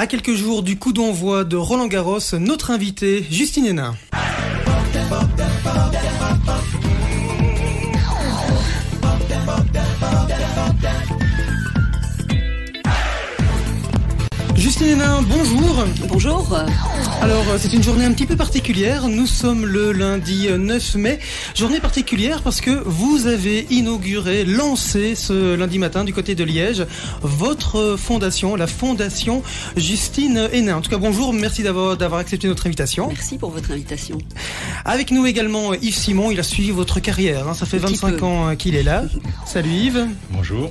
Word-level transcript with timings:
À 0.00 0.06
quelques 0.06 0.32
jours 0.32 0.62
du 0.62 0.78
coup 0.78 0.94
d'envoi 0.94 1.44
de 1.44 1.58
Roland 1.58 1.86
Garros, 1.86 2.20
notre 2.38 2.70
invité, 2.70 3.22
Justine 3.30 3.66
Hénin. 3.66 3.94
Justine 14.54 14.86
Hénin, 14.86 15.20
bonjour. 15.20 15.84
Bonjour. 16.08 16.56
Alors, 17.22 17.44
euh, 17.50 17.58
c'est 17.58 17.74
une 17.74 17.82
journée 17.82 18.06
un 18.06 18.12
petit 18.12 18.24
peu 18.24 18.34
particulière. 18.34 19.06
Nous 19.08 19.26
sommes 19.26 19.66
le 19.66 19.92
lundi 19.92 20.48
9 20.50 20.94
mai. 20.94 21.18
Journée 21.54 21.78
particulière 21.78 22.40
parce 22.42 22.62
que 22.62 22.70
vous 22.86 23.26
avez 23.26 23.66
inauguré, 23.68 24.44
lancé 24.46 25.14
ce 25.14 25.54
lundi 25.54 25.78
matin 25.78 26.04
du 26.04 26.14
côté 26.14 26.34
de 26.34 26.44
Liège, 26.44 26.86
votre 27.20 27.96
fondation, 27.98 28.56
la 28.56 28.66
fondation 28.66 29.42
Justine 29.76 30.48
Hénin. 30.50 30.76
En 30.76 30.80
tout 30.80 30.88
cas, 30.90 30.96
bonjour. 30.96 31.34
Merci 31.34 31.62
d'avoir, 31.62 31.98
d'avoir 31.98 32.20
accepté 32.20 32.48
notre 32.48 32.66
invitation. 32.66 33.08
Merci 33.08 33.36
pour 33.36 33.50
votre 33.50 33.70
invitation. 33.70 34.16
Avec 34.86 35.10
nous 35.10 35.26
également 35.26 35.74
Yves 35.74 35.94
Simon. 35.96 36.30
Il 36.30 36.40
a 36.40 36.42
suivi 36.42 36.70
votre 36.70 37.00
carrière. 37.00 37.48
hein. 37.48 37.54
Ça 37.54 37.66
fait 37.66 37.76
Un 37.78 37.88
petit 37.88 37.96
25 37.96 38.16
peu. 38.16 38.24
ans 38.24 38.56
qu'il 38.56 38.76
est 38.76 38.82
là. 38.82 39.04
Salut 39.44 39.68
Yves. 39.70 40.06
Bonjour. 40.30 40.70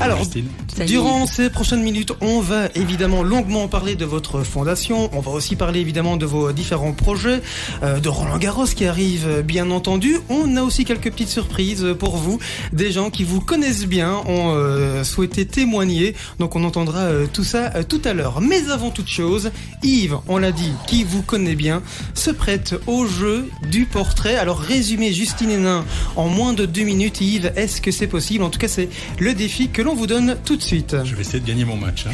Alors, 0.00 0.18
Justine. 0.18 0.46
Salut. 0.76 0.88
Durant 0.88 1.26
ces 1.26 1.50
prochaines 1.50 1.82
minutes, 1.82 2.12
on 2.20 2.40
va 2.40 2.66
évidemment 2.76 3.24
longuement 3.24 3.66
parler 3.66 3.96
de 3.96 4.04
votre 4.04 4.44
fondation. 4.44 5.10
On 5.12 5.20
va 5.20 5.32
aussi 5.32 5.56
parler 5.56 5.71
évidemment 5.80 6.16
de 6.16 6.26
vos 6.26 6.52
différents 6.52 6.92
projets, 6.92 7.40
euh, 7.82 8.00
de 8.00 8.08
Roland 8.08 8.38
Garros 8.38 8.66
qui 8.66 8.84
arrive 8.84 9.26
euh, 9.26 9.42
bien 9.42 9.70
entendu. 9.70 10.18
On 10.28 10.56
a 10.56 10.62
aussi 10.62 10.84
quelques 10.84 11.10
petites 11.10 11.28
surprises 11.28 11.86
pour 11.98 12.16
vous. 12.16 12.38
Des 12.72 12.92
gens 12.92 13.10
qui 13.10 13.24
vous 13.24 13.40
connaissent 13.40 13.86
bien 13.86 14.16
ont 14.26 14.54
euh, 14.54 15.04
souhaité 15.04 15.46
témoigner. 15.46 16.14
Donc 16.38 16.56
on 16.56 16.64
entendra 16.64 17.08
tout 17.32 17.44
ça 17.44 17.82
tout 17.84 18.00
à 18.04 18.12
l'heure. 18.12 18.40
Mais 18.40 18.70
avant 18.70 18.90
toute 18.90 19.08
chose, 19.08 19.50
Yves, 19.82 20.16
on 20.28 20.38
l'a 20.38 20.52
dit, 20.52 20.72
qui 20.86 21.04
vous 21.04 21.22
connaît 21.22 21.54
bien, 21.54 21.82
se 22.14 22.30
prête 22.30 22.74
au 22.86 23.06
jeu 23.06 23.48
du 23.70 23.86
portrait. 23.86 24.36
Alors 24.36 24.58
résumé 24.60 25.12
Justine 25.12 25.50
Hénin 25.50 25.84
en 26.16 26.28
moins 26.28 26.52
de 26.52 26.66
deux 26.66 26.84
minutes. 26.84 27.20
Yves, 27.20 27.52
est-ce 27.56 27.80
que 27.80 27.90
c'est 27.90 28.06
possible? 28.06 28.44
En 28.44 28.50
tout 28.50 28.58
cas, 28.58 28.68
c'est 28.68 28.88
le 29.18 29.34
défi 29.34 29.68
que 29.68 29.82
l'on 29.82 29.94
vous 29.94 30.06
donne 30.06 30.36
tout 30.44 30.56
de 30.56 30.62
suite. 30.62 30.96
Je 31.04 31.14
vais 31.14 31.22
essayer 31.22 31.40
de 31.40 31.46
gagner 31.46 31.64
mon 31.64 31.76
match. 31.76 32.04
hein. 32.06 32.12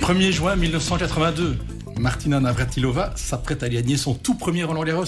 1er 0.00 0.30
juin 0.32 0.56
1982, 0.56 1.58
Martina 1.98 2.40
Navratilova 2.40 3.12
s'apprête 3.16 3.62
à 3.62 3.68
gagner 3.68 3.96
son 3.96 4.14
tout 4.14 4.34
premier 4.34 4.64
Roland 4.64 4.84
Garros. 4.84 5.04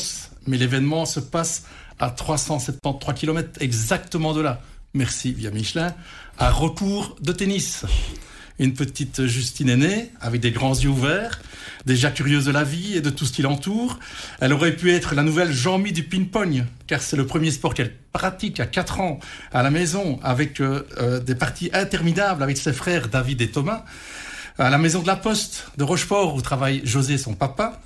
Mais 0.46 0.56
l'événement 0.56 1.06
se 1.06 1.20
passe 1.20 1.64
à 1.98 2.10
373 2.10 3.14
km 3.14 3.50
exactement 3.60 4.32
de 4.34 4.40
là. 4.40 4.60
Merci 4.94 5.32
via 5.32 5.50
Michelin. 5.50 5.94
À 6.38 6.50
recours 6.50 7.16
de 7.20 7.32
tennis. 7.32 7.84
Une 8.58 8.74
petite 8.74 9.26
Justine 9.26 9.70
aînée, 9.70 10.10
avec 10.20 10.40
des 10.40 10.50
grands 10.50 10.74
yeux 10.74 10.90
ouverts, 10.90 11.40
déjà 11.86 12.10
curieuse 12.10 12.44
de 12.44 12.52
la 12.52 12.64
vie 12.64 12.96
et 12.96 13.00
de 13.00 13.10
tout 13.10 13.24
ce 13.24 13.32
qui 13.32 13.42
l'entoure. 13.42 13.98
Elle 14.40 14.52
aurait 14.52 14.76
pu 14.76 14.92
être 14.92 15.14
la 15.14 15.22
nouvelle 15.22 15.52
Jean-Mi 15.52 15.92
du 15.92 16.02
ping-pong, 16.02 16.64
car 16.86 17.00
c'est 17.00 17.16
le 17.16 17.26
premier 17.26 17.50
sport 17.50 17.74
qu'elle 17.74 17.94
pratique 18.12 18.60
à 18.60 18.66
4 18.66 19.00
ans 19.00 19.20
à 19.52 19.62
la 19.62 19.70
maison, 19.70 20.20
avec 20.22 20.60
euh, 20.60 20.86
euh, 20.98 21.18
des 21.18 21.34
parties 21.34 21.70
interminables 21.72 22.42
avec 22.42 22.58
ses 22.58 22.72
frères 22.72 23.08
David 23.08 23.40
et 23.40 23.50
Thomas. 23.50 23.84
À 24.58 24.68
la 24.68 24.76
maison 24.76 25.00
de 25.00 25.06
la 25.06 25.16
Poste 25.16 25.66
de 25.78 25.84
Rochefort, 25.84 26.34
où 26.34 26.42
travaille 26.42 26.82
José, 26.84 27.16
son 27.16 27.32
papa. 27.32 27.80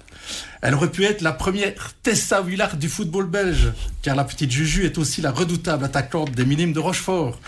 Elle 0.62 0.74
aurait 0.74 0.90
pu 0.90 1.04
être 1.04 1.20
la 1.20 1.32
première 1.32 1.92
Tessa 2.02 2.42
Villard 2.42 2.76
du 2.76 2.88
football 2.88 3.26
belge, 3.26 3.72
car 4.02 4.16
la 4.16 4.24
petite 4.24 4.50
Juju 4.50 4.84
est 4.84 4.98
aussi 4.98 5.20
la 5.20 5.30
redoutable 5.30 5.84
attaquante 5.84 6.32
des 6.32 6.44
Minimes 6.44 6.72
de 6.72 6.80
Rochefort. 6.80 7.38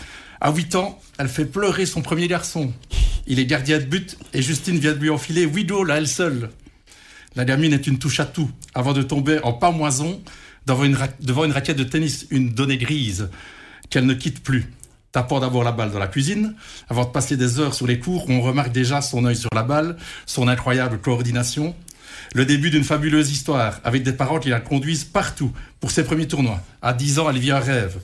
À 0.41 0.53
8 0.53 0.77
ans, 0.77 1.01
elle 1.19 1.29
fait 1.29 1.47
pleurer 1.47 1.85
son 1.85 2.01
premier 2.01 2.29
garçon. 2.29 2.73
Il 3.27 3.41
est 3.41 3.47
gardien 3.47 3.79
de 3.79 3.85
but 3.85 4.17
et 4.35 4.41
Justine 4.41 4.79
vient 4.79 4.93
de 4.93 4.99
lui 4.99 5.11
enfiler 5.11 5.43
8 5.43 5.65
goals 5.65 5.91
à 5.91 5.97
elle 5.97 6.07
seule. 6.07 6.51
La 7.35 7.45
gamine 7.45 7.73
est 7.73 7.89
une 7.89 7.99
touche 7.99 8.21
à 8.21 8.25
tout, 8.25 8.51
avant 8.73 8.93
de 8.93 9.03
tomber 9.03 9.41
en 9.43 9.53
pamoison 9.53 10.23
devant 10.65 10.85
une 11.45 11.53
raquette 11.53 11.77
de 11.77 11.85
tennis, 11.85 12.27
une 12.31 12.51
donnée 12.51 12.79
grise, 12.79 13.31
qu'elle 13.91 14.07
ne 14.07 14.15
quitte 14.15 14.45
plus. 14.45 14.73
Tapant 15.13 15.41
d'abord 15.41 15.65
la 15.65 15.73
balle 15.73 15.91
dans 15.91 15.99
la 15.99 16.07
cuisine, 16.07 16.55
avant 16.91 17.05
de 17.05 17.11
passer 17.11 17.37
des 17.37 17.61
heures 17.61 17.75
sur 17.75 17.87
les 17.87 17.99
cours, 17.99 18.29
on 18.29 18.43
remarque 18.43 18.73
déjà 18.73 19.01
son 19.01 19.25
œil 19.25 19.37
sur 19.37 19.49
la 19.55 19.63
balle, 19.63 19.97
son 20.27 20.49
incroyable 20.49 20.99
coordination. 20.99 21.75
Le 22.35 22.45
début 22.45 22.71
d'une 22.71 22.85
fabuleuse 22.85 23.31
histoire, 23.31 23.81
avec 23.85 24.03
des 24.03 24.13
parents 24.13 24.39
qui 24.39 24.51
la 24.51 24.61
conduisent 24.61 25.05
partout 25.05 25.51
pour 25.81 25.91
ses 25.91 26.05
premiers 26.05 26.29
tournois. 26.29 26.61
À 26.83 26.93
10 26.93 27.21
ans, 27.21 27.31
elle 27.31 27.39
vit 27.39 27.53
un 27.53 27.59
rêve. 27.59 27.99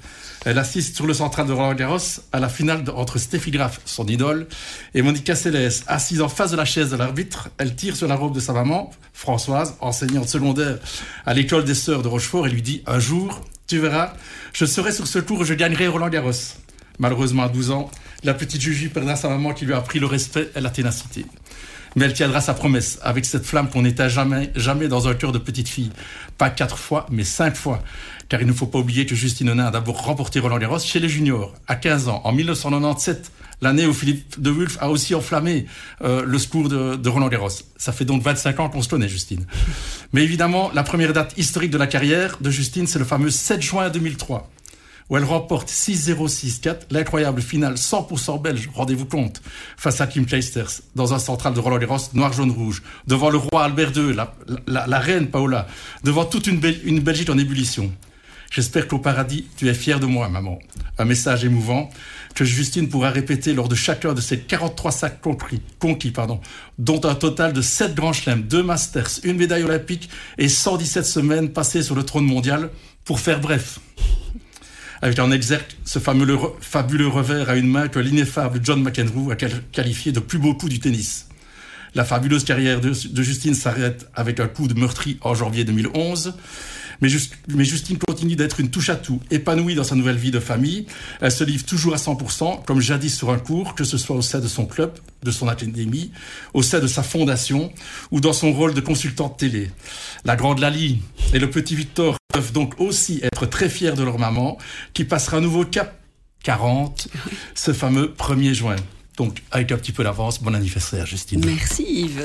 Elle 0.47 0.59
assiste 0.59 0.97
sur 0.97 1.07
le 1.07 1.15
central 1.15 1.47
de 1.47 1.53
Roland 1.53 1.75
Garros 1.75 1.99
à 2.33 2.41
la 2.41 2.49
finale 2.49 2.85
entre 2.95 3.19
Steffi 3.19 3.51
Graf, 3.51 3.81
son 3.85 4.07
idole, 4.07 4.47
et 4.95 5.03
Monica 5.03 5.35
Seles, 5.35 5.83
assise 5.87 6.21
en 6.21 6.29
face 6.29 6.51
de 6.51 6.57
la 6.57 6.65
chaise 6.65 6.91
de 6.91 6.97
l'arbitre. 6.97 7.49
Elle 7.59 7.75
tire 7.75 7.97
sur 7.97 8.09
la 8.09 8.15
robe 8.15 8.35
de 8.35 8.41
sa 8.41 8.53
maman, 8.53 8.91
Françoise, 9.13 9.75
enseignante 9.81 10.29
secondaire 10.29 10.79
à 11.27 11.35
l'école 11.35 11.65
des 11.65 11.75
sœurs 11.75 12.03
de 12.03 12.09
Rochefort, 12.09 12.47
et 12.47 12.51
lui 12.51 12.63
dit 12.63 12.83
Un 12.87 12.99
jour, 12.99 13.41
tu 13.67 13.79
verras, 13.79 14.13
je 14.53 14.67
serai 14.67 14.93
sur 14.93 15.07
ce 15.07 15.19
tour 15.19 15.45
je 15.45 15.55
gagnerai 15.55 15.89
Roland 15.89 16.11
Garros. 16.11 16.33
Malheureusement, 16.99 17.45
à 17.45 17.49
12 17.49 17.71
ans, 17.71 17.91
la 18.23 18.35
petite 18.35 18.61
Juju 18.61 18.89
perdra 18.89 19.17
sa 19.17 19.29
maman 19.29 19.53
qui 19.53 19.67
lui 19.67 19.75
a 19.75 19.79
appris 19.79 19.99
le 19.99 20.07
respect 20.07 20.51
et 20.55 20.61
la 20.61 20.71
ténacité. 20.71 21.27
Mais 21.97 22.07
elle 22.07 22.15
tiendra 22.15 22.41
sa 22.41 22.55
promesse 22.55 22.99
avec 23.03 23.25
cette 23.25 23.45
flamme 23.45 23.69
qu'on 23.69 23.83
n'éteint 23.83 24.09
jamais, 24.09 24.51
jamais 24.57 24.89
dans 24.89 25.07
un 25.07 25.15
cœur 25.15 25.31
de 25.33 25.39
petite 25.39 25.69
fille. 25.69 25.91
Pas 26.39 26.51
quatre 26.51 26.79
fois, 26.79 27.07
mais 27.11 27.25
cinq 27.25 27.55
fois. 27.55 27.83
Car 28.29 28.41
il 28.41 28.47
ne 28.47 28.53
faut 28.53 28.67
pas 28.67 28.79
oublier 28.79 29.07
que 29.07 29.15
Justine 29.15 29.49
Henin 29.49 29.67
a 29.67 29.71
d'abord 29.71 30.03
remporté 30.03 30.41
Roland 30.41 30.59
Garros 30.59 30.79
chez 30.81 30.99
les 30.99 31.09
juniors, 31.09 31.55
à 31.69 31.77
15 31.77 32.09
ans, 32.09 32.21
en 32.25 32.33
1997, 32.33 33.31
l'année 33.61 33.87
où 33.87 33.93
Philippe 33.93 34.41
de 34.41 34.51
Wulf 34.51 34.77
a 34.81 34.91
aussi 34.91 35.15
enflammé 35.15 35.67
euh, 36.03 36.25
le 36.25 36.39
secours 36.39 36.69
de, 36.69 36.97
de 36.97 37.09
Roland 37.09 37.29
Garros. 37.29 37.51
Ça 37.77 37.93
fait 37.93 38.05
donc 38.05 38.23
25 38.23 38.59
ans 38.61 38.69
qu'on 38.71 38.83
se 38.83 38.89
connaît, 38.89 39.09
Justine. 39.09 39.47
Mais 40.13 40.25
évidemment, 40.25 40.71
la 40.75 40.83
première 40.83 41.13
date 41.13 41.35
historique 41.37 41.71
de 41.71 41.79
la 41.79 41.87
carrière 41.87 42.39
de 42.41 42.51
Justine, 42.51 42.87
c'est 42.87 42.99
le 42.99 43.05
fameux 43.05 43.31
7 43.31 43.63
juin 43.63 43.91
2003 43.91 44.51
où 45.11 45.17
elle 45.17 45.25
remporte 45.25 45.69
6-0-6-4, 45.71 46.77
l'incroyable 46.91 47.43
finale 47.43 47.75
100% 47.75 48.41
belge, 48.41 48.71
rendez-vous 48.75 49.07
compte, 49.07 49.43
face 49.77 50.01
à 50.01 50.07
Kim 50.07 50.25
Clijsters, 50.27 50.81
dans 50.95 51.13
un 51.15 51.19
central 51.19 51.55
de 51.55 51.61
Roland 51.61 51.79
Garros 51.79 51.99
noir-jaune-rouge, 52.15 52.83
devant 53.07 53.31
le 53.31 53.39
roi 53.39 53.65
Albert 53.65 53.93
II, 53.97 54.15
la, 54.67 54.99
reine 54.99 55.29
Paola, 55.29 55.67
devant 56.05 56.25
toute 56.25 56.47
une, 56.47 56.59
Bel- 56.59 56.81
une 56.85 57.01
Belgique 57.01 57.31
en 57.31 57.39
ébullition. 57.39 57.93
J'espère 58.51 58.87
qu'au 58.87 58.99
paradis, 58.99 59.47
tu 59.57 59.69
es 59.69 59.75
fier 59.75 59.99
de 59.99 60.07
moi, 60.07 60.29
maman. 60.29 60.61
Un 60.99 61.05
message 61.05 61.45
émouvant 61.45 61.91
que 62.37 62.45
Justine 62.45 62.89
pourra 62.89 63.11
répéter 63.11 63.53
lors 63.53 63.69
de 63.69 63.75
chacun 63.75 64.15
de 64.15 64.21
ses 64.21 64.39
43 64.39 64.93
sacs 64.93 65.21
conquis, 65.21 66.13
dont 66.79 67.01
un 67.05 67.15
total 67.17 67.53
de 67.53 67.61
7 67.61 67.95
grands 67.95 68.13
chelems, 68.13 68.43
2 68.43 68.63
masters, 68.63 69.09
une 69.25 69.39
médaille 69.39 69.65
olympique 69.65 70.09
et 70.39 70.49
117 70.49 71.05
semaines 71.05 71.49
passées 71.51 71.83
sur 71.83 71.97
le 71.97 72.05
trône 72.05 72.27
mondial, 72.27 72.71
pour 73.05 73.19
faire 73.19 73.41
bref 73.41 73.81
avec 75.05 75.19
en 75.19 75.31
exergue 75.31 75.67
ce 75.85 75.99
fabuleux 75.99 77.07
revers 77.09 77.51
à 77.51 77.57
une 77.57 77.69
main 77.69 77.89
que 77.89 77.99
l'ineffable 77.99 78.59
John 78.63 78.83
McEnroe 78.83 79.33
a 79.33 79.37
qual- 79.37 79.63
qualifié 79.71 80.13
de 80.13 80.19
plus 80.21 80.39
beau 80.39 80.55
coup 80.55 80.71
du 80.71 80.81
tennis. 80.81 81.27
La 81.95 82.07
fabuleuse 82.07 82.43
carrière 82.43 82.81
de, 82.81 82.89
de 83.11 83.23
Justine 83.23 83.55
s'arrête 83.55 84.09
avec 84.15 84.41
un 84.41 84.49
coup 84.49 84.67
de 84.67 84.73
meurtri 84.73 85.19
en 85.21 85.35
janvier 85.35 85.65
2011. 85.65 86.33
Mais, 87.05 87.11
Just- 87.11 87.35
mais 87.49 87.67
Justine 87.67 87.99
continue 87.99 88.35
d'être 88.35 88.61
une 88.61 88.71
touche 88.71 88.89
à 88.89 88.97
tout, 88.97 89.21
épanouie 89.31 89.75
dans 89.75 89.85
sa 89.85 89.95
nouvelle 89.95 90.17
vie 90.17 90.31
de 90.31 90.41
famille. 90.41 90.87
Elle 91.21 91.31
se 91.31 91.45
livre 91.45 91.63
toujours 91.67 91.93
à 91.93 91.99
100%, 91.99 92.65
comme 92.65 92.81
jadis 92.81 93.15
sur 93.15 93.29
un 93.29 93.37
cours, 93.39 93.75
que 93.75 93.85
ce 93.85 93.99
soit 93.99 94.17
au 94.17 94.23
sein 94.23 94.39
de 94.41 94.49
son 94.49 94.65
club, 94.65 94.95
de 95.23 95.31
son 95.31 95.47
académie, 95.47 96.13
au 96.55 96.63
sein 96.63 96.81
de 96.81 96.87
sa 96.87 97.03
fondation 97.03 97.71
ou 98.11 98.23
dans 98.23 98.33
son 98.33 98.55
rôle 98.55 98.73
de 98.73 98.81
consultante 98.81 99.39
télé. 99.39 99.71
La 100.25 100.35
grande 100.35 100.61
Lali 100.61 101.03
et 101.35 101.39
le 101.39 101.51
petit 101.51 101.77
Victor 101.77 102.17
peuvent 102.33 102.53
donc 102.53 102.81
aussi 102.81 103.21
être 103.23 103.45
très 103.45 103.69
fiers 103.69 103.93
de 103.93 104.03
leur 104.03 104.19
maman, 104.19 104.57
qui 104.95 105.05
passera 105.05 105.37
un 105.37 105.41
nouveau 105.43 105.67
cap 105.67 106.01
40, 106.43 107.09
ce 107.55 107.75
fameux 107.75 108.15
1er 108.17 108.55
juin. 108.55 108.77
Donc, 109.17 109.43
avec 109.53 109.71
un 109.71 109.77
petit 109.77 109.93
peu 109.93 110.03
d'avance, 110.03 110.43
bon 110.43 110.55
anniversaire, 110.57 111.07
Justine. 111.07 111.41
Merci 111.47 111.85
Yves. 111.85 112.25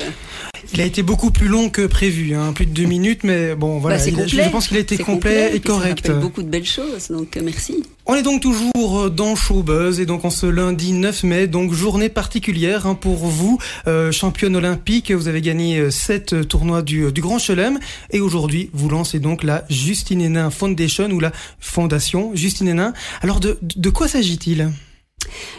Il 0.74 0.80
a 0.80 0.84
été 0.84 1.02
beaucoup 1.04 1.30
plus 1.30 1.46
long 1.46 1.70
que 1.70 1.86
prévu, 1.86 2.34
hein, 2.34 2.52
plus 2.52 2.66
de 2.66 2.72
deux 2.72 2.84
minutes, 2.84 3.22
mais 3.22 3.54
bon, 3.54 3.78
voilà. 3.78 3.96
Bah, 3.98 4.04
il 4.08 4.20
a- 4.20 4.26
je 4.26 4.50
pense 4.50 4.66
qu'il 4.68 4.76
a 4.76 4.80
été 4.80 4.98
complet, 4.98 5.50
et 5.50 5.58
ça 5.58 5.58
correct. 5.60 6.00
rappelle 6.06 6.20
beaucoup 6.20 6.42
de 6.42 6.48
belles 6.48 6.66
choses, 6.66 7.08
donc 7.08 7.36
euh, 7.36 7.42
merci. 7.44 7.84
On 8.06 8.16
est 8.16 8.22
donc 8.24 8.42
toujours 8.42 9.08
dans 9.08 9.36
Showbuzz 9.36 10.00
et 10.00 10.06
donc 10.06 10.24
en 10.24 10.30
ce 10.30 10.46
lundi 10.46 10.90
9 10.92 11.22
mai, 11.22 11.46
donc 11.46 11.72
journée 11.72 12.08
particulière 12.08 12.86
hein, 12.88 12.96
pour 12.96 13.18
vous, 13.18 13.58
euh, 13.86 14.10
championne 14.10 14.56
olympique. 14.56 15.12
Vous 15.12 15.28
avez 15.28 15.40
gagné 15.42 15.78
euh, 15.78 15.90
sept 15.92 16.48
tournois 16.48 16.82
du, 16.82 17.12
du 17.12 17.20
Grand 17.20 17.38
Chelem 17.38 17.78
et 18.10 18.18
aujourd'hui 18.18 18.68
vous 18.72 18.88
lancez 18.88 19.20
donc 19.20 19.44
la 19.44 19.64
Justine 19.70 20.20
Hénin 20.22 20.50
Foundation 20.50 21.08
ou 21.10 21.20
la 21.20 21.30
Fondation 21.60 22.32
Justine 22.34 22.66
Hénin. 22.66 22.92
Alors 23.22 23.38
de, 23.38 23.58
de 23.62 23.90
quoi 23.90 24.08
s'agit-il? 24.08 24.70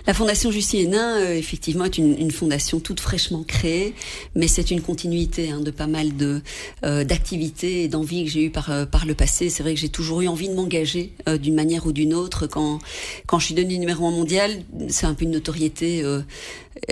La 0.08 0.14
Fondation 0.14 0.52
Justine 0.52 0.88
Hénin, 0.88 1.18
euh, 1.18 1.36
effectivement, 1.36 1.86
est 1.86 1.98
une, 1.98 2.32
fondation 2.32 2.80
toute 2.80 3.00
fraîchement 3.00 3.44
créée, 3.44 3.94
mais 4.36 4.48
c'est 4.48 4.72
une 4.72 4.82
continuité 4.82 5.52
hein, 5.52 5.60
de 5.60 5.70
pas 5.70 5.88
mal 5.88 6.16
de 6.16 6.42
euh, 6.84 7.04
d'activités 7.04 7.84
et 7.84 7.88
d'envies 7.88 8.26
que 8.26 8.32
j'ai 8.32 8.46
eues 8.46 8.50
par 8.50 8.72
euh, 8.72 8.86
par 8.86 9.06
le 9.06 9.14
passé. 9.14 9.50
C'est 9.50 9.64
vrai 9.64 9.74
que 9.74 9.80
j'ai 9.80 9.90
toujours 9.90 10.22
eu 10.22 10.28
envie 10.28 10.50
de 10.50 10.56
m'engager 10.56 11.14
d'une 11.40 11.56
manière 11.56 11.86
ou 11.86 11.92
d'une 11.92 12.14
autre. 12.14 12.48
Quand 12.48 12.80
quand 13.28 13.40
je 13.40 13.46
suis 13.46 13.54
devenue 13.54 13.78
numéro 13.78 14.08
un 14.08 14.12
mondial, 14.12 14.64
c'est 14.88 15.06
un 15.06 15.14
peu 15.14 15.26
une 15.26 15.32
notoriété 15.32 16.04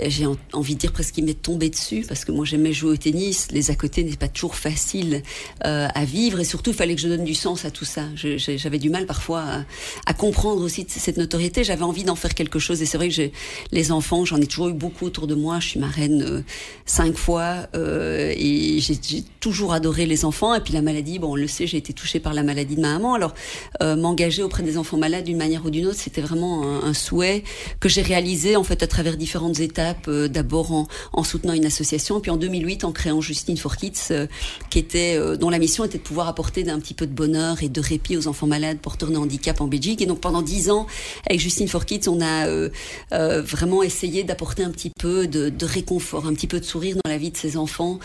j'ai 0.06 0.26
envie 0.52 0.74
de 0.74 0.80
dire 0.80 0.92
presque 0.92 1.14
qu'il 1.14 1.24
m'est 1.24 1.40
tombé 1.40 1.70
dessus 1.70 2.04
parce 2.06 2.24
que 2.24 2.32
moi 2.32 2.44
j'aimais 2.44 2.72
jouer 2.72 2.92
au 2.92 2.96
tennis. 2.96 3.48
Les 3.50 3.70
à 3.70 3.74
côté 3.74 4.04
n'est 4.04 4.16
pas 4.16 4.28
toujours 4.28 4.54
facile 4.54 5.22
euh, 5.64 5.88
à 5.94 6.04
vivre 6.04 6.38
et 6.40 6.44
surtout 6.44 6.70
il 6.70 6.76
fallait 6.76 6.94
que 6.94 7.00
je 7.00 7.08
donne 7.08 7.24
du 7.24 7.34
sens 7.34 7.64
à 7.64 7.70
tout 7.70 7.84
ça. 7.84 8.04
J'avais 8.14 8.78
du 8.78 8.90
mal 8.90 9.06
parfois 9.06 9.40
à, 9.40 9.64
à 10.06 10.14
comprendre 10.14 10.62
aussi 10.62 10.86
cette 10.88 11.16
notoriété. 11.16 11.64
J'avais 11.64 11.82
envie 11.82 12.04
d'en 12.04 12.14
faire 12.14 12.34
quelque 12.34 12.58
chose 12.58 12.82
et 12.82 12.86
c'est 12.86 12.98
vrai 12.98 13.08
que 13.08 13.30
les 13.72 13.92
enfants, 13.92 14.24
j'en 14.24 14.36
ai 14.36 14.46
toujours 14.46 14.68
eu 14.68 14.74
beaucoup 14.74 15.06
autour 15.06 15.26
de 15.26 15.34
moi. 15.34 15.60
Je 15.60 15.68
suis 15.68 15.80
marraine 15.80 16.22
euh, 16.22 16.42
cinq 16.84 17.16
fois 17.16 17.68
euh, 17.74 18.32
et 18.36 18.80
j'ai 18.80 19.24
toujours 19.40 19.72
adoré 19.72 20.06
les 20.06 20.24
enfants. 20.24 20.54
Et 20.54 20.60
puis 20.60 20.74
la 20.74 20.82
maladie, 20.82 21.18
bon 21.18 21.32
on 21.32 21.36
le 21.36 21.46
sait, 21.46 21.66
j'ai 21.66 21.78
été 21.78 21.92
touchée 21.92 22.20
par 22.20 22.34
la 22.34 22.42
maladie 22.42 22.76
de 22.76 22.80
ma 22.80 22.92
maman. 22.92 23.14
Alors 23.14 23.34
euh, 23.82 23.96
m'engager 23.96 24.42
auprès 24.42 24.62
des 24.62 24.76
enfants 24.76 24.98
malades 24.98 25.24
d'une 25.24 25.38
manière 25.38 25.64
ou 25.64 25.70
d'une 25.70 25.86
autre, 25.86 25.98
c'était 25.98 26.20
vraiment 26.20 26.64
un, 26.64 26.88
un, 26.88 26.94
souhait 26.94 27.44
que 27.78 27.88
j'ai 27.88 28.02
réalisé 28.02 28.56
en 28.56 28.64
fait 28.64 28.82
à 28.82 28.86
travers 28.86 29.16
différentes 29.16 29.60
étapes. 29.70 30.08
Euh, 30.08 30.28
d'abord 30.28 30.72
en, 30.72 30.88
en, 31.12 31.24
soutenant 31.24 31.54
une 31.54 31.64
association, 31.64 32.20
puis 32.20 32.30
en 32.30 32.36
2008 32.36 32.84
en 32.84 32.92
créant 32.92 33.20
Justine 33.20 33.56
for 33.56 33.76
euh, 34.10 34.26
qui 34.68 34.78
était 34.78 35.16
euh, 35.16 35.36
dont 35.36 35.50
la 35.50 35.58
mission 35.58 35.84
était 35.84 35.98
de 35.98 36.02
pouvoir 36.02 36.28
apporter 36.28 36.68
un 36.68 36.78
petit 36.78 36.94
peu 36.94 37.06
de 37.06 37.12
bonheur 37.12 37.62
et 37.62 37.68
de 37.68 37.80
répit 37.80 38.16
aux 38.16 38.28
enfants 38.28 38.46
malades 38.46 38.78
porteurs 38.78 39.10
de 39.10 39.16
handicap 39.16 39.60
en 39.60 39.66
Belgique. 39.66 40.02
Et 40.02 40.06
donc 40.06 40.20
pendant 40.20 40.42
dix 40.42 40.70
ans 40.70 40.86
avec 41.26 41.40
Justine 41.40 41.68
for 41.68 41.84
on 42.06 42.20
a 42.20 43.40
vraiment 43.40 43.82
essayé 43.82 44.22
d'apporter 44.22 44.62
un 44.62 44.70
petit 44.70 44.90
peu 44.90 45.26
de, 45.26 45.64
réconfort, 45.64 46.26
un 46.26 46.34
petit 46.34 46.46
peu 46.46 46.60
de 46.60 46.64
sourire 46.64 46.96
dans 47.02 47.10
la 47.10 47.18
vie 47.18 47.30
de 47.30 47.36
ces 47.36 47.56
enfants 47.56 47.98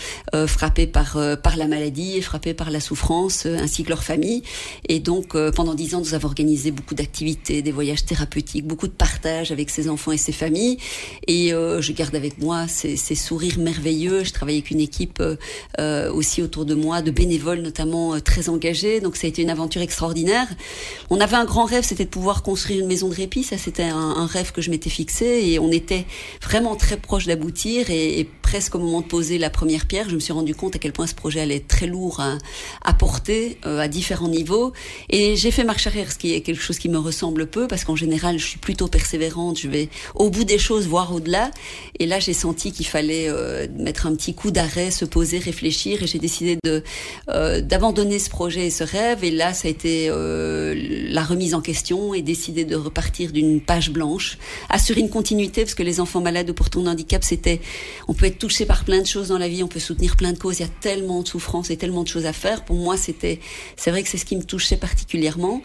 frappés 0.48 0.88
par 0.88 1.18
par 1.44 1.58
la 1.58 1.68
maladie 1.68 2.18
et 2.18 2.22
frappés 2.22 2.54
par 2.54 2.72
la 2.72 2.80
souffrance, 2.80 3.46
ainsi 3.46 3.84
que 3.84 3.90
leur 3.90 4.04
famille. 4.04 4.44
Et 4.88 5.00
donc 5.00 5.36
pendant 5.52 5.74
dix 5.74 5.94
ans, 5.96 6.00
nous 6.00 6.14
avons 6.14 6.28
organisé 6.28 6.72
beaucoup 6.72 6.96
d'activités, 6.96 7.62
des 7.62 7.72
voyages 7.72 8.06
thérapeutiques, 8.06 8.66
beaucoup 8.66 8.88
de 8.88 8.94
partage 8.94 9.52
avec 9.52 9.70
ces 9.70 9.90
enfants 9.90 10.12
et 10.12 10.18
ces 10.18 10.32
familles. 10.32 10.78
Euh, 11.56 11.82
je 11.82 11.92
garde 11.92 12.16
avec 12.16 12.40
moi 12.40 12.68
ces, 12.68 12.96
sourires 13.16 13.60
merveilleux. 13.60 14.24
Je 14.24 14.34
travaille 14.34 14.56
avec 14.56 14.72
une 14.72 14.80
équipe 14.80 15.22
euh, 15.80 16.12
aussi 16.12 16.42
autour 16.42 16.66
de 16.66 16.76
moi, 16.76 17.02
de 17.02 17.12
bénévoles 17.12 17.62
notamment 17.62 18.16
euh, 18.16 18.20
très 18.20 18.50
engagés. 18.50 19.00
Donc 19.00 19.16
ça 19.16 19.28
a 19.28 19.30
été 19.30 19.42
une 19.42 19.50
aventure 19.50 19.82
extraordinaire. 19.82 20.48
On 21.10 21.20
avait 21.20 21.36
un 21.36 21.46
grand 21.46 21.66
rêve, 21.66 21.84
c'était 21.84 22.06
de 22.06 22.10
pouvoir 22.10 22.44
construire 22.44 22.82
une 22.82 22.88
maison 22.88 23.10
de 23.10 23.16
répit. 23.16 23.44
Ça, 23.44 23.58
c'était 23.58 23.84
un, 23.84 24.26
rêve 24.26 24.52
que 24.52 24.62
je 24.62 24.70
m'étais 24.70 24.90
fixé 24.90 25.26
et 25.26 25.60
on 25.60 25.72
était 25.72 26.06
vraiment 26.42 26.76
très 26.76 26.98
proche 26.98 27.26
d'aboutir. 27.26 27.90
Et, 27.90 28.28
presque 28.46 28.76
au 28.76 28.80
moment 28.80 29.02
de 29.02 29.08
poser 29.08 29.40
la 29.40 29.50
première 29.50 29.88
pierre, 29.88 30.08
je 30.08 30.14
me 30.14 30.20
suis 30.20 30.32
rendu 30.32 30.54
compte 30.54 30.76
à 30.76 30.80
quel 30.80 30.94
point 30.94 31.08
ce 31.08 31.16
projet 31.16 31.40
allait 31.40 31.56
être 31.56 31.68
très 31.68 31.88
lourd 31.88 32.20
à, 32.20 32.38
à 32.84 32.94
porter 32.94 33.58
euh, 33.66 33.80
à 33.80 33.88
différents 33.88 34.28
niveaux. 34.28 34.72
Et 35.10 35.36
j'ai 35.36 35.50
fait 35.50 35.64
marche 35.64 35.88
arrière, 35.88 36.12
ce 36.12 36.20
qui 36.20 36.32
est 36.32 36.42
quelque 36.42 36.62
chose 36.62 36.78
qui 36.78 36.88
me 36.88 37.00
ressemble 37.00 37.48
peu, 37.48 37.68
parce 37.68 37.84
qu'en 37.84 37.96
général, 37.96 38.38
je 38.38 38.46
suis 38.46 38.60
plutôt 38.60 38.88
persévérante. 38.88 39.60
Je 39.60 39.68
vais 39.68 39.90
au 40.14 40.30
bout 40.30 40.44
des 40.44 40.60
choses, 40.60 40.86
voir 40.86 41.12
au-delà. 41.12 41.50
Et 42.00 42.06
là, 42.06 42.20
j'ai 42.20 42.34
senti 42.34 42.72
qu'il 42.72 42.86
fallait 42.86 43.30
euh, 43.30 43.66
mettre 43.80 44.06
un 44.06 44.14
petit 44.16 44.36
coup 44.36 44.52
d'arrêt, 44.52 44.92
se 44.92 45.06
poser, 45.06 45.40
réfléchir, 45.40 46.04
et 46.04 46.08
j'ai 46.08 46.20
décidé 46.20 46.60
euh, 46.68 47.62
d'abandonner 47.62 48.20
ce 48.20 48.30
projet 48.30 48.68
et 48.68 48.70
ce 48.70 48.84
rêve. 48.84 49.24
Et 49.24 49.32
là, 49.32 49.56
ça 49.56 49.68
a 49.68 49.72
été 49.72 50.08
euh, 50.12 50.76
la 51.10 51.24
remise 51.24 51.56
en 51.56 51.62
question 51.62 52.14
et 52.14 52.22
décider 52.22 52.64
de 52.64 52.76
repartir 52.76 53.32
d'une 53.32 53.60
page 53.60 53.90
blanche, 53.90 54.38
assurer 54.70 55.02
une 55.02 55.10
continuité, 55.10 55.64
parce 55.64 55.74
que 55.74 55.82
les 55.82 56.00
enfants 56.00 56.22
malades 56.22 56.52
ou 56.52 56.54
porteurs 56.54 56.84
de 56.84 56.90
handicap, 56.90 57.24
c'était, 57.24 57.60
on 58.08 58.14
peut 58.14 58.28
être 58.28 58.35
touché 58.36 58.66
par 58.66 58.86
plein 58.86 59.02
de 59.02 59.08
choses 59.08 59.30
dans 59.30 59.38
la 59.38 59.48
vie, 59.48 59.64
on 59.64 59.68
peut 59.68 59.80
soutenir 59.80 60.16
plein 60.16 60.34
de 60.34 60.38
causes. 60.38 60.60
Il 60.60 60.64
y 60.64 60.66
a 60.66 60.72
tellement 60.82 61.22
de 61.22 61.28
souffrances 61.28 61.70
et 61.70 61.78
tellement 61.78 62.04
de 62.04 62.08
choses 62.08 62.26
à 62.26 62.34
faire. 62.34 62.64
Pour 62.66 62.76
moi, 62.76 62.98
c'était, 62.98 63.40
c'est 63.78 63.92
vrai 63.92 64.04
que 64.04 64.10
c'est 64.10 64.18
ce 64.18 64.26
qui 64.26 64.36
me 64.36 64.44
touchait 64.44 64.78
particulièrement. 64.78 65.62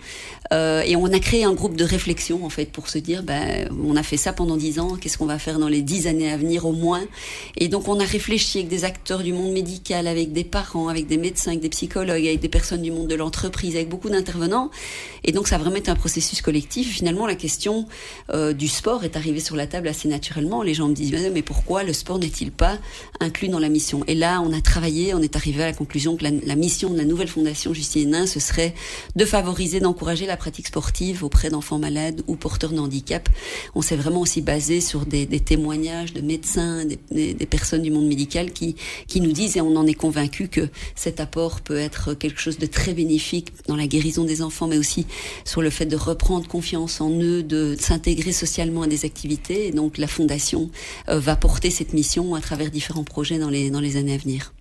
Euh, 0.53 0.83
et 0.85 0.97
on 0.97 1.07
a 1.07 1.19
créé 1.21 1.45
un 1.45 1.53
groupe 1.53 1.77
de 1.77 1.85
réflexion 1.85 2.45
en 2.45 2.51
fait 2.51 2.67
pour 2.67 2.89
se 2.89 2.99
dire, 2.99 3.23
ben, 3.23 3.69
on 3.85 3.95
a 3.95 4.03
fait 4.03 4.17
ça 4.17 4.33
pendant 4.33 4.57
dix 4.57 4.81
ans, 4.81 4.97
qu'est-ce 5.01 5.17
qu'on 5.17 5.27
va 5.27 5.39
faire 5.39 5.59
dans 5.59 5.69
les 5.69 5.83
dix 5.83 6.09
années 6.09 6.31
à 6.31 6.37
venir 6.37 6.67
au 6.67 6.73
moins? 6.73 7.03
Et 7.57 7.69
donc 7.69 7.87
on 7.87 8.01
a 8.01 8.05
réfléchi 8.05 8.59
avec 8.59 8.69
des 8.69 8.85
acteurs 8.85 9.23
du 9.23 9.33
monde 9.33 9.53
médical, 9.53 10.09
avec 10.09 10.33
des 10.33 10.43
parents, 10.43 10.89
avec 10.89 11.07
des 11.07 11.19
médecins, 11.19 11.53
avec 11.53 11.63
des 11.63 11.69
psychologues, 11.69 12.27
avec 12.27 12.41
des 12.41 12.49
personnes 12.49 12.83
du 12.83 12.91
monde 12.91 13.07
de 13.07 13.15
l'entreprise, 13.15 13.77
avec 13.77 13.89
beaucoup 13.89 14.11
d'intervenants. 14.11 14.71
Et 15.23 15.33
donc 15.33 15.47
ça 15.47 15.55
a 15.55 15.59
vraiment 15.59 15.77
été 15.77 15.91
un 15.91 15.97
processus 15.97 16.43
collectif. 16.43 16.91
Finalement, 16.93 17.27
la 17.27 17.37
question 17.37 17.87
euh, 18.35 18.53
du 18.53 18.67
sport 18.67 19.05
est 19.05 19.17
arrivée 19.17 19.41
sur 19.41 19.55
la 19.55 19.69
table 19.69 19.87
assez 19.87 20.09
naturellement. 20.09 20.63
Les 20.63 20.75
gens 20.75 20.89
me 20.89 20.95
disent 20.95 21.15
mais 21.33 21.43
pourquoi 21.43 21.85
le 21.85 21.93
sport 21.93 22.19
n'est-il 22.19 22.51
pas 22.51 22.79
inclus 23.21 23.49
dans 23.49 23.61
la 23.61 23.69
mission? 23.69 24.03
Et 24.09 24.17
là, 24.17 24.43
on 24.45 24.53
a 24.53 24.61
travaillé, 24.61 25.15
on 25.15 25.21
est 25.21 25.37
arrivé 25.37 25.63
à 25.63 25.67
la 25.67 25.73
conclusion 25.73 26.17
que 26.17 26.25
la, 26.25 26.31
la 26.45 26.57
mission 26.57 26.91
de 26.91 26.99
la 26.99 27.05
nouvelle 27.05 27.29
fondation 27.29 27.73
Justine 27.73 28.01
Hénin, 28.01 28.27
ce 28.27 28.41
serait 28.41 28.75
de 29.15 29.25
favoriser, 29.25 29.79
d'encourager 29.79 30.27
la 30.27 30.37
pratique 30.41 30.69
sportive 30.69 31.23
auprès 31.23 31.51
d'enfants 31.51 31.79
malades 31.79 32.23
ou 32.27 32.35
porteurs 32.35 32.73
de 32.73 32.79
handicap. 32.79 33.29
On 33.75 33.83
s'est 33.83 33.95
vraiment 33.95 34.23
aussi 34.23 34.41
basé 34.41 34.81
sur 34.81 35.05
des, 35.05 35.27
témoignages 35.27 36.15
de 36.15 36.23
médecins, 36.23 36.85
des, 37.11 37.35
personnes 37.47 37.83
du 37.83 37.91
monde 37.91 38.07
médical 38.07 38.51
qui, 38.53 38.75
qui 39.07 39.21
nous 39.21 39.33
disent, 39.33 39.59
et 39.59 39.61
on 39.61 39.77
en 39.77 39.87
est 39.87 39.95
convaincu, 39.95 40.49
que 40.49 40.69
cet 40.95 41.21
apport 41.21 41.61
peut 41.61 41.77
être 41.77 42.15
quelque 42.15 42.41
chose 42.41 42.57
de 42.57 42.65
très 42.65 42.95
bénéfique 42.95 43.53
dans 43.69 43.77
la 43.77 43.87
guérison 43.87 44.25
des 44.25 44.41
enfants, 44.41 44.67
mais 44.67 44.79
aussi 44.79 45.07
sur 45.45 45.61
le 45.61 45.69
fait 45.69 45.87
de 45.87 45.97
reprendre 45.97 46.49
confiance 46.49 47.03
en 47.03 47.11
eux, 47.11 47.43
de, 47.43 47.77
s'intégrer 47.79 48.33
socialement 48.33 48.83
à 48.83 48.87
des 48.87 49.05
activités. 49.05 49.73
Donc 49.73 49.99
la 49.99 50.07
Fondation 50.07 50.71
euh, 51.11 51.21
va 51.21 51.37
porter 51.37 51.71
cette 51.71 51.93
mission 51.93 52.35
à 52.35 52.41
travers 52.41 52.71
différents 52.71 53.05
projets 53.05 53.39
dans 53.39 53.51
les, 53.51 53.71
dans 53.71 53.81
les 53.81 53.99
années 53.99 54.15
à 54.15 54.19
venir. 54.19 54.55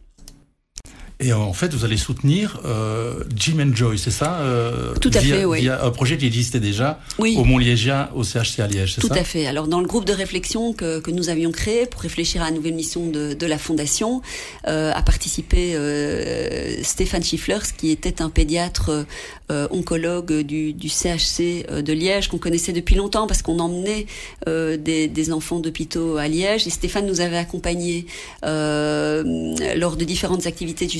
Et 1.21 1.33
en 1.33 1.51
fait, 1.51 1.74
vous 1.74 1.83
allez 1.83 1.98
soutenir 1.98 2.62
euh, 2.63 3.25
Jim 3.36 3.57
and 3.60 3.75
Joy, 3.75 4.00
c'est 4.00 4.10
ça 4.10 4.39
euh, 4.39 4.94
Tout 5.01 5.12
à 5.13 5.19
via, 5.19 5.36
fait, 5.36 5.45
oui. 5.45 5.60
Via 5.60 5.83
un 5.83 5.92
projet 5.92 6.18
qui 6.18 6.25
existait 6.25 6.62
déjà 6.62 7.01
oui. 7.18 7.36
au 7.38 7.44
Mont-Liégien, 7.44 8.10
au 8.16 8.24
CHC 8.24 8.62
à 8.62 8.68
Liège, 8.68 8.95
c'est 8.95 9.01
ça 9.01 9.07
Tout 9.10 9.13
à 9.13 9.25
fait. 9.25 9.45
Alors, 9.45 9.68
dans 9.68 9.81
le 9.81 9.86
groupe 9.86 10.06
de 10.06 10.13
réflexion 10.13 10.71
que, 10.71 11.01
que, 11.01 11.12
nous 11.12 11.27
avions 11.27 11.51
créé 11.51 11.88
pour 11.88 12.00
réfléchir 12.00 12.42
à 12.42 12.45
la 12.45 12.51
nouvelle 12.51 12.74
mission 12.74 13.06
de, 13.07 13.33
de 13.33 13.45
la 13.45 13.57
Fondation, 13.57 14.21
euh, 14.68 14.94
a 14.94 15.01
participé 15.01 15.75
euh, 15.75 16.81
Stéphane 16.83 17.22
Schifflers, 17.22 17.75
qui 17.77 17.92
était 17.92 18.22
un 18.22 18.30
pédiatre 18.30 19.06
euh, 19.51 19.68
oncologue 19.72 20.42
du, 20.42 20.74
du 20.74 20.89
CHC 20.89 21.65
euh, 21.72 21.81
de 21.81 21.92
Liège, 21.92 22.27
qu'on 22.27 22.38
connaissait 22.38 22.72
depuis 22.72 22.94
longtemps 22.94 23.25
parce 23.25 23.42
qu'on 23.42 23.57
emmenait 23.57 24.06
euh, 24.48 24.77
des, 24.77 25.07
des, 25.07 25.31
enfants 25.31 25.57
d'hôpitaux 25.57 26.18
à 26.18 26.27
Liège. 26.27 26.68
Et 26.68 26.69
Stéphane 26.69 27.07
nous 27.07 27.19
avait 27.19 27.38
accompagnés 27.38 28.06
lors 28.44 29.95
de 29.95 30.04
différentes 30.04 30.45
activités 30.45 30.86
de 30.86 30.92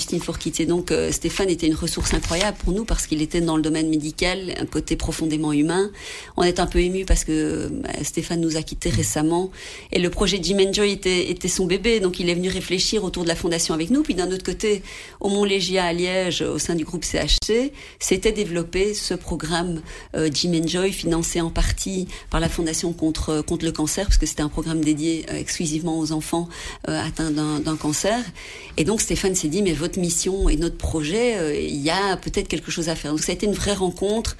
Donc, 0.66 0.94
Stéphane 1.12 1.50
était 1.50 1.68
une 1.68 1.76
ressource 1.76 2.14
incroyable 2.14 2.58
pour 2.58 2.74
nous 2.74 2.86
parce 2.86 3.06
qu'il 3.06 3.22
était 3.22 3.42
dans 3.42 3.56
le 3.56 3.62
domaine 3.62 3.90
médical, 3.90 4.56
un 4.60 4.66
côté 4.66 4.96
profondément 4.96 5.54
humain. 5.54 5.92
On 6.38 6.44
est 6.44 6.60
un 6.60 6.66
peu 6.66 6.80
ému 6.80 7.06
parce 7.06 7.24
que 7.24 7.70
bah, 7.72 7.90
Stéphane 8.04 8.42
nous 8.42 8.58
a 8.58 8.62
quittés 8.62 8.90
récemment. 8.90 9.52
Et 9.92 10.00
le 10.00 10.10
projet 10.10 10.40
Jim 10.42 10.58
Enjoy 10.60 10.92
était, 10.92 11.30
était 11.30 11.48
son 11.48 11.66
bébé. 11.66 12.00
Donc, 12.00 12.20
il 12.20 12.30
est 12.30 12.36
venu 12.36 12.50
réfléchir 12.50 13.04
autour 13.04 13.24
de 13.24 13.28
la 13.28 13.36
fondation 13.36 13.74
avec 13.74 13.90
nous. 13.90 14.04
Puis 14.04 14.16
d'un 14.16 14.32
autre 14.32 14.44
côté, 14.44 14.82
au 15.20 15.30
Mont-Légia 15.30 15.86
à 15.86 15.94
Liège, 15.94 16.42
au 16.42 16.60
sein 16.60 16.76
du 16.76 16.86
groupe 16.86 17.04
CHC, 17.04 17.72
c'était 18.00 18.32
développer 18.32 18.94
ce 18.94 19.14
programme 19.14 19.82
euh, 20.16 20.30
Jim 20.34 20.54
Enjoy, 20.54 20.92
financé 20.92 21.42
en 21.42 21.50
partie 21.50 22.08
par 22.30 22.40
la 22.40 22.50
Fondation 22.50 22.94
contre, 22.94 23.42
contre 23.42 23.66
le 23.66 23.72
cancer, 23.72 24.06
parce 24.06 24.18
que 24.18 24.26
c'était 24.26 24.42
un 24.42 24.50
programme 24.50 24.84
dédié 24.84 25.26
euh, 25.30 25.38
exclusivement 25.38 26.00
aux 26.00 26.12
enfants 26.12 26.48
euh, 26.88 27.02
atteints 27.02 27.32
d'un 27.32 27.76
cancer. 27.76 28.20
Et 28.78 28.84
donc 28.84 29.02
Stéphane 29.02 29.36
s'est 29.36 29.48
dit, 29.48 29.62
mais 29.62 29.74
votre 29.74 29.99
mission 30.00 30.50
et 30.50 30.58
notre 30.58 30.78
projet, 30.78 31.38
euh, 31.38 31.56
il 31.56 31.82
y 31.82 31.90
a 31.90 32.18
peut-être 32.18 32.48
quelque 32.48 32.72
chose 32.72 32.90
à 32.90 32.96
faire. 32.96 33.12
Donc 33.12 33.22
ça 33.22 33.32
a 33.32 33.36
été 33.36 33.46
une 33.46 33.54
vraie 33.54 33.74
rencontre. 33.74 34.38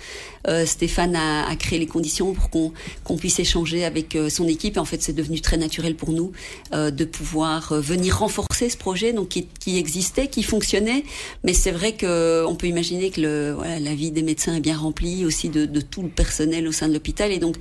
Euh, 0.48 0.66
Stéphane 0.66 1.16
a, 1.16 1.56
créé 1.56 1.80
les 1.80 1.88
conditions 1.88 2.34
pour 2.34 2.50
qu'on 2.50 3.18
puisse 3.18 3.40
échanger 3.40 3.84
avec 3.84 4.16
euh, 4.16 4.30
son 4.30 4.48
équipe. 4.48 4.78
Et 4.78 4.80
en 4.80 4.86
fait, 4.86 5.02
c'est 5.02 5.14
devenu 5.14 5.42
très 5.42 5.58
naturel 5.58 5.96
pour 5.96 6.12
nous 6.12 6.32
de 6.72 7.06
pouvoir 7.06 7.74
venir 7.74 8.20
renforcer 8.20 8.70
ce 8.70 8.78
projet, 8.78 9.14
donc 9.14 9.30
qui, 9.30 9.78
existait, 9.78 10.28
qui 10.28 10.44
fonctionnait. 10.44 11.04
Mais 11.44 11.54
c'est 11.54 11.72
vrai 11.72 11.94
qu'on 11.94 12.56
peut 12.56 12.68
imaginer 12.68 13.10
que 13.10 13.22
la 13.22 13.96
vie 13.96 14.12
des 14.12 14.22
médecins 14.22 14.56
est 14.56 14.60
bien 14.60 14.78
remplie, 14.78 15.26
aussi 15.26 15.50
de, 15.50 15.66
tout 15.82 16.02
le 16.02 16.10
personnel 16.10 16.68
au 16.68 16.72
sein 16.72 16.88
de 16.88 16.94
l'hôpital. 16.94 17.32
Et 17.32 17.40
donc, 17.40 17.56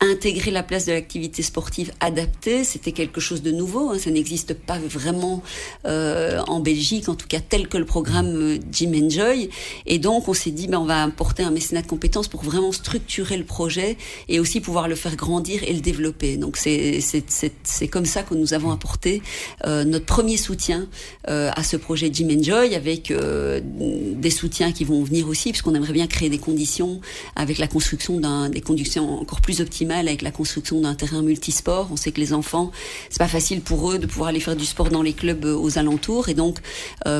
intégrer 0.00 0.50
la 0.50 0.62
place 0.62 0.86
de 0.86 0.92
l'activité 0.92 1.42
sportive 1.42 1.92
adaptée, 2.00 2.64
c'était 2.64 2.92
quelque 2.92 3.20
chose 3.20 3.42
de 3.42 3.50
nouveau. 3.50 3.90
Hein, 3.90 3.98
ça 3.98 4.10
n'existe 4.10 4.54
pas 4.54 4.78
vraiment 4.78 5.42
euh, 5.86 6.40
en 6.46 6.60
Belgique, 6.60 7.08
en 7.08 7.14
tout 7.14 7.26
cas 7.26 7.40
tel 7.40 7.68
que 7.68 7.78
le 7.78 7.84
programme 7.84 8.58
Jim 8.72 8.92
Enjoy. 8.94 9.50
Et 9.86 9.98
donc, 9.98 10.28
on 10.28 10.34
s'est 10.34 10.50
dit, 10.50 10.68
ben, 10.68 10.78
on 10.78 10.84
va 10.84 11.02
apporter 11.02 11.42
un 11.42 11.50
mécénat 11.50 11.82
de 11.82 11.86
compétences 11.86 12.19
pour 12.28 12.42
vraiment 12.42 12.72
structurer 12.72 13.36
le 13.36 13.44
projet 13.44 13.96
et 14.28 14.40
aussi 14.40 14.60
pouvoir 14.60 14.88
le 14.88 14.94
faire 14.94 15.16
grandir 15.16 15.62
et 15.62 15.72
le 15.72 15.80
développer. 15.80 16.36
Donc, 16.36 16.56
c'est 16.56 17.88
comme 17.88 18.06
ça 18.06 18.22
que 18.22 18.34
nous 18.34 18.54
avons 18.54 18.70
apporté 18.70 19.22
euh, 19.66 19.84
notre 19.84 20.06
premier 20.06 20.36
soutien 20.36 20.88
euh, 21.28 21.50
à 21.54 21.62
ce 21.62 21.76
projet 21.76 22.10
Jim 22.12 22.28
Enjoy 22.30 22.74
avec 22.74 23.10
euh, 23.10 23.60
des 23.64 24.30
soutiens 24.30 24.72
qui 24.72 24.84
vont 24.84 25.02
venir 25.02 25.28
aussi, 25.28 25.50
puisqu'on 25.50 25.74
aimerait 25.74 25.92
bien 25.92 26.06
créer 26.06 26.28
des 26.28 26.38
conditions 26.38 27.00
avec 27.36 27.58
la 27.58 27.66
construction 27.66 28.18
d'un 28.18 28.48
des 28.48 28.60
conditions 28.60 29.20
encore 29.20 29.40
plus 29.40 29.60
optimales 29.60 30.08
avec 30.08 30.22
la 30.22 30.30
construction 30.30 30.80
d'un 30.80 30.94
terrain 30.94 31.22
multisport. 31.22 31.88
On 31.90 31.96
sait 31.96 32.12
que 32.12 32.20
les 32.20 32.32
enfants, 32.32 32.70
c'est 33.08 33.18
pas 33.18 33.28
facile 33.28 33.60
pour 33.60 33.92
eux 33.92 33.98
de 33.98 34.06
pouvoir 34.06 34.30
aller 34.30 34.40
faire 34.40 34.56
du 34.56 34.64
sport 34.64 34.90
dans 34.90 35.02
les 35.02 35.12
clubs 35.12 35.44
aux 35.44 35.78
alentours 35.78 36.28
et 36.28 36.34
donc 36.34 36.58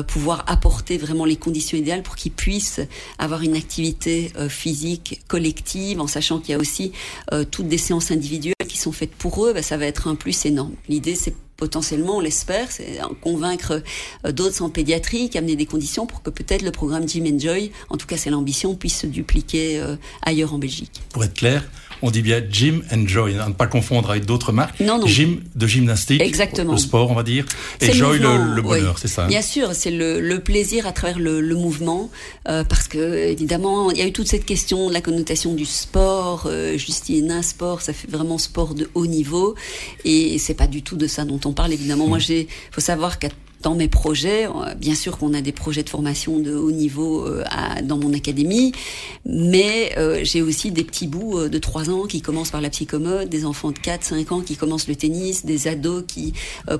pouvoir 0.07 0.43
apporter 0.47 0.97
vraiment 0.97 1.25
les 1.25 1.35
conditions 1.35 1.77
idéales 1.77 2.03
pour 2.03 2.15
qu'ils 2.15 2.31
puissent 2.31 2.81
avoir 3.17 3.41
une 3.41 3.55
activité 3.55 4.31
euh, 4.37 4.49
collective 5.27 6.01
en 6.01 6.07
sachant 6.07 6.39
qu'il 6.39 6.51
y 6.51 6.55
a 6.55 6.59
aussi 6.59 6.91
euh, 7.31 7.43
toutes 7.49 7.67
des 7.67 7.77
séances 7.77 8.11
individuelles 8.11 8.53
qui 8.67 8.77
sont 8.77 8.91
faites 8.91 9.13
pour 9.15 9.45
eux, 9.45 9.53
bah, 9.53 9.61
ça 9.61 9.77
va 9.77 9.85
être 9.85 10.07
un 10.07 10.15
plus 10.15 10.45
énorme. 10.45 10.73
L'idée, 10.89 11.15
c'est 11.15 11.35
potentiellement, 11.61 12.17
on 12.17 12.19
l'espère, 12.19 12.71
c'est 12.71 12.99
convaincre 13.21 13.83
euh, 14.25 14.31
d'autres 14.31 14.63
en 14.63 14.71
pédiatrie, 14.71 15.29
amener 15.35 15.55
des 15.55 15.67
conditions 15.67 16.07
pour 16.07 16.23
que 16.23 16.31
peut-être 16.31 16.63
le 16.63 16.71
programme 16.71 17.07
Jim 17.07 17.23
Enjoy, 17.31 17.71
en 17.89 17.97
tout 17.97 18.07
cas 18.07 18.17
c'est 18.17 18.31
l'ambition, 18.31 18.73
puisse 18.73 18.97
se 18.97 19.05
dupliquer 19.05 19.79
euh, 19.79 19.95
ailleurs 20.23 20.55
en 20.55 20.57
Belgique. 20.57 21.03
Pour 21.13 21.23
être 21.23 21.35
clair, 21.35 21.63
on 22.01 22.11
dit 22.11 22.21
bien 22.21 22.41
gym 22.49 22.83
and 22.91 23.07
joy, 23.07 23.35
hein, 23.35 23.49
ne 23.49 23.53
pas 23.53 23.67
confondre 23.67 24.11
avec 24.11 24.25
d'autres 24.25 24.51
marques. 24.51 24.79
Non, 24.79 24.99
non. 24.99 25.07
Gym 25.07 25.41
de 25.55 25.67
gymnastique, 25.67 26.21
Exactement. 26.21 26.73
le 26.73 26.77
sport 26.77 27.11
on 27.11 27.15
va 27.15 27.23
dire, 27.23 27.45
et 27.79 27.91
joy 27.91 28.19
le, 28.19 28.55
le, 28.55 28.61
bonheur, 28.61 28.97
c'est 28.97 29.07
ça. 29.07 29.25
Hein. 29.25 29.27
Bien 29.27 29.41
sûr, 29.41 29.73
c'est 29.73 29.91
le, 29.91 30.19
le, 30.19 30.39
plaisir 30.39 30.87
à 30.87 30.91
travers 30.91 31.19
le, 31.19 31.41
mouvement, 31.55 32.09
euh, 32.47 32.63
parce 32.63 32.87
que 32.87 33.27
évidemment 33.27 33.91
il 33.91 33.97
y 33.97 34.01
a 34.01 34.07
eu 34.07 34.11
toute 34.11 34.27
cette 34.27 34.45
question 34.45 34.89
de 34.89 34.93
la 34.93 35.01
connotation 35.01 35.53
du 35.53 35.65
sport, 35.65 36.43
euh, 36.45 36.77
un 37.29 37.41
sport, 37.41 37.81
ça 37.81 37.93
fait 37.93 38.09
vraiment 38.09 38.37
sport 38.37 38.73
de 38.73 38.89
haut 38.93 39.07
niveau, 39.07 39.55
et 40.05 40.37
c'est 40.37 40.53
pas 40.53 40.67
du 40.67 40.81
tout 40.81 40.95
de 40.95 41.07
ça 41.07 41.25
dont 41.25 41.39
on 41.45 41.53
parle 41.53 41.73
évidemment. 41.73 42.07
Moi, 42.07 42.17
mmh. 42.17 42.21
j'ai, 42.21 42.47
faut 42.71 42.81
savoir 42.81 43.19
qu'à 43.19 43.29
dans 43.61 43.75
mes 43.75 43.87
projets, 43.87 44.47
euh, 44.47 44.73
bien 44.75 44.95
sûr 44.95 45.17
qu'on 45.17 45.33
a 45.33 45.41
des 45.41 45.51
projets 45.51 45.83
de 45.83 45.89
formation 45.89 46.39
de 46.39 46.55
haut 46.55 46.71
niveau 46.71 47.25
euh, 47.25 47.43
à, 47.49 47.81
dans 47.81 47.97
mon 47.97 48.13
académie, 48.13 48.71
mais 49.25 49.93
euh, 49.97 50.21
j'ai 50.23 50.41
aussi 50.41 50.71
des 50.71 50.83
petits 50.83 51.07
bouts 51.07 51.47
de 51.47 51.57
3 51.57 51.89
ans 51.89 52.05
qui 52.05 52.21
commencent 52.21 52.51
par 52.51 52.61
la 52.61 52.69
psychomode, 52.69 53.29
des 53.29 53.45
enfants 53.45 53.71
de 53.71 53.79
4, 53.79 54.03
5 54.03 54.31
ans 54.31 54.41
qui 54.41 54.55
commencent 54.55 54.87
le 54.87 54.95
tennis, 54.95 55.45
des 55.45 55.67
ados 55.67 56.03
qui, 56.07 56.33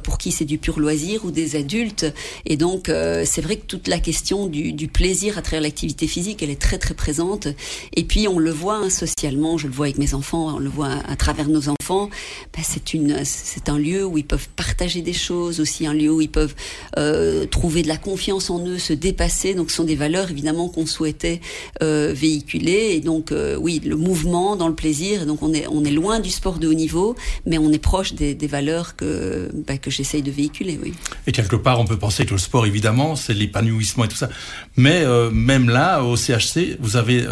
pour 0.04 0.18
qui 0.18 0.32
c'est 0.32 0.46
du 0.46 0.58
pur 0.58 0.80
loisir 0.80 1.26
ou 1.26 1.32
des 1.32 1.56
adultes. 1.56 2.06
Et 2.46 2.58
donc, 2.58 2.86
c'est 2.88 3.42
vrai 3.42 3.58
que 3.58 3.66
toute 3.66 3.88
la 3.88 4.00
question 4.00 4.48
du, 4.48 4.74
du 4.74 4.88
plaisir 4.88 5.38
à 5.38 5.42
travers 5.42 5.62
l'activité 5.62 6.08
physique, 6.08 6.42
elle 6.42 6.50
est 6.50 6.62
très 6.62 6.78
très 6.78 6.94
présente. 6.94 7.48
Et 7.96 8.04
puis, 8.04 8.28
on 8.28 8.40
le 8.40 8.52
voit 8.52 8.78
hein, 8.78 8.90
socialement, 8.90 9.58
je 9.58 9.68
le 9.68 9.74
vois 9.74 9.88
avec 9.88 9.98
mes 9.98 10.14
enfants, 10.14 10.56
on 10.56 10.60
le 10.60 10.70
voit 10.70 10.92
à, 11.08 11.16
travers 11.16 11.48
nos 11.48 11.70
enfants, 11.70 12.10
ben, 12.56 12.64
c'est 12.64 13.70
un 13.70 13.78
lieu 13.78 14.06
où 14.06 14.18
ils 14.18 14.26
peuvent 14.26 14.50
partager 14.56 15.02
des 15.02 15.14
choses, 15.14 15.60
aussi 15.60 15.86
un 15.86 15.94
lieu 15.94 16.12
où 16.12 16.22
ils 16.22 16.30
peuvent 16.30 16.56
euh, 16.98 17.46
trouver 17.46 17.84
de 17.84 17.88
la 17.88 17.98
confiance 17.98 18.50
en 18.50 18.66
eux, 18.66 18.78
se 18.78 18.94
dépasser. 18.94 19.54
Donc, 19.54 19.70
ce 19.70 19.78
sont 19.78 19.84
des 19.84 19.96
valeurs 19.96 20.30
évidemment 20.30 20.70
qu'on 20.70 20.86
souhaitait 20.86 21.42
euh, 21.82 22.14
véhiculer. 22.16 22.92
Et 22.92 23.00
donc, 23.00 23.32
euh, 23.32 23.56
oui, 23.56 23.82
le 23.84 23.96
mouvement 23.96 24.56
dans 24.56 24.68
le 24.68 24.76
plaisir. 24.76 25.26
donc, 25.26 25.42
on 25.42 25.54
est 25.54 25.66
on 25.68 25.84
est 25.86 25.92
loin 25.92 26.20
du 26.20 26.30
sport 26.30 26.60
de 26.60 26.68
haut 26.68 26.74
niveau, 26.74 27.16
mais 27.46 27.58
on 27.58 27.72
est 27.72 27.80
proche 27.80 28.14
des, 28.14 28.36
valeurs 28.48 28.96
que 28.96 29.50
bah, 29.68 29.78
que 29.78 29.90
j'essaye 29.90 30.22
de 30.22 30.32
véhiculer. 30.32 30.80
Oui. 30.82 30.94
Et 31.28 31.32
quelque 31.32 31.56
part, 31.56 31.80
on 31.80 31.86
peut 31.86 31.98
penser 31.98 32.26
que 32.26 32.32
le 32.32 32.40
sport, 32.40 32.66
évidemment, 32.66 33.16
c'est 33.16 33.34
l'épanouissement 33.34 34.06
et 34.06 34.08
tout 34.08 34.16
ça. 34.16 34.30
Mais 34.76 35.06
même 35.32 35.70
là, 35.70 36.04
au 36.04 36.16
CHC, 36.16 36.78
vous 36.80 36.98
avez 36.98 37.26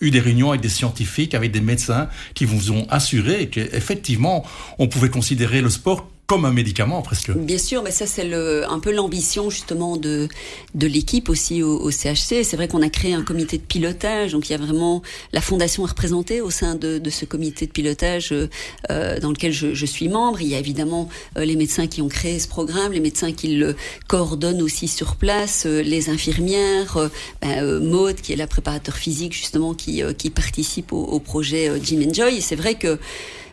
eu 0.00 0.10
des 0.10 0.20
réunions 0.20 0.50
avec 0.50 0.60
des 0.60 0.68
scientifiques, 0.68 1.34
avec 1.34 1.52
des 1.52 1.60
médecins 1.60 2.08
qui 2.34 2.44
vous 2.44 2.72
ont 2.72 2.86
assuré 2.90 3.48
qu'effectivement, 3.48 4.44
on 4.78 4.88
pouvait 4.88 5.10
considérer 5.10 5.60
le 5.60 5.70
sport 5.70 6.08
comme 6.26 6.44
un 6.44 6.52
médicament 6.52 7.02
presque. 7.02 7.30
Bien 7.32 7.58
sûr, 7.58 7.82
mais 7.82 7.90
ça 7.90 8.06
c'est 8.06 8.32
un 8.32 8.78
peu 8.78 8.92
l'ambition 8.92 9.50
justement 9.50 9.96
de, 9.96 10.28
de 10.74 10.86
l'équipe 10.86 11.28
aussi 11.28 11.62
au, 11.62 11.78
au 11.80 11.90
CHC. 11.90 12.42
C'est 12.42 12.56
vrai 12.56 12.68
qu'on 12.68 12.82
a 12.82 12.88
créé 12.88 13.14
un 13.14 13.22
comité 13.22 13.58
de 13.58 13.62
pilotage, 13.62 14.32
donc 14.32 14.48
il 14.48 14.52
y 14.52 14.54
a 14.54 14.58
vraiment 14.58 15.02
la 15.32 15.40
fondation 15.40 15.84
représentée 15.84 16.40
au 16.40 16.50
sein 16.50 16.74
de, 16.74 16.98
de 16.98 17.10
ce 17.10 17.24
comité 17.24 17.66
de 17.66 17.72
pilotage 17.72 18.32
euh, 18.32 19.20
dans 19.20 19.30
lequel 19.30 19.52
je, 19.52 19.74
je, 19.74 19.86
suis 19.86 20.08
membre. 20.08 20.40
Il 20.40 20.48
y 20.48 20.54
a 20.54 20.58
évidemment 20.58 21.08
euh, 21.36 21.44
les 21.44 21.56
médecins 21.56 21.86
qui 21.86 22.02
ont 22.02 22.08
créé 22.08 22.38
ce 22.38 22.48
programme, 22.48 22.92
les 22.92 23.00
médecins 23.00 23.32
qui 23.32 23.54
le 23.56 23.76
coordonnent 24.08 24.62
aussi 24.62 24.88
sur 24.88 25.16
place, 25.16 25.64
euh, 25.66 25.82
les 25.82 26.10
infirmières, 26.10 26.96
euh, 26.96 27.08
ben, 27.40 27.62
euh, 27.62 27.80
Maud 27.80 28.16
qui 28.16 28.32
est 28.32 28.36
la 28.36 28.46
préparateur 28.46 28.96
physique 28.96 29.32
justement 29.32 29.74
qui, 29.74 30.02
qui 30.18 30.30
participe 30.30 30.92
au, 30.92 31.02
au 31.04 31.20
projet 31.20 31.70
Jim 31.82 32.00
Enjoy. 32.08 32.36
Et 32.36 32.40
c'est 32.40 32.56
vrai 32.56 32.74
que 32.74 32.98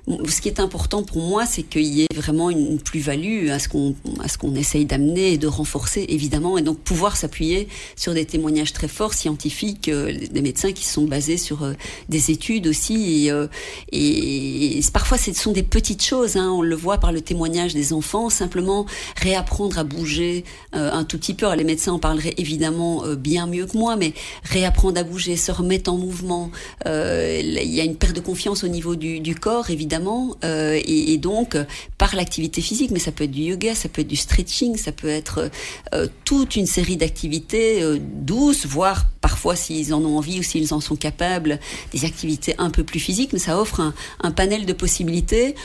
ce 0.06 0.42
qui 0.42 0.50
est 0.50 0.60
important 0.60 1.02
pour 1.02 1.22
moi, 1.22 1.46
c'est 1.46 1.64
qu'il 1.64 1.86
y 1.86 2.02
ait 2.02 2.14
vraiment 2.14 2.50
une 2.50 2.78
plus-value 2.78 3.50
à 3.50 3.60
ce 3.60 3.70
qu'on 3.70 3.96
à 4.20 4.28
ce 4.28 4.38
qu'on 4.38 4.54
essaye 4.54 4.84
d'amener 4.86 5.32
et 5.32 5.38
de 5.38 5.48
renforcer 5.48 6.06
évidemment, 6.10 6.58
et 6.58 6.62
donc 6.62 6.78
pouvoir 6.80 7.16
s'appuyer 7.16 7.70
sur 7.96 8.14
des 8.14 8.26
témoignages 8.26 8.74
très 8.74 8.90
forts 8.90 9.14
scientifiques, 9.14 9.88
euh, 9.88 10.14
des 10.30 10.42
médecins 10.42 10.74
qui 10.74 10.86
sont 10.86 11.06
basés 11.06 11.38
sur 11.38 11.64
euh, 11.64 11.74
des 12.10 12.32
études 12.32 12.68
aussi, 12.68 13.28
et, 13.28 13.32
euh, 13.32 13.48
et, 13.94 14.82
parfois 14.92 15.18
ce 15.18 15.34
sont 15.34 15.54
des 15.54 15.64
petites 15.64 16.04
choses. 16.04 16.36
Hein, 16.36 16.52
on 16.52 16.62
le 16.62 16.76
voit 16.76 16.98
par 16.98 17.14
le 17.14 17.22
témoignage 17.22 17.74
des 17.74 17.94
enfants, 17.94 18.30
simplement 18.30 18.86
réapprendre 19.16 19.80
à 19.80 19.84
bouger 19.84 20.44
un 20.74 21.04
tout 21.04 21.18
petit 21.18 21.34
peu. 21.34 21.46
Alors, 21.46 21.56
les 21.56 21.64
médecins 21.64 21.94
en 21.94 22.00
parleraient 22.00 22.34
évidemment 22.38 23.04
bien 23.16 23.48
mieux 23.48 23.66
que 23.66 23.78
moi, 23.78 23.96
mais 23.96 24.14
réapprendre 24.44 25.00
à 25.00 25.04
bouger, 25.04 25.38
se 25.38 25.52
remettre 25.52 25.92
en 25.92 25.98
mouvement. 25.98 26.52
Il 26.86 27.74
y 27.74 27.80
a 27.80 27.84
une 27.84 27.96
perte 27.96 28.16
de 28.16 28.22
confiance 28.22 28.64
au 28.64 28.68
niveau 28.68 28.96
du, 28.96 29.20
du 29.20 29.36
corps, 29.36 29.70
évidemment 29.70 29.93
évidemment, 29.94 30.36
euh, 30.44 30.80
et, 30.86 31.18
donc 31.18 31.56
par 31.98 32.16
l'activité 32.16 32.62
physique, 32.62 32.90
mais 32.92 33.00
ça 33.00 33.12
peut 33.12 33.26
être 33.26 33.32
du 33.32 33.42
yoga, 33.42 33.76
ça 33.76 33.90
peut 33.90 34.02
être 34.02 34.08
du 34.08 34.16
stretching, 34.16 34.76
ça 34.76 34.92
peut 34.92 35.08
être 35.08 35.52
euh, 35.94 36.08
toute 36.26 36.56
une 36.56 36.66
série 36.66 36.98
d'activités 36.98 37.84
euh, 37.84 38.00
douces, 38.00 38.66
voire 38.66 39.06
parfois 39.22 39.56
s'ils 39.56 39.94
en 39.94 40.04
ont 40.04 40.18
envie 40.18 40.40
ou 40.40 40.44
s'ils 40.44 40.74
en 40.74 40.80
sont 40.80 40.96
capables, 40.96 41.60
des 41.94 42.06
activités 42.06 42.56
un 42.58 42.72
peu 42.72 42.84
plus 42.84 43.00
physiques, 43.00 43.34
mais 43.34 43.40
ça 43.40 43.60
offre 43.60 43.94
un 44.22 44.32
panel 44.32 44.66
de 44.66 44.74
possibilités 44.74 45.56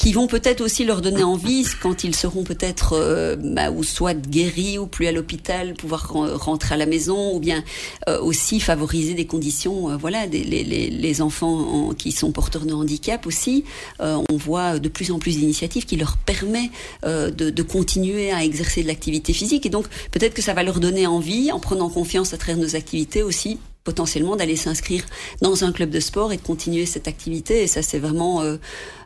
qui 0.00 0.14
vont 0.14 0.28
peut-être 0.28 0.62
aussi 0.62 0.86
leur 0.86 1.02
donner 1.02 1.22
envie 1.22 1.66
quand 1.82 2.04
ils 2.04 2.16
seront 2.16 2.42
peut-être 2.42 2.94
euh, 2.94 3.36
bah, 3.36 3.70
ou 3.70 3.84
soit 3.84 4.14
guéris 4.14 4.78
ou 4.78 4.86
plus 4.86 5.06
à 5.06 5.12
l'hôpital, 5.12 5.74
pouvoir 5.74 6.08
rentrer 6.08 6.74
à 6.74 6.78
la 6.78 6.86
maison, 6.86 7.36
ou 7.36 7.38
bien 7.38 7.62
euh, 8.08 8.18
aussi 8.22 8.60
favoriser 8.60 9.12
des 9.12 9.26
conditions, 9.26 9.90
euh, 9.90 9.98
voilà, 9.98 10.26
des, 10.26 10.42
les, 10.42 10.64
les, 10.64 10.88
les, 10.88 11.20
enfants 11.20 11.88
en, 11.88 11.92
qui 11.92 12.12
sont 12.12 12.32
porteurs 12.32 12.64
de 12.64 12.72
handicap 12.72 13.26
aussi. 13.26 13.64
Euh, 14.00 14.16
on 14.30 14.38
voit 14.38 14.78
de 14.78 14.88
plus 14.88 15.10
en 15.10 15.18
plus 15.18 15.36
d'initiatives 15.36 15.84
qui 15.84 15.96
leur 15.96 16.16
permet 16.16 16.70
de, 17.04 17.50
de, 17.50 17.62
continuer 17.62 18.32
à 18.32 18.42
exercer 18.42 18.82
de 18.82 18.88
l'activité 18.88 19.34
physique, 19.34 19.66
et 19.66 19.70
donc 19.70 19.84
peut-être 20.12 20.32
que 20.32 20.40
ça 20.40 20.54
va 20.54 20.62
leur 20.62 20.80
donner 20.80 21.06
envie, 21.06 21.52
en 21.52 21.60
prenant 21.60 21.90
confiance 21.90 22.32
à 22.32 22.38
travers 22.38 22.56
nos 22.56 22.74
activités 22.74 23.22
aussi, 23.22 23.58
potentiellement 23.84 24.36
d'aller 24.36 24.56
s'inscrire 24.56 25.04
dans 25.40 25.64
un 25.64 25.72
club 25.72 25.90
de 25.90 26.00
sport 26.00 26.32
et 26.32 26.36
de 26.36 26.42
continuer 26.42 26.86
cette 26.86 27.08
activité. 27.08 27.62
Et 27.62 27.66
ça, 27.66 27.82
c'est 27.82 27.98
vraiment 27.98 28.42
euh, 28.42 28.56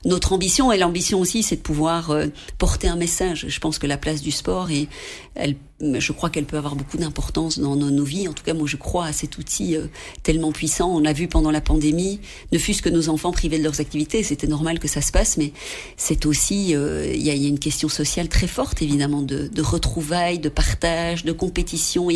notre 0.04 0.32
ambition. 0.32 0.73
Et 0.73 0.78
l'ambition 0.78 1.20
aussi, 1.20 1.42
c'est 1.42 1.56
de 1.56 1.61
pouvoir 1.62 2.11
euh, 2.11 2.26
porter 2.58 2.88
un 2.88 2.96
message. 2.96 3.46
Je 3.49 3.61
pense 3.61 3.78
que 3.78 3.87
la 3.87 3.96
place 3.96 4.23
du 4.23 4.30
sport, 4.30 4.70
et 4.70 4.88
elle, 5.34 5.56
je 5.80 6.12
crois 6.12 6.30
qu'elle 6.30 6.44
peut 6.44 6.56
avoir 6.56 6.76
beaucoup 6.76 6.96
d'importance 6.96 7.58
dans 7.58 7.76
nos, 7.76 8.04
vies. 8.04 8.28
En 8.28 8.32
tout 8.32 8.44
cas, 8.44 8.54
moi, 8.54 8.66
je 8.66 8.76
crois 8.76 9.06
à 9.06 9.12
cet 9.12 9.38
outil 9.38 9.76
euh, 9.76 9.87
tellement 10.23 10.52
puissant. 10.52 10.94
On 10.94 11.00
l'a 11.00 11.12
vu 11.12 11.28
pendant 11.28 11.50
la 11.50 11.61
pandémie, 11.61 12.20
ne 12.52 12.58
fût-ce 12.58 12.82
que 12.82 12.88
nos 12.88 13.08
enfants 13.08 13.32
privés 13.32 13.58
de 13.58 13.64
leurs 13.64 13.80
activités. 13.80 14.23
C'était 14.23 14.46
normal 14.46 14.78
que 14.78 14.88
ça 14.88 15.00
se 15.00 15.12
passe, 15.12 15.37
mais 15.37 15.52
c'est 15.96 16.26
aussi, 16.26 16.70
il 16.70 17.23
y, 17.23 17.30
a, 17.30 17.34
y, 17.34 17.49
une 17.49 17.58
question 17.58 17.88
sociale 17.88 18.28
très 18.28 18.46
forte, 18.46 18.82
évidemment, 18.82 19.23
de, 19.23 19.50
retrouvailles, 19.61 20.38
de 20.38 20.49
partage, 20.49 21.25
de 21.25 21.32
compétition. 21.32 22.08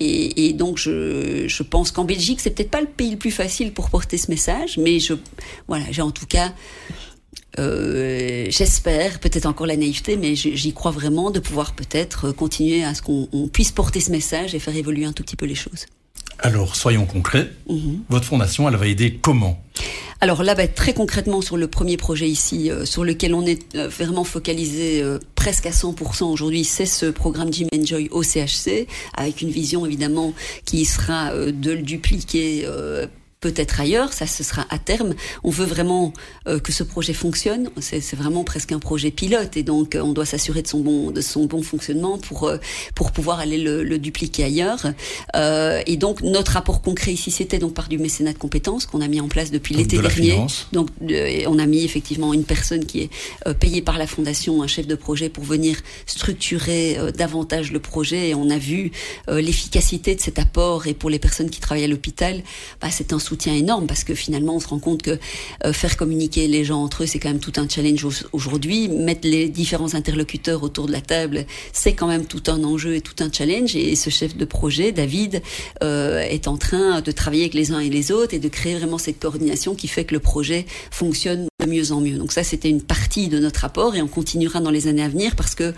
Et, 0.00 0.52
donc, 0.52 0.78
je, 0.78 1.46
je 1.46 1.62
pense 1.62 1.90
qu'en 1.90 2.04
Belgique, 2.04 2.40
c'est 2.40 2.50
peut-être 2.50 2.70
pas 2.70 2.80
le 2.80 2.86
pays 2.86 3.12
le 3.12 3.16
plus 3.16 3.30
facile 3.30 3.72
pour 3.72 3.90
porter 3.90 4.18
ce 4.18 4.30
message, 4.30 4.78
mais 4.78 4.98
je, 4.98 5.14
voilà, 5.66 5.84
j'ai 5.90 6.02
en 6.02 6.10
tout 6.10 6.26
cas, 6.26 6.52
euh, 7.58 8.46
j'espère, 8.50 9.20
peut-être 9.20 9.46
encore 9.46 9.66
la 9.66 9.76
naïveté, 9.76 10.16
mais 10.16 10.34
j'y 10.34 10.72
crois 10.72 10.90
vraiment 10.90 11.30
de 11.30 11.40
pouvoir 11.40 11.74
peut-être 11.74 12.30
continuer 12.32 12.84
à 12.84 12.94
ce 12.94 13.02
qu'on 13.02 13.48
puisse 13.52 13.72
porter 13.72 14.00
ce 14.00 14.10
message 14.10 14.54
et 14.54 14.58
faire 14.58 14.76
évoluer 14.76 15.04
un 15.04 15.12
tout 15.12 15.22
petit 15.22 15.36
peu 15.36 15.46
les 15.46 15.54
choses. 15.54 15.86
Alors, 16.40 16.76
soyons 16.76 17.04
concrets. 17.04 17.50
-hmm. 17.68 17.98
Votre 18.08 18.26
fondation, 18.26 18.68
elle 18.68 18.76
va 18.76 18.86
aider 18.86 19.18
comment? 19.20 19.60
Alors 20.20 20.42
là, 20.42 20.54
bah, 20.54 20.66
très 20.66 20.94
concrètement 20.94 21.40
sur 21.40 21.56
le 21.56 21.68
premier 21.68 21.96
projet 21.96 22.28
ici, 22.28 22.70
euh, 22.70 22.84
sur 22.84 23.04
lequel 23.04 23.34
on 23.34 23.46
est 23.46 23.74
euh, 23.76 23.88
vraiment 23.88 24.24
focalisé 24.24 25.00
euh, 25.00 25.18
presque 25.36 25.66
à 25.66 25.70
100% 25.70 26.24
aujourd'hui, 26.24 26.64
c'est 26.64 26.86
ce 26.86 27.06
programme 27.06 27.52
Jim 27.52 27.68
Enjoy 27.72 28.08
au 28.10 28.22
CHC, 28.24 28.88
avec 29.16 29.42
une 29.42 29.50
vision 29.50 29.86
évidemment 29.86 30.32
qui 30.64 30.84
sera 30.84 31.30
euh, 31.32 31.52
de 31.52 31.70
le 31.70 31.82
dupliquer 31.82 32.64
euh, 32.64 33.06
peut-être 33.40 33.80
ailleurs, 33.80 34.12
ça 34.12 34.26
ce 34.26 34.42
sera 34.42 34.66
à 34.70 34.78
terme. 34.78 35.14
On 35.44 35.50
veut 35.50 35.64
vraiment 35.64 36.12
euh, 36.46 36.58
que 36.58 36.72
ce 36.72 36.82
projet 36.82 37.12
fonctionne. 37.12 37.70
C'est 37.80 38.16
vraiment 38.16 38.44
presque 38.44 38.72
un 38.72 38.78
projet 38.78 39.10
pilote 39.10 39.56
et 39.56 39.62
donc 39.62 39.94
euh, 39.94 40.00
on 40.00 40.12
doit 40.12 40.24
s'assurer 40.24 40.62
de 40.62 40.66
son 40.66 40.80
bon 40.80 41.10
de 41.10 41.20
son 41.20 41.46
bon 41.46 41.62
fonctionnement 41.62 42.18
pour 42.18 42.48
euh, 42.48 42.58
pour 42.94 43.12
pouvoir 43.12 43.38
aller 43.38 43.58
le, 43.58 43.84
le 43.84 43.98
dupliquer 43.98 44.44
ailleurs. 44.44 44.86
Euh, 45.36 45.80
et 45.86 45.96
donc 45.96 46.22
notre 46.22 46.52
rapport 46.52 46.82
concret 46.82 47.12
ici, 47.12 47.30
c'était 47.30 47.58
donc 47.58 47.74
par 47.74 47.88
du 47.88 47.98
mécénat 47.98 48.32
de 48.32 48.38
compétences 48.38 48.86
qu'on 48.86 49.00
a 49.00 49.08
mis 49.08 49.20
en 49.20 49.28
place 49.28 49.50
depuis 49.50 49.74
l'été 49.74 49.98
dernier. 49.98 50.32
Finance. 50.32 50.66
Donc 50.72 50.88
on 51.00 51.58
a 51.58 51.66
mis 51.66 51.84
effectivement 51.84 52.34
une 52.34 52.44
personne 52.44 52.84
qui 52.84 53.02
est 53.02 53.54
payée 53.54 53.82
par 53.82 53.98
la 53.98 54.06
fondation, 54.06 54.62
un 54.62 54.66
chef 54.66 54.86
de 54.86 54.94
projet 54.94 55.28
pour 55.28 55.44
venir 55.44 55.76
structurer 56.06 56.98
davantage 57.16 57.72
le 57.72 57.78
projet. 57.78 58.30
Et 58.30 58.34
on 58.34 58.50
a 58.50 58.58
vu 58.58 58.90
l'efficacité 59.28 60.14
de 60.14 60.20
cet 60.20 60.38
apport 60.38 60.86
et 60.86 60.94
pour 60.94 61.10
les 61.10 61.18
personnes 61.18 61.50
qui 61.50 61.60
travaillent 61.60 61.84
à 61.84 61.88
l'hôpital, 61.88 62.42
bah, 62.80 62.88
c'est 62.90 63.12
un 63.12 63.18
soutien 63.28 63.54
énorme 63.54 63.86
parce 63.86 64.04
que 64.04 64.14
finalement 64.14 64.56
on 64.56 64.60
se 64.60 64.68
rend 64.68 64.78
compte 64.78 65.02
que 65.02 65.18
euh, 65.64 65.72
faire 65.72 65.96
communiquer 65.96 66.48
les 66.48 66.64
gens 66.64 66.82
entre 66.82 67.02
eux 67.02 67.06
c'est 67.06 67.18
quand 67.18 67.28
même 67.28 67.40
tout 67.40 67.52
un 67.56 67.68
challenge 67.68 68.06
aujourd'hui 68.32 68.88
mettre 68.88 69.28
les 69.28 69.48
différents 69.48 69.94
interlocuteurs 69.94 70.62
autour 70.62 70.86
de 70.86 70.92
la 70.92 71.00
table 71.00 71.46
c'est 71.72 71.94
quand 71.94 72.08
même 72.08 72.26
tout 72.26 72.42
un 72.48 72.64
enjeu 72.64 72.94
et 72.94 73.00
tout 73.00 73.18
un 73.20 73.30
challenge 73.30 73.76
et 73.76 73.94
ce 73.96 74.10
chef 74.10 74.36
de 74.36 74.44
projet 74.44 74.92
David 74.92 75.42
euh, 75.82 76.20
est 76.20 76.48
en 76.48 76.56
train 76.56 77.00
de 77.00 77.12
travailler 77.12 77.42
avec 77.42 77.54
les 77.54 77.72
uns 77.72 77.80
et 77.80 77.90
les 77.90 78.10
autres 78.12 78.34
et 78.34 78.38
de 78.38 78.48
créer 78.48 78.76
vraiment 78.76 78.98
cette 78.98 79.18
coordination 79.18 79.74
qui 79.74 79.88
fait 79.88 80.04
que 80.04 80.14
le 80.14 80.20
projet 80.20 80.66
fonctionne 80.90 81.46
de 81.60 81.66
mieux 81.66 81.92
en 81.92 82.00
mieux. 82.00 82.16
Donc 82.16 82.32
ça, 82.32 82.44
c'était 82.44 82.70
une 82.70 82.82
partie 82.82 83.28
de 83.28 83.38
notre 83.38 83.64
apport 83.64 83.96
et 83.96 84.02
on 84.02 84.08
continuera 84.08 84.60
dans 84.60 84.70
les 84.70 84.86
années 84.86 85.02
à 85.02 85.08
venir 85.08 85.34
parce 85.36 85.54
que 85.54 85.64
euh, 85.64 85.72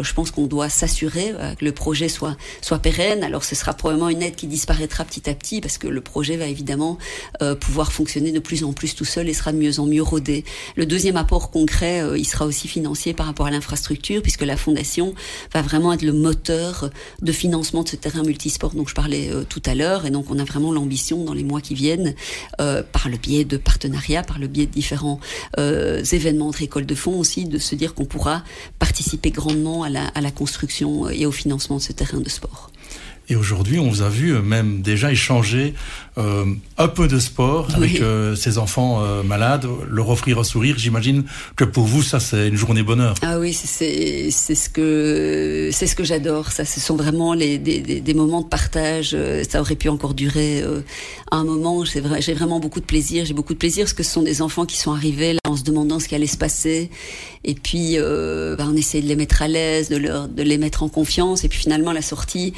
je 0.00 0.12
pense 0.14 0.30
qu'on 0.30 0.46
doit 0.46 0.68
s'assurer 0.68 1.32
euh, 1.34 1.54
que 1.54 1.64
le 1.64 1.72
projet 1.72 2.08
soit 2.08 2.36
soit 2.62 2.78
pérenne. 2.78 3.22
Alors 3.22 3.44
ce 3.44 3.54
sera 3.54 3.74
probablement 3.74 4.08
une 4.08 4.22
aide 4.22 4.36
qui 4.36 4.46
disparaîtra 4.46 5.04
petit 5.04 5.28
à 5.28 5.34
petit 5.34 5.60
parce 5.60 5.78
que 5.78 5.88
le 5.88 6.00
projet 6.00 6.36
va 6.36 6.46
évidemment 6.46 6.95
euh, 7.42 7.54
pouvoir 7.54 7.92
fonctionner 7.92 8.32
de 8.32 8.38
plus 8.38 8.64
en 8.64 8.72
plus 8.72 8.94
tout 8.94 9.04
seul 9.04 9.28
et 9.28 9.34
sera 9.34 9.52
de 9.52 9.58
mieux 9.58 9.80
en 9.80 9.86
mieux 9.86 10.02
rodé. 10.02 10.44
Le 10.76 10.86
deuxième 10.86 11.16
apport 11.16 11.50
concret, 11.50 12.02
il 12.16 12.24
sera 12.24 12.46
aussi 12.46 12.68
financier 12.68 13.14
par 13.14 13.26
rapport 13.26 13.46
à 13.46 13.50
l'infrastructure 13.50 14.22
puisque 14.22 14.42
la 14.42 14.56
fondation 14.56 15.14
va 15.52 15.62
vraiment 15.62 15.92
être 15.92 16.02
le 16.02 16.12
moteur 16.12 16.90
de 17.22 17.32
financement 17.32 17.82
de 17.82 17.88
ce 17.88 17.96
terrain 17.96 18.22
multisport 18.22 18.74
dont 18.74 18.86
je 18.86 18.94
parlais 18.94 19.30
tout 19.48 19.62
à 19.66 19.74
l'heure 19.74 20.06
et 20.06 20.10
donc 20.10 20.30
on 20.30 20.38
a 20.38 20.44
vraiment 20.44 20.72
l'ambition 20.72 21.24
dans 21.24 21.34
les 21.34 21.44
mois 21.44 21.60
qui 21.60 21.74
viennent 21.74 22.14
par 22.58 23.08
le 23.08 23.16
biais 23.16 23.44
de 23.44 23.56
partenariats, 23.56 24.22
par 24.22 24.38
le 24.38 24.46
biais 24.46 24.66
de 24.66 24.72
différents 24.72 25.20
euh, 25.58 26.02
événements 26.12 26.50
de 26.50 26.56
récolte 26.56 26.88
de 26.88 26.94
fonds 26.94 27.18
aussi, 27.18 27.44
de 27.44 27.58
se 27.58 27.74
dire 27.74 27.94
qu'on 27.94 28.04
pourra 28.04 28.42
participer 28.78 29.30
grandement 29.30 29.82
à 29.82 29.88
la, 29.88 30.06
à 30.08 30.20
la 30.20 30.30
construction 30.30 31.08
et 31.08 31.26
au 31.26 31.32
financement 31.32 31.76
de 31.76 31.82
ce 31.82 31.92
terrain 31.92 32.20
de 32.20 32.28
sport. 32.28 32.70
Et 33.28 33.34
aujourd'hui, 33.34 33.80
on 33.80 33.90
vous 33.90 34.02
a 34.02 34.08
vu 34.08 34.40
même 34.40 34.82
déjà 34.82 35.10
échanger 35.10 35.74
euh, 35.74 36.05
un 36.16 36.88
peu 36.88 37.08
de 37.08 37.18
sport 37.18 37.68
avec 37.74 38.00
euh, 38.00 38.34
ces 38.34 38.58
enfants 38.58 39.02
euh, 39.02 39.22
malades, 39.22 39.66
leur 39.88 40.08
offrir 40.08 40.38
un 40.38 40.44
sourire. 40.44 40.76
J'imagine 40.78 41.24
que 41.56 41.64
pour 41.64 41.84
vous, 41.84 42.02
ça, 42.02 42.20
c'est 42.20 42.48
une 42.48 42.56
journée 42.56 42.82
bonheur. 42.82 43.14
Ah 43.22 43.38
oui, 43.38 43.52
c'est 43.52 44.30
ce 44.30 44.68
que 44.68 45.70
c'est 45.72 45.86
ce 45.86 45.94
que 45.94 46.04
j'adore. 46.04 46.52
Ça, 46.52 46.64
ce 46.64 46.80
sont 46.80 46.96
vraiment 46.96 47.34
les 47.34 47.58
des, 47.58 47.80
des, 47.80 48.00
des, 48.00 48.14
moments 48.14 48.40
de 48.40 48.46
partage. 48.46 49.16
Ça 49.48 49.60
aurait 49.60 49.76
pu 49.76 49.88
encore 49.88 50.14
durer 50.14 50.64
un 51.30 51.44
moment. 51.44 51.84
J'ai 51.84 52.00
vrai, 52.00 52.22
j'ai 52.22 52.34
vraiment 52.34 52.60
beaucoup 52.60 52.80
de 52.80 52.86
plaisir. 52.86 53.24
J'ai 53.24 53.34
beaucoup 53.34 53.54
de 53.54 53.58
plaisir 53.58 53.84
parce 53.84 53.92
que 53.92 54.02
ce 54.02 54.12
sont 54.12 54.22
des 54.22 54.42
enfants 54.42 54.64
qui 54.64 54.78
sont 54.78 54.92
arrivés 54.92 55.34
là 55.34 55.40
en 55.46 55.56
se 55.56 55.64
demandant 55.64 55.98
ce 56.00 56.08
qui 56.08 56.14
allait 56.14 56.26
se 56.26 56.38
passer. 56.38 56.90
Et 57.44 57.54
puis, 57.54 57.96
bah, 57.98 58.66
on 58.66 58.76
essaie 58.76 59.02
de 59.02 59.06
les 59.06 59.16
mettre 59.16 59.42
à 59.42 59.48
l'aise, 59.48 59.88
de 59.88 59.96
leur 59.96 60.28
de 60.28 60.42
les 60.42 60.58
mettre 60.58 60.82
en 60.82 60.88
confiance. 60.88 61.44
Et 61.44 61.48
puis 61.48 61.58
finalement, 61.58 61.92
la 61.92 62.02
sortie. 62.02 62.54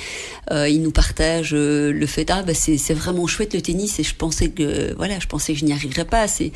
Euh, 0.50 0.68
il 0.68 0.82
nous 0.82 0.90
partage 0.90 1.50
euh, 1.52 1.92
le 1.92 2.06
fait 2.06 2.30
ah 2.30 2.42
bah 2.42 2.54
c'est 2.54 2.94
vraiment 2.94 3.26
chouette 3.26 3.47
le 3.54 3.62
tennis 3.62 3.98
et 3.98 4.02
je 4.02 4.14
pensais 4.14 4.50
que 4.50 4.94
voilà 4.96 5.18
je 5.18 5.26
pensais 5.26 5.52
que 5.52 5.58
je 5.58 5.64
n'y 5.64 5.72
arriverais 5.72 6.04
pas. 6.04 6.26
C'est 6.28 6.52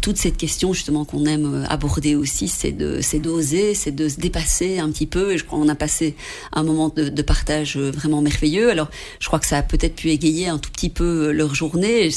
toute 0.00 0.16
cette 0.16 0.36
question 0.36 0.72
justement 0.72 1.04
qu'on 1.04 1.24
aime 1.26 1.62
euh, 1.62 1.66
aborder 1.68 2.14
aussi, 2.14 2.48
c'est 2.48 2.72
de 2.72 3.00
c'est 3.00 3.18
d'oser, 3.18 3.74
c'est 3.74 3.94
de 3.94 4.08
se 4.08 4.16
dépasser 4.16 4.78
un 4.78 4.90
petit 4.90 5.06
peu 5.06 5.32
et 5.32 5.38
je 5.38 5.44
crois 5.44 5.58
qu'on 5.58 5.68
a 5.68 5.74
passé 5.74 6.14
un 6.52 6.62
moment 6.62 6.88
de, 6.88 7.22
partage 7.22 7.76
vraiment 7.76 8.22
merveilleux. 8.22 8.70
Alors 8.70 8.90
je 9.20 9.26
crois 9.26 9.38
que 9.38 9.46
ça 9.46 9.58
a 9.58 9.62
peut-être 9.62 9.96
pu 9.96 10.10
égayer 10.10 10.48
un 10.48 10.58
tout 10.58 10.70
petit 10.70 10.90
peu 10.90 11.30
leur 11.30 11.54
journée. 11.54 12.10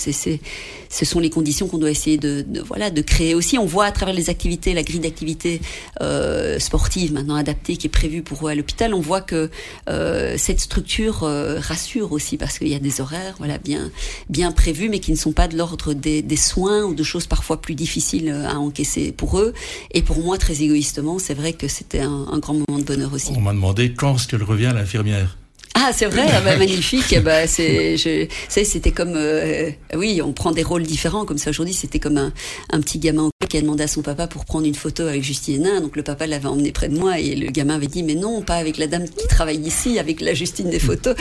Ce 0.89 1.05
sont 1.05 1.19
les 1.19 1.29
conditions 1.29 1.67
qu'on 1.67 1.77
doit 1.77 1.91
essayer 1.91 2.17
de, 2.17 2.43
de, 2.47 2.61
voilà 2.61 2.89
de 2.89 3.01
créer 3.01 3.35
aussi. 3.35 3.57
On 3.57 3.65
voit 3.65 3.85
à 3.85 3.91
travers 3.91 4.13
les 4.13 4.29
activités, 4.29 4.73
la 4.73 4.83
grille 4.83 4.99
d'activités 4.99 5.61
euh, 6.01 6.59
sportives 6.59 7.13
maintenant 7.13 7.35
adaptée 7.35 7.77
qui 7.77 7.87
est 7.87 7.91
prévue 7.91 8.21
pour 8.21 8.47
eux 8.47 8.51
à 8.51 8.55
l'hôpital, 8.55 8.93
on 8.93 8.99
voit 8.99 9.21
que 9.21 9.49
euh, 9.89 10.35
cette 10.37 10.59
structure 10.59 11.23
euh, 11.23 11.59
rassure 11.59 12.11
aussi 12.11 12.37
parce 12.37 12.57
qu'il 12.57 12.69
y 12.69 12.75
a 12.75 12.79
des 12.79 13.01
horaires 13.01 13.35
voilà 13.37 13.57
bien 13.57 13.91
bien 14.29 14.51
prévus 14.51 14.89
mais 14.89 14.99
qui 14.99 15.11
ne 15.11 15.17
sont 15.17 15.31
pas 15.31 15.47
de 15.47 15.57
l'ordre 15.57 15.93
des, 15.93 16.21
des, 16.21 16.35
soins 16.35 16.83
ou 16.83 16.93
de 16.93 17.03
choses 17.03 17.27
parfois 17.27 17.61
plus 17.61 17.75
difficiles 17.75 18.29
à 18.29 18.59
encaisser 18.59 19.11
pour 19.11 19.39
eux 19.39 19.53
et 19.91 20.01
pour 20.01 20.19
moi 20.19 20.37
très 20.37 20.61
égoïstement 20.61 21.19
c'est 21.19 21.33
vrai 21.33 21.53
que 21.53 21.67
c'était 21.67 22.01
un, 22.01 22.27
un, 22.31 22.39
grand 22.39 22.53
moment 22.53 22.79
de 22.79 22.83
bonheur 22.83 23.13
aussi. 23.13 23.31
On 23.35 23.41
m'a 23.41 23.53
demandé 23.53 23.93
quand 23.93 24.15
est-ce 24.15 24.27
qu'elle 24.27 24.43
revient 24.43 24.71
l'infirmière. 24.73 25.37
Ah, 25.75 25.91
c'est 25.93 26.07
vrai, 26.07 26.25
ah 26.27 26.41
bah, 26.41 26.57
magnifique. 26.57 27.17
Bah, 27.23 27.47
c'est, 27.47 27.95
je, 27.95 28.27
c'était 28.47 28.91
comme, 28.91 29.13
euh, 29.15 29.69
oui, 29.95 30.21
on 30.23 30.33
prend 30.33 30.51
des 30.51 30.63
rôles 30.63 30.83
différents 30.83 31.25
comme 31.25 31.37
ça. 31.37 31.51
Aujourd'hui, 31.51 31.73
c'était 31.73 31.99
comme 31.99 32.17
un, 32.17 32.81
petit 32.81 32.99
gamin 32.99 33.29
qui 33.47 33.57
a 33.57 33.61
demandé 33.61 33.83
à 33.83 33.87
son 33.87 34.01
papa 34.01 34.27
pour 34.27 34.45
prendre 34.45 34.65
une 34.65 34.75
photo 34.75 35.03
avec 35.03 35.23
Justine 35.23 35.65
Hénin. 35.65 35.81
Donc 35.81 35.95
le 35.95 36.03
papa 36.03 36.27
l'avait 36.27 36.47
emmené 36.47 36.71
près 36.71 36.89
de 36.89 36.97
moi 36.97 37.19
et 37.19 37.35
le 37.35 37.51
gamin 37.51 37.75
avait 37.75 37.87
dit, 37.87 38.03
mais 38.03 38.15
non, 38.15 38.41
pas 38.41 38.55
avec 38.55 38.77
la 38.77 38.87
dame 38.87 39.07
qui 39.07 39.27
travaille 39.27 39.59
ici, 39.59 39.99
avec 39.99 40.21
la 40.21 40.33
Justine 40.33 40.69
des 40.69 40.79
photos. 40.79 41.15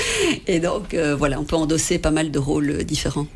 Et 0.46 0.60
donc 0.60 0.94
euh, 0.94 1.14
voilà, 1.14 1.38
on 1.40 1.44
peut 1.44 1.56
endosser 1.56 1.98
pas 1.98 2.10
mal 2.10 2.30
de 2.30 2.38
rôles 2.38 2.84
différents. 2.84 3.26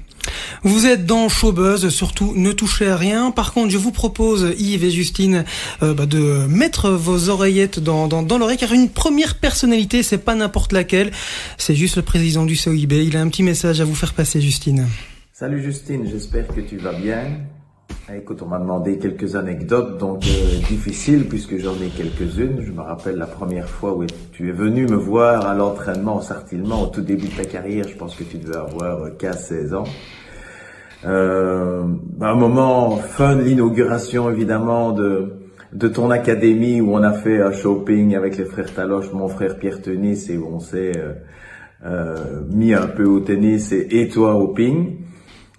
Vous 0.62 0.86
êtes 0.86 1.06
dans 1.06 1.28
Showbuzz, 1.28 1.88
surtout 1.88 2.32
ne 2.36 2.52
touchez 2.52 2.88
à 2.88 2.96
rien. 2.96 3.30
Par 3.30 3.52
contre, 3.52 3.70
je 3.70 3.78
vous 3.78 3.92
propose, 3.92 4.54
Yves 4.58 4.84
et 4.84 4.90
Justine, 4.90 5.44
euh, 5.82 5.94
bah, 5.94 6.06
de 6.06 6.46
mettre 6.48 6.90
vos 6.90 7.28
oreillettes 7.28 7.80
dans, 7.80 8.08
l'oreille, 8.38 8.58
car 8.58 8.72
une 8.72 8.88
première 8.88 9.36
personnalité, 9.36 10.02
c'est 10.02 10.18
pas 10.18 10.34
n'importe 10.34 10.72
laquelle, 10.72 11.10
c'est 11.58 11.74
juste 11.74 11.96
le 11.96 12.02
président 12.02 12.44
du 12.44 12.56
COIB. 12.56 12.92
Il 12.92 13.16
a 13.16 13.20
un 13.20 13.28
petit 13.28 13.42
message 13.42 13.80
à 13.80 13.84
vous 13.84 13.94
faire 13.94 14.14
passer, 14.14 14.40
Justine. 14.40 14.86
Salut 15.32 15.62
Justine, 15.62 16.06
j'espère 16.08 16.46
que 16.48 16.60
tu 16.60 16.76
vas 16.76 16.92
bien. 16.92 17.24
Ah, 18.08 18.16
écoute, 18.16 18.42
on 18.42 18.46
m'a 18.46 18.58
demandé 18.58 18.98
quelques 18.98 19.36
anecdotes, 19.36 19.98
donc 19.98 20.24
euh, 20.26 20.58
difficiles 20.68 21.28
puisque 21.28 21.56
j'en 21.58 21.74
ai 21.76 21.88
quelques-unes. 21.88 22.60
Je 22.60 22.72
me 22.72 22.80
rappelle 22.80 23.16
la 23.16 23.26
première 23.26 23.68
fois 23.68 23.96
où 23.96 24.04
tu 24.32 24.48
es 24.48 24.52
venu 24.52 24.86
me 24.86 24.96
voir 24.96 25.46
à 25.46 25.54
l'entraînement, 25.54 26.18
au 26.18 26.20
Sartillement, 26.20 26.82
au 26.82 26.86
tout 26.86 27.00
début 27.00 27.28
de 27.28 27.36
ta 27.36 27.44
carrière. 27.44 27.86
Je 27.88 27.96
pense 27.96 28.14
que 28.16 28.24
tu 28.24 28.38
devais 28.38 28.56
avoir 28.56 29.08
15-16 29.10 29.74
ans. 29.74 29.84
Euh, 31.04 31.84
un 32.20 32.34
moment 32.34 32.96
fun, 32.96 33.36
l'inauguration 33.36 34.30
évidemment 34.30 34.92
de 34.92 35.38
de 35.72 35.88
ton 35.88 36.10
académie 36.10 36.80
où 36.80 36.94
on 36.94 37.02
a 37.02 37.12
fait 37.12 37.40
un 37.40 37.52
shopping 37.52 38.14
avec 38.14 38.36
les 38.36 38.44
frères 38.44 38.72
Taloche, 38.72 39.10
mon 39.12 39.28
frère 39.28 39.56
Pierre 39.58 39.80
Tennis 39.80 40.28
et 40.28 40.36
où 40.36 40.46
on 40.52 40.60
s'est 40.60 40.92
euh, 40.96 41.14
euh, 41.84 42.42
mis 42.50 42.74
un 42.74 42.86
peu 42.86 43.04
au 43.04 43.20
tennis 43.20 43.72
et, 43.72 43.88
et, 43.90 44.08
toi 44.08 44.34
au 44.34 44.48
ping. 44.48 44.98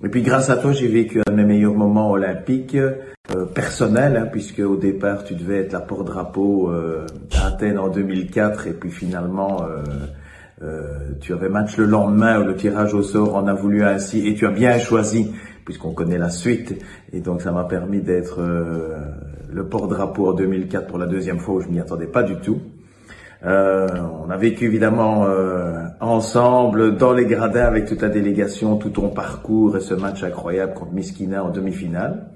Et 0.03 0.10
puis 0.10 0.21
grâce 0.21 0.49
à 0.49 0.58
toi, 0.58 0.71
j'ai 0.71 0.88
vécu 0.88 1.21
un 1.27 1.32
de 1.32 1.38
mes 1.38 1.45
meilleurs 1.45 1.73
moments 1.73 2.12
olympiques 2.12 2.75
euh, 2.75 3.45
personnels, 3.45 4.17
hein, 4.17 4.27
puisque 4.32 4.60
au 4.60 4.75
départ 4.75 5.23
tu 5.23 5.34
devais 5.34 5.60
être 5.60 5.73
la 5.73 5.79
porte-drapeau 5.79 6.69
euh, 6.69 7.08
à 7.34 7.47
Athènes 7.47 7.79
en 7.79 7.88
2004 7.88 8.67
et 8.67 8.73
puis 8.73 8.91
finalement 8.91 9.63
euh, 9.63 9.84
tu 11.19 11.34
avais 11.34 11.49
match 11.49 11.78
le 11.78 11.86
lendemain 11.86 12.41
où 12.41 12.45
le 12.45 12.56
tirage 12.56 12.93
au 12.93 13.04
sort 13.04 13.36
en 13.36 13.47
a 13.47 13.54
voulu 13.54 13.84
ainsi 13.84 14.28
et 14.28 14.34
tu 14.36 14.45
as 14.45 14.52
bien 14.52 14.78
choisi 14.80 15.32
puisqu'on 15.65 15.93
connaît 15.93 16.17
la 16.17 16.30
suite 16.30 16.76
et 17.12 17.19
donc 17.19 17.41
ça 17.41 17.52
m'a 17.52 17.63
permis 17.63 18.02
d'être 18.02 18.39
euh, 18.39 18.97
le 19.52 19.65
porte-drapeau 19.65 20.28
en 20.28 20.34
2004 20.34 20.88
pour 20.88 20.97
la 20.97 21.06
deuxième 21.06 21.39
fois 21.39 21.56
où 21.56 21.62
je 21.62 21.67
m'y 21.67 21.80
attendais 21.80 22.08
pas 22.08 22.23
du 22.23 22.36
tout. 22.38 22.60
Euh, 23.45 23.88
on 24.26 24.30
a 24.30 24.38
vécu 24.38 24.65
évidemment 24.65 25.26
euh, 25.26 25.84
ensemble 25.99 26.95
dans 26.95 27.12
les 27.12 27.26
gradins 27.26 27.65
avec 27.65 27.86
toute 27.86 28.02
la 28.02 28.08
délégation, 28.08 28.78
tout 28.78 28.89
ton 28.89 29.10
parcours 29.10 29.76
et 29.76 29.82
ce 29.82 29.93
match 29.93 30.23
incroyable 30.23 30.73
contre 30.73 30.93
Miskina 30.93 31.43
en 31.43 31.49
demi-finale. 31.49 32.28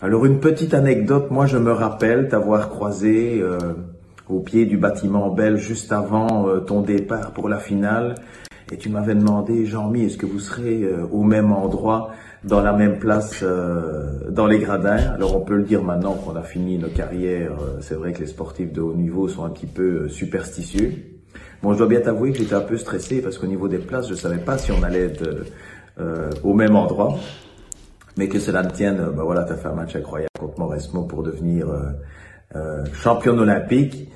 Alors 0.00 0.24
une 0.24 0.40
petite 0.40 0.72
anecdote, 0.72 1.30
moi 1.30 1.46
je 1.46 1.58
me 1.58 1.72
rappelle 1.72 2.28
t'avoir 2.28 2.70
croisé 2.70 3.38
euh, 3.40 3.58
au 4.28 4.40
pied 4.40 4.66
du 4.66 4.76
bâtiment 4.76 5.30
belge 5.30 5.60
juste 5.60 5.92
avant 5.92 6.48
euh, 6.48 6.60
ton 6.60 6.82
départ 6.82 7.32
pour 7.32 7.48
la 7.48 7.58
finale. 7.58 8.16
Et 8.72 8.76
tu 8.76 8.88
m'avais 8.88 9.14
demandé, 9.14 9.64
Jean-Mi, 9.64 10.06
est-ce 10.06 10.18
que 10.18 10.26
vous 10.26 10.40
serez 10.40 10.82
euh, 10.82 11.06
au 11.12 11.22
même 11.22 11.52
endroit, 11.52 12.10
dans 12.42 12.60
la 12.60 12.72
même 12.72 12.98
place, 12.98 13.40
euh, 13.42 14.28
dans 14.30 14.46
les 14.46 14.58
gradins? 14.58 14.96
Alors 15.14 15.36
on 15.36 15.40
peut 15.40 15.56
le 15.56 15.62
dire 15.62 15.84
maintenant 15.84 16.14
qu'on 16.14 16.34
a 16.34 16.42
fini 16.42 16.76
nos 16.76 16.88
carrières. 16.88 17.56
C'est 17.80 17.94
vrai 17.94 18.12
que 18.12 18.20
les 18.20 18.26
sportifs 18.26 18.72
de 18.72 18.80
haut 18.80 18.94
niveau 18.94 19.28
sont 19.28 19.44
un 19.44 19.50
petit 19.50 19.66
peu 19.66 20.08
superstitieux. 20.08 20.92
Bon, 21.62 21.72
je 21.72 21.78
dois 21.78 21.86
bien 21.86 22.00
t'avouer 22.00 22.32
que 22.32 22.38
j'étais 22.38 22.54
un 22.54 22.60
peu 22.60 22.76
stressé 22.76 23.22
parce 23.22 23.38
qu'au 23.38 23.46
niveau 23.46 23.68
des 23.68 23.78
places, 23.78 24.08
je 24.08 24.14
savais 24.14 24.38
pas 24.38 24.58
si 24.58 24.72
on 24.72 24.82
allait 24.82 25.06
être 25.06 25.44
au 26.42 26.52
même 26.52 26.76
endroit. 26.76 27.16
Mais 28.18 28.28
que 28.28 28.38
cela 28.38 28.62
ne 28.62 28.70
tienne, 28.70 28.96
bah 29.14 29.22
voilà, 29.24 29.44
tu 29.44 29.52
as 29.52 29.56
fait 29.56 29.68
un 29.68 29.74
match 29.74 29.94
incroyable 29.94 30.30
contre 30.38 30.58
Mauresmo 30.58 31.02
pour 31.02 31.22
devenir 31.22 31.66
championne 32.92 33.38
olympique. 33.38 34.08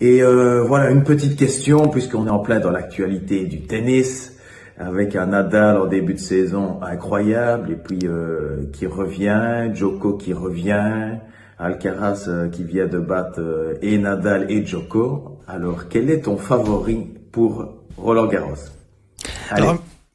Et 0.00 0.22
euh, 0.22 0.62
voilà 0.62 0.90
une 0.90 1.02
petite 1.02 1.36
question, 1.36 1.88
puisqu'on 1.88 2.26
est 2.28 2.30
en 2.30 2.38
plein 2.38 2.60
dans 2.60 2.70
l'actualité 2.70 3.46
du 3.46 3.62
tennis, 3.62 4.36
avec 4.78 5.16
un 5.16 5.26
Nadal 5.26 5.76
en 5.76 5.86
début 5.86 6.14
de 6.14 6.20
saison 6.20 6.80
incroyable, 6.82 7.72
et 7.72 7.76
puis 7.76 8.00
euh, 8.04 8.70
qui 8.72 8.86
revient, 8.86 9.70
Joko 9.74 10.12
qui 10.12 10.32
revient, 10.32 11.16
Alcaraz 11.58 12.26
euh, 12.28 12.48
qui 12.48 12.62
vient 12.62 12.86
de 12.86 13.00
battre 13.00 13.40
euh, 13.40 13.74
et 13.82 13.98
Nadal 13.98 14.48
et 14.50 14.64
Joko. 14.64 15.40
Alors, 15.48 15.88
quel 15.88 16.10
est 16.10 16.22
ton 16.22 16.36
favori 16.36 17.08
pour 17.32 17.66
Roland 17.96 18.26
Garros? 18.26 18.54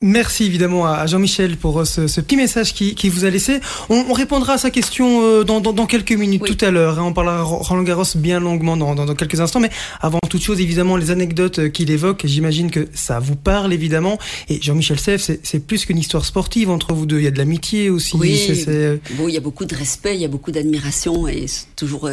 Merci 0.05 0.43
évidemment 0.43 0.85
à 0.85 1.07
Jean-Michel 1.07 1.55
pour 1.55 1.79
euh, 1.79 1.85
ce, 1.85 2.07
ce, 2.07 2.19
petit 2.19 2.35
message 2.35 2.73
qui, 2.73 2.93
qui 2.93 3.07
vous 3.07 3.23
a 3.23 3.29
laissé. 3.29 3.61
On, 3.89 4.03
on, 4.09 4.11
répondra 4.11 4.55
à 4.55 4.57
sa 4.57 4.69
question 4.69 5.21
euh, 5.23 5.45
dans, 5.45 5.61
dans, 5.61 5.71
dans 5.71 5.85
quelques 5.85 6.11
minutes 6.11 6.41
oui. 6.43 6.57
tout 6.57 6.65
à 6.65 6.71
l'heure. 6.71 6.99
Hein. 6.99 7.03
On 7.05 7.13
parlera 7.13 7.41
Roland 7.41 7.83
Garros 7.83 8.03
bien 8.15 8.41
longuement 8.41 8.75
dans, 8.75 8.95
dans, 8.95 9.15
quelques 9.15 9.39
instants. 9.39 9.61
Mais 9.61 9.69
avant 10.01 10.19
toute 10.29 10.41
chose, 10.41 10.59
évidemment, 10.59 10.97
les 10.97 11.09
anecdotes 11.09 11.59
euh, 11.59 11.69
qu'il 11.69 11.89
évoque, 11.89 12.23
j'imagine 12.25 12.69
que 12.69 12.89
ça 12.93 13.19
vous 13.21 13.37
parle 13.37 13.71
évidemment. 13.71 14.19
Et 14.49 14.61
Jean-Michel 14.61 14.99
Seff, 14.99 15.31
c'est 15.41 15.65
plus 15.65 15.85
qu'une 15.85 15.97
histoire 15.97 16.25
sportive 16.25 16.69
entre 16.69 16.91
vous 16.91 17.05
deux. 17.05 17.19
Il 17.19 17.23
y 17.23 17.27
a 17.27 17.31
de 17.31 17.37
l'amitié 17.37 17.89
aussi. 17.89 18.17
Oui, 18.17 18.35
c 18.35 18.51
est, 18.51 18.55
c 18.55 18.71
est... 18.71 19.15
Bon, 19.15 19.29
il 19.29 19.33
y 19.33 19.37
a 19.37 19.41
beaucoup 19.41 19.63
de 19.63 19.73
respect, 19.73 20.15
il 20.15 20.21
y 20.21 20.25
a 20.25 20.27
beaucoup 20.27 20.51
d'admiration 20.51 21.29
et 21.29 21.47
c'est 21.47 21.73
toujours 21.77 22.09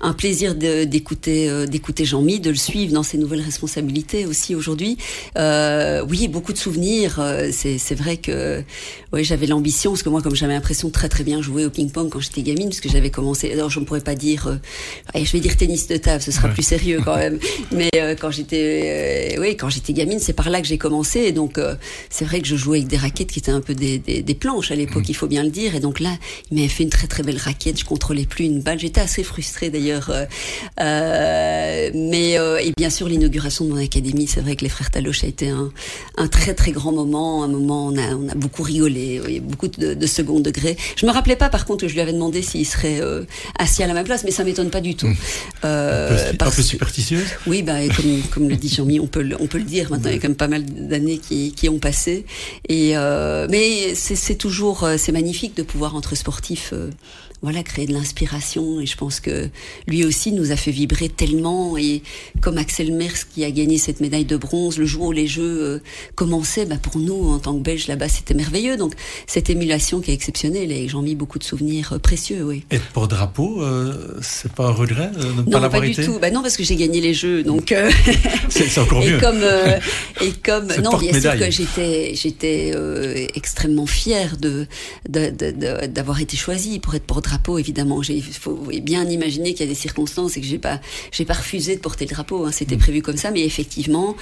un 0.00 0.12
plaisir 0.14 0.54
d'écouter 0.54 1.66
d'écouter 1.66 2.06
Jean-Mi, 2.06 2.40
de 2.40 2.48
le 2.48 2.56
suivre 2.56 2.94
dans 2.94 3.02
ses 3.02 3.18
nouvelles 3.18 3.42
responsabilités 3.42 4.24
aussi 4.24 4.54
aujourd'hui. 4.54 4.96
Euh, 5.36 6.02
oui, 6.08 6.28
beaucoup 6.28 6.54
de 6.54 6.58
souvenirs 6.58 7.20
euh, 7.26 7.50
c'est 7.52 7.94
vrai 7.94 8.16
que 8.16 8.62
ouais, 9.12 9.24
j'avais 9.24 9.46
l'ambition, 9.46 9.92
parce 9.92 10.02
que 10.02 10.08
moi, 10.08 10.22
comme 10.22 10.34
j'avais 10.34 10.54
l'impression 10.54 10.88
de 10.88 10.92
très 10.92 11.08
très 11.08 11.24
bien 11.24 11.42
jouer 11.42 11.64
au 11.64 11.70
ping-pong 11.70 12.08
quand 12.10 12.20
j'étais 12.20 12.42
gamine, 12.42 12.68
parce 12.68 12.80
que 12.80 12.88
j'avais 12.88 13.10
commencé, 13.10 13.52
alors 13.52 13.70
je 13.70 13.80
ne 13.80 13.84
pourrais 13.84 14.00
pas 14.00 14.14
dire, 14.14 14.48
euh, 14.48 14.56
je 15.14 15.30
vais 15.32 15.40
dire 15.40 15.56
tennis 15.56 15.88
de 15.88 15.96
table, 15.96 16.22
ce 16.22 16.32
sera 16.32 16.48
plus 16.48 16.62
sérieux 16.62 17.00
quand 17.04 17.16
même, 17.16 17.38
mais 17.72 17.90
euh, 17.96 18.14
quand 18.18 18.30
j'étais, 18.30 19.36
oui, 19.38 19.56
quand 19.56 19.68
j'étais 19.68 19.92
gamine, 19.92 20.18
c'est 20.20 20.32
par 20.32 20.50
là 20.50 20.60
que 20.60 20.66
j'ai 20.66 20.78
commencé, 20.78 21.20
et 21.20 21.32
donc 21.32 21.60
c'est 22.10 22.24
vrai 22.24 22.40
que 22.40 22.46
je 22.46 22.56
jouais 22.56 22.78
avec 22.78 22.88
des 22.88 22.96
raquettes 22.96 23.30
qui 23.30 23.38
étaient 23.38 23.52
un 23.52 23.60
peu 23.60 23.74
des, 23.74 23.98
des, 23.98 24.22
des 24.22 24.34
planches 24.34 24.70
à 24.70 24.74
l'époque, 24.74 25.04
mm. 25.04 25.10
il 25.10 25.14
faut 25.14 25.28
bien 25.28 25.42
le 25.42 25.50
dire, 25.50 25.74
et 25.74 25.80
donc 25.80 26.00
là, 26.00 26.16
il 26.50 26.56
m'avait 26.56 26.68
fait 26.68 26.82
une 26.82 26.90
très 26.90 27.06
très 27.06 27.22
belle 27.22 27.38
raquette, 27.38 27.78
je 27.78 27.84
contrôlais 27.84 28.26
plus 28.26 28.44
une 28.46 28.60
balle, 28.60 28.78
j'étais 28.78 29.00
assez 29.00 29.22
frustrée 29.22 29.70
d'ailleurs, 29.70 30.10
mais 30.78 32.36
et 32.36 32.72
bien 32.76 32.90
sûr 32.90 33.08
l'inauguration 33.08 33.64
de 33.64 33.70
mon 33.70 33.82
académie, 33.82 34.26
c'est 34.26 34.40
vrai 34.40 34.56
que 34.56 34.62
les 34.62 34.70
frères 34.70 34.90
Taloche 34.90 35.24
a 35.24 35.26
été 35.26 35.48
un, 35.48 35.70
un 36.16 36.28
très 36.28 36.54
très 36.54 36.72
grand 36.72 36.92
moment, 36.92 37.15
un 37.16 37.48
moment 37.48 37.86
on 37.86 37.96
a, 37.96 38.14
on 38.14 38.28
a 38.28 38.34
beaucoup 38.34 38.62
rigolé, 38.62 39.40
beaucoup 39.40 39.68
de, 39.68 39.94
de, 39.94 40.06
second 40.06 40.40
degré. 40.40 40.76
Je 40.96 41.06
me 41.06 41.10
rappelais 41.10 41.36
pas 41.36 41.48
par 41.48 41.64
contre 41.64 41.82
que 41.82 41.88
je 41.88 41.94
lui 41.94 42.00
avais 42.00 42.12
demandé 42.12 42.42
s'il 42.42 42.66
serait 42.66 43.00
euh, 43.00 43.24
assis 43.58 43.82
à 43.82 43.86
la 43.86 43.94
même 43.94 44.04
place, 44.04 44.24
mais 44.24 44.30
ça 44.30 44.44
m'étonne 44.44 44.70
pas 44.70 44.80
du 44.80 44.94
tout. 44.94 45.06
Mmh. 45.06 45.16
Euh, 45.64 46.32
un, 46.32 46.50
peu, 46.50 46.62
superstitieuse? 46.62 47.26
Oui, 47.46 47.62
bah, 47.62 47.74
comme, 47.94 48.22
comme 48.32 48.48
le 48.48 48.56
dit 48.56 48.68
Jean-Mi, 48.68 49.00
on 49.00 49.06
peut, 49.06 49.22
le, 49.22 49.36
on 49.40 49.46
peut 49.46 49.58
le 49.58 49.64
dire. 49.64 49.90
Maintenant, 49.90 50.10
il 50.10 50.14
y 50.14 50.18
a 50.18 50.20
quand 50.20 50.28
même 50.28 50.36
pas 50.36 50.48
mal 50.48 50.64
d'années 50.64 51.18
qui, 51.18 51.52
qui 51.52 51.68
ont 51.68 51.78
passé. 51.78 52.24
Et, 52.68 52.96
euh, 52.96 53.46
mais 53.50 53.94
c'est 53.94 54.36
toujours, 54.36 54.84
euh, 54.84 54.96
c'est 54.98 55.12
magnifique 55.12 55.56
de 55.56 55.62
pouvoir 55.62 55.94
entre 55.94 56.14
sportifs 56.14 56.72
voilà, 57.42 57.62
créer 57.62 57.86
de 57.86 57.92
l'inspiration. 57.92 58.80
Et 58.80 58.86
je 58.86 58.96
pense 58.96 59.20
que 59.20 59.48
lui 59.86 60.04
aussi 60.04 60.32
nous 60.32 60.52
a 60.52 60.56
fait 60.56 60.70
vibrer 60.70 61.08
tellement. 61.08 61.76
Et 61.76 62.02
comme 62.40 62.58
Axel 62.58 62.92
Merckx 62.92 63.24
qui 63.24 63.44
a 63.44 63.50
gagné 63.50 63.78
cette 63.78 64.00
médaille 64.00 64.24
de 64.24 64.36
bronze, 64.36 64.78
le 64.78 64.86
jour 64.86 65.06
où 65.06 65.12
les 65.12 65.26
Jeux 65.26 65.62
euh, 65.62 65.78
commençaient, 66.14 66.64
bah 66.64 66.76
pour 66.80 66.98
nous, 66.98 67.30
en 67.30 67.38
tant 67.38 67.54
que 67.54 67.62
Belges 67.62 67.88
là-bas, 67.88 68.08
c'était 68.08 68.34
merveilleux. 68.34 68.76
Donc 68.76 68.94
cette 69.26 69.50
émulation 69.50 70.00
qui 70.00 70.10
est 70.10 70.14
exceptionnelle 70.14 70.72
et 70.72 70.88
j'en 70.88 71.02
mis 71.02 71.14
beaucoup 71.14 71.38
de 71.38 71.44
souvenirs 71.44 71.92
euh, 71.92 71.98
précieux, 71.98 72.42
oui. 72.42 72.64
Et 72.70 72.78
pour 72.78 73.06
drapeau, 73.06 73.62
euh, 73.62 74.16
c'est 74.22 74.52
pas 74.52 74.66
un 74.66 74.72
regret 74.72 75.10
de 75.10 75.26
ne 75.26 75.42
pas 75.42 75.60
l'avoir 75.60 75.84
été 75.84 75.90
Non, 75.90 75.96
pas 75.96 76.02
du 76.02 76.06
tout. 76.06 76.18
Bah 76.18 76.30
non, 76.30 76.42
parce 76.42 76.56
que 76.56 76.64
j'ai 76.64 76.76
gagné 76.76 77.00
les 77.00 77.14
Jeux, 77.14 77.42
donc. 77.42 77.74
c'est 78.48 78.78
encore 78.78 79.00
mieux. 79.00 79.16
Et 79.16 79.20
comme, 79.20 79.44
et 80.20 80.32
comme, 80.44 80.82
non, 80.82 80.96
bien 80.98 81.18
sûr 81.20 81.38
que 81.38 81.50
j'étais, 81.50 82.14
j'étais 82.14 82.72
extrêmement 83.34 83.86
fière 83.86 84.36
de, 84.36 84.66
d'avoir 85.08 86.20
été 86.20 86.36
choisie 86.36 86.78
pour 86.78 86.94
être 86.94 87.04
pour 87.04 87.18
drapeau, 87.26 87.58
évidemment. 87.58 88.02
Il 88.02 88.22
faut 88.22 88.58
bien 88.82 89.04
imaginer 89.08 89.52
qu'il 89.52 89.66
y 89.66 89.68
a 89.68 89.72
des 89.72 89.78
circonstances 89.78 90.36
et 90.36 90.40
que 90.40 90.46
j'ai 90.46 90.58
pas, 90.58 90.80
j'ai 91.12 91.24
pas 91.24 91.34
refusé 91.34 91.76
de 91.76 91.80
porter 91.80 92.04
le 92.06 92.10
drapeau. 92.10 92.44
Hein. 92.44 92.52
C'était 92.52 92.76
mm. 92.76 92.80
prévu 92.86 93.02
comme 93.02 93.16
ça, 93.16 93.30
mais 93.30 93.44
effectivement, 93.44 94.16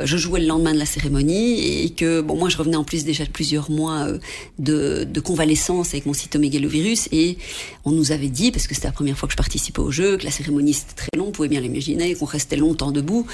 euh, 0.00 0.06
je 0.06 0.16
jouais 0.16 0.40
le 0.40 0.46
lendemain 0.46 0.72
de 0.72 0.78
la 0.78 0.86
cérémonie 0.86 1.84
et 1.84 1.90
que 1.90 2.20
bon, 2.20 2.36
moi, 2.36 2.48
je 2.48 2.56
revenais 2.56 2.76
en 2.76 2.84
plus 2.84 3.04
déjà 3.04 3.24
de 3.24 3.30
plusieurs 3.30 3.70
mois 3.70 4.06
euh, 4.06 4.18
de, 4.58 5.04
de 5.04 5.20
convalescence 5.20 5.88
avec 5.88 6.06
mon 6.06 6.12
cytomégalovirus 6.12 7.08
et 7.12 7.38
on 7.84 7.92
nous 7.92 8.12
avait 8.12 8.28
dit, 8.28 8.50
parce 8.50 8.66
que 8.66 8.74
c'était 8.74 8.88
la 8.88 8.92
première 8.92 9.16
fois 9.16 9.28
que 9.28 9.32
je 9.32 9.36
participais 9.36 9.80
au 9.80 9.90
jeu, 9.90 10.16
que 10.16 10.24
la 10.24 10.30
cérémonie 10.30 10.74
c'était 10.74 10.94
très 10.94 11.16
long, 11.16 11.26
vous 11.26 11.30
pouvez 11.30 11.48
bien 11.48 11.60
l'imaginer, 11.60 12.14
qu'on 12.14 12.26
restait 12.26 12.56
longtemps 12.56 12.92
debout. 12.92 13.26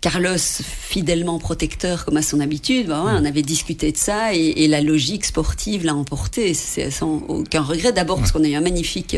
Carlos, 0.00 0.36
fidèlement 0.38 1.38
protecteur 1.38 2.04
comme 2.04 2.16
à 2.16 2.22
son 2.22 2.40
habitude, 2.40 2.88
bah 2.88 3.02
on 3.06 3.24
avait 3.24 3.42
discuté 3.42 3.92
de 3.92 3.96
ça 3.96 4.34
et, 4.34 4.64
et 4.64 4.68
la 4.68 4.80
logique 4.80 5.24
sportive 5.24 5.84
l'a 5.84 5.94
emporté. 5.94 6.54
C'est 6.54 6.90
sans 6.90 7.22
aucun 7.28 7.62
regret. 7.62 7.92
D'abord 7.92 8.18
parce 8.18 8.32
qu'on 8.32 8.44
a 8.44 8.48
eu 8.48 8.54
un 8.54 8.63
magnifique 8.64 9.16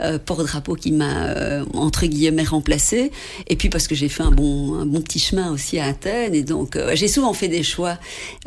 euh, 0.00 0.18
porte-drapeau 0.18 0.74
qui 0.74 0.90
m'a 0.90 1.28
euh, 1.28 1.64
entre 1.74 2.06
guillemets 2.06 2.42
remplacé, 2.42 3.12
et 3.46 3.56
puis 3.56 3.68
parce 3.68 3.86
que 3.86 3.94
j'ai 3.94 4.08
fait 4.08 4.24
un 4.24 4.30
bon 4.32 4.74
un 4.74 4.86
bon 4.86 5.00
petit 5.00 5.20
chemin 5.20 5.52
aussi 5.52 5.78
à 5.78 5.84
Athènes, 5.86 6.34
et 6.34 6.42
donc 6.42 6.74
euh, 6.74 6.92
j'ai 6.94 7.08
souvent 7.08 7.32
fait 7.32 7.48
des 7.48 7.62
choix 7.62 7.98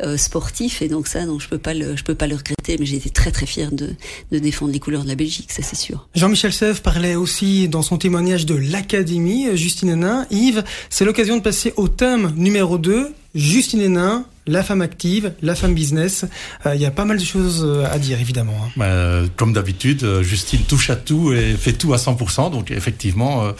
euh, 0.02 0.16
sportifs, 0.16 0.82
et 0.82 0.88
donc 0.88 1.06
ça, 1.06 1.24
donc 1.24 1.40
je 1.40 1.48
peux 1.48 1.58
pas 1.58 1.74
je 1.74 2.02
peux 2.02 2.14
pas 2.14 2.26
le 2.26 2.36
regretter, 2.36 2.76
mais 2.78 2.86
j'ai 2.86 2.96
été 2.96 3.10
très 3.10 3.30
très 3.30 3.46
fière 3.46 3.72
de 3.72 3.90
de 4.32 4.38
défendre 4.38 4.72
les 4.72 4.80
couleurs 4.80 5.04
de 5.04 5.08
la 5.08 5.14
Belgique, 5.14 5.52
ça 5.52 5.62
c'est 5.62 5.76
sûr. 5.76 6.08
Jean-Michel 6.14 6.52
Sèvres 6.52 6.82
parlait 6.82 7.14
aussi 7.14 7.68
dans 7.68 7.82
son 7.82 7.96
témoignage 7.96 8.44
de 8.44 8.54
l'académie. 8.54 9.56
Justine 9.56 9.90
Hénin, 9.90 10.26
Yves, 10.30 10.64
c'est 10.90 11.04
l'occasion 11.04 11.36
de 11.36 11.42
passer 11.42 11.72
au 11.76 11.88
thème 11.88 12.32
numéro 12.36 12.78
2, 12.78 13.12
Justine 13.34 13.80
Hénin, 13.80 14.24
la 14.50 14.62
femme 14.62 14.82
active, 14.82 15.32
la 15.42 15.54
femme 15.54 15.74
business. 15.74 16.26
Euh, 16.66 16.74
il 16.74 16.80
y 16.80 16.86
a 16.86 16.90
pas 16.90 17.04
mal 17.04 17.18
de 17.18 17.24
choses 17.24 17.62
euh, 17.64 17.86
à 17.90 17.98
dire, 17.98 18.20
évidemment. 18.20 18.56
Hein. 18.64 18.70
Bah, 18.76 19.28
comme 19.36 19.52
d'habitude, 19.52 20.02
euh, 20.02 20.22
Justine 20.22 20.62
touche 20.62 20.90
à 20.90 20.96
tout 20.96 21.32
et 21.32 21.54
fait 21.54 21.72
tout 21.72 21.94
à 21.94 21.96
100%. 21.96 22.50
Donc, 22.50 22.70
effectivement, 22.70 23.52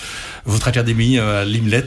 votre 0.44 0.68
académie 0.68 1.18
à 1.18 1.44
Limlet, 1.44 1.84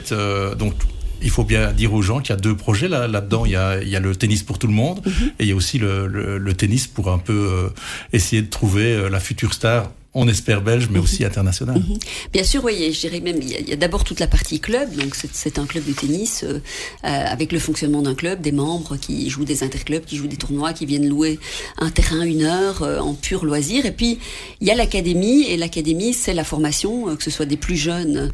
donc 0.57 0.73
il 1.21 1.29
faut 1.29 1.43
bien 1.43 1.71
dire 1.71 1.93
aux 1.93 2.01
gens 2.01 2.19
qu'il 2.19 2.29
y 2.29 2.37
a 2.37 2.41
deux 2.41 2.55
projets 2.55 2.87
là, 2.87 3.07
là-dedans. 3.07 3.45
Il, 3.45 3.51
y 3.51 3.55
a, 3.55 3.81
il 3.81 3.89
y 3.89 3.95
a 3.95 3.99
le 3.99 4.15
tennis 4.15 4.43
pour 4.43 4.59
tout 4.59 4.67
le 4.67 4.73
monde 4.73 5.01
mhm. 5.05 5.27
et 5.39 5.43
il 5.43 5.47
y 5.47 5.51
a 5.51 5.55
aussi 5.55 5.77
le, 5.79 6.07
le, 6.07 6.37
le 6.37 6.53
tennis 6.53 6.87
pour 6.87 7.11
un 7.11 7.17
peu 7.17 7.69
essayer 8.13 8.41
de 8.41 8.49
trouver 8.49 9.09
la 9.09 9.19
future 9.19 9.53
star 9.53 9.89
on 10.15 10.27
espère 10.27 10.61
belge, 10.61 10.89
mais 10.91 10.99
aussi 10.99 11.25
international. 11.25 11.77
Mhm. 11.79 11.97
Bien 12.31 12.43
sûr, 12.43 12.63
oui, 12.63 12.91
je 12.93 12.99
dirais 12.99 13.19
même, 13.19 13.37
il 13.41 13.69
y 13.69 13.73
a, 13.73 13.75
d'abord 13.75 14.03
toute 14.03 14.19
la 14.19 14.27
partie 14.27 14.59
club, 14.59 14.93
donc 14.95 15.15
c'est 15.15 15.57
un 15.57 15.65
club 15.65 15.85
de 15.85 15.93
tennis, 15.93 16.43
euh, 16.43 16.53
euh, 16.53 16.59
avec 17.03 17.51
le 17.51 17.57
fonctionnement 17.57 18.03
d'un 18.03 18.13
club, 18.13 18.39
des 18.41 18.51
membres 18.51 18.95
qui 18.97 19.29
jouent 19.29 19.45
des 19.45 19.63
interclubs, 19.63 20.05
qui 20.05 20.17
jouent 20.17 20.27
des 20.27 20.37
tournois, 20.37 20.73
qui 20.73 20.85
viennent 20.85 21.07
louer 21.07 21.39
un 21.79 21.89
terrain 21.89 22.21
une 22.21 22.43
heure 22.43 22.83
euh, 22.83 22.99
en 22.99 23.15
pur 23.15 23.43
loisir. 23.43 23.87
Et 23.87 23.91
puis, 23.91 24.19
il 24.61 24.67
y 24.67 24.71
a 24.71 24.75
l'académie, 24.75 25.45
et 25.47 25.57
l'académie, 25.57 26.13
c'est 26.13 26.33
la 26.33 26.43
formation, 26.43 27.15
que 27.15 27.23
ce 27.23 27.31
soit 27.31 27.45
des 27.45 27.57
plus 27.57 27.75
jeunes 27.75 28.31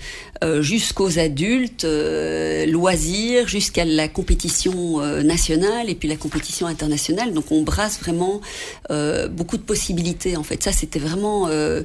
jusqu'aux 0.61 1.19
adultes, 1.19 1.85
loisirs, 1.85 3.47
jusqu'à 3.47 3.83
la 3.83 4.07
compétition 4.07 4.99
nationale, 5.21 5.89
et 5.89 5.95
puis 5.95 6.07
la 6.07 6.15
compétition 6.15 6.67
internationale. 6.67 7.33
Donc, 7.33 7.51
on 7.51 7.61
brasse 7.61 7.99
vraiment 7.99 8.41
beaucoup 9.31 9.57
de 9.57 9.63
possibilités, 9.63 10.37
en 10.37 10.43
fait. 10.43 10.63
Ça, 10.63 10.71
c'était 10.71 10.99
vraiment 10.99 11.49
euh, 11.69 11.83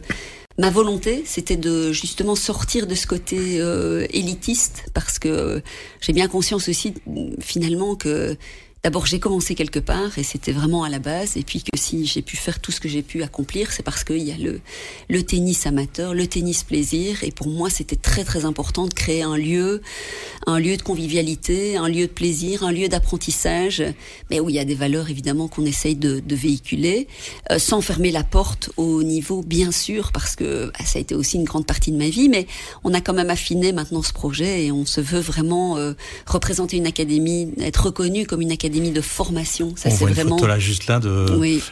ma 0.59 0.71
volonté, 0.71 1.23
c'était 1.27 1.57
de 1.57 1.93
justement 1.93 2.35
sortir 2.35 2.87
de 2.87 2.95
ce 2.95 3.07
côté 3.07 3.61
euh, 3.61 4.07
élitiste, 4.11 4.85
parce 4.95 5.19
que 5.19 5.63
j'ai 6.01 6.13
bien 6.13 6.29
conscience 6.29 6.69
aussi 6.69 6.95
finalement 7.41 7.95
que 7.97 8.37
D'abord, 8.85 9.07
j'ai 9.07 9.19
commencé 9.19 9.55
quelque 9.55 9.79
part 9.79 10.19
et 10.19 10.23
c'était 10.23 10.53
vraiment 10.53 10.85
à 10.85 10.91
la 10.91 10.99
base. 10.99 11.39
Et 11.39 11.43
puis 11.43 11.63
que 11.63 11.71
si 11.75 12.05
j'ai 12.05 12.21
pu 12.21 12.37
faire 12.37 12.61
tout 12.61 12.71
ce 12.71 12.81
que 12.81 12.89
j'ai 12.91 13.01
pu 13.01 13.23
accomplir, 13.23 13.73
c'est 13.73 13.83
parce 13.83 14.05
qu'il 14.05 14.23
y 14.23 14.31
a 14.31 14.37
le, 14.37 14.61
le 15.09 15.23
tennis 15.23 15.67
amateur, 15.67 16.13
le 16.13 16.27
tennis 16.27 16.65
plaisir. 16.65 17.25
Et 17.25 17.31
pour 17.31 17.49
moi, 17.49 17.71
c'était 17.71 17.97
très 17.97 18.25
très 18.25 18.45
important 18.45 18.87
de 18.87 18.93
créer 18.93 19.23
un 19.23 19.39
lieu, 19.39 19.81
un 20.47 20.59
lieu 20.59 20.77
de 20.77 20.83
convivialité, 20.83 21.79
un 21.79 21.89
lieu 21.89 22.03
de 22.03 22.13
plaisir, 22.13 22.63
un 22.63 22.73
lieu 22.73 22.89
d'apprentissage, 22.89 23.83
mais 24.31 24.39
où 24.39 24.51
il 24.51 24.57
y 24.57 24.59
a 24.59 24.67
des 24.67 24.75
valeurs 24.75 25.09
évidemment 25.09 25.49
qu'on 25.49 25.65
essaye 25.65 25.97
de, 25.97 26.21
de 26.21 26.37
véhiculer, 26.37 27.09
euh, 27.53 27.59
sans 27.59 27.81
fermer 27.81 28.11
la 28.11 28.23
porte 28.23 28.69
au 28.77 29.03
niveau, 29.03 29.41
bien 29.41 29.73
sûr, 29.73 30.13
parce 30.13 30.37
que 30.37 30.67
bah, 30.67 30.85
ça 30.85 30.99
a 30.99 31.01
été 31.01 31.15
aussi 31.15 31.39
une 31.39 31.45
grande 31.45 31.65
partie 31.65 31.91
de 31.91 31.97
ma 31.97 32.11
vie. 32.11 32.29
Mais 32.29 32.47
on 32.85 32.93
a 32.93 33.01
quand 33.01 33.15
même 33.15 33.31
affiné 33.31 33.73
maintenant 33.73 34.03
ce 34.03 34.13
projet 34.13 34.67
et 34.67 34.73
on 34.73 34.85
se 34.85 35.01
veut 35.01 35.21
vraiment 35.21 35.79
euh, 35.79 35.95
représenter 36.27 36.77
une 36.77 36.87
académie, 36.87 37.51
être 37.63 37.87
reconnu 37.87 38.27
comme 38.27 38.43
une 38.43 38.53
académie 38.53 38.74
de 38.81 39.01
formation. 39.01 39.73
Ça, 39.77 39.89
On 39.91 39.95
voit 39.95 40.11
une 40.11 40.17
photo 40.17 40.47
là 40.47 40.59
juste 40.59 40.87
là 40.87 40.99
de 40.99 41.27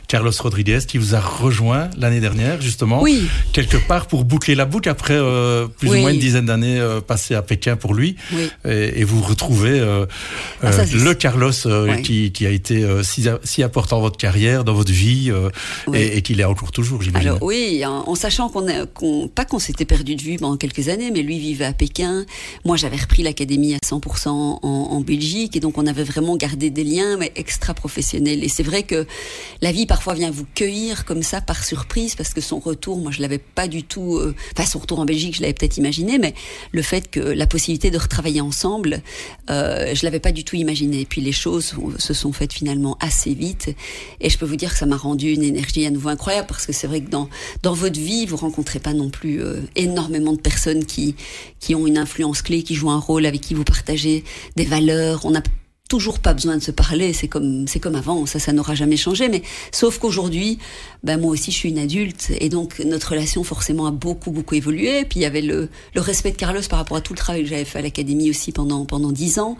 Carlos 0.08 0.32
Rodriguez 0.38 0.80
qui 0.86 0.98
vous 0.98 1.14
a 1.14 1.20
rejoint 1.20 1.90
l'année 1.98 2.20
dernière 2.20 2.60
justement, 2.60 3.02
oui. 3.02 3.22
quelque 3.52 3.76
part 3.76 4.06
pour 4.06 4.24
boucler 4.24 4.54
la 4.54 4.64
boucle 4.64 4.88
après 4.88 5.14
euh, 5.14 5.66
plus 5.66 5.90
ou 5.90 5.94
moins 5.96 6.12
une 6.12 6.18
dizaine 6.18 6.46
d'années 6.46 6.80
euh, 6.80 7.00
passées 7.00 7.34
à 7.34 7.42
Pékin 7.42 7.76
pour 7.76 7.94
lui, 7.94 8.16
et, 8.64 9.00
et, 9.00 9.04
vous 9.04 9.20
retrouvez 9.20 9.80
euh, 9.80 10.06
ah, 10.62 10.70
le 10.92 11.14
Carlos 11.14 11.52
qui, 12.02 12.32
qui, 12.32 12.46
a 12.46 12.50
été 12.50 12.86
si, 13.02 13.26
si, 13.44 13.62
important 13.62 13.96
dans 13.96 14.02
votre 14.02 14.16
carrière, 14.16 14.64
dans 14.64 14.74
votre 14.74 14.92
vie, 14.92 15.32
et, 15.92 16.18
et 16.18 16.22
qu'il 16.22 16.40
est 16.40 16.44
encore 16.44 16.72
toujours, 16.72 17.02
j'imagine. 17.02 17.30
Alors 17.30 17.42
oui, 17.42 17.82
en, 17.84 18.08
en 18.08 18.14
sachant 18.14 18.48
qu'on 18.48 18.66
qu 18.66 19.28
pas 19.34 19.44
qu'on 19.44 19.58
s'était 19.58 19.84
perdu 19.84 20.14
de 20.14 20.22
vue 20.22 20.36
pendant 20.36 20.56
quelques 20.56 20.88
années, 20.88 21.10
mais 21.10 21.22
lui 21.22 21.38
vivait 21.38 21.64
à 21.64 21.72
Pékin, 21.72 22.24
moi 22.64 22.76
j'avais 22.76 22.96
repris 22.96 23.22
l'académie 23.22 23.74
à 23.74 23.78
100% 23.78 24.28
en, 24.28 24.58
en 24.62 25.00
Belgique, 25.00 25.56
et 25.56 25.60
donc 25.60 25.78
on 25.78 25.86
avait 25.86 26.04
vraiment 26.04 26.36
gardé 26.36 26.70
des 26.70 26.84
liens 26.84 26.91
mais 27.18 27.32
extra 27.36 27.74
professionnel. 27.74 28.44
Et 28.44 28.48
c'est 28.48 28.62
vrai 28.62 28.82
que 28.82 29.06
la 29.60 29.72
vie 29.72 29.86
parfois 29.86 30.14
vient 30.14 30.30
vous 30.30 30.46
cueillir 30.54 31.04
comme 31.04 31.22
ça 31.22 31.40
par 31.40 31.64
surprise 31.64 32.14
parce 32.14 32.34
que 32.34 32.40
son 32.40 32.58
retour, 32.58 32.98
moi 32.98 33.10
je 33.10 33.22
l'avais 33.22 33.38
pas 33.38 33.68
du 33.68 33.82
tout, 33.82 34.16
euh, 34.16 34.34
enfin 34.52 34.68
son 34.68 34.78
retour 34.78 35.00
en 35.00 35.04
Belgique, 35.04 35.36
je 35.36 35.42
l'avais 35.42 35.54
peut-être 35.54 35.78
imaginé, 35.78 36.18
mais 36.18 36.34
le 36.72 36.82
fait 36.82 37.10
que 37.10 37.20
la 37.20 37.46
possibilité 37.46 37.90
de 37.90 37.98
retravailler 37.98 38.40
ensemble, 38.40 39.02
euh, 39.50 39.94
je 39.94 40.04
l'avais 40.04 40.20
pas 40.20 40.32
du 40.32 40.44
tout 40.44 40.56
imaginé. 40.56 41.00
Et 41.00 41.06
puis 41.06 41.20
les 41.20 41.32
choses 41.32 41.74
se 41.98 42.14
sont 42.14 42.32
faites 42.32 42.52
finalement 42.52 42.96
assez 43.00 43.34
vite. 43.34 43.74
Et 44.20 44.28
je 44.28 44.38
peux 44.38 44.46
vous 44.46 44.56
dire 44.56 44.72
que 44.72 44.78
ça 44.78 44.86
m'a 44.86 44.96
rendu 44.96 45.32
une 45.32 45.42
énergie 45.42 45.86
à 45.86 45.90
nouveau 45.90 46.10
incroyable 46.10 46.46
parce 46.48 46.66
que 46.66 46.72
c'est 46.72 46.86
vrai 46.86 47.00
que 47.00 47.10
dans 47.10 47.28
dans 47.62 47.74
votre 47.74 47.98
vie, 47.98 48.26
vous 48.26 48.36
rencontrez 48.36 48.78
pas 48.78 48.92
non 48.92 49.10
plus 49.10 49.42
euh, 49.42 49.60
énormément 49.76 50.32
de 50.32 50.40
personnes 50.40 50.84
qui 50.84 51.14
qui 51.60 51.74
ont 51.74 51.86
une 51.86 51.98
influence 51.98 52.42
clé, 52.42 52.62
qui 52.62 52.74
jouent 52.74 52.90
un 52.90 52.98
rôle, 52.98 53.24
avec 53.24 53.40
qui 53.40 53.54
vous 53.54 53.64
partagez 53.64 54.24
des 54.56 54.64
valeurs. 54.64 55.24
On 55.24 55.34
a 55.34 55.42
toujours 55.92 56.20
pas 56.20 56.32
besoin 56.32 56.56
de 56.56 56.62
se 56.62 56.70
parler, 56.70 57.12
c'est 57.12 57.28
comme 57.28 57.68
c'est 57.68 57.78
comme 57.78 57.96
avant, 57.96 58.24
ça 58.24 58.38
ça 58.38 58.54
n'aura 58.54 58.74
jamais 58.74 58.96
changé. 58.96 59.28
Mais 59.28 59.42
sauf 59.72 59.98
qu'aujourd'hui, 59.98 60.58
ben 61.04 61.20
moi 61.20 61.32
aussi 61.32 61.50
je 61.50 61.56
suis 61.58 61.68
une 61.68 61.78
adulte 61.78 62.32
et 62.40 62.48
donc 62.48 62.78
notre 62.78 63.10
relation 63.10 63.44
forcément 63.44 63.84
a 63.84 63.90
beaucoup 63.90 64.30
beaucoup 64.30 64.54
évolué. 64.54 65.04
Puis 65.04 65.20
il 65.20 65.22
y 65.22 65.26
avait 65.26 65.42
le, 65.42 65.68
le 65.94 66.00
respect 66.00 66.30
de 66.30 66.36
Carlos 66.36 66.62
par 66.70 66.78
rapport 66.78 66.96
à 66.96 67.02
tout 67.02 67.12
le 67.12 67.18
travail 67.18 67.42
que 67.42 67.50
j'avais 67.50 67.66
fait 67.66 67.80
à 67.80 67.82
l'académie 67.82 68.30
aussi 68.30 68.52
pendant 68.52 68.86
pendant 68.86 69.12
dix 69.12 69.38
ans 69.38 69.58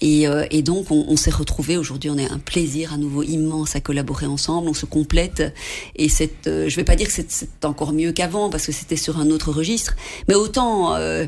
et, 0.00 0.28
euh, 0.28 0.46
et 0.52 0.62
donc 0.62 0.92
on, 0.92 1.04
on 1.08 1.16
s'est 1.16 1.32
retrouvés. 1.32 1.76
Aujourd'hui 1.76 2.10
on 2.10 2.18
a 2.18 2.32
un 2.32 2.38
plaisir 2.38 2.92
à 2.92 2.96
nouveau 2.96 3.24
immense 3.24 3.74
à 3.74 3.80
collaborer 3.80 4.26
ensemble, 4.26 4.68
on 4.68 4.74
se 4.74 4.86
complète 4.86 5.42
et 5.96 6.08
cette 6.08 6.46
euh, 6.46 6.68
je 6.68 6.76
vais 6.76 6.84
pas 6.84 6.94
dire 6.94 7.08
que 7.08 7.12
c'est 7.12 7.64
encore 7.64 7.92
mieux 7.92 8.12
qu'avant 8.12 8.50
parce 8.50 8.66
que 8.66 8.72
c'était 8.72 8.94
sur 8.94 9.18
un 9.18 9.30
autre 9.30 9.50
registre, 9.50 9.96
mais 10.28 10.36
autant 10.36 10.94
euh, 10.94 11.26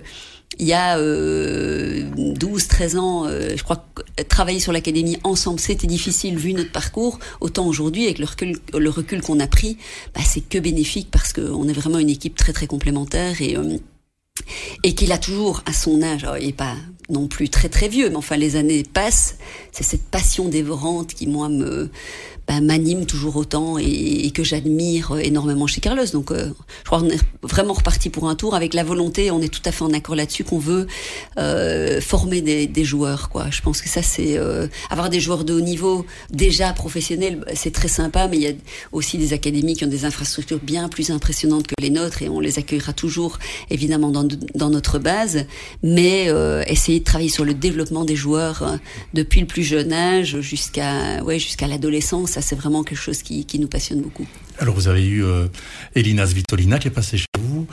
il 0.59 0.67
y 0.67 0.73
a 0.73 0.99
euh, 0.99 2.05
12, 2.17 2.69
13 2.69 2.97
ans, 2.97 3.27
euh, 3.27 3.51
je 3.57 3.63
crois 3.63 3.85
que 3.95 4.23
travailler 4.23 4.61
sur 4.61 4.73
l'académie 4.73 5.19
ensemble, 5.25 5.61
c'était 5.61 5.87
difficile 5.87 6.37
vu 6.37 6.53
notre 6.53 6.73
parcours. 6.73 7.19
Autant 7.41 7.67
aujourd'hui, 7.67 8.05
avec 8.05 8.19
le 8.19 8.27
recul, 8.27 8.59
le 8.77 8.91
recul 8.91 9.21
qu'on 9.23 9.41
a 9.41 9.47
pris, 9.47 9.79
bah, 10.15 10.21
c'est 10.25 10.41
que 10.41 10.59
bénéfique 10.59 11.09
parce 11.11 11.33
qu'on 11.33 11.69
est 11.69 11.73
vraiment 11.73 11.99
une 11.99 12.11
équipe 12.11 12.37
très 12.37 12.53
très 12.53 12.67
complémentaire 12.67 13.41
et 13.43 13.57
euh, 13.57 13.79
et 14.83 14.95
qu'il 14.95 15.13
a 15.13 15.19
toujours 15.19 15.63
à 15.65 15.73
son 15.73 16.03
âge, 16.03 16.27
il 16.41 16.47
n'est 16.47 16.53
pas 16.53 16.75
non 17.09 17.29
plus 17.29 17.49
très 17.49 17.69
très 17.69 17.89
vieux, 17.89 18.11
mais 18.11 18.17
enfin 18.17 18.37
les 18.37 18.57
années 18.57 18.83
passent, 18.83 19.37
c'est 19.71 19.85
cette 19.85 20.03
passion 20.05 20.49
dévorante 20.49 21.15
qui 21.15 21.29
moi 21.29 21.49
me 21.49 21.91
bah, 22.47 22.61
m'anime 22.61 23.07
toujours 23.07 23.37
autant 23.37 23.79
et, 23.79 23.85
et 24.27 24.31
que 24.31 24.45
j'admire 24.45 25.17
énormément 25.23 25.67
chez 25.67 25.81
Carlos. 25.81 26.07
Donc, 26.13 26.31
euh, 26.31 26.51
je 26.81 26.85
crois 26.85 27.01
qu'on 27.01 27.11
est 27.11 27.21
vraiment 27.43 27.73
reparti 27.75 28.11
pour 28.11 28.29
un 28.29 28.35
tour 28.35 28.55
avec 28.55 28.75
la 28.75 28.85
volonté. 28.85 29.31
On 29.31 29.41
est 29.41 29.49
tout 29.49 29.63
à 29.65 29.73
fait 29.73 29.85
en 29.85 29.93
accord 29.93 30.15
là-dessus 30.15 30.45
qu'on 30.45 30.59
veut 30.59 30.87
euh, 31.39 32.01
former 32.01 32.43
des, 32.43 32.67
des, 32.67 32.85
joueurs. 32.85 33.29
Quoi. 33.29 33.47
Je 33.51 33.63
pense 33.63 33.81
que 33.81 33.89
ça, 33.89 34.03
c'est 34.03 34.37
euh, 34.37 34.67
avoir 34.91 35.11
des 35.11 35.21
joueurs 35.21 35.45
de 35.45 35.55
haut 35.55 35.61
niveau 35.61 36.05
déjà 36.31 36.73
professionnels, 36.73 37.45
c'est 37.55 37.73
très 37.73 37.89
sympa. 37.89 38.29
Mais 38.29 38.37
il 38.37 38.43
y 38.43 38.49
a 38.49 38.53
aussi 38.93 39.19
des 39.19 39.33
académies 39.33 39.75
qui 39.75 39.85
ont 39.85 39.89
des 39.89 40.05
infrastructures 40.05 40.61
bien 40.63 40.89
plus 40.89 41.11
impressionnantes 41.11 41.67
que 41.67 41.75
les 41.81 41.91
nôtres 41.91 42.23
et 42.23 42.29
on 42.29 42.41
les 42.41 42.59
accueillera 42.59 42.93
toujours 42.93 43.39
évidemment 43.71 44.11
dans, 44.11 44.27
dans 44.55 44.71
notre 44.71 44.99
base. 44.99 45.47
Mais 45.83 46.27
euh, 46.29 46.63
essayer 46.67 47.01
de 47.01 47.05
travailler 47.05 47.31
sur 47.31 47.45
le 47.45 47.55
développement 47.55 48.05
des 48.05 48.17
joueurs 48.17 48.63
euh, 48.63 48.77
depuis 49.15 49.41
le 49.41 49.47
plus 49.47 49.63
jeune 49.63 49.93
âge 49.93 50.41
jusqu'à 50.41 51.23
ouais 51.25 51.39
jusqu'à 51.39 51.67
l'adolescence 51.67 52.34
ça 52.35 52.41
c'est 52.43 52.57
vraiment 52.57 52.83
quelque 52.83 52.99
chose 53.09 53.23
qui, 53.23 53.47
qui, 53.47 53.61
nous 53.61 53.69
passionne 53.69 54.01
beaucoup. 54.03 54.27
Alors 54.59 54.75
vous 54.75 54.89
avez 54.89 55.07
eu 55.07 55.25
euh, 55.25 55.47
Elina 55.95 56.27
Svitolina 56.27 56.81
qui 56.81 56.89
est 56.89 56.97
passée 57.01 57.17
chez 57.19 57.27
vous, 57.39 57.69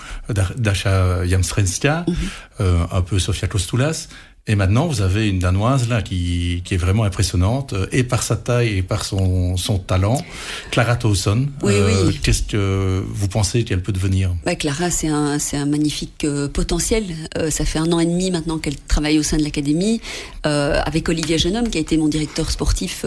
Dasha 0.65 1.25
Jamsrenska, 1.25 2.05
mm 2.07 2.13
-hmm. 2.13 2.61
euh, 2.61 2.97
un 2.97 3.01
peu 3.01 3.17
Sofia 3.17 3.47
Kostoulas. 3.47 4.07
Et 4.47 4.55
maintenant, 4.55 4.87
vous 4.87 5.01
avez 5.01 5.29
une 5.29 5.37
Danoise 5.37 5.87
là 5.87 6.01
qui, 6.01 6.63
qui 6.65 6.73
est 6.73 6.77
vraiment 6.77 7.03
impressionnante, 7.03 7.73
euh, 7.73 7.85
et 7.91 8.03
par 8.03 8.23
sa 8.23 8.35
taille 8.35 8.79
et 8.79 8.81
par 8.81 9.05
son, 9.05 9.55
son 9.55 9.77
talent, 9.77 10.17
Clara 10.71 10.95
Towson. 10.95 11.47
Oui, 11.61 11.73
euh, 11.75 12.07
oui. 12.07 12.19
Qu'est-ce 12.23 12.41
que 12.41 13.03
vous 13.07 13.27
pensez 13.27 13.63
qu'elle 13.63 13.83
peut 13.83 13.91
devenir? 13.91 14.35
Bah, 14.43 14.55
Clara, 14.55 14.89
c'est 14.89 15.09
un, 15.09 15.37
c'est 15.37 15.57
un 15.57 15.67
magnifique 15.67 16.23
euh, 16.23 16.47
potentiel. 16.47 17.03
Euh, 17.37 17.51
ça 17.51 17.65
fait 17.65 17.77
un 17.77 17.91
an 17.91 17.99
et 17.99 18.05
demi 18.07 18.31
maintenant 18.31 18.57
qu'elle 18.57 18.77
travaille 18.77 19.19
au 19.19 19.23
sein 19.23 19.37
de 19.37 19.43
l'académie, 19.43 20.01
avec 20.43 21.07
Olivier 21.07 21.37
Jeunhomme, 21.37 21.69
qui 21.69 21.77
a 21.77 21.81
été 21.81 21.97
mon 21.97 22.07
directeur 22.07 22.49
sportif 22.49 23.05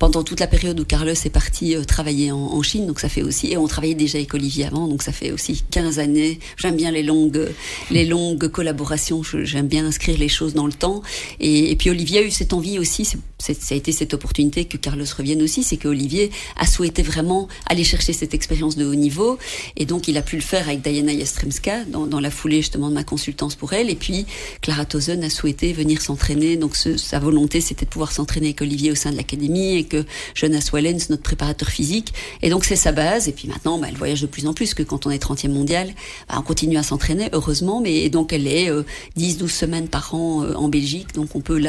pendant 0.00 0.24
toute 0.24 0.40
la 0.40 0.48
période 0.48 0.78
où 0.80 0.84
Carlos 0.84 1.12
est 1.12 1.30
parti 1.30 1.76
travailler 1.86 2.32
en, 2.32 2.38
en, 2.38 2.62
Chine. 2.62 2.88
Donc 2.88 2.98
ça 2.98 3.08
fait 3.08 3.22
aussi, 3.22 3.52
et 3.52 3.56
on 3.56 3.68
travaillait 3.68 3.94
déjà 3.94 4.18
avec 4.18 4.34
Olivier 4.34 4.66
avant, 4.66 4.88
donc 4.88 5.04
ça 5.04 5.12
fait 5.12 5.30
aussi 5.30 5.62
15 5.70 6.00
années. 6.00 6.40
J'aime 6.56 6.76
bien 6.76 6.90
les 6.90 7.04
longues, 7.04 7.48
les 7.92 8.04
longues 8.04 8.48
collaborations. 8.48 9.22
J'aime 9.22 9.68
bien 9.68 9.86
inscrire 9.86 10.18
les 10.18 10.28
choses 10.28 10.55
dans 10.56 10.66
le 10.66 10.72
temps. 10.72 11.02
Et, 11.38 11.76
puis 11.76 11.90
Olivier 11.90 12.18
a 12.18 12.22
eu 12.22 12.32
cette 12.32 12.52
envie 12.52 12.80
aussi, 12.80 13.08
ça 13.38 13.52
a 13.70 13.74
été 13.74 13.92
cette 13.92 14.14
opportunité 14.14 14.64
que 14.64 14.76
Carlos 14.76 15.04
revienne 15.16 15.42
aussi, 15.42 15.62
c'est 15.62 15.76
que 15.76 15.88
Olivier 15.88 16.30
a 16.56 16.66
souhaité 16.66 17.02
vraiment 17.02 17.48
aller 17.66 17.84
chercher 17.84 18.12
cette 18.12 18.34
expérience 18.34 18.76
de 18.76 18.84
haut 18.84 18.94
niveau. 18.94 19.38
Et 19.76 19.84
donc 19.84 20.08
il 20.08 20.16
a 20.16 20.22
pu 20.22 20.36
le 20.36 20.42
faire 20.42 20.68
avec 20.68 20.82
Diana 20.82 21.16
Jastremska 21.16 21.84
dans, 21.84 22.06
dans, 22.06 22.20
la 22.20 22.30
foulée 22.30 22.58
justement 22.58 22.88
de 22.88 22.94
ma 22.94 23.04
consultance 23.04 23.54
pour 23.54 23.72
elle. 23.72 23.90
Et 23.90 23.94
puis 23.94 24.26
Clara 24.62 24.84
Tozen 24.84 25.22
a 25.22 25.30
souhaité 25.30 25.72
venir 25.72 26.00
s'entraîner. 26.00 26.56
Donc 26.56 26.76
ce, 26.76 26.96
sa 26.96 27.18
volonté 27.18 27.60
c'était 27.60 27.84
de 27.84 27.90
pouvoir 27.90 28.12
s'entraîner 28.12 28.48
avec 28.48 28.62
Olivier 28.62 28.90
au 28.90 28.94
sein 28.94 29.12
de 29.12 29.16
l'académie 29.16 29.76
et 29.76 29.84
que 29.84 30.04
Jonas 30.34 30.70
Wallens, 30.72 31.06
notre 31.10 31.22
préparateur 31.22 31.68
physique. 31.68 32.12
Et 32.42 32.50
donc 32.50 32.64
c'est 32.64 32.76
sa 32.76 32.92
base. 32.92 33.28
Et 33.28 33.32
puis 33.32 33.48
maintenant, 33.48 33.78
bah, 33.78 33.88
elle 33.90 33.96
voyage 33.96 34.22
de 34.22 34.26
plus 34.26 34.46
en 34.46 34.54
plus 34.54 34.74
que 34.74 34.82
quand 34.82 35.06
on 35.06 35.10
est 35.10 35.22
30e 35.22 35.50
mondial, 35.50 35.88
bah, 36.28 36.36
on 36.38 36.42
continue 36.42 36.78
à 36.78 36.82
s'entraîner, 36.82 37.28
heureusement. 37.32 37.80
Mais 37.80 38.08
donc 38.08 38.32
elle 38.32 38.46
est 38.46 38.70
euh, 38.70 38.82
10-12 39.18 39.48
semaines 39.48 39.88
par 39.88 40.14
an 40.14 40.42
euh, 40.42 40.54
en 40.54 40.68
Belgique, 40.68 41.14
donc 41.14 41.34
on 41.34 41.40
peut 41.40 41.60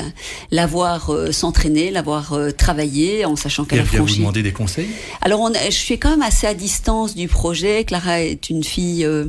la, 0.52 0.68
voir 0.68 1.14
euh, 1.14 1.32
s'entraîner, 1.32 1.57
la 1.66 2.02
voir 2.02 2.34
euh, 2.34 2.52
travailler 2.52 3.26
en 3.26 3.36
sachant 3.36 3.66
qu'elle 3.66 3.80
a 3.80 3.86
franchi. 3.86 4.14
vous 4.14 4.20
demander 4.20 4.44
des 4.44 4.52
conseils? 4.52 4.88
Alors 5.22 5.42
on, 5.42 5.52
je 5.54 5.72
suis 5.72 5.98
quand 5.98 6.12
même 6.12 6.22
assez 6.22 6.48
à 6.48 6.54
distance 6.54 7.16
du 7.16 7.28
projet. 7.28 7.84
Clara 7.84 8.22
est 8.22 8.50
une 8.50 8.64
fille 8.64 9.04
euh, 9.06 9.26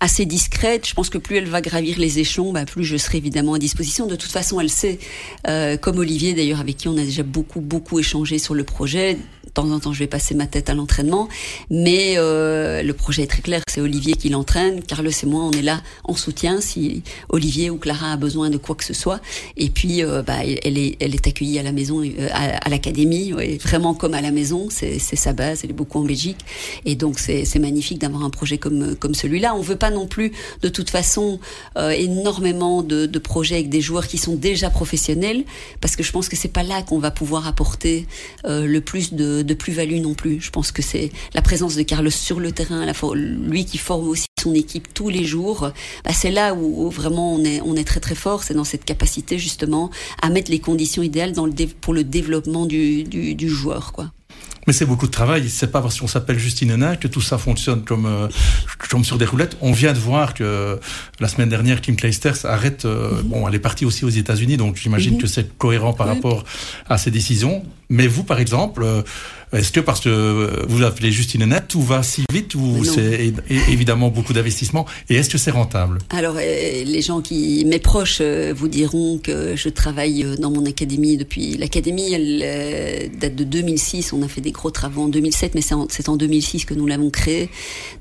assez 0.00 0.26
discrète. 0.26 0.86
Je 0.86 0.94
pense 0.94 1.10
que 1.10 1.18
plus 1.18 1.36
elle 1.36 1.48
va 1.48 1.60
gravir 1.60 1.98
les 1.98 2.18
échelons, 2.18 2.52
bah, 2.52 2.64
plus 2.64 2.84
je 2.84 2.96
serai 2.96 3.18
évidemment 3.18 3.54
à 3.54 3.58
disposition. 3.58 4.06
De 4.06 4.16
toute 4.16 4.30
façon, 4.30 4.60
elle 4.60 4.70
sait, 4.70 4.98
euh, 5.46 5.76
comme 5.76 5.98
Olivier 5.98 6.34
d'ailleurs, 6.34 6.60
avec 6.60 6.76
qui 6.76 6.88
on 6.88 6.96
a 6.96 7.04
déjà 7.04 7.22
beaucoup 7.22 7.60
beaucoup 7.60 7.98
échangé 7.98 8.38
sur 8.38 8.54
le 8.54 8.64
projet. 8.64 9.18
Temps 9.58 9.72
en 9.72 9.80
temps, 9.80 9.92
je 9.92 9.98
vais 9.98 10.06
passer 10.06 10.36
ma 10.36 10.46
tête 10.46 10.70
à 10.70 10.74
l'entraînement, 10.74 11.28
mais 11.68 12.14
euh, 12.16 12.80
le 12.80 12.92
projet 12.92 13.24
est 13.24 13.26
très 13.26 13.42
clair. 13.42 13.60
C'est 13.68 13.80
Olivier 13.80 14.14
qui 14.14 14.28
l'entraîne. 14.28 14.84
Carlos 14.84 15.10
et 15.10 15.26
moi, 15.26 15.42
on 15.42 15.50
est 15.50 15.62
là 15.62 15.82
en 16.04 16.14
soutien 16.14 16.60
si 16.60 17.02
Olivier 17.28 17.68
ou 17.68 17.76
Clara 17.76 18.12
a 18.12 18.16
besoin 18.16 18.50
de 18.50 18.56
quoi 18.56 18.76
que 18.76 18.84
ce 18.84 18.94
soit. 18.94 19.20
Et 19.56 19.68
puis, 19.68 20.04
euh, 20.04 20.22
bah, 20.22 20.44
elle 20.44 20.78
est 20.78 20.96
elle 21.00 21.12
est 21.12 21.26
accueillie 21.26 21.58
à 21.58 21.64
la 21.64 21.72
maison, 21.72 22.04
euh, 22.04 22.28
à, 22.30 22.58
à 22.64 22.68
l'académie, 22.68 23.32
ouais, 23.32 23.58
vraiment 23.60 23.94
comme 23.94 24.14
à 24.14 24.20
la 24.20 24.30
maison. 24.30 24.68
C'est 24.70 25.00
sa 25.00 25.32
base. 25.32 25.62
Elle 25.64 25.70
est 25.70 25.72
beaucoup 25.72 25.98
en 25.98 26.04
Belgique, 26.04 26.38
et 26.84 26.94
donc 26.94 27.18
c'est 27.18 27.58
magnifique 27.58 27.98
d'avoir 27.98 28.22
un 28.22 28.30
projet 28.30 28.58
comme 28.58 28.94
comme 28.94 29.16
celui-là. 29.16 29.56
On 29.56 29.60
veut 29.60 29.74
pas 29.74 29.90
non 29.90 30.06
plus, 30.06 30.30
de 30.62 30.68
toute 30.68 30.90
façon, 30.90 31.40
euh, 31.76 31.90
énormément 31.90 32.84
de, 32.84 33.06
de, 33.06 33.18
projets 33.18 33.56
avec 33.56 33.70
des 33.70 33.80
joueurs 33.80 34.06
qui 34.06 34.18
sont 34.18 34.36
déjà 34.36 34.70
professionnels, 34.70 35.42
parce 35.80 35.96
que 35.96 36.04
je 36.04 36.12
pense 36.12 36.28
que 36.28 36.36
c'est 36.36 36.46
pas 36.46 36.62
là 36.62 36.82
qu'on 36.82 37.00
va 37.00 37.10
pouvoir 37.10 37.48
apporter 37.48 38.06
euh, 38.44 38.64
le 38.64 38.80
plus 38.80 39.14
de, 39.14 39.47
de 39.48 39.54
plus-value 39.54 40.00
non 40.08 40.14
plus. 40.14 40.36
Je 40.40 40.50
pense 40.50 40.70
que 40.76 40.82
c'est 40.90 41.10
la 41.34 41.42
présence 41.42 41.74
de 41.74 41.82
Carlos 41.82 42.10
sur 42.28 42.38
le 42.38 42.52
terrain, 42.52 42.86
la, 42.86 42.94
lui 43.14 43.64
qui 43.64 43.78
forme 43.78 44.06
aussi 44.08 44.26
son 44.40 44.54
équipe 44.54 44.86
tous 44.94 45.08
les 45.08 45.24
jours, 45.24 45.60
bah 46.04 46.12
c'est 46.20 46.30
là 46.30 46.54
où, 46.54 46.86
où, 46.86 46.90
vraiment 46.90 47.34
on 47.34 47.44
est, 47.44 47.60
on 47.62 47.74
est 47.74 47.88
très 47.92 48.00
très 48.06 48.14
fort, 48.14 48.44
c'est 48.44 48.54
dans 48.54 48.70
cette 48.72 48.84
capacité 48.84 49.38
justement 49.38 49.90
à 50.22 50.30
mettre 50.30 50.50
les 50.50 50.60
conditions 50.60 51.02
idéales 51.02 51.32
dans 51.32 51.46
le 51.46 51.52
pour 51.80 51.92
le 51.92 52.04
développement 52.04 52.64
du, 52.66 53.04
du, 53.04 53.34
du 53.34 53.48
joueur, 53.48 53.92
quoi. 53.92 54.06
Mais 54.68 54.74
c'est 54.74 54.84
beaucoup 54.84 55.06
de 55.06 55.10
travail. 55.10 55.48
C'est 55.48 55.72
pas 55.72 55.80
parce 55.80 55.98
qu'on 55.98 56.06
s'appelle 56.06 56.38
Justine 56.38 56.70
Henin 56.72 56.96
que 56.96 57.08
tout 57.08 57.22
ça 57.22 57.38
fonctionne 57.38 57.84
comme, 57.84 58.04
euh, 58.04 58.28
comme 58.90 59.02
sur 59.02 59.16
des 59.16 59.24
roulettes. 59.24 59.56
On 59.62 59.72
vient 59.72 59.94
de 59.94 59.98
voir 59.98 60.34
que 60.34 60.78
la 61.20 61.28
semaine 61.28 61.48
dernière, 61.48 61.80
Kim 61.80 61.96
Clijsters 61.96 62.44
arrête. 62.44 62.84
Euh, 62.84 62.90
mm 62.90 63.18
-hmm. 63.18 63.22
Bon, 63.30 63.48
elle 63.48 63.54
est 63.54 63.66
partie 63.70 63.86
aussi 63.86 64.04
aux 64.04 64.14
États-Unis, 64.22 64.58
donc 64.58 64.76
j'imagine 64.76 65.14
mm 65.14 65.16
-hmm. 65.16 65.22
que 65.22 65.26
c'est 65.34 65.56
cohérent 65.64 65.94
par 65.94 66.06
oui. 66.08 66.14
rapport 66.14 66.44
à 66.94 66.96
ses 66.98 67.10
décisions. 67.10 67.56
Mais 67.88 68.06
vous, 68.14 68.24
par 68.24 68.38
exemple, 68.44 68.82
euh, 68.82 69.02
est-ce 69.52 69.72
que 69.72 69.80
parce 69.80 70.00
que 70.00 70.64
vous 70.68 70.82
appelez 70.82 71.10
Justine 71.10 71.42
Henin, 71.42 71.60
tout 71.60 71.82
va 71.82 72.02
si 72.02 72.24
vite 72.32 72.54
ou 72.54 72.84
c'est 72.84 73.32
évidemment 73.70 74.08
beaucoup 74.08 74.32
d'investissement 74.32 74.86
Et 75.08 75.16
est-ce 75.16 75.30
que 75.30 75.38
c'est 75.38 75.50
rentable? 75.50 75.98
Alors, 76.10 76.36
euh, 76.36 76.84
les 76.84 77.02
gens 77.02 77.20
qui, 77.20 77.64
mes 77.66 77.78
proches, 77.78 78.18
euh, 78.20 78.52
vous 78.56 78.68
diront 78.68 79.18
que 79.18 79.56
je 79.56 79.68
travaille 79.68 80.24
dans 80.38 80.50
mon 80.50 80.66
académie 80.66 81.16
depuis. 81.16 81.56
L'académie, 81.56 82.12
elle 82.12 82.42
euh, 82.44 83.08
date 83.20 83.34
de 83.34 83.44
2006. 83.44 84.12
On 84.12 84.22
a 84.22 84.28
fait 84.28 84.40
des 84.40 84.52
gros 84.52 84.70
travaux 84.70 85.02
en 85.02 85.08
2007, 85.08 85.54
mais 85.54 85.60
c'est 85.60 85.74
en, 85.74 85.86
en, 86.06 86.16
2006 86.16 86.64
que 86.64 86.74
nous 86.74 86.86
l'avons 86.86 87.10
créé. 87.10 87.50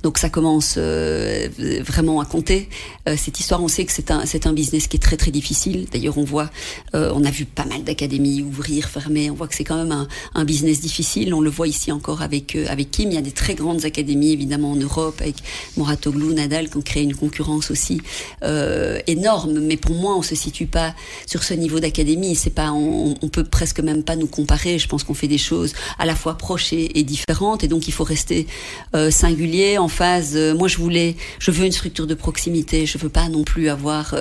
Donc, 0.04 0.18
ça 0.18 0.30
commence 0.30 0.76
euh, 0.78 1.48
vraiment 1.86 2.20
à 2.20 2.26
compter. 2.26 2.70
Euh, 3.08 3.16
cette 3.18 3.40
histoire, 3.40 3.62
on 3.64 3.68
sait 3.68 3.86
que 3.86 3.92
c'est 3.92 4.12
un, 4.12 4.26
c'est 4.26 4.48
un 4.48 4.54
business 4.54 4.88
qui 4.88 4.98
est 4.98 5.02
très 5.02 5.18
très 5.18 5.32
difficile. 5.32 5.88
D'ailleurs, 5.92 6.18
on 6.18 6.24
voit, 6.24 6.50
on 6.94 7.24
a 7.24 7.32
vu 7.32 7.46
pas 7.46 7.66
mal 7.66 7.84
d'académies 7.84 8.42
ouvrir, 8.42 8.90
fermer. 8.90 9.30
On 9.30 9.36
voit 9.36 9.48
que 9.48 9.56
c'est 9.56 9.64
quand 9.64 9.78
même 9.78 9.92
un, 9.92 10.08
un 10.34 10.46
business 10.46 10.82
difficile 10.82 11.34
on 11.38 11.42
le 11.42 11.50
voit 11.50 11.68
ici 11.68 11.92
encore 11.92 12.22
avec, 12.22 12.56
euh, 12.56 12.66
avec 12.70 12.92
Kim. 12.92 13.12
Il 13.12 13.16
y 13.16 13.18
a 13.18 13.22
des 13.22 13.32
très 13.32 13.56
grandes 13.56 13.86
académies, 13.86 14.32
évidemment, 14.32 14.72
en 14.72 14.76
Europe, 14.76 15.22
avec 15.22 15.36
Moratoglou, 15.78 16.34
Nadal, 16.34 16.70
qui 16.70 16.78
ont 16.78 16.82
créé 16.82 17.04
une 17.04 17.16
concurrence 17.16 17.72
aussi 17.72 18.02
euh, 18.44 19.00
énorme. 19.08 19.60
Mais 19.60 19.78
pour 19.78 19.96
moi, 19.96 20.16
on 20.18 20.22
se 20.22 20.36
situe 20.36 20.66
pas 20.66 20.94
sur 21.26 21.44
ce 21.44 21.54
niveau 21.54 21.80
d'académie. 21.80 22.36
C'est 22.36 22.50
pas, 22.50 22.72
on, 22.72 23.16
on, 23.22 23.30
peut 23.30 23.44
presque 23.44 23.80
même 23.80 24.04
pas 24.04 24.16
nous 24.16 24.28
comparer. 24.28 24.80
Je 24.80 24.88
pense 24.88 25.04
qu'on 25.04 25.14
fait 25.14 25.28
des 25.28 25.38
choses 25.38 25.74
à 26.00 26.06
la 26.06 26.16
fois 26.16 26.38
proches 26.38 26.74
et, 26.74 27.04
différentes. 27.04 27.64
Et 27.64 27.68
donc, 27.68 27.88
il 27.88 27.94
faut 27.94 28.04
rester 28.04 28.48
euh, 28.96 29.12
singulier, 29.12 29.78
en 29.78 29.88
phase. 29.88 30.34
Euh, 30.36 30.56
moi, 30.56 30.68
je 30.68 30.78
voulais, 30.78 31.16
je 31.40 31.52
veux 31.52 31.66
une 31.66 31.72
structure 31.72 32.08
de 32.08 32.16
proximité. 32.16 32.86
Je 32.86 32.98
veux 32.98 33.10
pas 33.10 33.30
non 33.30 33.44
plus 33.44 33.70
avoir 33.70 34.16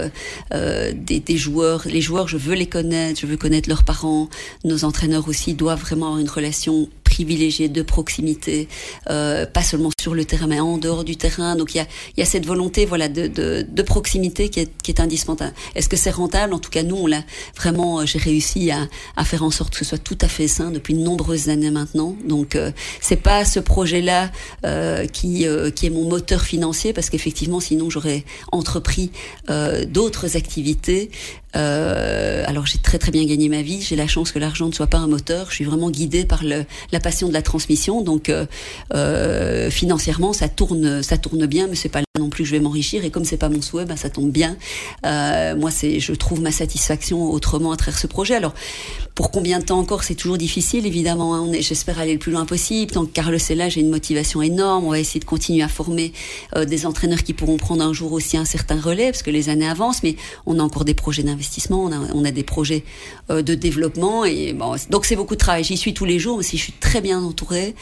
euh, 0.53 0.93
des, 0.95 1.21
des 1.21 1.37
joueurs. 1.37 1.83
Les 1.87 2.01
joueurs, 2.01 2.29
je 2.29 2.37
veux 2.37 2.55
les 2.55 2.67
connaître. 2.67 3.21
Je 3.21 3.27
veux 3.27 3.37
connaître 3.37 3.69
leurs 3.69 3.85
parents. 3.85 4.29
Nos 4.65 4.85
entraîneurs 4.85 5.29
aussi 5.29 5.55
doivent 5.55 5.81
vraiment 5.81 6.07
avoir 6.07 6.21
une 6.21 6.29
relation 6.29 6.89
privilégiée 7.17 7.71
de 7.71 7.83
proximité, 7.83 8.69
euh, 9.09 9.47
pas 9.47 9.63
seulement 9.63 9.91
sur 9.99 10.15
le 10.15 10.25
terrain, 10.27 10.49
mais 10.53 10.61
en 10.61 10.77
dehors 10.77 11.05
du 11.11 11.17
terrain. 11.17 11.57
Donc 11.57 11.69
il 11.75 11.79
y 11.79 11.81
a, 11.81 11.87
y 12.19 12.23
a 12.23 12.27
cette 12.27 12.45
volonté, 12.45 12.85
voilà, 12.85 13.09
de, 13.09 13.27
de, 13.27 13.65
de 13.79 13.83
proximité 13.83 14.51
qui 14.51 14.61
est, 14.61 14.71
qui 14.83 14.91
est 14.93 15.01
indispensable. 15.01 15.55
Est-ce 15.75 15.89
que 15.89 15.97
c'est 15.97 16.15
rentable? 16.23 16.53
En 16.53 16.59
tout 16.59 16.73
cas, 16.77 16.83
nous, 16.83 16.97
on 17.05 17.07
l'a 17.07 17.25
vraiment. 17.57 18.05
J'ai 18.05 18.19
réussi 18.19 18.71
à, 18.71 18.81
à 19.17 19.25
faire 19.25 19.43
en 19.43 19.51
sorte 19.51 19.71
que 19.73 19.79
ce 19.79 19.87
soit 19.91 20.05
tout 20.11 20.19
à 20.21 20.29
fait 20.29 20.47
sain 20.47 20.71
depuis 20.71 20.93
de 20.93 21.03
nombreuses 21.11 21.49
années 21.49 21.71
maintenant. 21.71 22.15
Donc 22.33 22.59
c'est 23.01 23.23
pas 23.31 23.47
ce 23.47 23.61
projet-là 23.61 24.31
qui 25.17 25.47
qui 25.77 25.87
est 25.87 25.95
mon 25.99 26.07
moteur 26.15 26.43
financier, 26.43 26.93
parce 26.93 27.09
qu'effectivement, 27.11 27.61
sinon 27.61 27.89
j'aurais 27.89 28.25
entrepris 28.53 29.11
d'autres 29.97 30.37
activités 30.37 31.11
euh, 31.55 32.45
alors 32.47 32.67
j'ai 32.67 32.79
très 32.79 32.99
très 32.99 33.13
bien 33.13 33.25
gagné 33.25 33.49
ma 33.49 33.63
vie. 33.63 33.81
J'ai 33.81 33.97
la 33.97 34.07
chance 34.07 34.33
que 34.33 34.39
l'argent 34.39 34.67
ne 34.67 34.73
soit 34.73 34.87
pas 34.87 34.99
un 34.99 35.07
moteur. 35.07 35.47
Je 35.51 35.57
suis 35.57 35.65
vraiment 35.65 35.91
guidée 35.91 36.25
par 36.25 36.45
le, 36.45 36.65
la 36.93 37.01
passion 37.01 37.29
de 37.29 37.33
la 37.33 37.43
transmission. 37.43 38.03
Donc 38.03 38.29
euh, 38.29 38.47
euh, 38.95 39.71
financièrement, 39.71 40.33
ça 40.33 40.49
tourne, 40.49 41.03
ça 41.03 41.19
tourne 41.19 41.47
bien, 41.47 41.67
mais 41.69 41.77
c'est 41.77 41.89
pas 41.89 42.01
là 42.01 42.07
non 42.19 42.29
plus 42.29 42.45
que 42.45 42.49
je 42.49 42.55
vais 42.55 42.61
m'enrichir. 42.61 43.05
Et 43.05 43.11
comme 43.11 43.25
c'est 43.25 43.37
pas 43.37 43.49
mon 43.49 43.63
souhait, 43.63 43.85
ben, 43.85 43.97
ça 43.97 44.11
tombe 44.11 44.31
bien. 44.31 44.57
Euh, 45.05 45.55
moi, 45.57 45.71
c'est, 45.71 46.01
je 46.01 46.13
trouve 46.13 46.41
ma 46.41 46.53
satisfaction 46.53 47.31
autrement 47.31 47.73
à 47.73 47.77
travers 47.77 47.99
ce 47.99 48.07
projet. 48.07 48.35
Alors 48.35 48.55
pour 49.17 49.31
combien 49.31 49.61
de 49.61 49.65
temps 49.65 49.79
encore, 49.79 50.05
c'est 50.05 50.15
toujours 50.15 50.37
difficile, 50.37 50.85
évidemment. 50.85 51.35
Hein. 51.35 51.51
J'espère 51.61 51.99
aller 51.99 52.13
le 52.13 52.19
plus 52.19 52.33
loin 52.33 52.45
possible. 52.45 52.93
Tant 52.93 53.07
que 53.07 53.11
Carlos 53.13 53.39
est 53.39 53.55
là, 53.55 53.71
j'ai 53.71 53.81
une 53.81 53.89
motivation 53.89 54.43
énorme. 54.43 54.85
On 54.85 54.91
va 54.91 55.01
essayer 55.01 55.21
de 55.21 55.25
continuer 55.25 55.63
à 55.63 55.69
former 55.69 56.13
euh, 56.55 56.67
des 56.67 56.85
entraîneurs 56.85 57.23
qui 57.23 57.33
pourront 57.33 57.57
prendre 57.57 57.83
un 57.83 57.95
jour 57.95 58.13
aussi 58.13 58.37
un 58.37 58.45
certain 58.45 58.79
relais, 58.79 59.07
parce 59.07 59.23
que 59.23 59.31
les 59.31 59.49
années 59.49 59.67
avancent. 59.67 60.03
Mais 60.03 60.17
on 60.45 60.59
a 60.59 60.63
encore 60.63 60.85
des 60.85 60.93
projets 60.93 61.23
d'investissement, 61.23 61.36
on 61.71 61.93
a, 61.93 61.99
on 62.15 62.25
a 62.25 62.31
des 62.31 62.43
projets 62.43 62.85
euh, 63.31 63.43
de 63.43 63.55
développement. 63.55 64.25
Et 64.25 64.53
bon, 64.53 64.77
donc 64.91 65.05
c'est 65.05 65.17
beaucoup 65.17 65.35
de 65.35 65.41
travail. 65.41 65.65
J'y 65.65 65.77
suis 65.77 65.95
tous 65.95 66.05
les 66.05 66.19
jours, 66.19 66.39
mais 66.39 66.43
si 66.43 66.57
je 66.57 66.63
suis 66.63 66.73
très 66.73 67.01
bien 67.01 67.21
entourée. 67.21 67.75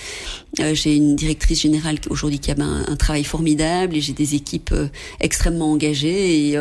Euh, 0.60 0.74
j'ai 0.74 0.96
une 0.96 1.16
directrice 1.16 1.62
générale 1.62 1.98
aujourd'hui 2.10 2.38
qui 2.38 2.50
a 2.50 2.54
un, 2.58 2.96
travail 2.96 3.24
formidable 3.24 3.96
et 3.96 4.00
j'ai 4.00 4.12
des 4.12 4.34
équipes 4.34 4.70
euh, 4.72 4.88
extrêmement 5.20 5.72
engagées 5.72 6.56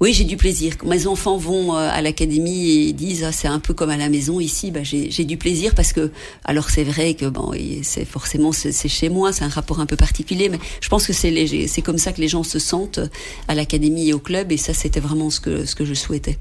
oui, 0.00 0.14
j'ai 0.14 0.24
du 0.24 0.38
plaisir. 0.38 0.78
Quand 0.78 0.86
mes 0.86 1.06
enfants 1.06 1.36
vont 1.36 1.76
euh, 1.76 1.88
à 1.90 2.00
l'académie 2.00 2.88
et 2.88 2.92
disent 2.94 3.22
ah, 3.24 3.32
c'est 3.32 3.48
un 3.48 3.60
peu 3.60 3.74
comme 3.74 3.90
à 3.90 3.98
la 3.98 4.08
maison 4.08 4.40
ici, 4.40 4.70
bah, 4.70 4.80
j'ai 4.82 5.24
du 5.24 5.36
plaisir 5.36 5.74
parce 5.74 5.92
que 5.92 6.10
alors 6.44 6.70
c'est 6.70 6.84
vrai 6.84 7.12
que 7.12 7.26
bon, 7.26 7.52
c'est 7.82 8.06
forcément 8.06 8.50
c'est 8.52 8.88
chez 8.88 9.10
moi, 9.10 9.32
c'est 9.32 9.44
un 9.44 9.48
rapport 9.48 9.78
un 9.78 9.86
peu 9.86 9.96
particulier, 9.96 10.48
mais 10.48 10.58
je 10.80 10.88
pense 10.88 11.06
que 11.06 11.12
c'est 11.12 11.66
c'est 11.66 11.82
comme 11.82 11.98
ça 11.98 12.12
que 12.12 12.20
les 12.22 12.28
gens 12.28 12.42
se 12.44 12.58
sentent 12.58 13.00
à 13.46 13.54
l'académie 13.54 14.08
et 14.08 14.14
au 14.14 14.18
club 14.18 14.52
et 14.52 14.56
ça 14.56 14.72
c'était 14.72 15.00
vraiment 15.00 15.28
ce 15.28 15.40
que 15.40 15.66
ce 15.66 15.74
que 15.74 15.84
je 15.84 15.94
souhaitais. 15.94 16.38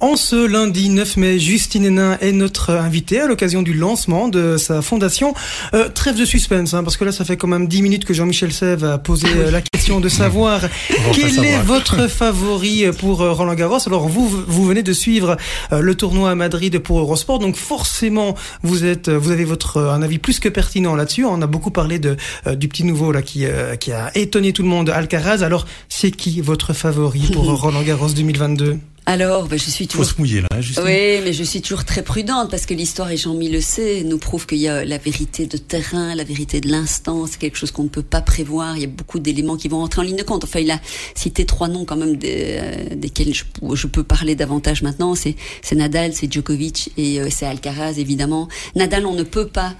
En 0.00 0.16
ce 0.16 0.46
lundi 0.46 0.90
9 0.90 1.16
mai, 1.16 1.38
Justine 1.40 1.84
Hénin 1.84 2.18
est 2.20 2.30
notre 2.30 2.70
invitée 2.70 3.20
à 3.20 3.26
l'occasion 3.26 3.62
du 3.62 3.74
lancement 3.74 4.28
de 4.28 4.56
sa 4.56 4.80
fondation. 4.80 5.34
Euh, 5.74 5.88
trêve 5.88 6.16
de 6.16 6.24
suspense, 6.24 6.72
hein, 6.72 6.84
parce 6.84 6.96
que 6.96 7.04
là, 7.04 7.10
ça 7.10 7.24
fait 7.24 7.36
quand 7.36 7.48
même 7.48 7.66
10 7.66 7.82
minutes 7.82 8.04
que 8.04 8.14
Jean-Michel 8.14 8.52
Sève 8.52 8.84
a 8.84 8.98
posé 8.98 9.26
euh, 9.26 9.50
la 9.50 9.60
question 9.60 9.98
de 9.98 10.08
savoir 10.08 10.60
quel 11.12 11.44
est 11.44 11.58
votre 11.62 12.06
favori 12.08 12.84
pour 12.98 13.22
euh, 13.22 13.32
Roland 13.32 13.54
Garros. 13.54 13.78
Alors, 13.86 14.08
vous, 14.08 14.28
vous 14.28 14.66
venez 14.66 14.84
de 14.84 14.92
suivre 14.92 15.36
euh, 15.72 15.80
le 15.80 15.94
tournoi 15.96 16.30
à 16.30 16.34
Madrid 16.36 16.78
pour 16.78 17.00
Eurosport, 17.00 17.40
donc 17.40 17.56
forcément, 17.56 18.36
vous 18.62 18.84
êtes, 18.84 19.08
vous 19.08 19.32
avez 19.32 19.44
votre 19.44 19.80
un 19.80 20.02
avis 20.02 20.18
plus 20.18 20.38
que 20.38 20.48
pertinent 20.48 20.94
là-dessus. 20.94 21.24
On 21.24 21.42
a 21.42 21.46
beaucoup 21.46 21.70
parlé 21.70 21.98
de 21.98 22.16
du 22.54 22.68
petit 22.68 22.84
nouveau 22.84 23.12
là 23.12 23.22
qui 23.22 23.46
qui 23.80 23.92
a 23.92 24.16
étonné 24.16 24.52
tout 24.52 24.62
le 24.62 24.68
monde, 24.68 24.90
Alcaraz. 24.90 25.42
Alors, 25.42 25.66
c'est 25.88 26.10
qui 26.10 26.40
votre 26.40 26.72
favori 26.72 27.30
pour 27.32 27.44
Roland 27.60 27.82
Garros 27.82 28.10
2022 28.10 28.78
alors, 29.08 29.48
ben, 29.48 29.58
je 29.58 29.70
suis 29.70 29.86
toujours. 29.86 30.04
Faut 30.04 30.10
se 30.10 30.18
mouiller 30.18 30.42
là, 30.42 30.48
hein, 30.50 30.60
justement. 30.60 30.84
Oui, 30.84 31.20
mais 31.24 31.32
je 31.32 31.42
suis 31.42 31.62
toujours 31.62 31.86
très 31.86 32.02
prudente 32.02 32.50
parce 32.50 32.66
que 32.66 32.74
l'histoire, 32.74 33.10
et 33.10 33.16
Jean-Mi 33.16 33.48
le 33.48 33.62
sait, 33.62 34.02
nous 34.04 34.18
prouve 34.18 34.44
qu'il 34.44 34.58
y 34.58 34.68
a 34.68 34.84
la 34.84 34.98
vérité 34.98 35.46
de 35.46 35.56
terrain, 35.56 36.14
la 36.14 36.24
vérité 36.24 36.60
de 36.60 36.68
l'instant. 36.68 37.26
C'est 37.26 37.38
quelque 37.38 37.56
chose 37.56 37.70
qu'on 37.70 37.84
ne 37.84 37.88
peut 37.88 38.02
pas 38.02 38.20
prévoir. 38.20 38.76
Il 38.76 38.82
y 38.82 38.84
a 38.84 38.88
beaucoup 38.88 39.18
d'éléments 39.18 39.56
qui 39.56 39.68
vont 39.68 39.82
entrer 39.82 40.02
en 40.02 40.04
ligne 40.04 40.18
de 40.18 40.22
compte. 40.22 40.44
Enfin, 40.44 40.60
il 40.60 40.70
a 40.70 40.78
cité 41.14 41.46
trois 41.46 41.68
noms 41.68 41.86
quand 41.86 41.96
même 41.96 42.16
des, 42.16 42.58
euh, 42.60 42.94
desquels 42.96 43.32
je, 43.32 43.44
je, 43.74 43.86
peux 43.86 44.04
parler 44.04 44.34
davantage 44.34 44.82
maintenant. 44.82 45.14
C'est 45.14 45.36
Nadal, 45.72 46.12
c'est 46.12 46.30
Djokovic 46.30 46.90
et 46.98 47.18
euh, 47.18 47.28
c'est 47.30 47.46
Alcaraz, 47.46 47.94
évidemment. 47.96 48.48
Nadal, 48.76 49.06
on 49.06 49.14
ne 49.14 49.22
peut 49.22 49.48
pas 49.48 49.74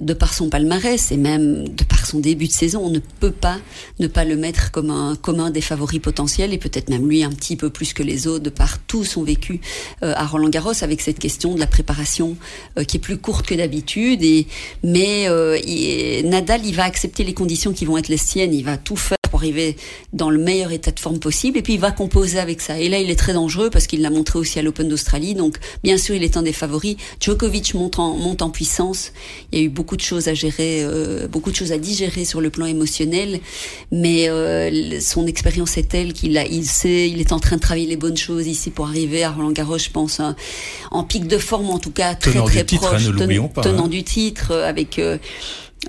de 0.00 0.14
par 0.14 0.34
son 0.34 0.48
palmarès 0.48 1.10
et 1.10 1.16
même 1.16 1.68
de 1.68 1.84
par 1.84 2.06
son 2.06 2.18
début 2.18 2.46
de 2.46 2.52
saison, 2.52 2.82
on 2.84 2.90
ne 2.90 2.98
peut 2.98 3.30
pas 3.30 3.58
ne 3.98 4.06
pas 4.06 4.24
le 4.24 4.36
mettre 4.36 4.70
comme 4.70 4.90
un 4.90 5.16
commun 5.16 5.50
des 5.50 5.60
favoris 5.60 6.00
potentiels 6.00 6.52
et 6.52 6.58
peut-être 6.58 6.90
même 6.90 7.08
lui 7.08 7.24
un 7.24 7.30
petit 7.30 7.56
peu 7.56 7.70
plus 7.70 7.92
que 7.92 8.02
les 8.02 8.26
autres 8.26 8.44
de 8.44 8.50
par 8.50 8.78
tout 8.78 9.04
son 9.04 9.22
vécu 9.22 9.60
euh, 10.02 10.12
à 10.16 10.26
Roland 10.26 10.48
Garros 10.48 10.82
avec 10.82 11.00
cette 11.00 11.18
question 11.18 11.54
de 11.54 11.60
la 11.60 11.66
préparation 11.66 12.36
euh, 12.78 12.84
qui 12.84 12.98
est 12.98 13.00
plus 13.00 13.16
courte 13.16 13.46
que 13.46 13.54
d'habitude 13.54 14.22
et 14.22 14.46
mais 14.82 15.28
euh, 15.28 15.58
Nadal 16.24 16.64
il 16.64 16.74
va 16.74 16.84
accepter 16.84 17.24
les 17.24 17.34
conditions 17.34 17.72
qui 17.72 17.84
vont 17.84 17.96
être 17.96 18.08
les 18.08 18.16
siennes, 18.16 18.54
il 18.54 18.64
va 18.64 18.76
tout 18.76 18.96
faire 18.96 19.15
pour 19.28 19.40
arriver 19.40 19.76
dans 20.12 20.30
le 20.30 20.38
meilleur 20.38 20.72
état 20.72 20.90
de 20.90 21.00
forme 21.00 21.18
possible. 21.18 21.58
Et 21.58 21.62
puis 21.62 21.74
il 21.74 21.80
va 21.80 21.90
composer 21.90 22.38
avec 22.38 22.60
ça. 22.60 22.78
Et 22.78 22.88
là 22.88 22.98
il 22.98 23.10
est 23.10 23.18
très 23.18 23.32
dangereux 23.32 23.70
parce 23.70 23.86
qu'il 23.86 24.02
l'a 24.02 24.10
montré 24.10 24.38
aussi 24.38 24.58
à 24.58 24.62
l'Open 24.62 24.88
d'Australie. 24.88 25.34
Donc 25.34 25.58
bien 25.82 25.98
sûr 25.98 26.14
il 26.14 26.22
est 26.22 26.36
un 26.36 26.42
des 26.42 26.52
favoris. 26.52 26.96
Djokovic 27.20 27.74
monte 27.74 27.98
en, 27.98 28.16
monte 28.16 28.42
en 28.42 28.50
puissance. 28.50 29.12
Il 29.52 29.58
y 29.58 29.62
a 29.62 29.64
eu 29.64 29.68
beaucoup 29.68 29.96
de 29.96 30.02
choses 30.02 30.28
à 30.28 30.34
gérer, 30.34 30.82
euh, 30.82 31.28
beaucoup 31.28 31.50
de 31.50 31.56
choses 31.56 31.72
à 31.72 31.78
digérer 31.78 32.24
sur 32.24 32.40
le 32.40 32.50
plan 32.50 32.66
émotionnel, 32.66 33.40
mais 33.92 34.28
euh, 34.28 35.00
son 35.00 35.26
expérience 35.26 35.76
est 35.76 35.88
telle 35.88 36.12
qu'il 36.12 36.36
a, 36.38 36.46
il 36.46 36.64
sait, 36.64 37.08
il 37.08 37.20
est 37.20 37.32
en 37.32 37.38
train 37.38 37.56
de 37.56 37.60
travailler 37.60 37.86
les 37.86 37.96
bonnes 37.96 38.16
choses 38.16 38.46
ici 38.46 38.70
pour 38.70 38.86
arriver 38.86 39.24
à 39.24 39.30
Roland 39.30 39.52
Garros, 39.52 39.78
je 39.78 39.90
pense, 39.90 40.20
hein, 40.20 40.36
en 40.90 41.04
pic 41.04 41.26
de 41.26 41.38
forme 41.38 41.70
en 41.70 41.78
tout 41.78 41.90
cas 41.90 42.14
très 42.14 42.32
tenant 42.32 42.44
très 42.46 42.64
du 42.64 42.76
proche, 42.76 43.08
hein, 43.08 43.48
pas, 43.54 43.62
tenant 43.62 43.84
hein. 43.84 43.88
du 43.88 44.02
titre, 44.02 44.52
avec 44.52 44.98
euh, 44.98 45.18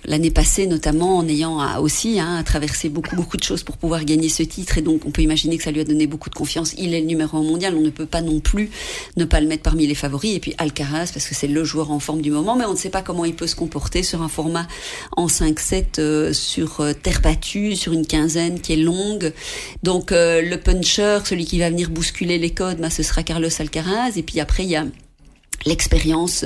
l'année 0.05 0.31
passée 0.31 0.67
notamment 0.67 1.17
en 1.17 1.27
ayant 1.27 1.59
à, 1.59 1.79
aussi 1.79 2.19
hein, 2.19 2.41
traversé 2.43 2.89
beaucoup 2.89 3.15
beaucoup 3.17 3.37
de 3.37 3.43
choses 3.43 3.63
pour 3.63 3.77
pouvoir 3.77 4.05
gagner 4.05 4.29
ce 4.29 4.43
titre 4.43 4.77
et 4.77 4.81
donc 4.81 5.05
on 5.05 5.11
peut 5.11 5.21
imaginer 5.21 5.57
que 5.57 5.63
ça 5.63 5.71
lui 5.71 5.81
a 5.81 5.83
donné 5.83 6.07
beaucoup 6.07 6.29
de 6.29 6.35
confiance. 6.35 6.73
Il 6.77 6.93
est 6.93 7.01
le 7.01 7.05
numéro 7.05 7.37
un 7.37 7.43
mondial, 7.43 7.75
on 7.75 7.81
ne 7.81 7.89
peut 7.89 8.05
pas 8.05 8.21
non 8.21 8.39
plus 8.39 8.69
ne 9.15 9.25
pas 9.25 9.41
le 9.41 9.47
mettre 9.47 9.63
parmi 9.63 9.87
les 9.87 9.95
favoris 9.95 10.35
et 10.35 10.39
puis 10.39 10.53
Alcaraz 10.57 11.11
parce 11.13 11.27
que 11.27 11.35
c'est 11.35 11.47
le 11.47 11.63
joueur 11.63 11.91
en 11.91 11.99
forme 11.99 12.21
du 12.21 12.31
moment 12.31 12.55
mais 12.55 12.65
on 12.65 12.73
ne 12.73 12.77
sait 12.77 12.89
pas 12.89 13.01
comment 13.01 13.25
il 13.25 13.35
peut 13.35 13.47
se 13.47 13.55
comporter 13.55 14.03
sur 14.03 14.21
un 14.21 14.29
format 14.29 14.67
en 15.15 15.27
5-7 15.27 15.85
euh, 15.99 16.33
sur 16.33 16.81
euh, 16.81 16.93
terre 16.93 17.21
battue, 17.21 17.75
sur 17.75 17.93
une 17.93 18.05
quinzaine 18.05 18.59
qui 18.59 18.73
est 18.73 18.77
longue. 18.77 19.33
Donc 19.83 20.11
euh, 20.11 20.41
le 20.41 20.57
puncher, 20.57 21.19
celui 21.25 21.45
qui 21.45 21.59
va 21.59 21.69
venir 21.69 21.89
bousculer 21.89 22.37
les 22.37 22.51
codes, 22.51 22.79
bah, 22.79 22.89
ce 22.89 23.03
sera 23.03 23.23
Carlos 23.23 23.49
Alcaraz 23.59 24.11
et 24.15 24.23
puis 24.23 24.39
après 24.39 24.63
il 24.63 24.69
y 24.69 24.75
a 24.75 24.85
l'expérience 25.65 26.45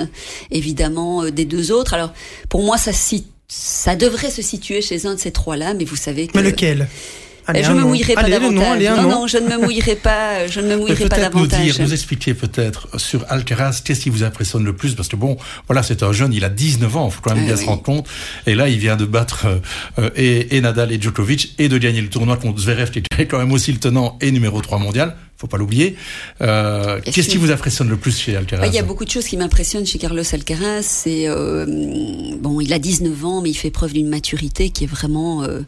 évidemment 0.49 1.23
euh, 1.23 1.31
des 1.31 1.45
deux 1.45 1.71
autres. 1.71 1.93
Alors 1.93 2.13
pour 2.49 2.63
moi 2.63 2.77
ça 2.77 2.93
ça 3.53 3.97
devrait 3.97 4.31
se 4.31 4.41
situer 4.41 4.81
chez 4.81 5.05
un 5.05 5.15
de 5.15 5.19
ces 5.19 5.31
trois-là, 5.31 5.73
mais 5.73 5.83
vous 5.83 5.97
savez 5.97 6.27
que 6.27 6.37
Mais 6.37 6.41
lequel? 6.43 6.87
Allez, 7.47 7.63
je 7.63 7.71
ne 7.71 7.79
me 7.79 7.83
mouillerai 7.83 8.13
pas 8.13 8.21
allez, 8.21 8.31
davantage. 8.31 8.55
Non, 8.63 8.71
allez, 8.71 8.87
non, 8.89 9.09
non, 9.09 9.27
je 9.27 9.37
ne 9.39 9.47
me 9.49 9.57
mouillerai 9.57 9.95
pas. 9.95 10.47
Je 10.47 10.61
ne 10.61 10.67
me 10.69 10.77
mouillerai 10.77 11.09
pas 11.09 11.15
peut-être 11.17 11.35
nous 11.35 11.47
davantage. 11.47 11.75
dire, 11.75 11.85
nous 11.85 11.91
expliquer 11.91 12.33
peut-être 12.33 12.87
sur 12.97 13.25
Alcaraz, 13.27 13.81
qu'est-ce 13.83 13.99
qui 14.01 14.09
vous 14.09 14.23
impressionne 14.23 14.63
le 14.63 14.73
plus? 14.73 14.95
Parce 14.95 15.09
que 15.09 15.17
bon, 15.17 15.35
voilà, 15.67 15.83
c'est 15.83 16.01
un 16.01 16.13
jeune, 16.13 16.31
il 16.33 16.45
a 16.45 16.49
19 16.49 16.95
ans, 16.95 17.07
il 17.09 17.11
faut 17.11 17.19
quand 17.21 17.33
même 17.33 17.43
Ah 17.43 17.47
bien 17.47 17.55
oui. 17.55 17.61
se 17.61 17.65
rendre 17.65 17.81
compte. 17.83 18.07
Et 18.47 18.55
là, 18.55 18.69
il 18.69 18.77
vient 18.77 18.95
de 18.95 19.03
battre 19.05 19.47
euh, 19.99 20.09
et, 20.15 20.55
et 20.55 20.61
Nadal 20.61 20.93
et 20.93 21.01
Djokovic 21.01 21.55
et 21.57 21.67
de 21.67 21.77
gagner 21.77 21.99
le 21.99 22.09
tournoi 22.09 22.37
contre 22.37 22.61
Zverev, 22.61 22.89
qui 22.91 23.01
est 23.17 23.25
quand 23.25 23.39
même 23.39 23.51
aussi 23.51 23.73
le 23.73 23.79
tenant 23.79 24.17
et 24.21 24.31
numéro 24.31 24.61
3 24.61 24.77
mondial. 24.79 25.17
Faut 25.41 25.47
pas 25.47 25.57
l'oublier. 25.57 25.95
Euh, 26.41 27.01
qu'est-ce 27.03 27.27
qui 27.27 27.37
vous 27.37 27.49
impressionne 27.49 27.89
le 27.89 27.97
plus 27.97 28.15
chez 28.15 28.35
Alcaraz 28.35 28.67
Il 28.67 28.75
y 28.75 28.77
a 28.77 28.83
beaucoup 28.83 29.05
de 29.05 29.09
choses 29.09 29.25
qui 29.25 29.37
m'impressionnent 29.37 29.87
chez 29.87 29.97
Carlos 29.97 30.21
Alcaraz. 30.31 30.83
C'est 30.83 31.27
euh, 31.27 31.65
bon, 32.37 32.61
il 32.61 32.71
a 32.73 32.77
19 32.77 33.25
ans, 33.25 33.41
mais 33.41 33.49
il 33.49 33.55
fait 33.55 33.71
preuve 33.71 33.91
d'une 33.91 34.07
maturité 34.07 34.69
qui 34.69 34.83
est 34.83 34.87
vraiment 34.87 35.41
euh, 35.41 35.61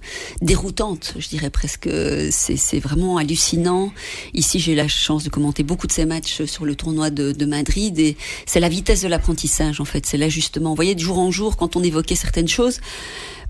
déroutante. 0.43 1.15
Je 1.17 1.27
dirais 1.27 1.49
presque. 1.49 1.89
C'est 2.29 2.55
c'est 2.55 2.79
vraiment 2.79 3.17
hallucinant. 3.17 3.91
Ici, 4.36 4.59
j'ai 4.59 4.73
eu 4.73 4.75
la 4.75 4.88
chance 4.88 5.23
de 5.23 5.31
commenter 5.31 5.63
beaucoup 5.63 5.88
de 5.88 5.91
ces 5.91 6.05
matchs 6.05 6.43
sur 6.43 6.65
le 6.65 6.75
tournoi 6.75 7.09
de, 7.09 7.31
de 7.31 7.45
Madrid 7.47 7.97
et 7.97 8.15
c'est 8.45 8.59
la 8.59 8.69
vitesse 8.69 9.01
de 9.01 9.07
l'apprentissage 9.07 9.81
en 9.81 9.86
fait. 9.86 10.05
C'est 10.05 10.17
l'ajustement. 10.17 10.69
Vous 10.69 10.75
voyez, 10.75 10.93
de 10.93 10.99
jour 10.99 11.17
en 11.17 11.31
jour, 11.31 11.57
quand 11.57 11.75
on 11.75 11.81
évoquait 11.81 12.13
certaines 12.13 12.47
choses. 12.47 12.79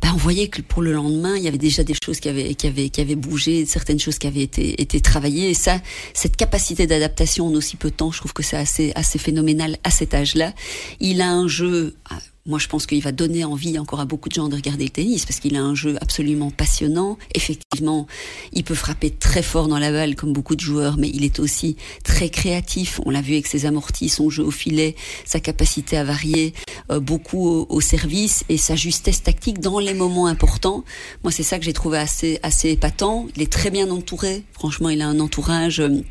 Ben, 0.04 0.10
on 0.14 0.18
voyait 0.18 0.50
que 0.50 0.62
pour 0.62 0.82
le 0.82 0.92
lendemain, 0.92 1.38
il 1.38 1.44
y 1.44 1.48
avait 1.48 1.58
déjà 1.58 1.86
des 1.86 1.94
choses 2.04 2.20
qui 2.20 2.28
avaient, 2.28 2.56
qui 2.56 2.68
avaient, 2.68 2.90
qui 2.90 3.00
avaient 3.00 3.16
bougé, 3.16 3.66
certaines 3.66 4.00
choses 4.00 4.20
qui 4.20 4.28
avaient 4.28 4.42
été, 4.42 4.82
été 4.82 5.00
travaillées. 5.00 5.52
Et 5.52 5.54
ça, 5.54 5.80
cette 6.14 6.36
capacité 6.36 6.86
d'adaptation 6.88 7.48
en 7.48 7.54
aussi 7.54 7.78
peu 7.78 7.90
de 7.90 7.96
temps, 7.96 8.12
je 8.12 8.18
trouve 8.18 8.34
que 8.34 8.44
c'est 8.44 8.58
assez, 8.58 8.92
assez 8.96 9.18
phénoménal 9.18 9.78
à 9.86 9.92
cet 9.92 10.14
âge-là. 10.14 10.52
Il 11.00 11.22
a 11.22 11.32
un 11.32 11.48
jeu, 11.48 11.96
ah, 12.10 12.18
moi 12.46 12.60
je 12.60 12.68
pense 12.68 12.86
qu'il 12.86 13.02
va 13.02 13.12
donner 13.12 13.46
envie 13.46 13.80
encore 13.80 14.00
à 14.00 14.06
beaucoup 14.06 14.30
de 14.30 14.34
gens 14.34 14.50
de 14.50 14.56
regarder 14.56 14.84
le 14.86 14.90
tennis 14.90 15.26
parce 15.26 15.40
qu'il 15.40 15.56
a 15.56 15.62
un 15.62 15.76
jeu 15.76 15.96
absolument 16.02 16.52
passionnant. 16.52 17.18
Effectivement, 17.36 18.08
il 18.52 18.64
peut 18.64 18.76
frapper 18.76 19.12
très 19.12 19.42
fort 19.44 19.68
dans 19.68 19.80
la 19.80 19.92
balle 19.92 20.16
comme 20.16 20.34
beaucoup 20.34 20.56
de 20.56 20.60
joueurs, 20.62 20.98
mais 20.98 21.10
il 21.14 21.24
est 21.24 21.40
aussi 21.40 21.78
très 22.04 22.30
créatif. 22.30 23.00
On 23.06 23.10
l'a 23.12 23.22
vu 23.22 23.34
avec 23.34 23.48
ses 23.48 23.66
amortis, 23.66 24.10
son 24.10 24.30
jeu 24.30 24.44
au 24.44 24.52
filet, 24.52 24.96
sa 25.26 25.40
capacité 25.40 25.98
à 25.98 26.04
varier 26.04 26.54
euh, 26.92 27.00
beaucoup 27.00 27.48
au, 27.48 27.66
au 27.70 27.82
service 27.82 28.44
et 28.50 28.58
sa 28.58 28.76
justesse 28.76 29.24
tactique 29.24 29.60
dans 29.60 29.80
les 29.80 29.94
moments 29.94 30.28
importants. 30.28 30.84
Moi, 31.24 31.32
c'est 31.32 31.44
ça 31.44 31.60
que 31.60 31.66
j'ai 31.66 31.74
trouvé 31.74 31.98
assez 31.98 32.40
assez 32.44 32.70
épatant. 32.72 33.28
Il 33.36 33.42
est 33.42 33.52
très 33.52 33.70
bien 33.72 33.90
entouré. 33.90 34.44
Franchement, 34.52 34.90
il 34.90 35.02
a 35.02 35.08
un 35.08 35.20
entourage. 35.20 35.80
euh, 35.80 36.04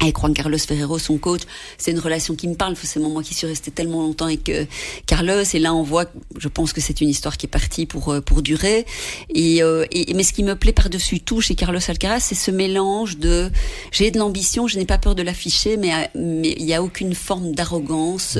avec 0.00 0.18
Juan 0.18 0.34
Carlos 0.34 0.58
Ferrero, 0.58 0.98
son 0.98 1.18
coach, 1.18 1.42
c'est 1.78 1.90
une 1.90 1.98
relation 1.98 2.34
qui 2.34 2.48
me 2.48 2.54
parle. 2.54 2.76
Forcément, 2.76 3.08
moi 3.08 3.22
qui 3.22 3.34
suis 3.34 3.46
restée 3.46 3.70
tellement 3.70 4.02
longtemps 4.02 4.26
avec 4.26 4.48
euh, 4.48 4.64
Carlos, 5.06 5.42
et 5.52 5.58
là 5.58 5.74
on 5.74 5.82
voit, 5.82 6.06
je 6.38 6.48
pense 6.48 6.72
que 6.72 6.80
c'est 6.80 7.00
une 7.00 7.08
histoire 7.08 7.36
qui 7.36 7.46
est 7.46 7.48
partie 7.48 7.86
pour 7.86 8.12
euh, 8.12 8.20
pour 8.20 8.42
durer. 8.42 8.86
Et, 9.34 9.62
euh, 9.62 9.84
mais 10.14 10.22
ce 10.22 10.32
qui 10.32 10.42
me 10.42 10.54
plaît 10.54 10.72
par-dessus 10.72 11.20
tout 11.20 11.40
chez 11.40 11.54
Carlos 11.54 11.80
Alcaraz, 11.88 12.20
c'est 12.20 12.34
ce 12.34 12.50
mélange 12.50 13.18
de 13.18 13.50
j'ai 13.90 14.10
de 14.10 14.18
l'ambition, 14.18 14.66
je 14.66 14.78
n'ai 14.78 14.86
pas 14.86 14.98
peur 14.98 15.14
de 15.14 15.22
l'afficher, 15.22 15.76
mais 15.76 15.90
mais 16.14 16.54
il 16.58 16.64
n'y 16.66 16.74
a 16.74 16.82
aucune 16.82 17.14
forme 17.14 17.52
d'arrogance, 17.54 18.38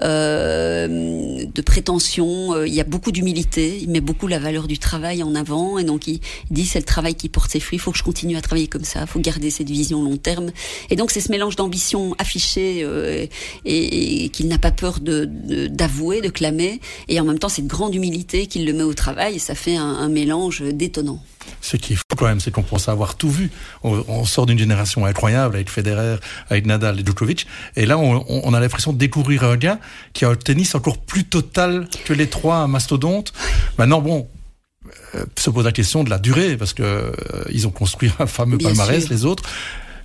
de 0.00 1.62
prétention. 1.62 2.64
Il 2.64 2.74
y 2.74 2.80
a 2.80 2.84
beaucoup 2.84 3.12
d'humilité. 3.12 3.78
Il 3.80 3.90
met 3.90 4.00
beaucoup 4.00 4.26
la 4.26 4.38
valeur 4.38 4.66
du 4.68 4.78
travail 4.78 5.22
en 5.22 5.34
avant, 5.34 5.78
et 5.78 5.84
donc 5.84 6.06
il, 6.06 6.20
dit 6.50 6.66
c'est 6.66 6.78
le 6.78 6.84
travail 6.84 7.14
qui 7.14 7.28
porte 7.28 7.50
ses 7.50 7.60
fruits. 7.60 7.78
Il 7.78 7.80
faut 7.80 7.92
que 7.92 7.98
je 7.98 8.02
continue 8.02 8.36
à 8.36 8.42
travailler 8.42 8.68
comme 8.68 8.84
ça. 8.84 9.00
Il 9.02 9.06
faut 9.06 9.20
garder 9.20 9.50
cette 9.50 9.70
vision 9.70 10.02
long 10.02 10.16
terme. 10.16 10.50
Et 10.90 10.96
donc 10.96 11.10
c'est 11.10 11.20
ce 11.20 11.30
mélange 11.30 11.56
d'ambition 11.56 12.14
affichée 12.18 12.82
euh, 12.82 13.26
et, 13.64 14.28
qu'il 14.30 14.48
n'a 14.48 14.58
pas 14.58 14.70
peur 14.70 15.00
de 15.00 15.24
d'avouer, 15.68 16.20
de, 16.20 16.28
clamer, 16.28 16.80
et 17.08 17.20
en 17.20 17.24
même 17.24 17.38
temps 17.38 17.48
cette 17.48 17.66
grande 17.66 17.94
humilité 17.94 18.46
qu'il 18.46 18.66
le 18.66 18.72
met 18.72 18.82
au 18.82 18.94
travail, 18.94 19.36
et 19.36 19.38
ça 19.38 19.54
fait 19.54 19.76
un, 19.76 20.08
mélange 20.08 20.62
détonnant. 20.62 21.22
Ce 21.60 21.76
qui 21.76 21.94
est 21.94 21.96
fou 21.96 22.02
quand 22.16 22.26
même, 22.26 22.40
c'est 22.40 22.50
qu'on 22.50 22.62
pense 22.62 22.88
avoir 22.88 23.16
tout 23.16 23.30
vu. 23.30 23.50
On, 23.82 24.24
sort 24.24 24.46
d'une 24.46 24.58
génération 24.58 25.06
incroyable 25.06 25.56
avec 25.56 25.70
Federer, 25.70 26.16
avec 26.50 26.66
Nadal 26.66 27.00
et 27.00 27.04
Djokovic, 27.04 27.46
et 27.76 27.86
là 27.86 27.98
on, 27.98 28.54
a 28.54 28.60
l'impression 28.60 28.92
de 28.92 28.98
découvrir 28.98 29.44
un 29.44 29.56
gars 29.56 29.78
qui 30.12 30.24
a 30.24 30.28
un 30.28 30.36
tennis 30.36 30.74
encore 30.74 30.98
plus 30.98 31.24
total 31.24 31.88
que 32.04 32.12
les 32.12 32.28
trois 32.28 32.66
mastodontes. 32.66 33.32
Maintenant, 33.78 34.00
bon, 34.00 34.28
euh, 35.14 35.24
se 35.38 35.50
pose 35.50 35.64
la 35.64 35.72
question 35.72 36.04
de 36.04 36.10
la 36.10 36.18
durée 36.18 36.56
parce 36.56 36.74
que 36.74 36.82
euh, 36.82 37.12
ils 37.50 37.66
ont 37.66 37.70
construit 37.70 38.10
un 38.18 38.26
fameux 38.26 38.58
palmarès 38.58 39.08
les 39.08 39.24
autres 39.24 39.44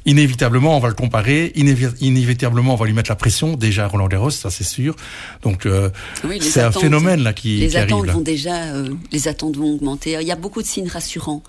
inévitablement, 0.05 0.75
on 0.75 0.79
va 0.79 0.87
le 0.87 0.93
comparer, 0.93 1.51
inévitablement, 1.55 2.73
on 2.73 2.77
va 2.77 2.85
lui 2.85 2.93
mettre 2.93 3.11
la 3.11 3.15
pression. 3.15 3.55
Déjà, 3.55 3.87
Roland 3.87 4.07
Garros, 4.07 4.29
ça 4.29 4.49
c'est 4.49 4.63
sûr. 4.63 4.95
Donc, 5.41 5.65
euh, 5.65 5.89
c'est 6.39 6.61
un 6.61 6.71
phénomène 6.71 7.23
là 7.23 7.33
qui, 7.33 7.57
les 7.57 7.75
attentes 7.75 8.07
Vont 8.07 8.21
déjà, 8.21 8.73
euh, 8.73 8.89
les 9.11 9.27
attentes 9.27 9.57
vont 9.57 9.73
augmenter. 9.73 10.17
Il 10.21 10.27
y 10.27 10.31
a 10.31 10.35
beaucoup 10.35 10.61
de 10.61 10.67
signes 10.67 10.87
rassurants 10.87 11.43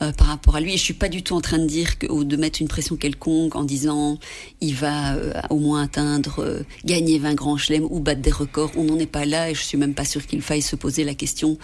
euh, 0.00 0.12
par 0.12 0.28
rapport 0.28 0.56
à 0.56 0.60
lui. 0.60 0.74
Et 0.74 0.76
je 0.76 0.82
suis 0.82 0.94
pas 0.94 1.08
du 1.08 1.22
tout 1.22 1.34
en 1.34 1.40
train 1.40 1.58
de 1.58 1.66
dire 1.66 1.98
que, 1.98 2.06
ou 2.06 2.24
de 2.24 2.36
mettre 2.36 2.62
une 2.62 2.68
pression 2.68 2.96
quelconque 2.96 3.56
en 3.56 3.64
disant 3.64 4.18
il 4.60 4.74
va 4.74 5.16
au 5.50 5.58
moins 5.58 5.82
atteindre, 5.82 6.64
gagner 6.84 7.18
20 7.18 7.34
grands 7.34 7.56
chelems 7.56 7.86
ou 7.90 8.00
battre 8.00 8.22
des 8.22 8.30
records. 8.30 8.72
On 8.76 8.84
n'en 8.84 8.98
est 8.98 9.06
pas 9.06 9.24
là 9.24 9.50
et 9.50 9.54
je 9.54 9.62
suis 9.62 9.76
même 9.76 9.94
pas 9.94 10.04
sûr 10.04 10.26
qu'il 10.26 10.42
faille 10.42 10.62
se 10.62 10.76
poser 10.76 11.04
la 11.04 11.14
question 11.14 11.58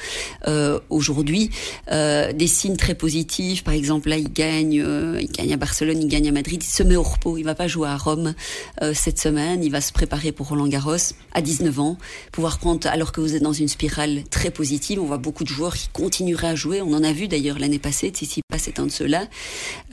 aujourd'hui. 0.91 1.51
des 1.91 2.47
signes 2.47 2.77
très 2.77 2.95
positifs, 2.95 3.65
par 3.65 3.75
exemple 3.75 4.09
là, 4.09 4.19
il 4.19 4.33
gagne, 4.33 4.85
il 5.21 5.31
gagne 5.31 5.53
à 5.53 5.57
Barcelone, 5.57 6.01
il 6.01 6.09
gagne 6.09 6.29
à 6.29 6.33
Madrid, 6.35 6.63
se 6.63 6.83
met 6.83 6.97
au 6.97 7.03
repos. 7.03 7.39
Il 7.39 7.45
va 7.45 7.55
pas 7.55 7.69
jouer 7.69 7.89
à 7.89 7.97
Rome 7.97 8.35
euh, 8.83 8.93
cette 8.93 9.19
semaine. 9.19 9.65
Il 9.65 9.71
va 9.71 9.81
se 9.81 9.93
préparer 9.93 10.33
pour 10.33 10.49
Roland 10.49 10.67
Garros 10.67 10.97
à 11.33 11.41
19 11.41 11.81
ans, 11.81 11.97
pouvoir 12.33 12.59
prendre. 12.59 12.87
Alors 12.89 13.13
que 13.13 13.21
vous 13.21 13.35
êtes 13.35 13.43
dans 13.43 13.53
une 13.53 13.69
spirale 13.69 14.25
très 14.31 14.51
positive, 14.51 15.01
on 15.01 15.07
voit 15.07 15.19
beaucoup 15.19 15.45
de 15.45 15.49
joueurs 15.49 15.75
qui 15.75 15.89
continueraient 15.89 16.49
à 16.49 16.55
jouer. 16.55 16.83
On 16.83 16.93
en 16.93 17.03
a 17.03 17.13
vu 17.13 17.29
d'ailleurs 17.29 17.59
l'année 17.59 17.79
passée. 17.79 18.13
pas 18.49 18.59
c'est 18.59 18.79
un 18.79 18.87
de 18.87 18.91
ceux-là. 18.91 19.29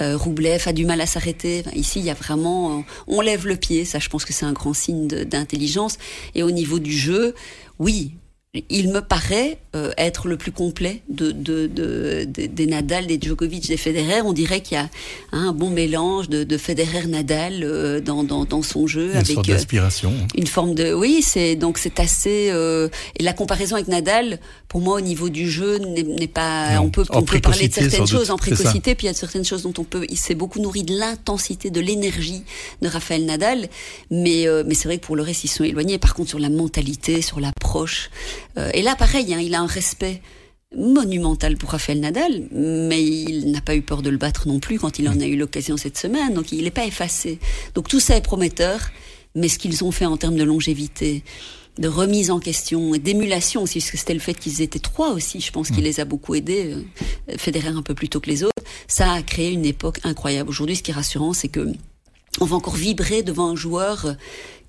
Euh, 0.01 0.17
Roublev 0.17 0.63
a 0.67 0.73
du 0.73 0.85
mal 0.85 0.99
à 0.99 1.05
s'arrêter. 1.05 1.63
ici, 1.73 1.99
il 1.99 2.05
y 2.05 2.09
a 2.09 2.15
vraiment, 2.15 2.79
euh, 2.79 2.81
on 3.07 3.21
lève 3.21 3.47
le 3.47 3.55
pied. 3.55 3.85
Ça, 3.85 3.99
je 3.99 4.09
pense 4.09 4.25
que 4.25 4.33
c'est 4.33 4.45
un 4.45 4.53
grand 4.53 4.73
signe 4.73 5.07
d'intelligence. 5.07 5.97
Et 6.35 6.43
au 6.43 6.51
niveau 6.51 6.79
du 6.79 6.91
jeu, 6.91 7.35
oui, 7.79 8.15
il 8.69 8.91
me 8.91 8.99
paraît 8.99 9.59
euh, 9.77 9.93
être 9.97 10.27
le 10.27 10.35
plus 10.35 10.51
complet 10.51 11.03
de, 11.07 11.31
de, 11.31 11.67
de, 11.67 12.25
des 12.25 12.65
Nadal, 12.65 13.07
des 13.07 13.17
Djokovic, 13.21 13.65
des 13.69 13.77
Federer. 13.77 14.21
On 14.23 14.33
dirait 14.33 14.59
qu'il 14.59 14.75
y 14.75 14.81
a 14.81 14.89
un 15.31 15.53
bon 15.53 15.69
mélange 15.69 16.27
de, 16.27 16.43
de 16.43 16.57
Federer-Nadal 16.57 17.63
euh, 17.63 18.01
dans, 18.01 18.25
dans, 18.25 18.43
dans, 18.43 18.61
son 18.61 18.87
jeu. 18.87 19.11
Une 19.11 19.17
avec, 19.17 19.27
sorte 19.27 19.47
euh, 19.47 19.53
d'inspiration. 19.53 20.13
une 20.35 20.47
forme 20.47 20.75
de... 20.75 20.93
Oui, 20.93 21.21
c'est 21.21 21.55
donc 21.55 21.77
c'est 21.77 22.01
assez... 22.01 22.51
et 23.15 23.23
la 23.23 23.31
comparaison 23.31 23.75
avec 23.75 23.87
Nadal, 23.87 24.37
pour 24.67 24.81
moi, 24.81 24.97
au 24.97 25.01
niveau 25.01 25.29
du 25.29 25.49
jeu, 25.49 25.77
n'est 25.77 26.27
pas... 26.27 26.81
on 26.81 26.89
peut, 26.89 27.05
on 27.11 27.23
peut 27.23 27.39
parler 27.39 27.69
de 27.69 27.73
certaines 27.73 28.07
choses 28.07 28.31
en 28.31 28.37
précocité, 28.37 28.95
puis 28.95 29.07
il 29.07 29.11
y 29.11 29.11
a 29.11 29.13
certaines 29.13 29.45
choses 29.45 29.63
dont 29.63 29.73
on 29.77 29.85
peut... 29.85 30.05
Il 30.09 30.17
s'est 30.17 30.35
beaucoup 30.35 30.59
nourri 30.59 30.83
de 30.83 30.93
l'intensité, 30.93 31.69
de 31.69 31.79
l'énergie 31.79 32.43
de 32.81 32.89
Raphaël 32.89 33.25
Nadal, 33.25 33.69
mais, 34.09 34.45
mais 34.65 34.73
c'est 34.73 34.89
vrai 34.89 34.97
que 34.97 35.05
pour 35.05 35.15
le 35.15 35.23
reste, 35.23 35.45
ils 35.45 35.47
sont 35.47 35.63
éloignés. 35.63 35.97
Par 35.99 36.13
contre, 36.13 36.27
sur 36.27 36.39
la 36.39 36.49
mentalité, 36.49 37.21
sur 37.21 37.39
l'approche... 37.39 38.09
Euh, 38.57 38.69
et 38.73 38.81
là, 38.81 38.95
pareil, 38.95 39.33
hein, 39.33 39.39
il 39.39 39.53
a 39.55 39.61
un 39.61 39.67
respect 39.67 40.21
monumental 40.75 41.57
pour 41.57 41.71
Rafael 41.71 41.99
Nadal, 41.99 42.47
mais 42.51 43.03
il 43.03 43.51
n'a 43.51 43.61
pas 43.61 43.75
eu 43.75 43.81
peur 43.81 44.01
de 44.01 44.09
le 44.09 44.17
battre 44.17 44.47
non 44.47 44.59
plus 44.59 44.79
quand 44.79 44.99
il 44.99 45.09
en 45.09 45.19
a 45.19 45.25
eu 45.25 45.35
l'occasion 45.35 45.75
cette 45.75 45.97
semaine, 45.97 46.33
donc 46.33 46.51
il 46.51 46.63
n'est 46.63 46.71
pas 46.71 46.85
effacé. 46.85 47.39
Donc 47.75 47.89
tout 47.89 47.99
ça 47.99 48.15
est 48.15 48.21
prometteur, 48.21 48.79
mais 49.35 49.49
ce 49.49 49.59
qu'ils 49.59 49.83
ont 49.83 49.91
fait 49.91 50.05
en 50.05 50.15
termes 50.15 50.37
de 50.37 50.43
longévité, 50.43 51.23
de 51.77 51.87
remise 51.87 52.31
en 52.31 52.39
question 52.39 52.93
et 52.93 52.99
d'émulation 52.99 53.63
aussi, 53.63 53.79
parce 53.79 53.91
que 53.91 53.97
c'était 53.97 54.13
le 54.13 54.19
fait 54.19 54.33
qu'ils 54.33 54.61
étaient 54.61 54.79
trois 54.79 55.11
aussi, 55.11 55.41
je 55.41 55.51
pense 55.51 55.69
qu'il 55.69 55.81
mm. 55.81 55.85
les 55.85 55.99
a 55.99 56.05
beaucoup 56.05 56.35
aidés, 56.35 56.73
euh, 56.73 57.35
Federer 57.37 57.69
un 57.69 57.81
peu 57.81 57.93
plus 57.93 58.07
tôt 58.07 58.21
que 58.21 58.29
les 58.29 58.43
autres, 58.43 58.63
ça 58.87 59.11
a 59.11 59.21
créé 59.21 59.51
une 59.51 59.65
époque 59.65 59.99
incroyable. 60.03 60.49
Aujourd'hui, 60.49 60.75
ce 60.75 60.83
qui 60.83 60.91
est 60.91 60.93
rassurant, 60.93 61.33
c'est 61.33 61.49
que 61.49 61.67
on 62.39 62.45
va 62.45 62.55
encore 62.55 62.75
vibrer 62.75 63.23
devant 63.23 63.49
un 63.49 63.55
joueur 63.55 64.15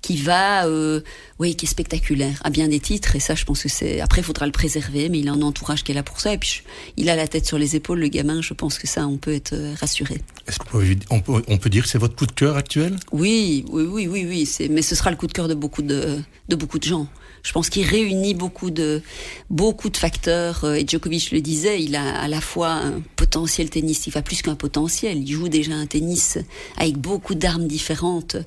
qui 0.03 0.17
va, 0.17 0.67
euh, 0.67 0.99
oui, 1.39 1.55
qui 1.55 1.65
est 1.65 1.69
spectaculaire 1.69 2.39
à 2.43 2.51
bien 2.51 2.67
des 2.67 2.79
titres. 2.79 3.15
Et 3.15 3.19
ça, 3.19 3.33
je 3.33 3.45
pense 3.45 3.63
que 3.63 3.69
c'est. 3.69 4.01
Après, 4.01 4.21
il 4.21 4.23
faudra 4.23 4.45
le 4.45 4.51
préserver, 4.51 5.09
mais 5.09 5.19
il 5.19 5.29
a 5.29 5.31
un 5.31 5.41
entourage 5.41 5.83
qui 5.83 5.93
est 5.93 5.95
là 5.95 6.03
pour 6.03 6.19
ça. 6.19 6.33
Et 6.33 6.37
puis, 6.37 6.61
il 6.97 7.09
a 7.09 7.15
la 7.15 7.27
tête 7.27 7.47
sur 7.47 7.57
les 7.57 7.75
épaules, 7.75 7.99
le 7.99 8.09
gamin. 8.09 8.41
Je 8.41 8.53
pense 8.53 8.77
que 8.77 8.85
ça, 8.85 9.07
on 9.07 9.17
peut 9.17 9.33
être 9.33 9.53
euh, 9.53 9.73
rassuré. 9.79 10.21
Est-ce 10.47 10.59
qu'on 10.59 11.21
peut, 11.21 11.41
on 11.47 11.57
peut, 11.57 11.69
dire 11.69 11.83
que 11.83 11.89
c'est 11.89 11.97
votre 11.97 12.15
coup 12.15 12.27
de 12.27 12.33
cœur 12.33 12.57
actuel? 12.57 12.97
Oui, 13.13 13.65
oui, 13.69 13.83
oui, 13.89 14.07
oui, 14.07 14.25
oui. 14.27 14.67
Mais 14.69 14.81
ce 14.81 14.93
sera 14.93 15.09
le 15.09 15.15
coup 15.15 15.27
de 15.27 15.31
cœur 15.31 15.47
de 15.47 15.55
beaucoup 15.55 15.81
de, 15.81 16.19
de 16.49 16.55
beaucoup 16.55 16.79
de 16.79 16.83
gens. 16.83 17.07
Je 17.43 17.51
pense 17.51 17.69
qu'il 17.69 17.85
réunit 17.85 18.33
beaucoup 18.33 18.71
de 18.71 19.01
beaucoup 19.49 19.89
de 19.89 19.97
facteurs. 19.97 20.63
Euh, 20.63 20.75
et 20.75 20.85
Djokovic 20.87 21.31
le 21.31 21.41
disait, 21.41 21.83
il 21.83 21.95
a 21.95 22.19
à 22.19 22.27
la 22.29 22.39
fois 22.39 22.69
un 22.69 23.01
potentiel 23.17 23.69
tennis, 23.69 24.07
il 24.07 24.13
va 24.13 24.21
plus 24.21 24.41
qu'un 24.41 24.55
potentiel. 24.55 25.19
Il 25.19 25.31
joue 25.31 25.49
déjà 25.49 25.73
un 25.73 25.85
tennis 25.85 26.37
avec 26.77 26.97
beaucoup 26.97 27.35
d'armes 27.35 27.67
différentes. 27.67 28.37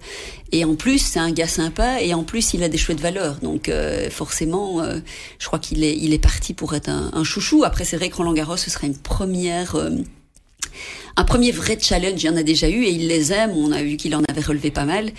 Et 0.51 0.65
en 0.65 0.75
plus, 0.77 0.99
c'est 0.99 1.19
un 1.19 1.31
gars 1.31 1.47
sympa. 1.47 2.01
Et 2.01 2.15
en 2.15 2.25
plus, 2.25 2.55
il 2.55 2.63
a 2.63 2.69
des 2.69 2.79
chouettes 2.79 3.01
valeurs. 3.01 3.37
Donc 3.43 3.69
euh, 3.69 4.09
forcément, 4.09 4.81
euh, 4.81 5.01
je 5.39 5.47
crois 5.47 5.59
qu'il 5.59 5.85
est 5.85 5.97
il 5.97 6.15
est 6.15 6.19
parti 6.19 6.55
pour 6.55 6.75
être 6.75 6.89
un, 6.89 7.11
un 7.13 7.25
chouchou. 7.25 7.65
Après, 7.65 7.85
c'est 7.85 7.99
vrai 7.99 8.09
que 8.09 8.17
Roland 8.17 8.33
Garros, 8.33 8.57
ce 8.57 8.71
sera 8.71 8.87
une 8.87 8.97
première 8.97 9.77
un 11.17 11.25
premier 11.25 11.51
vrai 11.51 11.79
challenge, 11.81 12.23
il 12.23 12.27
y 12.27 12.29
en 12.29 12.37
a 12.37 12.43
déjà 12.43 12.69
eu 12.69 12.85
et 12.85 12.91
il 12.91 13.09
les 13.09 13.33
aime. 13.33 13.53
On 13.53 13.73
a 13.73 13.83
vu 13.83 13.97
qu'il 13.97 14.15
en 14.15 14.23
avait 14.29 14.43
relevé 14.43 14.71
pas 14.71 14.85
mal. 14.85 15.11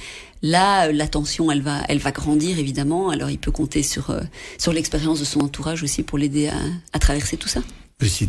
Là, 0.41 0.91
la 0.91 1.07
tension, 1.07 1.51
elle 1.51 1.61
va, 1.61 1.81
elle 1.88 1.97
va 1.97 2.11
grandir 2.11 2.59
évidemment. 2.59 3.09
Alors, 3.09 3.29
il 3.29 3.39
peut 3.39 3.51
compter 3.51 3.83
sur 3.83 4.09
euh, 4.11 4.21
sur 4.57 4.73
l'expérience 4.73 5.19
de 5.19 5.25
son 5.25 5.41
entourage 5.41 5.83
aussi 5.83 6.03
pour 6.03 6.17
l'aider 6.17 6.47
à, 6.47 6.57
à, 6.93 6.99
traverser 6.99 7.38
tout 7.38 7.49
ça. 7.49 7.61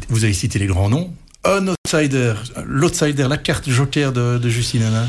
Vous 0.09 0.25
avez 0.25 0.33
cité 0.33 0.59
les 0.59 0.67
grands 0.67 0.89
noms. 0.89 1.13
Un 1.45 1.69
outsider, 1.69 2.35
l'outsider, 2.65 3.27
la 3.29 3.37
carte 3.37 3.69
joker 3.69 4.13
de, 4.13 4.39
de 4.39 4.49
Justine 4.49 4.83
Anna. 4.83 5.07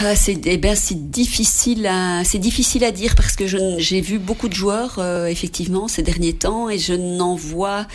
Ah, 0.00 0.14
c'est 0.14 0.38
eh 0.46 0.58
ben, 0.58 0.76
c'est 0.76 1.10
difficile 1.10 1.84
à 1.86 2.22
c'est 2.24 2.38
difficile 2.38 2.84
à 2.84 2.92
dire 2.92 3.16
parce 3.16 3.34
que 3.34 3.46
j'ai 3.46 4.00
vu 4.00 4.20
beaucoup 4.20 4.48
de 4.48 4.54
joueurs 4.54 5.00
euh, 5.00 5.26
effectivement 5.26 5.88
ces 5.88 6.02
derniers 6.02 6.34
temps 6.34 6.70
et 6.70 6.78
je 6.78 6.92
n'en 6.92 7.34
vois 7.34 7.88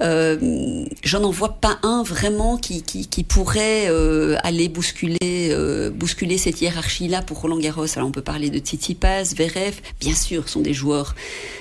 euh, 0.00 0.84
j'en 1.02 1.24
en 1.24 1.30
vois 1.30 1.60
pas 1.60 1.78
un 1.82 2.02
vraiment 2.02 2.56
qui, 2.56 2.82
qui, 2.82 3.06
qui 3.06 3.24
pourrait 3.24 3.86
euh, 3.88 4.36
aller 4.42 4.68
bousculer 4.68 5.18
euh, 5.50 5.90
bousculer 5.90 6.38
cette 6.38 6.60
hiérarchie 6.60 7.08
là 7.08 7.22
pour 7.22 7.40
Roland 7.40 7.58
Garros. 7.58 7.86
Alors 7.96 8.08
on 8.08 8.12
peut 8.12 8.22
parler 8.22 8.50
de 8.50 8.58
Tsitsipas, 8.58 9.34
Verev, 9.36 9.74
bien 10.00 10.14
sûr, 10.14 10.48
sont 10.48 10.60
des 10.60 10.74
joueurs 10.74 11.14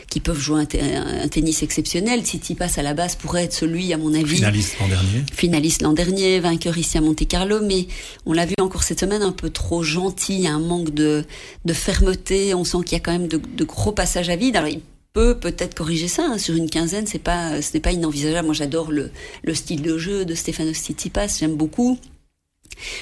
qui 0.10 0.20
peuvent 0.20 0.40
jouer 0.40 0.62
un, 0.62 1.28
tennis 1.28 1.64
exceptionnel. 1.64 2.24
Tsitsipas 2.24 2.70
à 2.78 2.84
la 2.84 2.94
base 2.94 3.16
pourrait 3.16 3.46
être 3.46 3.54
celui, 3.54 3.92
à 3.92 3.98
mon 3.98 4.14
avis, 4.14 4.38
finaliste 4.38 4.80
l'an 4.80 4.88
dernier, 4.88 5.24
finaliste 5.34 5.82
l'an 5.82 5.94
dernier, 5.94 6.40
vainqueur 6.40 6.78
ici 6.78 6.98
à 6.98 7.02
Monte 7.02 7.28
Carlo, 7.28 7.60
mais 7.62 7.88
on 8.26 8.34
l'a 8.34 8.46
vu 8.46 8.56
encore 8.62 8.84
cette 8.84 9.00
semaine 9.00 9.22
un 9.22 9.32
peu 9.32 9.50
trop 9.50 9.84
gentil, 9.84 10.36
il 10.36 10.42
y 10.42 10.48
a 10.48 10.54
un 10.54 10.60
manque 10.60 10.94
de, 10.94 11.26
de 11.66 11.74
fermeté, 11.74 12.54
on 12.54 12.64
sent 12.64 12.80
qu'il 12.86 12.94
y 12.94 13.02
a 13.02 13.04
quand 13.04 13.12
même 13.12 13.28
de, 13.28 13.38
de 13.38 13.64
gros 13.64 13.92
passages 13.92 14.30
à 14.30 14.36
vide. 14.36 14.56
Alors 14.56 14.70
peut 15.18 15.34
peut-être 15.34 15.74
corriger 15.74 16.08
ça. 16.08 16.26
Hein. 16.26 16.38
Sur 16.38 16.54
une 16.54 16.70
quinzaine, 16.70 17.08
c'est 17.08 17.18
pas, 17.18 17.60
ce 17.64 17.74
n'est 17.74 17.80
pas 17.80 17.92
inenvisageable. 17.92 18.46
Moi, 18.46 18.54
j'adore 18.54 18.92
le, 18.92 19.10
le 19.44 19.56
style 19.56 19.82
de 19.82 19.98
jeu 19.98 20.26
de 20.26 20.36
Stefanos 20.36 20.78
Tsitsipas. 20.78 21.40
J'aime 21.40 21.56
beaucoup. 21.56 21.98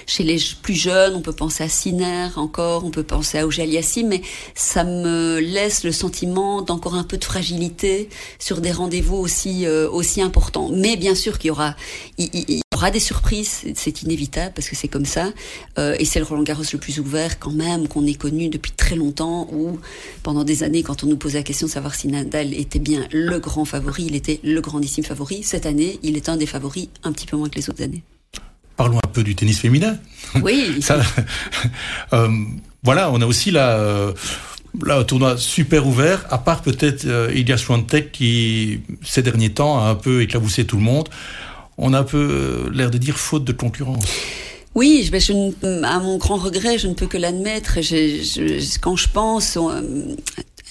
Chez 0.08 0.24
les 0.24 0.38
plus 0.62 0.76
jeunes, 0.76 1.16
on 1.16 1.22
peut 1.22 1.34
penser 1.34 1.66
à 1.66 1.68
Sinner 1.68 2.30
encore, 2.38 2.86
on 2.86 2.92
peut 2.92 3.04
penser 3.04 3.40
à 3.40 3.46
Ojaliassim, 3.46 4.08
mais 4.08 4.22
ça 4.54 4.86
me 4.86 5.40
laisse 5.40 5.84
le 5.84 5.92
sentiment 5.92 6.62
d'encore 6.62 6.96
un 6.96 7.04
peu 7.04 7.18
de 7.18 7.26
fragilité 7.26 8.08
sur 8.40 8.62
des 8.62 8.72
rendez-vous 8.72 9.18
aussi 9.18 9.66
euh, 9.66 9.90
aussi 9.90 10.22
importants. 10.22 10.70
Mais 10.72 10.96
bien 10.96 11.16
sûr 11.16 11.38
qu'il 11.38 11.50
y 11.50 11.52
aura, 11.52 11.76
aura 12.76 12.92
des 12.92 13.00
surprises, 13.00 13.64
c'est 13.76 14.04
inévitable 14.04 14.54
parce 14.54 14.70
que 14.70 14.76
c'est 14.76 14.88
comme 14.88 15.06
ça. 15.06 15.32
Euh, 15.80 15.96
et 15.98 16.06
c'est 16.06 16.20
le 16.20 16.26
Roland 16.26 16.44
Garros 16.44 16.64
le 16.72 16.78
plus 16.78 17.00
ouvert 17.00 17.40
quand 17.40 17.52
même 17.52 17.88
qu'on 17.88 18.06
ait 18.06 18.14
connu 18.14 18.50
depuis 18.50 18.72
très 18.72 18.96
longtemps. 18.96 19.48
Où 19.52 19.80
pendant 20.24 20.44
des 20.44 20.64
années, 20.64 20.84
quand 20.84 21.04
on 21.04 21.08
nous 21.08 21.18
posait 21.18 21.40
la 21.40 21.44
question 21.44 21.68
de 21.68 21.72
savoir 21.72 21.96
si 21.96 22.08
Nadal 22.08 22.54
était 22.54 22.80
bien 22.80 23.08
le 23.12 23.40
grand 23.40 23.66
favori, 23.66 24.04
il 24.08 24.16
était 24.16 24.40
le 24.44 24.62
grandissime 24.62 25.04
favori. 25.04 25.44
Cette 25.44 25.66
année, 25.66 26.00
il 26.04 26.18
est 26.18 26.30
un 26.30 26.38
des 26.38 26.46
favoris, 26.46 26.90
un 27.04 27.12
petit 27.12 27.26
peu 27.26 27.38
moins 27.38 27.50
que 27.50 27.56
les 27.56 27.70
autres 27.70 27.84
années. 27.84 28.04
parlons 28.76 28.98
un 28.98 29.08
peu 29.08 29.24
du 29.24 29.36
tennis 29.36 29.60
féminin. 29.60 29.98
Oui. 30.42 30.78
Ça, 30.82 31.02
euh, 32.14 32.30
voilà, 32.84 33.10
on 33.12 33.22
a 33.22 33.26
aussi 33.26 33.52
la, 33.52 33.78
euh, 33.78 34.14
là, 34.84 35.00
un 35.00 35.04
tournoi 35.04 35.38
super 35.38 35.88
ouvert, 35.88 36.26
à 36.30 36.38
part 36.38 36.62
peut-être 36.62 37.06
euh, 37.06 37.32
Ilya 37.34 37.58
Swiatek 37.58 38.12
qui, 38.12 38.82
ces 39.04 39.22
derniers 39.22 39.52
temps, 39.52 39.80
a 39.80 39.90
un 39.90 39.96
peu 39.96 40.22
éclaboussé 40.22 40.66
tout 40.66 40.78
le 40.78 40.84
monde. 40.84 41.10
On 41.78 41.94
a 41.94 42.00
un 42.00 42.04
peu 42.04 42.18
euh, 42.18 42.70
l'air 42.74 42.92
de 42.92 42.98
dire 42.98 43.18
faute 43.18 43.44
de 43.44 43.52
concurrence. 43.52 44.06
Oui, 44.76 45.10
je, 45.10 45.20
je, 45.20 45.84
à 45.84 46.00
mon 46.00 46.18
grand 46.18 46.36
regret, 46.36 46.78
je 46.78 46.88
ne 46.88 46.94
peux 46.94 47.08
que 47.08 47.18
l'admettre. 47.18 47.80
Quand 48.82 48.96
je 48.96 49.10
pense 49.10 49.58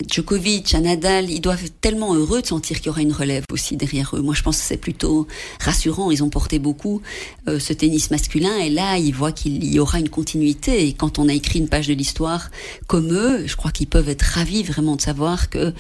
Djokovic, 0.03 0.75
à 0.75 0.81
Nadal, 0.81 1.31
ils 1.31 1.41
doivent 1.41 1.65
être 1.65 1.81
tellement 1.81 2.15
heureux 2.15 2.43
de 2.43 2.47
sentir 2.47 2.79
qu'il 2.79 2.87
y 2.87 2.91
aura 2.91 3.03
une 3.03 3.13
relève 3.13 3.45
aussi 3.53 3.77
derrière 3.77 4.17
eux. 4.17 4.23
Moi, 4.23 4.35
je 4.35 4.43
pense 4.43 4.59
que 4.59 4.65
c'est 4.65 4.77
plutôt 4.77 5.29
rassurant. 5.61 6.11
Ils 6.11 6.25
ont 6.25 6.31
porté 6.31 6.59
beaucoup 6.59 7.01
euh, 7.47 7.61
ce 7.61 7.73
tennis 7.73 8.11
masculin 8.11 8.57
et 8.59 8.71
là, 8.71 8.99
ils 8.99 9.15
voient 9.15 9.31
qu'il 9.31 9.65
y 9.65 9.79
aura 9.79 10.01
une 10.01 10.09
continuité. 10.09 10.89
Et 10.89 10.95
quand 10.95 11.21
on 11.21 11.29
a 11.29 11.33
écrit 11.33 11.61
une 11.61 11.69
page 11.69 11.87
de 11.87 11.95
l'histoire 11.95 12.51
comme 12.89 13.13
eux, 13.13 13.47
je 13.47 13.55
crois 13.55 13.71
qu'ils 13.71 13.87
peuvent 13.87 14.09
être 14.09 14.23
ravis 14.23 14.65
vraiment 14.65 14.97
de 14.97 15.01
savoir 15.01 15.49
que 15.49 15.73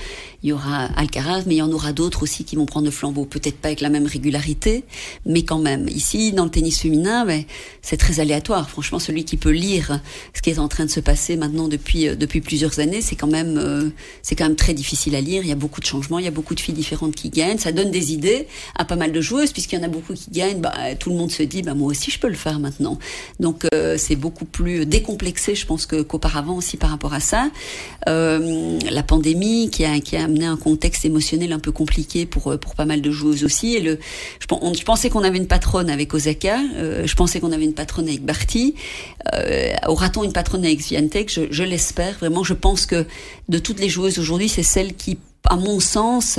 il 0.44 0.50
y 0.50 0.52
aura 0.52 0.84
Alcaraz, 0.96 1.44
mais 1.46 1.54
il 1.54 1.58
y 1.58 1.62
en 1.62 1.72
aura 1.72 1.94
d'autres 1.94 2.22
aussi 2.22 2.44
qui 2.44 2.54
vont 2.54 2.66
prendre 2.66 2.84
le 2.84 2.90
flambeau. 2.92 3.24
Peut-être 3.24 3.56
pas 3.56 3.68
avec 3.68 3.80
la 3.80 3.88
même 3.88 4.06
régularité, 4.06 4.84
mais 5.24 5.42
quand 5.42 5.58
même. 5.58 5.88
Ici, 5.88 6.32
dans 6.32 6.44
le 6.44 6.50
tennis 6.50 6.80
féminin, 6.80 7.24
ben, 7.24 7.44
c'est 7.80 7.96
très 7.96 8.20
aléatoire. 8.20 8.68
Franchement, 8.68 8.98
celui 8.98 9.24
qui 9.24 9.38
peut 9.38 9.50
lire 9.50 10.00
ce 10.34 10.42
qui 10.42 10.50
est 10.50 10.58
en 10.58 10.68
train 10.68 10.84
de 10.84 10.90
se 10.90 11.00
passer 11.00 11.36
maintenant 11.36 11.66
depuis 11.66 12.08
euh, 12.08 12.14
depuis 12.14 12.42
plusieurs 12.42 12.78
années, 12.78 13.00
c'est 13.00 13.16
quand 13.16 13.26
même 13.26 13.56
euh, 13.56 13.88
c'est 14.22 14.36
quand 14.36 14.44
même 14.44 14.56
très 14.56 14.74
difficile 14.74 15.14
à 15.14 15.20
lire. 15.20 15.42
Il 15.42 15.48
y 15.48 15.52
a 15.52 15.56
beaucoup 15.56 15.80
de 15.80 15.86
changements, 15.86 16.18
il 16.18 16.24
y 16.24 16.28
a 16.28 16.32
beaucoup 16.32 16.54
de 16.54 16.60
filles 16.60 16.74
différentes 16.74 17.14
qui 17.14 17.30
gagnent. 17.30 17.58
Ça 17.58 17.72
donne 17.72 17.90
des 17.90 18.12
idées 18.12 18.46
à 18.74 18.84
pas 18.84 18.96
mal 18.96 19.12
de 19.12 19.20
joueuses, 19.20 19.52
puisqu'il 19.52 19.78
y 19.78 19.82
en 19.82 19.84
a 19.84 19.88
beaucoup 19.88 20.14
qui 20.14 20.30
gagnent. 20.30 20.60
Bah, 20.60 20.72
tout 20.98 21.10
le 21.10 21.16
monde 21.16 21.30
se 21.30 21.42
dit, 21.42 21.62
bah, 21.62 21.74
moi 21.74 21.88
aussi, 21.88 22.10
je 22.10 22.18
peux 22.18 22.28
le 22.28 22.34
faire 22.34 22.58
maintenant. 22.58 22.98
Donc, 23.40 23.66
euh, 23.74 23.96
c'est 23.98 24.16
beaucoup 24.16 24.44
plus 24.44 24.86
décomplexé, 24.86 25.54
je 25.54 25.66
pense, 25.66 25.86
qu'auparavant 25.86 26.56
aussi 26.56 26.76
par 26.76 26.90
rapport 26.90 27.14
à 27.14 27.20
ça. 27.20 27.50
Euh, 28.08 28.78
la 28.90 29.02
pandémie 29.02 29.70
qui 29.70 29.84
a, 29.84 30.00
qui 30.00 30.16
a 30.16 30.24
amené 30.24 30.46
un 30.46 30.56
contexte 30.56 31.04
émotionnel 31.04 31.52
un 31.52 31.58
peu 31.58 31.72
compliqué 31.72 32.26
pour, 32.26 32.52
euh, 32.52 32.56
pour 32.56 32.74
pas 32.74 32.84
mal 32.84 33.02
de 33.02 33.10
joueuses 33.10 33.44
aussi. 33.44 33.74
Et 33.74 33.80
le, 33.80 33.98
je, 34.40 34.84
pensais 34.84 35.10
qu'on 35.10 35.22
avait 35.22 35.38
une 35.38 35.46
patronne 35.46 35.90
avec 35.90 36.14
Osaka. 36.14 36.58
Je 37.04 37.14
pensais 37.14 37.40
qu'on 37.40 37.52
avait 37.52 37.64
une 37.64 37.74
patronne 37.74 38.08
avec 38.08 38.24
Barty. 38.24 38.74
Aura-t-on 39.86 40.24
une 40.24 40.32
patronne 40.32 40.64
avec 40.64 40.80
Swiatek? 40.80 41.30
Je, 41.30 41.42
je 41.50 41.62
l'espère. 41.62 42.18
Vraiment, 42.18 42.44
je 42.44 42.54
pense 42.54 42.86
que 42.86 43.06
de 43.48 43.58
toutes 43.58 43.80
les 43.80 43.88
joueuses 43.94 44.18
aujourd'hui, 44.18 44.48
c'est 44.48 44.62
celle 44.62 44.94
qui, 44.94 45.18
à 45.44 45.56
mon 45.56 45.80
sens, 45.80 46.38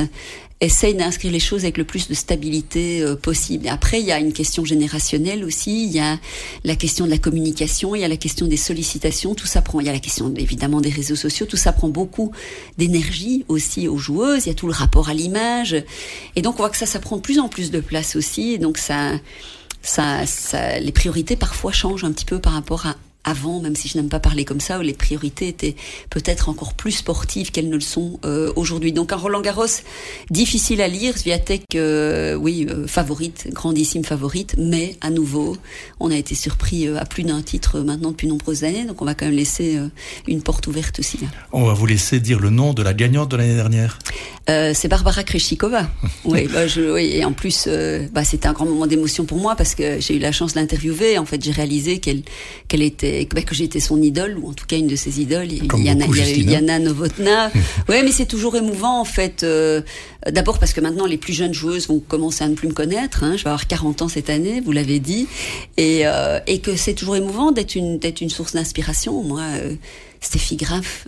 essaye 0.62 0.96
d'inscrire 0.96 1.32
les 1.32 1.40
choses 1.40 1.64
avec 1.64 1.78
le 1.78 1.84
plus 1.84 2.08
de 2.08 2.14
stabilité 2.14 3.02
euh, 3.02 3.16
possible. 3.16 3.68
Après, 3.68 4.00
il 4.00 4.06
y 4.06 4.12
a 4.12 4.20
une 4.20 4.32
question 4.32 4.64
générationnelle 4.64 5.44
aussi, 5.44 5.86
il 5.86 5.92
y 5.92 6.00
a 6.00 6.18
la 6.64 6.76
question 6.76 7.06
de 7.06 7.12
la 7.12 7.18
communication, 7.18 7.94
il 7.94 8.02
y 8.02 8.04
a 8.06 8.08
la 8.08 8.18
question 8.18 8.48
des 8.48 8.58
sollicitations, 8.58 9.36
tout 9.36 9.48
ça 9.48 9.62
prend, 9.62 9.80
il 9.82 9.88
y 9.88 9.90
a 9.90 9.94
la 9.94 10.00
question 10.00 10.34
évidemment 10.36 10.80
des 10.80 10.90
réseaux 10.90 11.16
sociaux, 11.16 11.46
tout 11.46 11.58
ça 11.58 11.74
prend 11.74 11.90
beaucoup 11.90 12.32
d'énergie 12.78 13.44
aussi 13.50 13.88
aux 13.88 13.98
joueuses, 13.98 14.46
il 14.46 14.50
y 14.50 14.52
a 14.52 14.56
tout 14.56 14.68
le 14.68 14.74
rapport 14.74 15.10
à 15.10 15.14
l'image. 15.14 15.76
Et 16.36 16.42
donc, 16.42 16.56
on 16.56 16.58
voit 16.60 16.70
que 16.70 16.78
ça, 16.78 16.86
ça 16.86 17.00
prend 17.00 17.18
de 17.18 17.22
plus 17.22 17.40
en 17.40 17.50
plus 17.50 17.70
de 17.70 17.82
place 17.82 18.16
aussi, 18.16 18.54
et 18.54 18.58
donc 18.58 18.78
ça, 18.78 19.20
ça, 19.82 20.26
ça, 20.26 20.80
les 20.80 20.92
priorités 20.94 21.36
parfois 21.36 21.74
changent 21.74 22.06
un 22.06 22.12
petit 22.14 22.26
peu 22.26 22.40
par 22.40 22.54
rapport 22.54 22.86
à, 22.86 22.96
avant, 23.26 23.60
même 23.60 23.76
si 23.76 23.90
je 23.90 23.98
n'aime 23.98 24.08
pas 24.08 24.20
parler 24.20 24.46
comme 24.46 24.60
ça, 24.60 24.80
où 24.80 24.82
les 24.82 24.94
priorités 24.94 25.48
étaient 25.48 25.76
peut-être 26.10 26.48
encore 26.48 26.76
plus 26.76 26.92
sportives 26.92 27.52
qu'elles 27.52 27.70
ne 27.70 27.76
le 27.76 27.82
sont 27.82 28.20
euh, 28.24 28.54
aujourd'hui. 28.56 28.94
Donc 28.94 29.12
un 29.12 29.18
Roland 29.18 29.42
Garros 29.42 29.66
difficile 30.30 30.82
à 30.82 30.88
lire, 30.88 31.18
Sviatek, 31.18 31.64
euh, 31.76 32.36
oui, 32.36 32.68
euh, 32.70 32.88
favorite, 32.88 33.48
grandissime 33.52 34.04
favorite, 34.04 34.56
mais 34.58 34.96
à 35.02 35.10
nouveau, 35.10 35.58
on 36.00 36.12
a 36.12 36.16
été 36.16 36.36
surpris 36.36 36.88
à 36.88 37.06
plus 37.06 37.24
d'un 37.24 37.42
titre 37.42 37.80
maintenant 37.80 38.12
depuis 38.12 38.28
nombreuses 38.28 38.64
années, 38.64 38.86
donc 38.86 39.02
on 39.02 39.06
va 39.06 39.16
quand 39.16 39.26
même 39.26 39.36
laisser 39.36 39.80
une 40.28 40.42
porte 40.42 40.68
ouverte 40.68 41.00
aussi. 41.00 41.20
On 41.52 41.66
va 41.66 41.74
vous 41.74 41.88
laisser 41.88 42.20
dire 42.20 42.40
le 42.40 42.52
nom 42.52 42.74
de 42.74 42.84
la 42.84 42.94
gagnante 42.94 43.30
de 43.30 43.38
l'année 43.38 43.56
dernière. 43.56 43.98
c'est 44.48 44.88
Barbara 44.88 45.24
Kreshikova. 45.24 45.90
oui, 46.26 46.48
bah, 46.52 46.68
je, 46.68 46.94
oui, 46.94 47.12
et 47.16 47.26
en 47.26 47.34
plus, 47.34 47.68
bah, 48.14 48.24
c'était 48.24 48.48
un 48.48 48.54
grand 48.54 48.66
moment 48.66 48.86
d'émotion 48.86 49.26
pour 49.26 49.40
moi 49.40 49.56
parce 49.56 49.74
que 49.74 50.00
j'ai 50.00 50.16
eu 50.16 50.20
la 50.20 50.32
chance 50.32 50.54
de 50.54 50.60
l'interviewer. 50.60 51.18
En 51.18 51.26
fait, 51.26 51.44
j'ai 51.44 51.52
réalisé 51.52 52.00
qu'elle 52.00 52.22
qu'elle 52.68 52.84
était 52.84 53.15
bah, 53.34 53.42
que 53.42 53.56
j'étais 53.56 53.80
son 53.80 54.02
idole 54.02 54.38
ou 54.38 54.50
en 54.50 54.54
tout 54.54 54.66
cas 54.66 54.78
une 54.78 54.88
de 54.88 54.96
ses 54.96 55.22
idoles. 55.22 55.48
Comme 55.68 55.82
il 55.82 55.88
y, 55.88 55.90
a, 55.90 55.96
beaucoup, 55.96 56.16
il 56.16 56.20
y 56.20 56.22
a 56.22 56.30
eu 56.30 56.36
Justina. 56.36 56.52
Yana 56.52 56.80
Novotna. 56.80 57.52
ouais, 57.90 58.04
mais 58.04 58.12
c'est 58.12 58.26
toujours 58.26 58.56
émouvant 58.56 59.00
en 59.00 59.06
fait. 59.06 59.44
Euh, 59.44 59.82
D'abord 60.30 60.58
parce 60.58 60.74
que 60.74 60.82
maintenant 60.82 61.06
les 61.06 61.18
plus 61.18 61.34
jeunes 61.34 61.54
joueuses 61.54 61.88
vont 61.88 62.00
commencer 62.00 62.44
à 62.44 62.48
ne 62.48 62.56
plus 62.56 62.68
me 62.68 62.74
connaître. 62.74 63.24
Hein. 63.24 63.38
Je 63.38 63.44
vais 63.44 63.50
avoir 63.50 63.68
40 63.68 64.02
ans 64.02 64.08
cette 64.08 64.32
année, 64.32 64.60
vous 64.60 64.72
l'avez 64.72 65.00
dit, 65.00 65.28
et, 65.78 66.02
euh, 66.06 66.40
et 66.48 66.60
que 66.60 66.76
c'est 66.76 66.96
toujours 66.96 67.16
émouvant 67.16 67.52
d'être 67.52 67.76
une 67.76 68.00
d'être 68.00 68.22
une 68.22 68.30
source 68.30 68.54
d'inspiration. 68.54 69.24
Moi. 69.24 69.42
Euh, 69.42 69.76
Steffi 70.26 70.56
Graf 70.56 71.08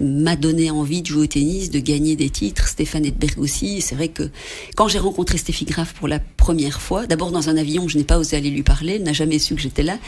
m'a 0.00 0.34
donné 0.34 0.72
envie 0.72 1.02
de 1.02 1.06
jouer 1.06 1.22
au 1.22 1.26
tennis, 1.26 1.70
de 1.70 1.78
gagner 1.78 2.16
des 2.16 2.30
titres. 2.30 2.66
Stéphane 2.66 3.04
Edberg 3.04 3.38
aussi. 3.38 3.80
C'est 3.80 3.94
vrai 3.94 4.08
que 4.08 4.28
quand 4.74 4.88
j'ai 4.88 4.98
rencontré 4.98 5.38
Steffi 5.38 5.64
Graf 5.64 5.94
pour 5.94 6.08
la 6.08 6.18
première 6.18 6.80
fois, 6.80 7.06
d'abord 7.06 7.30
dans 7.30 7.48
un 7.48 7.56
avion, 7.56 7.86
je 7.86 7.96
n'ai 7.96 8.02
pas 8.02 8.18
osé 8.18 8.36
aller 8.36 8.50
lui 8.50 8.64
parler, 8.64 8.94
elle 8.94 9.04
n'a 9.04 9.12
jamais 9.12 9.38
su 9.38 9.54
que 9.54 9.60
j'étais 9.60 9.84
là. 9.84 9.98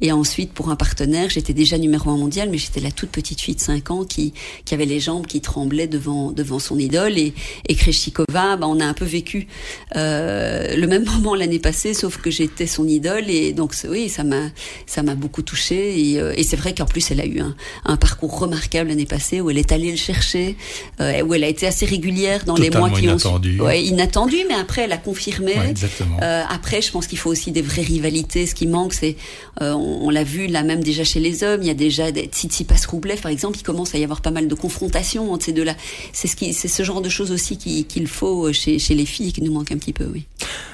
Et 0.00 0.12
ensuite, 0.12 0.52
pour 0.52 0.70
un 0.70 0.76
partenaire, 0.76 1.28
j'étais 1.28 1.52
déjà 1.52 1.76
numéro 1.76 2.08
un 2.10 2.16
mondial, 2.16 2.48
mais 2.48 2.56
j'étais 2.56 2.80
la 2.80 2.90
toute 2.90 3.10
petite 3.10 3.42
fille 3.42 3.54
de 3.54 3.60
5 3.60 3.90
ans 3.90 4.04
qui, 4.04 4.32
qui 4.64 4.72
avait 4.72 4.86
les 4.86 4.98
jambes 4.98 5.26
qui 5.26 5.42
tremblaient 5.42 5.86
devant, 5.86 6.32
devant 6.32 6.58
son 6.58 6.78
idole. 6.78 7.18
Et, 7.18 7.34
et 7.68 7.74
Kreshikova, 7.74 8.56
bah, 8.56 8.66
on 8.66 8.80
a 8.80 8.86
un 8.86 8.94
peu 8.94 9.04
vécu 9.04 9.46
euh, 9.94 10.74
le 10.74 10.86
même 10.86 11.04
moment 11.12 11.34
l'année 11.34 11.58
passée, 11.58 11.92
sauf 11.92 12.16
que 12.16 12.30
j'étais 12.30 12.66
son 12.66 12.88
idole. 12.88 13.28
Et 13.28 13.52
donc, 13.52 13.74
oui, 13.86 14.08
ça 14.08 14.24
m'a, 14.24 15.14
beaucoup 15.16 15.42
touchée. 15.42 16.00
Et, 16.00 16.18
euh, 16.18 16.32
et 16.34 16.44
c'est 16.44 16.56
vrai 16.56 16.74
qu'en 16.74 16.86
plus, 16.86 17.10
elle 17.10 17.20
a 17.20 17.26
eu 17.26 17.40
un, 17.40 17.54
un 17.89 17.89
parcours 17.96 18.38
remarquable 18.38 18.88
l'année 18.90 19.06
passée 19.06 19.40
où 19.40 19.50
elle 19.50 19.58
est 19.58 19.72
allée 19.72 19.90
le 19.90 19.96
chercher, 19.96 20.56
euh, 21.00 21.22
où 21.22 21.34
elle 21.34 21.44
a 21.44 21.48
été 21.48 21.66
assez 21.66 21.86
régulière 21.86 22.44
dans 22.44 22.54
Totalement 22.54 22.86
les 22.86 22.90
mois 22.90 22.98
qui 22.98 23.04
inattendu. 23.06 23.60
ont 23.60 23.64
ouais, 23.64 23.82
inattendu, 23.84 24.36
mais 24.48 24.54
après 24.54 24.82
elle 24.82 24.92
a 24.92 24.96
confirmé. 24.98 25.54
Ouais, 25.58 25.70
exactement. 25.70 26.16
Euh, 26.22 26.42
après, 26.48 26.82
je 26.82 26.90
pense 26.90 27.06
qu'il 27.06 27.18
faut 27.18 27.30
aussi 27.30 27.50
des 27.52 27.62
vraies 27.62 27.82
rivalités. 27.82 28.46
Ce 28.46 28.54
qui 28.54 28.66
manque, 28.66 28.94
c'est, 28.94 29.16
euh, 29.62 29.72
on, 29.72 30.06
on 30.06 30.10
l'a 30.10 30.24
vu 30.24 30.46
là 30.46 30.62
même 30.62 30.82
déjà 30.82 31.04
chez 31.04 31.20
les 31.20 31.42
hommes, 31.44 31.62
il 31.62 31.66
y 31.66 31.70
a 31.70 31.74
déjà 31.74 32.12
des 32.12 32.24
Tsitsipas 32.24 32.76
Roublev 32.88 33.20
par 33.20 33.30
exemple, 33.30 33.58
il 33.58 33.62
commence 33.62 33.94
à 33.94 33.98
y 33.98 34.04
avoir 34.04 34.20
pas 34.20 34.30
mal 34.30 34.48
de 34.48 34.54
confrontations 34.54 35.32
entre 35.32 35.44
ces 35.46 35.52
deux-là. 35.52 35.74
C'est 36.12 36.28
ce 36.28 36.36
qui, 36.36 36.52
c'est 36.54 36.68
ce 36.68 36.82
genre 36.82 37.00
de 37.02 37.08
choses 37.08 37.30
aussi 37.30 37.56
qui- 37.56 37.84
qu'il 37.84 38.06
faut 38.06 38.52
chez, 38.52 38.78
chez 38.78 38.94
les 38.94 39.06
filles 39.06 39.28
et 39.28 39.32
qui 39.32 39.42
nous 39.42 39.52
manque 39.52 39.72
un 39.72 39.76
petit 39.78 39.92
peu, 39.92 40.04
oui. 40.12 40.24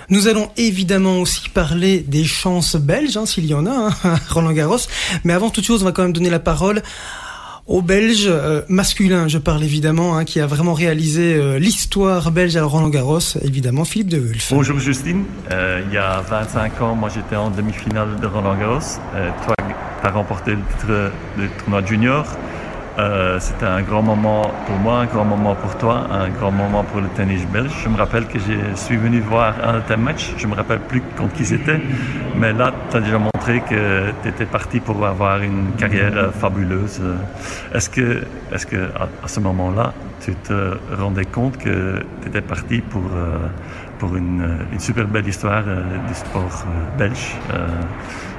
Nous 0.08 0.28
allons 0.28 0.48
évidemment 0.56 1.20
aussi 1.20 1.48
parler 1.48 1.98
des 1.98 2.24
chances 2.24 2.76
belges, 2.76 3.16
hein, 3.16 3.26
s'il 3.26 3.44
y 3.46 3.54
en 3.54 3.66
a, 3.66 3.90
hein, 4.04 4.18
Roland 4.30 4.52
Garros. 4.52 4.78
Mais 5.24 5.32
avant 5.32 5.50
toute 5.50 5.64
chose, 5.64 5.82
on 5.82 5.84
va 5.84 5.90
quand 5.92 6.02
même 6.04 6.12
donner 6.12 6.30
la 6.30 6.38
parole 6.38 6.82
aux 7.66 7.82
Belges 7.82 8.26
euh, 8.28 8.62
masculins. 8.68 9.28
Je 9.28 9.38
parle 9.38 9.62
évidemment, 9.64 10.16
hein, 10.16 10.24
qui 10.24 10.40
a 10.40 10.46
vraiment 10.46 10.74
réalisé 10.74 11.34
euh, 11.34 11.58
l'histoire 11.58 12.30
belge 12.30 12.56
à 12.56 12.64
Roland 12.64 12.88
Garros. 12.88 13.18
Évidemment, 13.42 13.84
Philippe 13.84 14.08
de 14.08 14.18
Wulf. 14.18 14.48
Bonjour 14.52 14.78
Justine, 14.78 15.24
Euh, 15.50 15.82
il 15.86 15.94
y 15.94 15.98
a 15.98 16.20
25 16.20 16.80
ans, 16.82 16.94
moi 16.94 17.08
j'étais 17.12 17.36
en 17.36 17.50
demi-finale 17.50 18.20
de 18.20 18.26
Roland 18.26 18.56
Garros. 18.56 18.78
Euh, 19.14 19.30
toi, 19.44 19.54
tu 19.58 20.06
as 20.06 20.10
remporté 20.10 20.52
le 20.52 20.58
titre 20.78 20.86
de 21.38 21.46
tournoi 21.58 21.84
junior. 21.84 22.24
Euh, 22.98 23.38
C'était 23.40 23.66
un 23.66 23.82
grand 23.82 24.02
moment 24.02 24.42
pour 24.66 24.76
moi, 24.76 25.00
un 25.00 25.06
grand 25.06 25.24
moment 25.24 25.54
pour 25.54 25.76
toi, 25.76 26.06
un 26.10 26.30
grand 26.30 26.50
moment 26.50 26.82
pour 26.82 27.00
le 27.00 27.08
tennis 27.08 27.46
belge. 27.46 27.72
Je 27.84 27.88
me 27.90 27.96
rappelle 27.96 28.26
que 28.26 28.38
je 28.38 28.74
suis 28.74 28.96
venu 28.96 29.20
voir 29.20 29.54
un 29.62 29.74
de 29.74 29.80
tes 29.80 29.96
matchs, 29.96 30.32
je 30.38 30.46
me 30.46 30.54
rappelle 30.54 30.80
plus 30.80 31.02
contre 31.16 31.34
qui 31.34 31.44
c'était, 31.44 31.80
mais 32.36 32.52
là 32.54 32.72
tu 32.90 32.96
as 32.96 33.00
déjà 33.00 33.18
montré 33.18 33.60
que 33.60 34.10
tu 34.22 34.28
étais 34.28 34.46
parti 34.46 34.80
pour 34.80 35.06
avoir 35.06 35.42
une 35.42 35.72
carrière 35.76 36.12
euh, 36.16 36.30
fabuleuse. 36.30 37.02
Est-ce 37.74 37.90
que, 37.90 38.22
est 38.52 38.58
-ce 38.60 38.66
que 38.66 38.80
à, 39.24 39.28
ce 39.28 39.40
moment-là, 39.40 39.92
tu 40.24 40.34
te 40.48 40.58
rendais 41.02 41.26
compte 41.36 41.56
que 41.58 42.02
tu 42.22 42.28
étais 42.28 42.42
parti 42.54 42.80
pour... 42.80 43.04
euh, 43.14 43.48
pour 43.98 44.14
une, 44.14 44.42
euh, 44.42 44.72
une 44.74 44.80
super 44.88 45.06
belle 45.08 45.26
histoire 45.26 45.64
euh, 45.66 45.82
du 46.08 46.14
sport 46.14 46.56
belge? 46.98 47.26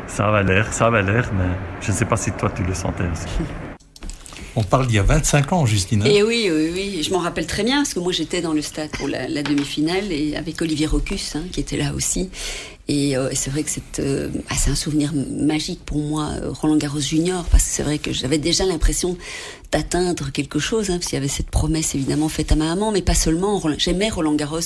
Ça 0.07 0.27
avait 0.27 0.43
l'air, 0.43 0.65
ça 0.71 0.85
avait 0.87 1.03
l'air, 1.09 1.25
mais 1.37 1.51
je 1.81 1.91
ne 1.91 1.95
sais 1.97 2.05
pas 2.05 2.15
si 2.15 2.31
toi 2.31 2.49
tu 2.55 2.63
le 2.63 2.73
sentais 2.73 3.07
aussi. 3.11 3.27
On 4.57 4.63
parle 4.63 4.87
d'il 4.87 4.95
y 4.95 4.99
a 4.99 5.03
25 5.03 5.53
ans, 5.53 5.67
Justine. 5.67 6.01
hein. 6.01 6.05
Et 6.05 6.23
oui, 6.23 6.49
oui, 6.51 6.71
oui, 6.73 7.03
je 7.03 7.11
m'en 7.11 7.19
rappelle 7.19 7.45
très 7.45 7.63
bien 7.63 7.77
parce 7.77 7.93
que 7.93 7.99
moi 7.99 8.11
j'étais 8.11 8.41
dans 8.41 8.53
le 8.53 8.63
stade 8.63 8.89
pour 8.89 9.07
la, 9.07 9.43
demi-finale 9.43 10.11
et 10.11 10.35
avec 10.35 10.59
Olivier 10.63 10.87
Rocus 10.87 11.35
hein, 11.35 11.43
qui 11.51 11.59
était 11.59 11.77
là 11.77 11.93
aussi. 11.93 12.31
Et 12.87 13.15
euh, 13.15 13.29
c'est 13.33 13.51
vrai 13.51 13.61
que 13.61 13.69
c'est 13.69 13.99
euh, 13.99 14.29
ah, 14.49 14.55
c'est 14.57 14.71
un 14.71 14.75
souvenir 14.75 15.13
magique 15.13 15.81
pour 15.85 15.99
moi, 15.99 16.31
euh, 16.41 16.49
Roland 16.51 16.77
Garros 16.77 16.99
Junior, 16.99 17.43
parce 17.51 17.65
que 17.65 17.69
c'est 17.69 17.83
vrai 17.83 17.99
que 17.99 18.11
j'avais 18.11 18.39
déjà 18.39 18.65
l'impression 18.65 19.15
d'atteindre 19.71 20.31
quelque 20.31 20.59
chose, 20.59 20.89
hein, 20.89 20.93
parce 20.97 21.07
qu'il 21.07 21.15
y 21.15 21.17
avait 21.17 21.27
cette 21.27 21.49
promesse 21.49 21.93
évidemment 21.95 22.29
faite 22.29 22.51
à 22.51 22.55
ma 22.55 22.65
maman, 22.65 22.91
mais 22.91 23.01
pas 23.01 23.13
seulement. 23.15 23.57
Roland- 23.59 23.75
J'aimais 23.77 24.09
Roland 24.09 24.33
Garros. 24.35 24.59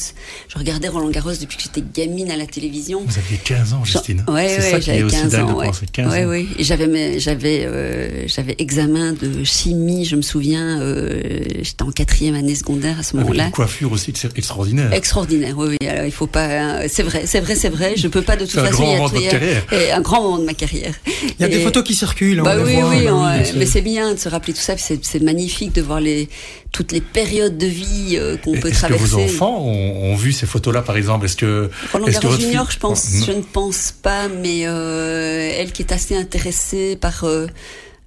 Je 0.47 0.57
regardais 0.57 0.87
Roland 0.87 1.09
Garros 1.09 1.31
depuis 1.39 1.57
que 1.57 1.63
j'étais 1.63 1.81
gamine 1.93 2.29
à 2.31 2.37
la 2.37 2.45
télévision. 2.45 3.01
Vous 3.05 3.17
aviez 3.17 3.37
15 3.37 3.73
ans, 3.73 3.83
Justine. 3.83 4.23
Qui 4.27 4.31
est 4.37 4.81
j'avais 4.81 5.03
aussi 5.03 5.15
15 5.15 5.31
dingue 5.31 5.47
de 5.47 5.51
ans. 5.53 5.57
Ouais. 5.57 5.65
penser. 5.67 5.85
15 5.91 6.11
ouais, 6.11 6.25
ans. 6.25 6.29
ouais. 6.29 6.45
Et 6.59 6.63
j'avais, 6.63 6.87
mes- 6.87 7.19
j'avais, 7.19 7.65
euh, 7.65 8.27
j'avais 8.27 8.55
examen 8.59 9.13
de 9.13 9.43
chimie, 9.43 10.05
je 10.05 10.15
me 10.15 10.21
souviens. 10.21 10.79
euh, 10.81 11.21
j'étais 11.61 11.83
en 11.83 11.91
quatrième 11.91 12.35
année 12.35 12.55
secondaire 12.55 12.99
à 12.99 13.03
ce 13.03 13.15
moment-là. 13.17 13.45
une 13.45 13.51
coiffure 13.51 13.91
aussi 13.91 14.11
ex- 14.11 14.27
extraordinaire. 14.35 14.93
Extraordinaire, 14.93 15.57
oui, 15.57 15.77
oui. 15.81 15.87
Alors, 15.87 16.05
il 16.05 16.11
faut 16.11 16.27
pas. 16.27 16.45
hein, 16.45 16.81
C'est 16.87 17.03
vrai, 17.03 17.23
c'est 17.25 17.39
vrai, 17.39 17.55
c'est 17.55 17.69
vrai. 17.69 17.93
Je, 17.97 18.07
peux 18.07 18.21
pas 18.21 18.35
de 18.35 18.45
toute 18.45 18.57
un 18.59 18.65
façon. 18.65 18.83
Grand 18.83 18.91
moment 18.93 19.09
de 19.09 19.13
votre 19.15 19.29
carrière. 19.29 19.63
un 19.95 20.01
grand 20.01 20.21
moment 20.21 20.37
de 20.39 20.45
ma 20.45 20.53
carrière. 20.53 20.93
Il 21.07 21.41
y 21.41 21.43
a 21.43 21.47
des 21.47 21.59
photos 21.61 21.83
qui 21.83 21.95
circulent. 21.95 22.39
Hein, 22.39 22.43
bah 22.43 22.55
oui, 22.63 22.75
oui, 22.77 23.07
mais 23.55 23.65
c'est 23.65 23.81
bien 23.81 24.13
de 24.13 24.19
se 24.19 24.29
rappeler 24.29 24.53
tout 24.53 24.59
ça. 24.61 24.75
C'est 25.01 25.21
magnifique 25.21 25.73
de 25.73 25.81
voir 25.81 25.99
les 25.99 26.29
toutes 26.71 26.91
les 26.91 27.01
périodes 27.01 27.57
de 27.57 27.65
vie 27.65 28.15
euh, 28.15 28.37
qu'on 28.37 28.53
peut 28.53 28.71
traverser. 28.71 29.03
Est-ce 29.03 29.11
que 29.11 29.17
vos 29.17 29.23
enfants 29.23 29.61
ont, 29.61 30.15
vu 30.15 30.31
ces 30.31 30.45
photos-là, 30.45 30.81
par 30.81 30.97
exemple? 30.97 31.25
Est-ce 31.25 31.35
que 31.35 31.69
Roland 31.91 32.07
Garros 32.07 32.37
Junior, 32.37 32.69
je 32.71 32.79
pense, 32.79 33.09
je 33.25 33.31
ne 33.31 33.41
pense 33.41 33.93
pas, 34.01 34.27
mais 34.27 34.63
euh, 34.65 35.51
elle 35.57 35.71
qui 35.71 35.81
est 35.81 35.91
assez 35.91 36.15
intéressée 36.15 36.95
par 36.95 37.25
euh, 37.25 37.47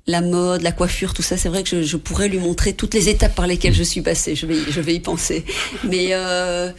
la 0.07 0.20
mode, 0.20 0.61
la 0.61 0.72
coiffure, 0.72 1.14
tout 1.14 1.22
ça, 1.22 1.38
c'est 1.38 1.48
vrai 1.48 1.62
que 1.62 1.70
je, 1.70 1.82
je, 1.82 1.96
pourrais 1.96 2.28
lui 2.28 2.36
montrer 2.36 2.74
toutes 2.74 2.92
les 2.92 3.09
étapes 3.09 3.34
par 3.34 3.46
lesquelles 3.46 3.72
je 3.72 3.82
suis 3.82 4.02
passée. 4.02 4.34
Je 4.34 4.44
vais, 4.44 4.57
je 4.68 4.80
vais 4.82 4.94
y 4.94 5.00
penser. 5.00 5.46
Mais 5.82 6.09
euh, 6.11 6.70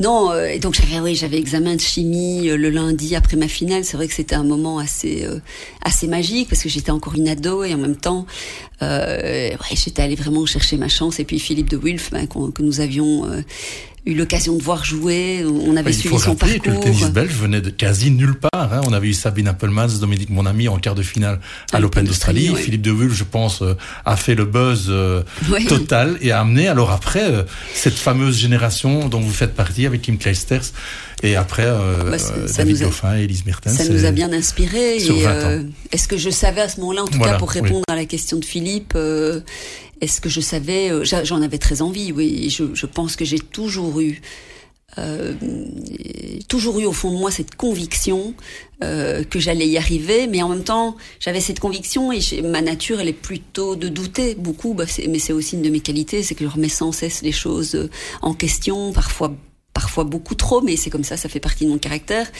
non, 0.00 0.32
euh, 0.32 0.46
et 0.46 0.58
donc 0.58 0.74
j'avais, 0.74 0.98
oui, 0.98 1.14
j'avais 1.14 1.38
examen 1.38 1.76
de 1.76 1.80
chimie 1.80 2.48
euh, 2.48 2.56
le 2.56 2.70
lundi 2.70 3.14
après 3.14 3.36
ma 3.36 3.46
finale. 3.46 3.84
C'est 3.84 3.96
vrai 3.96 4.08
que 4.08 4.14
c'était 4.14 4.34
un 4.34 4.42
moment 4.42 4.78
assez, 4.78 5.24
euh, 5.24 5.38
assez 5.84 6.08
magique 6.08 6.48
parce 6.48 6.60
que 6.60 6.68
j'étais 6.68 6.90
encore 6.90 7.14
une 7.14 7.28
ado 7.28 7.62
et 7.62 7.72
en 7.72 7.78
même 7.78 7.96
temps, 7.96 8.26
ouais, 8.80 9.56
j'étais 9.70 10.02
allée 10.02 10.16
vraiment 10.16 10.44
chercher 10.44 10.76
ma 10.76 10.88
chance. 10.88 11.20
Et 11.20 11.24
puis 11.24 11.38
Philippe 11.38 11.70
de 11.70 11.76
Wilf, 11.76 12.10
ben, 12.10 12.26
que 12.26 12.62
nous 12.62 12.80
avions 12.80 13.30
eu 14.04 14.14
l'occasion 14.14 14.56
de 14.56 14.62
voir 14.62 14.84
jouer. 14.84 15.44
On 15.46 15.76
avait 15.76 15.92
suivi 15.92 16.18
son 16.18 16.34
parcours. 16.34 16.60
Que 16.62 16.70
le 16.70 16.80
tennis 16.80 17.10
belge 17.10 17.34
venait 17.34 17.60
de 17.60 17.70
quasi 17.70 18.10
nulle 18.10 18.34
part. 18.34 18.72
Hein. 18.72 18.80
On 18.86 18.92
avait 18.92 19.08
eu 19.08 19.12
Sabine 19.12 19.48
Appelmans, 19.48 19.86
Dominique 20.00 20.30
mon 20.30 20.46
ami 20.46 20.68
en 20.68 20.78
quart 20.78 20.94
de 20.94 21.02
finale 21.02 21.40
à, 21.72 21.78
l'Open 21.78 22.04
d'Australie. 22.04 22.52
Philippe 22.56 22.82
de 22.82 22.90
Wulf, 22.90 23.14
je 23.14 23.24
pense, 23.24 23.62
euh, 23.62 23.76
a 24.04 24.16
fait 24.16 24.34
le 24.34 24.44
buzz 24.44 24.86
euh, 24.88 25.22
total 25.68 26.18
et 26.20 26.32
a 26.32 26.40
amené 26.40 26.68
alors 26.68 26.90
après 26.90 27.22
euh, 27.22 27.42
cette 27.74 27.94
fameuse 27.94 28.36
génération 28.38 29.08
dont 29.08 29.20
vous 29.20 29.32
faites 29.32 29.54
partie 29.54 29.86
avec 29.86 30.02
Kim 30.02 30.18
Kleisters 30.18 30.72
et 31.22 31.36
après 31.36 31.64
bah, 31.64 32.16
David 32.56 32.82
Goffin 32.82 33.16
et 33.16 33.22
Elise 33.22 33.46
Mertens. 33.46 33.76
Ça 33.76 33.88
nous 33.88 34.04
a 34.04 34.10
bien 34.10 34.32
inspiré. 34.32 34.96
Est-ce 35.92 36.08
que 36.08 36.16
je 36.16 36.30
savais 36.30 36.62
à 36.62 36.68
ce 36.68 36.80
moment-là, 36.80 37.04
en 37.04 37.06
tout 37.06 37.20
cas 37.20 37.38
pour 37.38 37.50
répondre 37.50 37.84
à 37.88 37.94
la 37.94 38.06
question 38.06 38.38
de 38.38 38.44
Philippe, 38.44 38.98
est-ce 40.02 40.20
que 40.20 40.28
je 40.28 40.40
savais 40.40 40.90
euh, 40.90 41.04
J'en 41.04 41.40
avais 41.40 41.58
très 41.58 41.80
envie, 41.80 42.12
oui. 42.12 42.50
Je, 42.50 42.86
pense 42.86 43.14
que 43.14 43.24
j'ai 43.24 43.38
toujours 43.38 44.00
eu, 44.00 44.20
euh, 44.98 45.32
toujours 46.48 46.80
eu 46.80 46.84
au 46.84 46.92
fond 46.92 47.12
de 47.12 47.16
moi 47.16 47.30
cette 47.30 47.54
conviction 47.54 48.34
euh, 48.82 49.22
que 49.22 49.38
j'allais 49.38 49.68
y 49.68 49.78
arriver, 49.78 50.26
mais 50.26 50.42
en 50.42 50.48
même 50.48 50.64
temps, 50.64 50.96
j'avais 51.20 51.40
cette 51.40 51.60
conviction 51.60 52.10
et 52.10 52.20
ma 52.42 52.62
nature, 52.62 53.00
elle 53.00 53.08
est 53.08 53.12
plutôt 53.12 53.76
de 53.76 53.88
douter 53.88 54.34
beaucoup. 54.34 54.74
Bah, 54.74 54.84
mais 55.08 55.20
c'est 55.20 55.32
aussi 55.32 55.54
une 55.54 55.62
de 55.62 55.70
mes 55.70 55.80
qualités, 55.80 56.24
c'est 56.24 56.34
que 56.34 56.44
je 56.44 56.50
remets 56.50 56.68
sans 56.68 56.90
cesse 56.90 57.22
les 57.22 57.32
choses 57.32 57.88
en 58.22 58.34
question, 58.34 58.92
parfois 58.92 59.32
parfois 59.74 60.04
beaucoup 60.04 60.34
trop, 60.34 60.60
mais 60.60 60.76
c'est 60.76 60.90
comme 60.90 61.04
ça, 61.04 61.16
ça 61.16 61.28
fait 61.28 61.40
partie 61.40 61.64
de 61.64 61.70
mon 61.70 61.78
caractère. 61.78 62.30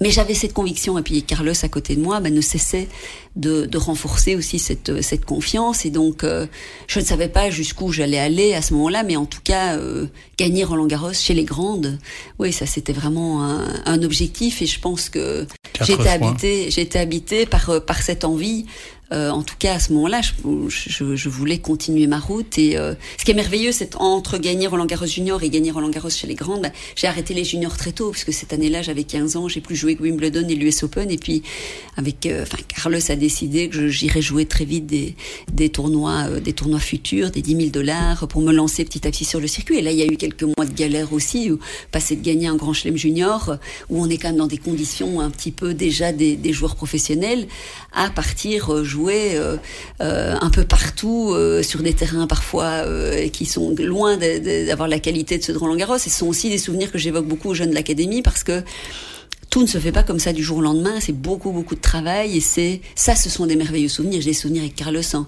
Mais 0.00 0.10
j'avais 0.10 0.34
cette 0.34 0.54
conviction, 0.54 0.98
et 0.98 1.02
puis 1.02 1.22
Carlos 1.22 1.52
à 1.62 1.68
côté 1.68 1.96
de 1.96 2.00
moi 2.00 2.20
bah, 2.20 2.30
ne 2.30 2.40
cessait 2.40 2.88
de, 3.36 3.66
de, 3.66 3.78
renforcer 3.78 4.36
aussi 4.36 4.58
cette, 4.58 5.02
cette 5.02 5.24
confiance, 5.24 5.84
et 5.84 5.90
donc 5.90 6.24
euh, 6.24 6.46
je 6.86 7.00
ne 7.00 7.04
savais 7.04 7.28
pas 7.28 7.50
jusqu'où 7.50 7.92
j'allais 7.92 8.18
aller 8.18 8.54
à 8.54 8.62
ce 8.62 8.74
moment-là, 8.74 9.02
mais 9.02 9.16
en 9.16 9.26
tout 9.26 9.40
cas, 9.42 9.76
euh, 9.76 10.06
gagner 10.36 10.64
Roland 10.64 10.86
Garros 10.86 11.12
chez 11.12 11.34
les 11.34 11.44
grandes, 11.44 11.98
oui, 12.38 12.52
ça 12.52 12.66
c'était 12.66 12.92
vraiment 12.92 13.44
un, 13.44 13.82
un, 13.86 14.02
objectif, 14.02 14.62
et 14.62 14.66
je 14.66 14.80
pense 14.80 15.08
que 15.08 15.46
j'étais 15.82 16.08
habité, 16.08 16.70
j'étais 16.70 16.98
habité 16.98 17.46
par, 17.46 17.70
euh, 17.70 17.80
par 17.80 18.02
cette 18.02 18.24
envie 18.24 18.66
euh, 19.10 19.30
en 19.30 19.42
tout 19.42 19.54
cas, 19.58 19.74
à 19.74 19.78
ce 19.78 19.92
moment-là, 19.94 20.20
je, 20.20 21.14
je, 21.16 21.28
voulais 21.28 21.58
continuer 21.58 22.06
ma 22.06 22.18
route. 22.18 22.58
Et 22.58 22.76
euh, 22.76 22.94
ce 23.16 23.24
qui 23.24 23.30
est 23.30 23.34
merveilleux, 23.34 23.72
c'est 23.72 23.96
entre 23.96 24.36
gagner 24.38 24.66
Roland 24.66 24.84
Garros 24.84 25.06
junior 25.06 25.42
et 25.42 25.48
gagner 25.48 25.70
Roland 25.70 25.88
Garros 25.88 26.10
chez 26.10 26.26
les 26.26 26.34
grandes, 26.34 26.62
bah, 26.62 26.70
j'ai 26.94 27.06
arrêté 27.06 27.32
les 27.32 27.44
juniors 27.44 27.76
très 27.76 27.92
tôt, 27.92 28.10
parce 28.10 28.24
que 28.24 28.32
cette 28.32 28.52
année-là, 28.52 28.82
j'avais 28.82 29.04
15 29.04 29.36
ans, 29.36 29.48
j'ai 29.48 29.60
plus 29.60 29.76
joué 29.76 29.96
que 29.96 30.02
Wimbledon 30.02 30.46
et 30.48 30.54
l'US 30.54 30.82
Open. 30.82 31.10
Et 31.10 31.16
puis, 31.16 31.42
avec, 31.96 32.26
euh, 32.26 32.42
enfin, 32.42 32.58
Carlos 32.68 32.98
a 33.10 33.16
décidé 33.18 33.68
que 33.68 33.88
j'irais 33.88 34.22
jouer 34.22 34.46
très 34.46 34.64
vite 34.64 34.86
des, 34.86 35.14
des 35.52 35.68
tournois, 35.68 36.40
des 36.40 36.52
tournois 36.52 36.80
futurs, 36.80 37.30
des 37.30 37.42
10 37.42 37.56
000 37.56 37.68
dollars, 37.70 38.28
pour 38.28 38.40
me 38.42 38.52
lancer 38.52 38.84
petit 38.84 39.06
à 39.06 39.10
petit 39.10 39.24
sur 39.24 39.40
le 39.40 39.46
circuit. 39.46 39.78
Et 39.78 39.82
là, 39.82 39.90
il 39.90 39.98
y 39.98 40.02
a 40.02 40.06
eu 40.06 40.16
quelques 40.16 40.44
mois 40.44 40.66
de 40.66 40.74
galère 40.74 41.12
aussi, 41.12 41.50
où 41.50 41.58
passer 41.90 42.16
de 42.16 42.22
gagner 42.22 42.46
un 42.46 42.56
Grand 42.56 42.72
Chelem 42.72 42.96
junior, 42.96 43.56
où 43.88 44.02
on 44.02 44.08
est 44.08 44.18
quand 44.18 44.28
même 44.28 44.36
dans 44.36 44.46
des 44.46 44.58
conditions 44.58 45.20
un 45.20 45.30
petit 45.30 45.50
peu 45.50 45.74
déjà 45.74 46.12
des, 46.12 46.36
des 46.36 46.52
joueurs 46.52 46.76
professionnels, 46.76 47.46
à 47.92 48.10
partir 48.10 48.84
jouer 48.84 48.98
jouer 48.98 49.36
euh, 49.36 49.56
euh, 50.00 50.36
un 50.40 50.50
peu 50.50 50.64
partout 50.64 51.30
euh, 51.32 51.62
sur 51.62 51.82
des 51.82 51.94
terrains 51.94 52.26
parfois 52.26 52.84
qui 53.32 53.46
sont 53.46 53.74
loin 53.78 54.16
d'avoir 54.16 54.88
la 54.88 54.98
qualité 54.98 55.38
de 55.38 55.42
ceux 55.42 55.52
de 55.52 55.58
Roland 55.58 55.76
Garros. 55.76 55.96
Et 55.96 55.98
ce 55.98 56.10
sont 56.10 56.26
aussi 56.26 56.48
des 56.50 56.58
souvenirs 56.58 56.90
que 56.90 56.98
j'évoque 56.98 57.26
beaucoup 57.26 57.50
aux 57.50 57.54
jeunes 57.54 57.70
de 57.70 57.74
l'académie 57.74 58.22
parce 58.22 58.42
que 58.42 58.62
tout 59.50 59.62
ne 59.62 59.66
se 59.66 59.78
fait 59.78 59.92
pas 59.92 60.02
comme 60.02 60.18
ça 60.18 60.32
du 60.32 60.42
jour 60.42 60.58
au 60.58 60.60
lendemain. 60.60 61.00
C'est 61.00 61.12
beaucoup, 61.12 61.52
beaucoup 61.52 61.74
de 61.74 61.80
travail 61.80 62.36
et 62.36 62.40
c'est 62.40 62.80
ça, 62.94 63.14
ce 63.14 63.30
sont 63.30 63.46
des 63.46 63.56
merveilleux 63.56 63.88
souvenirs. 63.88 64.20
J'ai 64.20 64.30
des 64.30 64.34
souvenirs 64.34 64.62
avec 64.62 64.74
Carlos 64.74 65.02
en, 65.14 65.26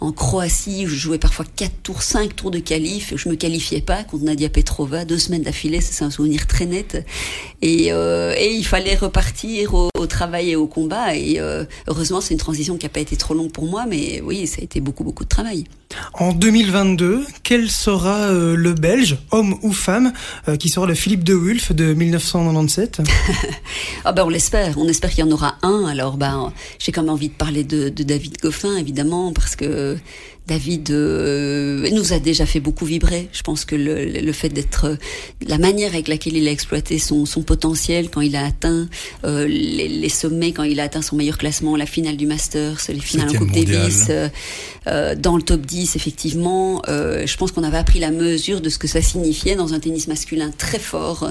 en 0.00 0.12
Croatie 0.12 0.86
où 0.86 0.88
je 0.88 0.96
jouais 0.96 1.18
parfois 1.18 1.44
4 1.56 1.72
tours, 1.82 2.02
5 2.02 2.34
tours 2.34 2.50
de 2.50 2.58
qualif. 2.58 3.14
Je 3.16 3.28
me 3.28 3.36
qualifiais 3.36 3.80
pas 3.80 4.02
contre 4.02 4.24
Nadia 4.24 4.48
Petrova 4.48 5.04
deux 5.04 5.18
semaines 5.18 5.42
d'affilée. 5.42 5.80
C'est 5.80 6.04
un 6.04 6.10
souvenir 6.10 6.46
très 6.46 6.66
net. 6.66 7.04
Et, 7.62 7.92
euh, 7.92 8.34
et 8.36 8.52
il 8.52 8.64
fallait 8.64 8.96
repartir 8.96 9.74
au, 9.74 9.90
travail 10.06 10.50
et 10.50 10.56
au 10.56 10.66
combat. 10.66 11.14
Et 11.14 11.38
euh, 11.38 11.64
heureusement, 11.86 12.20
c'est 12.20 12.34
une 12.34 12.40
transition 12.40 12.76
qui 12.76 12.86
n'a 12.86 12.90
pas 12.90 13.00
été 13.00 13.16
trop 13.16 13.34
longue 13.34 13.52
pour 13.52 13.66
moi, 13.66 13.86
mais 13.88 14.20
oui, 14.22 14.46
ça 14.46 14.56
a 14.60 14.64
été 14.64 14.80
beaucoup, 14.80 15.04
beaucoup 15.04 15.24
de 15.24 15.28
travail. 15.28 15.64
En 16.14 16.32
2022, 16.32 17.26
quel 17.42 17.70
sera 17.70 18.16
euh, 18.16 18.54
le 18.54 18.74
Belge, 18.74 19.18
homme 19.30 19.56
ou 19.62 19.72
femme, 19.72 20.12
euh, 20.48 20.56
qui 20.56 20.68
sera 20.68 20.86
le 20.86 20.94
Philippe 20.94 21.24
de 21.24 21.34
Wulf 21.34 21.72
de 21.72 21.94
1997 21.94 23.02
Ah 24.04 24.12
ben 24.12 24.24
on 24.24 24.28
l'espère, 24.28 24.78
on 24.78 24.88
espère 24.88 25.10
qu'il 25.10 25.24
y 25.24 25.28
en 25.28 25.30
aura 25.30 25.56
un. 25.62 25.86
Alors 25.86 26.16
ben 26.16 26.52
j'ai 26.78 26.92
quand 26.92 27.02
même 27.02 27.10
envie 27.10 27.28
de 27.28 27.34
parler 27.34 27.64
de, 27.64 27.88
de 27.88 28.02
David 28.02 28.38
Goffin 28.40 28.76
évidemment 28.76 29.32
parce 29.32 29.56
que 29.56 29.98
David 30.50 30.90
euh, 30.90 31.88
nous 31.92 32.12
a 32.12 32.18
déjà 32.18 32.44
fait 32.44 32.58
beaucoup 32.58 32.84
vibrer. 32.84 33.28
Je 33.32 33.42
pense 33.42 33.64
que 33.64 33.76
le, 33.76 34.06
le 34.06 34.32
fait 34.32 34.48
d'être, 34.48 34.98
la 35.46 35.58
manière 35.58 35.92
avec 35.92 36.08
laquelle 36.08 36.36
il 36.36 36.48
a 36.48 36.50
exploité 36.50 36.98
son, 36.98 37.24
son 37.24 37.42
potentiel 37.42 38.10
quand 38.10 38.20
il 38.20 38.34
a 38.34 38.44
atteint 38.44 38.88
euh, 39.24 39.46
les, 39.46 39.86
les, 39.86 40.08
sommets, 40.08 40.50
quand 40.50 40.64
il 40.64 40.80
a 40.80 40.82
atteint 40.82 41.02
son 41.02 41.14
meilleur 41.14 41.38
classement, 41.38 41.76
la 41.76 41.86
finale 41.86 42.16
du 42.16 42.26
Masters, 42.26 42.80
les 42.88 42.98
finales 42.98 43.30
en 43.30 43.38
Coupe 43.38 43.52
Davis, 43.52 44.06
euh, 44.10 44.28
euh, 44.88 45.14
dans 45.14 45.36
le 45.36 45.42
top 45.42 45.60
10, 45.60 45.94
effectivement, 45.94 46.82
euh, 46.88 47.28
je 47.28 47.36
pense 47.36 47.52
qu'on 47.52 47.62
avait 47.62 47.78
appris 47.78 48.00
la 48.00 48.10
mesure 48.10 48.60
de 48.60 48.70
ce 48.70 48.78
que 48.78 48.88
ça 48.88 49.00
signifiait 49.00 49.54
dans 49.54 49.72
un 49.72 49.78
tennis 49.78 50.08
masculin 50.08 50.50
très 50.58 50.80
fort. 50.80 51.30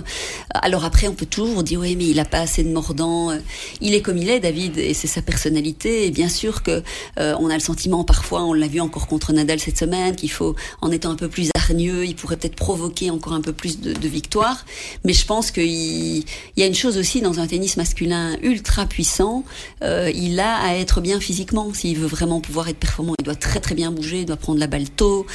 Alors 0.53 0.85
après, 0.85 1.09
on 1.09 1.13
peut 1.13 1.25
toujours 1.25 1.63
dire 1.63 1.81
oui, 1.81 1.97
mais 1.97 2.07
il 2.07 2.19
a 2.21 2.25
pas 2.25 2.39
assez 2.39 2.63
de 2.63 2.71
mordant. 2.71 3.37
Il 3.81 3.95
est 3.95 4.01
comme 4.01 4.17
il 4.17 4.29
est, 4.29 4.39
David, 4.39 4.77
et 4.77 4.93
c'est 4.93 5.07
sa 5.07 5.21
personnalité. 5.21 6.05
Et 6.05 6.11
bien 6.11 6.29
sûr 6.29 6.63
que 6.63 6.81
on 7.17 7.49
a 7.49 7.53
le 7.53 7.59
sentiment 7.59 8.05
parfois, 8.05 8.45
on 8.45 8.53
l'a 8.53 8.67
vu 8.67 8.79
encore 8.79 9.07
contre 9.09 9.33
Nadal 9.33 9.59
cette 9.59 9.77
semaine, 9.77 10.15
qu'il 10.15 10.31
faut, 10.31 10.55
en 10.81 10.91
étant 10.91 11.11
un 11.11 11.15
peu 11.15 11.27
plus 11.27 11.49
hargneux, 11.55 12.05
il 12.05 12.15
pourrait 12.15 12.37
peut-être 12.37 12.55
provoquer 12.55 13.09
encore 13.09 13.33
un 13.33 13.41
peu 13.41 13.53
plus 13.53 13.81
de, 13.81 14.07
victoires. 14.07 14.65
Mais 15.03 15.13
je 15.13 15.25
pense 15.25 15.51
qu'il 15.51 15.63
il 15.65 16.25
y 16.57 16.63
a 16.63 16.65
une 16.65 16.75
chose 16.75 16.97
aussi 16.97 17.21
dans 17.21 17.39
un 17.39 17.47
tennis 17.47 17.77
masculin 17.77 18.37
ultra 18.41 18.85
puissant, 18.85 19.43
euh, 19.83 20.11
il 20.13 20.39
a 20.39 20.55
à 20.57 20.75
être 20.75 21.01
bien 21.01 21.19
physiquement. 21.19 21.73
S'il 21.73 21.97
veut 21.97 22.07
vraiment 22.07 22.41
pouvoir 22.41 22.69
être 22.69 22.77
performant, 22.77 23.13
il 23.19 23.25
doit 23.25 23.35
très 23.35 23.59
très 23.59 23.75
bien 23.75 23.91
bouger, 23.91 24.21
il 24.21 24.25
doit 24.25 24.37
prendre 24.37 24.59
la 24.59 24.67
balle 24.67 24.89
tôt. 24.89 25.25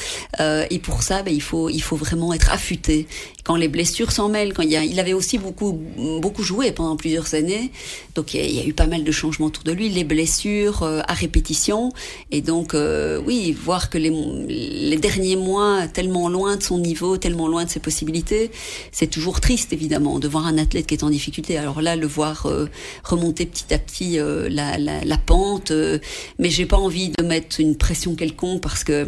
Euh, 0.40 0.66
et 0.70 0.78
pour 0.78 1.02
ça, 1.02 1.22
ben, 1.22 1.34
il 1.34 1.42
faut 1.42 1.68
il 1.68 1.82
faut 1.82 1.96
vraiment 1.96 2.32
être 2.32 2.50
affûté. 2.50 3.06
Quand 3.44 3.56
les 3.56 3.68
blessures 3.68 4.10
s'en 4.10 4.28
mêlent, 4.28 4.52
quand 4.52 4.62
il, 4.62 4.70
y 4.70 4.76
a, 4.76 4.84
il 4.84 4.98
avait 4.98 5.12
aussi 5.12 5.38
beaucoup 5.38 5.78
beaucoup 6.20 6.42
joué 6.42 6.72
pendant 6.72 6.96
plusieurs 6.96 7.34
années, 7.34 7.70
donc 8.14 8.34
il 8.34 8.50
y, 8.50 8.60
a, 8.60 8.64
eu 8.64 8.72
pas 8.72 8.86
mal 8.86 9.04
de 9.04 9.12
changements 9.12 9.46
autour 9.46 9.64
de 9.64 9.72
lui, 9.72 9.88
les 9.88 10.04
blessures 10.04 10.82
euh, 10.82 11.00
à 11.06 11.14
répétition, 11.14 11.92
et 12.30 12.40
donc 12.40 12.74
euh, 12.74 13.20
oui, 13.24 13.52
voir 13.52 13.90
que 13.90 13.98
les, 13.98 14.10
les 14.10 14.96
derniers 14.96 15.36
mois, 15.36 15.86
tellement 15.88 16.28
loin 16.28 16.56
de 16.56 16.62
son 16.62 16.78
niveau, 16.78 17.16
tellement 17.18 17.48
loin 17.48 17.64
de 17.64 17.70
ses 17.70 17.80
possibilités, 17.80 18.50
c'est 18.92 19.08
toujours 19.08 19.40
triste 19.40 19.72
évidemment 19.72 20.18
de 20.18 20.28
voir 20.28 20.46
un 20.46 20.58
athlète 20.58 20.86
qui 20.86 20.94
est 20.94 21.04
en 21.04 21.10
difficulté. 21.10 21.58
Alors 21.58 21.82
là, 21.82 21.96
le 21.96 22.06
voir 22.06 22.46
euh, 22.46 22.66
remonter 23.02 23.46
petit 23.46 23.72
à 23.72 23.78
petit 23.78 24.18
euh, 24.18 24.48
la, 24.50 24.78
la, 24.78 25.04
la, 25.04 25.18
pente, 25.18 25.70
euh, 25.70 25.98
mais 26.38 26.50
j'ai 26.50 26.66
pas 26.66 26.76
envie 26.76 27.10
de 27.10 27.22
mettre 27.22 27.60
une 27.60 27.76
pression 27.76 28.14
quelconque 28.14 28.60
parce 28.60 28.84
que 28.84 29.06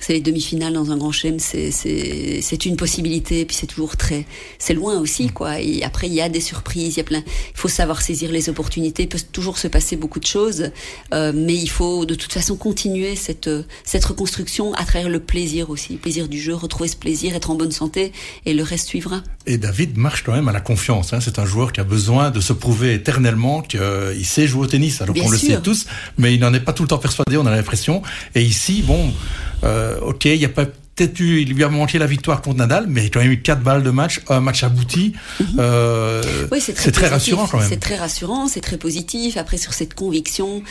c'est 0.00 0.14
les 0.14 0.20
demi-finales 0.20 0.72
dans 0.72 0.90
un 0.90 0.96
grand 0.96 1.12
chelem, 1.12 1.38
c'est 1.38 2.66
une 2.66 2.76
possibilité, 2.76 3.40
et 3.40 3.44
puis 3.44 3.56
c'est 3.56 3.66
toujours 3.66 3.96
très, 3.96 4.26
c'est 4.58 4.74
loin 4.74 4.98
aussi 4.98 5.28
quoi. 5.28 5.60
Et 5.60 5.82
après 5.82 6.06
il 6.06 6.14
y 6.14 6.20
a 6.20 6.28
des 6.28 6.40
surprises, 6.40 6.94
il 6.94 6.98
y 6.98 7.00
a 7.00 7.04
plein, 7.04 7.22
il 7.26 7.56
faut 7.56 7.68
savoir 7.68 8.02
saisir 8.02 8.32
les 8.32 8.48
opportunités. 8.48 9.04
Il 9.04 9.08
peut 9.08 9.18
toujours 9.32 9.58
se 9.58 9.68
passer 9.68 9.96
beaucoup 9.96 10.20
de 10.20 10.26
choses, 10.26 10.70
euh, 11.14 11.32
mais 11.34 11.54
il 11.54 11.70
faut 11.70 12.06
de 12.06 12.14
toute 12.14 12.32
façon 12.32 12.56
continuer 12.56 13.16
cette 13.16 13.50
cette 13.84 14.04
reconstruction 14.04 14.72
à 14.74 14.84
travers 14.84 15.08
le 15.08 15.20
plaisir 15.20 15.70
aussi, 15.70 15.94
le 15.94 15.98
plaisir 15.98 16.28
du 16.28 16.40
jeu, 16.40 16.54
retrouver 16.54 16.88
ce 16.88 16.96
plaisir, 16.96 17.34
être 17.34 17.50
en 17.50 17.54
bonne 17.54 17.72
santé, 17.72 18.12
et 18.46 18.54
le 18.54 18.62
reste 18.62 18.88
suivra. 18.88 19.22
Et 19.46 19.58
David 19.58 19.96
marche 19.96 20.22
quand 20.24 20.32
même 20.32 20.48
à 20.48 20.52
la 20.52 20.60
confiance. 20.60 21.12
Hein. 21.12 21.20
C'est 21.20 21.38
un 21.38 21.46
joueur 21.46 21.72
qui 21.72 21.80
a 21.80 21.84
besoin 21.84 22.30
de 22.30 22.40
se 22.40 22.52
prouver 22.52 22.94
éternellement 22.94 23.62
qu'il 23.62 24.24
sait 24.24 24.46
jouer 24.46 24.62
au 24.62 24.66
tennis. 24.66 25.00
Alors 25.02 25.14
qu'on 25.14 25.30
le 25.30 25.38
sait 25.38 25.60
tous, 25.60 25.86
mais 26.18 26.34
il 26.34 26.40
n'en 26.40 26.54
est 26.54 26.60
pas 26.60 26.72
tout 26.72 26.82
le 26.82 26.88
temps 26.88 26.98
persuadé. 26.98 27.36
On 27.36 27.46
a 27.46 27.50
l'impression. 27.50 28.02
Et 28.34 28.42
ici, 28.42 28.82
bon. 28.82 29.12
Euh, 29.64 30.00
ok, 30.00 30.24
il 30.26 30.38
n'y 30.38 30.44
a 30.44 30.48
pas 30.48 30.66
peut-être 31.00 31.20
eu, 31.20 31.40
il 31.40 31.54
lui 31.54 31.64
a 31.64 31.68
manqué 31.68 31.98
la 31.98 32.06
victoire 32.06 32.42
contre 32.42 32.58
Nadal, 32.58 32.84
mais 32.88 33.02
il 33.02 33.06
a 33.06 33.08
quand 33.10 33.20
même 33.20 33.32
eu 33.32 33.40
quatre 33.40 33.62
balles 33.62 33.82
de 33.82 33.90
match, 33.90 34.20
un 34.28 34.40
match 34.40 34.62
abouti. 34.62 35.14
Mhm. 35.40 35.46
Euh, 35.58 36.22
Oui, 36.52 36.58
c'est 36.60 36.74
très, 36.92 37.08
rassurant 37.08 37.46
quand 37.46 37.58
même. 37.58 37.68
C'est 37.68 37.78
très 37.80 37.96
rassurant, 37.96 38.48
c'est 38.48 38.60
très 38.60 38.76
positif. 38.76 39.36
Après, 39.36 39.56
sur 39.56 39.72
cette 39.72 39.94
conviction, 39.94 40.62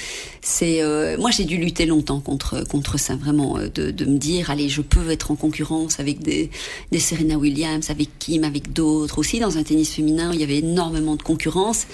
c'est 0.42 0.82
euh, 0.82 1.18
moi 1.18 1.32
j'ai 1.32 1.44
dû 1.46 1.58
lutter 1.58 1.86
longtemps 1.86 2.20
contre 2.20 2.64
contre 2.68 3.00
ça, 3.00 3.16
vraiment, 3.16 3.58
euh, 3.58 3.70
de, 3.74 3.92
de 3.92 4.06
me 4.06 4.18
dire 4.18 4.50
allez, 4.52 4.70
je 4.70 4.82
peux 4.82 5.10
être 5.10 5.32
en 5.32 5.36
concurrence 5.36 6.00
avec 6.00 6.22
des 6.22 6.50
des 6.92 7.00
Serena 7.00 7.38
Williams, 7.38 7.90
avec 7.90 8.10
Kim, 8.20 8.44
avec 8.44 8.72
d'autres 8.74 9.18
aussi 9.20 9.40
dans 9.40 9.58
un 9.58 9.64
tennis 9.64 9.90
féminin. 9.92 10.30
Il 10.34 10.40
y 10.40 10.44
avait 10.44 10.60
énormément 10.60 11.16
de 11.16 11.24
concurrence 11.24 11.88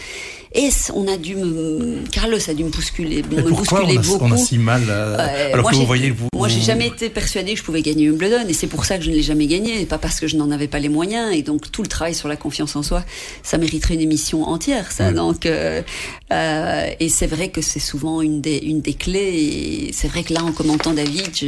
et 0.53 0.69
on 0.93 1.07
a 1.07 1.17
dû 1.17 1.35
me 1.35 1.97
Carlos 2.11 2.37
a 2.49 2.53
dû 2.53 2.63
me 2.63 2.69
bousculer, 2.69 3.23
me 3.23 3.43
pourquoi 3.43 3.79
bousculer 3.81 3.97
on 3.97 4.01
a, 4.01 4.03
beaucoup. 4.19 4.25
on 4.25 4.31
a 4.31 4.37
si 4.37 4.57
mal 4.57 4.83
euh, 4.89 5.51
alors 5.53 5.61
moi, 5.63 5.71
que 5.71 5.75
vous 5.75 5.81
j'ai- 5.81 5.87
voyez 5.87 6.09
vous, 6.11 6.27
Moi, 6.33 6.47
j'ai 6.47 6.59
vous- 6.59 6.65
jamais 6.65 6.87
été 6.87 7.09
persuadée 7.09 7.53
que 7.53 7.59
je 7.59 7.63
pouvais 7.63 7.81
gagner 7.81 8.09
Wimbledon, 8.25 8.47
et 8.49 8.53
c'est 8.53 8.67
pour 8.67 8.85
ça 8.85 8.97
que 8.97 9.03
je 9.03 9.09
ne 9.09 9.15
l'ai 9.15 9.21
jamais 9.21 9.47
gagné, 9.47 9.81
et 9.81 9.85
pas 9.85 9.97
parce 9.97 10.19
que 10.19 10.27
je 10.27 10.37
n'en 10.37 10.51
avais 10.51 10.67
pas 10.67 10.79
les 10.79 10.89
moyens. 10.89 11.33
Et 11.33 11.41
donc, 11.41 11.71
tout 11.71 11.81
le 11.81 11.87
travail 11.87 12.15
sur 12.15 12.27
la 12.27 12.35
confiance 12.35 12.75
en 12.75 12.83
soi, 12.83 13.03
ça 13.43 13.57
mériterait 13.57 13.95
une 13.95 14.01
émission 14.01 14.43
entière, 14.43 14.91
ça. 14.91 15.07
Ouais. 15.07 15.13
Donc, 15.13 15.45
euh, 15.45 15.81
euh, 16.31 16.87
et 16.99 17.09
c'est 17.09 17.27
vrai 17.27 17.49
que 17.49 17.61
c'est 17.61 17.79
souvent 17.79 18.21
une 18.21 18.41
des 18.41 18.57
une 18.57 18.81
des 18.81 18.93
clés. 18.93 19.87
Et 19.87 19.93
c'est 19.93 20.07
vrai 20.07 20.23
que 20.23 20.33
là, 20.33 20.43
en 20.43 20.51
commentant 20.51 20.93
David, 20.93 21.29
je, 21.35 21.47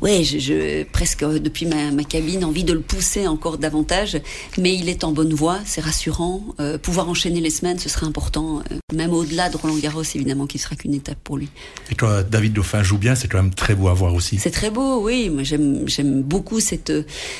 ouais, 0.00 0.22
je, 0.24 0.38
je 0.38 0.84
presque 0.84 1.22
euh, 1.22 1.38
depuis 1.38 1.66
ma, 1.66 1.90
ma 1.90 2.04
cabine, 2.04 2.44
envie 2.44 2.64
de 2.64 2.72
le 2.72 2.80
pousser 2.80 3.26
encore 3.26 3.58
davantage. 3.58 4.20
Mais 4.58 4.74
il 4.74 4.88
est 4.88 5.04
en 5.04 5.12
bonne 5.12 5.34
voie, 5.34 5.58
c'est 5.64 5.80
rassurant. 5.80 6.42
Euh, 6.60 6.78
pouvoir 6.78 7.08
enchaîner 7.08 7.40
les 7.40 7.50
semaines, 7.50 7.78
ce 7.78 7.88
serait 7.88 8.06
important, 8.06 8.62
même 8.94 9.12
au-delà 9.12 9.48
de 9.48 9.56
Roland 9.56 9.76
Garros, 9.76 10.02
évidemment, 10.14 10.46
qui 10.46 10.58
sera 10.58 10.76
qu'une 10.76 10.94
étape 10.94 11.18
pour 11.24 11.36
lui. 11.36 11.48
Et 11.90 11.94
quand 11.94 12.22
David 12.28 12.52
Dauphin 12.52 12.82
joue 12.82 12.98
bien, 12.98 13.14
c'est 13.14 13.28
quand 13.28 13.42
même 13.42 13.54
très 13.54 13.74
beau 13.74 13.88
à 13.88 13.94
voir 13.94 14.14
aussi. 14.14 14.38
C'est 14.38 14.50
très 14.50 14.70
beau, 14.70 15.02
oui. 15.02 15.30
Moi, 15.30 15.42
j'aime, 15.42 15.86
beaucoup 16.02 16.60
cette, 16.60 16.92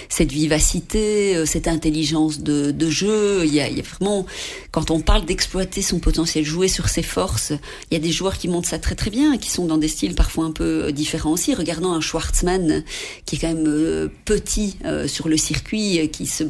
cette 0.08 0.32
vivacité, 0.32 1.36
euh, 1.36 1.46
cette 1.46 1.68
intelligence 1.68 2.40
de, 2.40 2.90
jeu. 2.90 3.44
Il 3.44 3.54
y, 3.54 3.60
a, 3.60 3.68
vraiment, 3.68 4.26
quand 4.70 4.90
on 4.90 5.00
parle 5.00 5.24
d'exploiter 5.24 5.82
son 5.82 5.98
potentiel, 5.98 6.44
jouer 6.44 6.68
sur 6.68 6.88
ses 6.88 7.02
forces, 7.02 7.52
il 7.90 7.94
y 7.94 7.96
a 7.96 8.00
des 8.00 8.12
joueurs 8.12 8.38
qui 8.38 8.48
montrent 8.48 8.68
ça 8.68 8.78
très 8.78 8.94
très 8.94 9.10
bien, 9.10 9.38
qui 9.38 9.50
sont 9.50 9.66
dans 9.66 9.78
des 9.78 9.88
styles 9.88 10.14
parfois 10.14 10.44
un 10.44 10.50
peu 10.52 10.92
différents 10.92 11.32
aussi. 11.32 11.54
Regardons 11.54 11.92
un 11.92 12.00
Schwartzmann 12.00 12.84
qui 13.24 13.36
est 13.36 13.38
quand 13.38 13.48
même 13.48 13.66
euh, 13.66 14.08
petit 14.24 14.76
euh, 14.84 15.06
sur 15.06 15.28
le 15.28 15.36
circuit, 15.36 16.00
euh, 16.00 16.06
qui 16.06 16.26
se, 16.26 16.44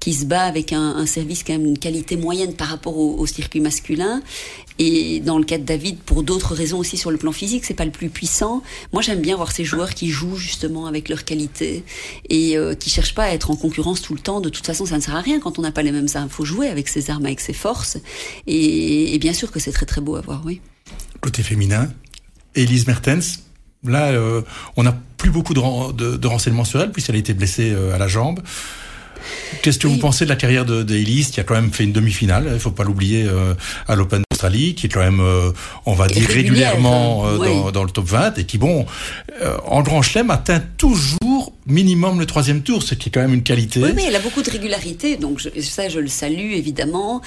qui 0.00 0.14
se 0.14 0.24
bat 0.24 0.42
avec 0.42 0.72
un, 0.72 0.96
un 0.96 1.06
service 1.06 1.44
quand 1.44 1.52
même 1.52 1.66
une 1.66 1.78
qualité 1.78 2.16
moyenne 2.16 2.54
par 2.54 2.68
rapport 2.68 2.96
au 2.96 3.26
circuit 3.26 3.60
masculin. 3.60 4.22
Et 4.82 5.20
dans 5.20 5.36
le 5.36 5.44
cas 5.44 5.58
de 5.58 5.64
David, 5.64 5.98
pour 5.98 6.22
d'autres 6.22 6.54
raisons 6.54 6.78
aussi 6.78 6.96
sur 6.96 7.10
le 7.10 7.18
plan 7.18 7.32
physique, 7.32 7.66
c'est 7.66 7.74
pas 7.74 7.84
le 7.84 7.90
plus 7.90 8.08
puissant. 8.08 8.62
Moi, 8.94 9.02
j'aime 9.02 9.20
bien 9.20 9.36
voir 9.36 9.52
ces 9.52 9.62
joueurs 9.62 9.92
qui 9.92 10.08
jouent 10.08 10.36
justement 10.36 10.86
avec 10.86 11.10
leur 11.10 11.26
qualité 11.26 11.84
et 12.30 12.56
euh, 12.56 12.74
qui 12.74 12.88
cherchent 12.88 13.14
pas 13.14 13.24
à 13.24 13.28
être 13.34 13.50
en 13.50 13.56
concurrence 13.56 14.00
tout 14.00 14.14
le 14.14 14.20
temps. 14.20 14.40
De 14.40 14.48
toute 14.48 14.64
façon, 14.64 14.86
ça 14.86 14.96
ne 14.96 15.02
sert 15.02 15.14
à 15.14 15.20
rien 15.20 15.38
quand 15.38 15.58
on 15.58 15.62
n'a 15.62 15.70
pas 15.70 15.82
les 15.82 15.92
mêmes 15.92 16.08
armes. 16.14 16.28
Il 16.30 16.34
faut 16.34 16.46
jouer 16.46 16.68
avec 16.68 16.88
ses 16.88 17.10
armes, 17.10 17.26
avec 17.26 17.40
ses 17.40 17.52
forces. 17.52 17.98
Et, 18.46 19.14
et 19.14 19.18
bien 19.18 19.34
sûr 19.34 19.52
que 19.52 19.60
c'est 19.60 19.72
très 19.72 19.84
très 19.84 20.00
beau 20.00 20.16
à 20.16 20.22
voir, 20.22 20.40
oui. 20.46 20.62
Côté 21.20 21.42
féminin, 21.42 21.92
Elise 22.54 22.86
Mertens, 22.86 23.40
là, 23.84 24.12
euh, 24.12 24.40
on 24.76 24.82
n'a 24.82 24.96
plus 25.18 25.30
beaucoup 25.30 25.52
de, 25.52 25.60
ren- 25.60 25.92
de, 25.92 26.16
de 26.16 26.26
renseignements 26.26 26.64
sur 26.64 26.80
elle, 26.80 26.90
puisqu'elle 26.90 27.16
a 27.16 27.18
été 27.18 27.34
blessée 27.34 27.70
euh, 27.70 27.94
à 27.94 27.98
la 27.98 28.08
jambe. 28.08 28.40
Qu'est-ce 29.62 29.78
que 29.78 29.86
Oui. 29.86 29.92
vous 29.94 30.00
pensez 30.00 30.24
de 30.24 30.30
la 30.30 30.36
carrière 30.36 30.64
de, 30.64 30.82
de 30.82 30.94
Elise, 30.94 31.28
qui 31.30 31.40
a 31.40 31.44
quand 31.44 31.54
même 31.54 31.70
fait 31.70 31.84
une 31.84 31.92
demi-finale, 31.92 32.48
il 32.54 32.58
faut 32.58 32.70
pas 32.70 32.84
l'oublier, 32.84 33.24
euh, 33.26 33.52
à 33.86 33.94
l'Open 33.94 34.22
qui 34.48 34.86
est 34.86 34.88
quand 34.88 35.00
même, 35.00 35.20
euh, 35.20 35.50
on 35.86 35.92
va 35.94 36.06
dire, 36.06 36.26
régulière, 36.26 36.70
régulièrement 36.72 37.24
hein. 37.26 37.28
euh, 37.32 37.38
Oui. 37.40 37.48
dans, 37.48 37.70
dans 37.72 37.84
le 37.84 37.90
top 37.90 38.06
20, 38.06 38.38
et 38.38 38.44
qui, 38.44 38.58
bon, 38.58 38.86
euh, 39.42 39.56
en 39.66 39.82
Grand 39.82 40.02
Chelem, 40.02 40.30
atteint 40.30 40.62
toujours 40.76 41.52
minimum 41.66 42.18
le 42.18 42.26
troisième 42.26 42.62
tour, 42.62 42.82
ce 42.82 42.94
qui 42.94 43.08
est 43.08 43.12
quand 43.12 43.20
même 43.20 43.34
une 43.34 43.42
qualité. 43.42 43.80
Oui, 43.82 43.90
oui, 43.94 44.04
elle 44.06 44.16
a 44.16 44.20
beaucoup 44.20 44.42
de 44.42 44.50
régularité, 44.50 45.16
donc 45.16 45.38
je, 45.38 45.60
ça, 45.60 45.88
je 45.88 45.98
le 45.98 46.08
salue 46.08 46.52
évidemment. 46.52 47.20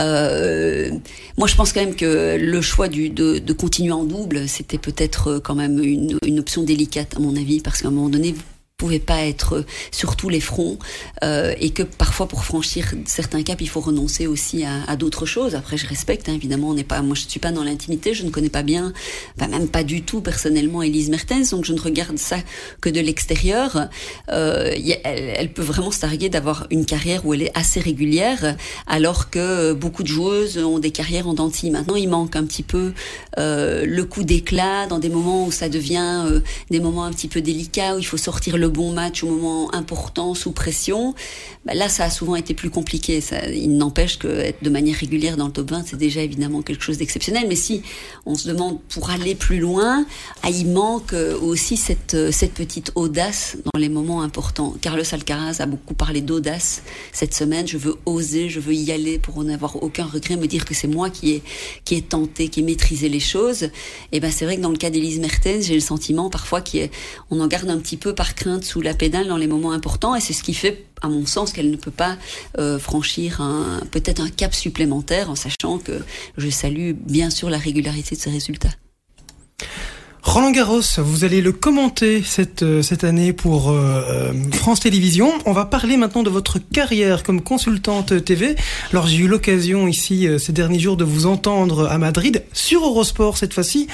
Euh, 0.00 0.90
moi, 1.38 1.46
je 1.48 1.54
pense 1.54 1.72
quand 1.72 1.80
même 1.80 1.94
que 1.94 2.36
le 2.40 2.60
choix 2.60 2.88
du, 2.88 3.10
de, 3.10 3.38
de 3.38 3.52
continuer 3.52 3.92
en 3.92 4.04
double, 4.04 4.48
c'était 4.48 4.78
peut-être 4.78 5.40
quand 5.44 5.54
même 5.54 5.82
une, 5.82 6.18
une 6.24 6.38
option 6.40 6.62
délicate, 6.62 7.14
à 7.16 7.20
mon 7.20 7.36
avis, 7.36 7.60
parce 7.60 7.82
qu'à 7.82 7.88
un 7.88 7.92
moment 7.92 8.08
donné, 8.08 8.34
pouvez 8.76 8.98
pas 8.98 9.24
être 9.24 9.64
sur 9.92 10.16
tous 10.16 10.28
les 10.28 10.40
fronts 10.40 10.78
euh, 11.22 11.54
et 11.60 11.70
que 11.70 11.84
parfois 11.84 12.26
pour 12.26 12.44
franchir 12.44 12.92
certains 13.06 13.42
caps 13.44 13.62
il 13.62 13.68
faut 13.68 13.80
renoncer 13.80 14.26
aussi 14.26 14.64
à, 14.64 14.82
à 14.88 14.96
d'autres 14.96 15.26
choses. 15.26 15.54
Après 15.54 15.76
je 15.76 15.86
respecte 15.86 16.28
hein, 16.28 16.34
évidemment 16.34 16.70
on 16.70 16.74
n'est 16.74 16.82
pas 16.82 17.00
moi 17.00 17.14
je 17.14 17.28
suis 17.28 17.38
pas 17.38 17.52
dans 17.52 17.62
l'intimité 17.62 18.14
je 18.14 18.24
ne 18.24 18.30
connais 18.30 18.50
pas 18.50 18.64
bien 18.64 18.92
enfin, 19.38 19.48
même 19.48 19.68
pas 19.68 19.84
du 19.84 20.02
tout 20.02 20.20
personnellement 20.20 20.82
Elise 20.82 21.08
Mertens 21.08 21.50
donc 21.50 21.64
je 21.64 21.72
ne 21.72 21.80
regarde 21.80 22.18
ça 22.18 22.36
que 22.80 22.90
de 22.90 23.00
l'extérieur. 23.00 23.88
Euh, 24.30 24.72
elle, 25.04 25.34
elle 25.36 25.52
peut 25.52 25.62
vraiment 25.62 25.92
se 25.92 26.00
targuer 26.00 26.28
d'avoir 26.28 26.66
une 26.70 26.84
carrière 26.84 27.24
où 27.26 27.32
elle 27.32 27.42
est 27.42 27.56
assez 27.56 27.78
régulière 27.78 28.56
alors 28.88 29.30
que 29.30 29.72
beaucoup 29.72 30.02
de 30.02 30.08
joueuses 30.08 30.58
ont 30.58 30.80
des 30.80 30.90
carrières 30.90 31.28
en 31.28 31.34
dentille. 31.34 31.70
Maintenant 31.70 31.96
il 31.96 32.08
manque 32.08 32.34
un 32.34 32.44
petit 32.44 32.64
peu 32.64 32.92
euh, 33.38 33.86
le 33.86 34.04
coup 34.04 34.24
d'éclat 34.24 34.86
dans 34.88 34.98
des 34.98 35.08
moments 35.10 35.46
où 35.46 35.52
ça 35.52 35.68
devient 35.68 36.24
euh, 36.26 36.40
des 36.70 36.80
moments 36.80 37.04
un 37.04 37.12
petit 37.12 37.28
peu 37.28 37.40
délicats 37.40 37.94
où 37.94 37.98
il 37.98 38.06
faut 38.06 38.16
sortir 38.16 38.56
le 38.56 38.63
bon 38.68 38.92
match 38.92 39.22
au 39.22 39.28
moment 39.28 39.74
important 39.74 40.34
sous 40.34 40.52
pression. 40.52 41.14
Bah, 41.64 41.74
là, 41.74 41.88
ça 41.88 42.04
a 42.04 42.10
souvent 42.10 42.36
été 42.36 42.54
plus 42.54 42.70
compliqué. 42.70 43.22
Il 43.52 43.76
n'empêche 43.76 44.18
que 44.18 44.28
être 44.28 44.62
de 44.62 44.70
manière 44.70 44.96
régulière 44.96 45.36
dans 45.36 45.46
le 45.46 45.52
top 45.52 45.70
20, 45.70 45.84
c'est 45.86 45.96
déjà 45.96 46.22
évidemment 46.22 46.62
quelque 46.62 46.82
chose 46.82 46.98
d'exceptionnel. 46.98 47.46
Mais 47.48 47.56
si 47.56 47.82
on 48.26 48.34
se 48.34 48.48
demande 48.48 48.80
pour 48.88 49.10
aller 49.10 49.34
plus 49.34 49.58
loin, 49.58 50.06
ah, 50.42 50.50
il 50.50 50.68
manque 50.68 51.12
euh, 51.12 51.38
aussi 51.40 51.76
cette, 51.76 52.14
euh, 52.14 52.30
cette 52.30 52.54
petite 52.54 52.92
audace 52.94 53.56
dans 53.72 53.78
les 53.78 53.88
moments 53.88 54.22
importants. 54.22 54.74
Carlos 54.80 55.04
Alcaraz 55.12 55.56
a 55.60 55.66
beaucoup 55.66 55.94
parlé 55.94 56.20
d'audace 56.20 56.82
cette 57.12 57.34
semaine. 57.34 57.66
Je 57.66 57.78
veux 57.78 57.96
oser, 58.06 58.48
je 58.48 58.60
veux 58.60 58.74
y 58.74 58.92
aller 58.92 59.18
pour 59.18 59.42
n'avoir 59.44 59.82
aucun 59.82 60.04
regret, 60.04 60.36
me 60.36 60.46
dire 60.46 60.64
que 60.64 60.74
c'est 60.74 60.88
moi 60.88 61.10
qui 61.10 61.42
ai, 61.90 62.02
tenté, 62.02 62.48
qui 62.48 62.60
ai 62.60 62.62
maîtrisé 62.62 63.08
les 63.08 63.20
choses. 63.20 63.68
Et 64.12 64.20
ben 64.20 64.30
c'est 64.30 64.44
vrai 64.44 64.56
que 64.56 64.62
dans 64.62 64.70
le 64.70 64.76
cas 64.76 64.90
d'Elise 64.90 65.18
Mertens, 65.18 65.64
j'ai 65.66 65.74
le 65.74 65.80
sentiment 65.80 66.30
parfois 66.30 66.60
qu'on 66.60 67.40
en 67.40 67.46
garde 67.46 67.70
un 67.70 67.78
petit 67.78 67.96
peu 67.96 68.14
par 68.14 68.34
crainte 68.34 68.53
sous 68.62 68.80
la 68.80 68.94
pédale 68.94 69.26
dans 69.26 69.36
les 69.36 69.46
moments 69.46 69.72
importants. 69.72 70.14
Et 70.14 70.20
c'est 70.20 70.32
ce 70.32 70.42
qui 70.42 70.54
fait, 70.54 70.84
à 71.02 71.08
mon 71.08 71.26
sens, 71.26 71.52
qu'elle 71.52 71.70
ne 71.70 71.76
peut 71.76 71.90
pas 71.90 72.16
euh, 72.58 72.78
franchir 72.78 73.42
peut-être 73.90 74.20
un 74.20 74.30
cap 74.30 74.54
supplémentaire 74.54 75.30
en 75.30 75.34
sachant 75.34 75.78
que 75.78 76.04
je 76.36 76.50
salue 76.50 76.92
bien 76.92 77.30
sûr 77.30 77.50
la 77.50 77.58
régularité 77.58 78.14
de 78.16 78.20
ses 78.20 78.30
résultats. 78.30 78.70
Roland 80.24 80.52
Garros, 80.52 80.80
vous 80.98 81.24
allez 81.24 81.42
le 81.42 81.52
commenter 81.52 82.22
cette, 82.22 82.62
euh, 82.62 82.80
cette 82.80 83.04
année 83.04 83.34
pour 83.34 83.70
euh, 83.70 84.32
France 84.52 84.80
Télévisions. 84.80 85.30
On 85.44 85.52
va 85.52 85.66
parler 85.66 85.98
maintenant 85.98 86.22
de 86.22 86.30
votre 86.30 86.58
carrière 86.58 87.22
comme 87.22 87.42
consultante 87.42 88.24
TV. 88.24 88.56
Alors 88.90 89.06
j'ai 89.06 89.18
eu 89.18 89.28
l'occasion 89.28 89.86
ici 89.86 90.26
euh, 90.26 90.38
ces 90.38 90.52
derniers 90.52 90.78
jours 90.78 90.96
de 90.96 91.04
vous 91.04 91.26
entendre 91.26 91.86
à 91.86 91.98
Madrid 91.98 92.42
sur 92.54 92.84
Eurosport 92.84 93.36
cette 93.36 93.52
fois-ci. 93.52 93.86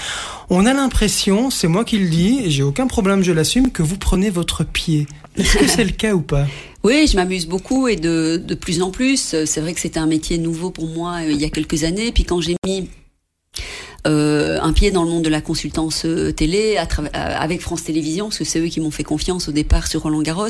On 0.51 0.67
a 0.67 0.73
l'impression, 0.73 1.51
c'est 1.51 1.69
moi 1.69 1.85
qui 1.85 1.99
le 1.99 2.09
dis, 2.09 2.41
et 2.45 2.51
j'ai 2.51 2.63
aucun 2.63 2.87
problème, 2.87 3.23
je 3.25 3.33
l'assume, 3.33 3.73
que 3.73 3.83
vous 3.83 3.99
prenez 3.99 4.31
votre 4.31 4.65
pied. 4.65 5.09
Est-ce 5.37 5.59
que 5.59 5.67
c'est 5.67 5.85
le 5.85 5.91
cas 5.91 6.15
ou 6.15 6.21
pas? 6.21 6.47
Oui, 6.83 7.07
je 7.11 7.17
m'amuse 7.17 7.47
beaucoup 7.47 7.89
et 7.89 7.97
de, 7.97 8.43
de 8.43 8.55
plus 8.55 8.83
en 8.83 8.91
plus. 8.91 9.35
C'est 9.45 9.61
vrai 9.61 9.75
que 9.75 9.81
c'était 9.81 10.01
un 10.01 10.07
métier 10.07 10.39
nouveau 10.39 10.71
pour 10.71 10.87
moi 10.87 11.23
euh, 11.23 11.33
il 11.33 11.41
y 11.41 11.45
a 11.45 11.51
quelques 11.51 11.85
années. 11.85 12.13
Puis 12.13 12.25
quand 12.25 12.41
j'ai 12.41 12.57
mis 12.65 12.81
euh, 12.81 12.83
un 14.05 14.73
pied 14.73 14.91
dans 14.91 15.05
le 15.05 15.11
monde 15.11 15.25
de 15.25 15.29
la 15.29 15.41
consultance 15.41 16.05
euh, 16.05 16.33
télé 16.33 16.77
euh, 16.79 17.07
avec 17.15 17.61
France 17.61 17.85
Télévisions, 17.85 18.27
parce 18.27 18.39
que 18.39 18.45
c'est 18.45 18.61
eux 18.61 18.69
qui 18.69 18.81
m'ont 18.81 18.91
fait 18.91 19.05
confiance 19.05 19.49
au 19.49 19.53
départ 19.53 19.87
sur 19.87 20.03
Roland 20.03 20.23
Garros. 20.23 20.49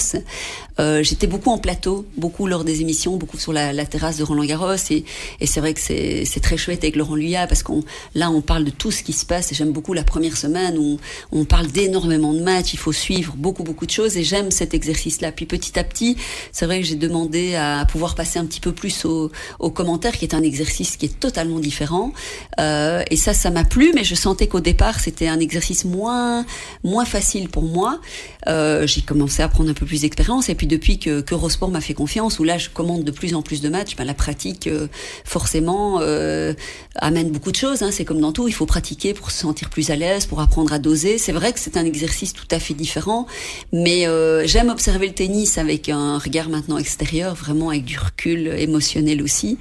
Euh, 0.78 1.02
J'étais 1.02 1.26
beaucoup 1.26 1.50
en 1.50 1.58
plateau, 1.58 2.06
beaucoup 2.16 2.46
lors 2.46 2.64
des 2.64 2.80
émissions, 2.80 3.16
beaucoup 3.16 3.38
sur 3.38 3.52
la, 3.52 3.72
terrasse 3.86 4.18
de 4.18 4.24
Roland 4.24 4.44
Garros, 4.44 4.74
et, 4.90 5.04
c'est 5.44 5.60
vrai 5.60 5.74
que 5.74 5.80
c'est 5.80 6.40
très 6.42 6.56
chouette 6.56 6.84
avec 6.84 6.96
Laurent 6.96 7.14
Luyat, 7.14 7.46
parce 7.46 7.62
qu'on 7.62 7.82
là 8.14 8.30
on 8.30 8.40
parle 8.40 8.64
de 8.64 8.70
tout 8.70 8.90
ce 8.90 9.02
qui 9.02 9.12
se 9.12 9.26
passe, 9.26 9.52
et 9.52 9.54
j'aime 9.54 9.72
beaucoup 9.72 9.94
la 9.94 10.04
première 10.04 10.36
semaine 10.36 10.78
où 10.78 10.98
on, 11.32 11.44
parle 11.44 11.66
d'énormément 11.68 12.32
de 12.32 12.40
matchs, 12.40 12.74
il 12.74 12.78
faut 12.78 12.92
suivre 12.92 13.34
beaucoup 13.36 13.64
beaucoup 13.64 13.86
de 13.86 13.90
choses, 13.90 14.16
et 14.16 14.22
j'aime 14.22 14.50
cet 14.50 14.74
exercice-là. 14.74 15.32
Puis 15.32 15.46
petit 15.46 15.78
à 15.78 15.84
petit, 15.84 16.16
c'est 16.52 16.66
vrai 16.66 16.80
que 16.80 16.86
j'ai 16.86 16.94
demandé 16.94 17.54
à 17.54 17.84
pouvoir 17.90 18.14
passer 18.14 18.38
un 18.38 18.44
petit 18.44 18.60
peu 18.60 18.72
plus 18.72 19.04
au, 19.04 19.30
au 19.58 19.70
commentaire, 19.70 20.16
qui 20.16 20.24
est 20.24 20.34
un 20.34 20.42
exercice 20.42 20.96
qui 20.96 21.06
est 21.06 21.20
totalement 21.20 21.58
différent, 21.58 22.12
euh, 22.60 23.02
et 23.10 23.16
ça, 23.16 23.34
ça 23.40 23.50
m'a 23.50 23.64
plu, 23.64 23.92
mais 23.94 24.04
je 24.04 24.14
sentais 24.14 24.46
qu'au 24.48 24.60
départ, 24.60 25.00
c'était 25.00 25.28
un 25.28 25.40
exercice 25.40 25.84
moins, 25.84 26.44
moins 26.84 27.04
facile 27.06 27.48
pour 27.48 27.62
moi. 27.62 28.00
Euh, 28.48 28.86
j'ai 28.86 29.00
commencé 29.02 29.42
à 29.42 29.48
prendre 29.48 29.70
un 29.70 29.74
peu 29.74 29.86
plus 29.86 30.02
d'expérience, 30.02 30.48
et 30.48 30.54
puis 30.54 30.66
depuis 30.66 30.98
que, 30.98 31.20
que 31.22 31.34
Eurosport 31.34 31.70
m'a 31.70 31.80
fait 31.80 31.94
confiance, 31.94 32.38
où 32.38 32.44
là, 32.44 32.58
je 32.58 32.68
commande 32.68 33.04
de 33.04 33.10
plus 33.10 33.34
en 33.34 33.42
plus 33.42 33.60
de 33.62 33.68
matchs, 33.68 33.96
ben, 33.96 34.04
la 34.04 34.14
pratique, 34.14 34.66
euh, 34.66 34.88
forcément, 35.24 35.98
euh, 36.00 36.52
amène 36.96 37.30
beaucoup 37.30 37.50
de 37.50 37.56
choses. 37.56 37.82
Hein. 37.82 37.90
C'est 37.92 38.04
comme 38.04 38.20
dans 38.20 38.32
tout, 38.32 38.46
il 38.48 38.52
faut 38.54 38.66
pratiquer 38.66 39.14
pour 39.14 39.30
se 39.30 39.38
sentir 39.40 39.70
plus 39.70 39.90
à 39.90 39.96
l'aise, 39.96 40.26
pour 40.26 40.40
apprendre 40.40 40.72
à 40.72 40.78
doser. 40.78 41.16
C'est 41.18 41.32
vrai 41.32 41.52
que 41.52 41.60
c'est 41.60 41.76
un 41.76 41.84
exercice 41.84 42.32
tout 42.32 42.48
à 42.50 42.58
fait 42.60 42.74
différent, 42.74 43.26
mais 43.72 44.06
j'aime 44.46 44.68
observer 44.68 45.06
le 45.06 45.14
tennis 45.14 45.56
avec 45.58 45.88
un 45.88 46.18
regard 46.18 46.48
maintenant 46.50 46.78
extérieur, 46.78 47.34
vraiment 47.34 47.70
avec 47.70 47.84
du 47.84 47.98
recul 47.98 48.48
émotionnel 48.48 49.22
aussi. 49.22 49.56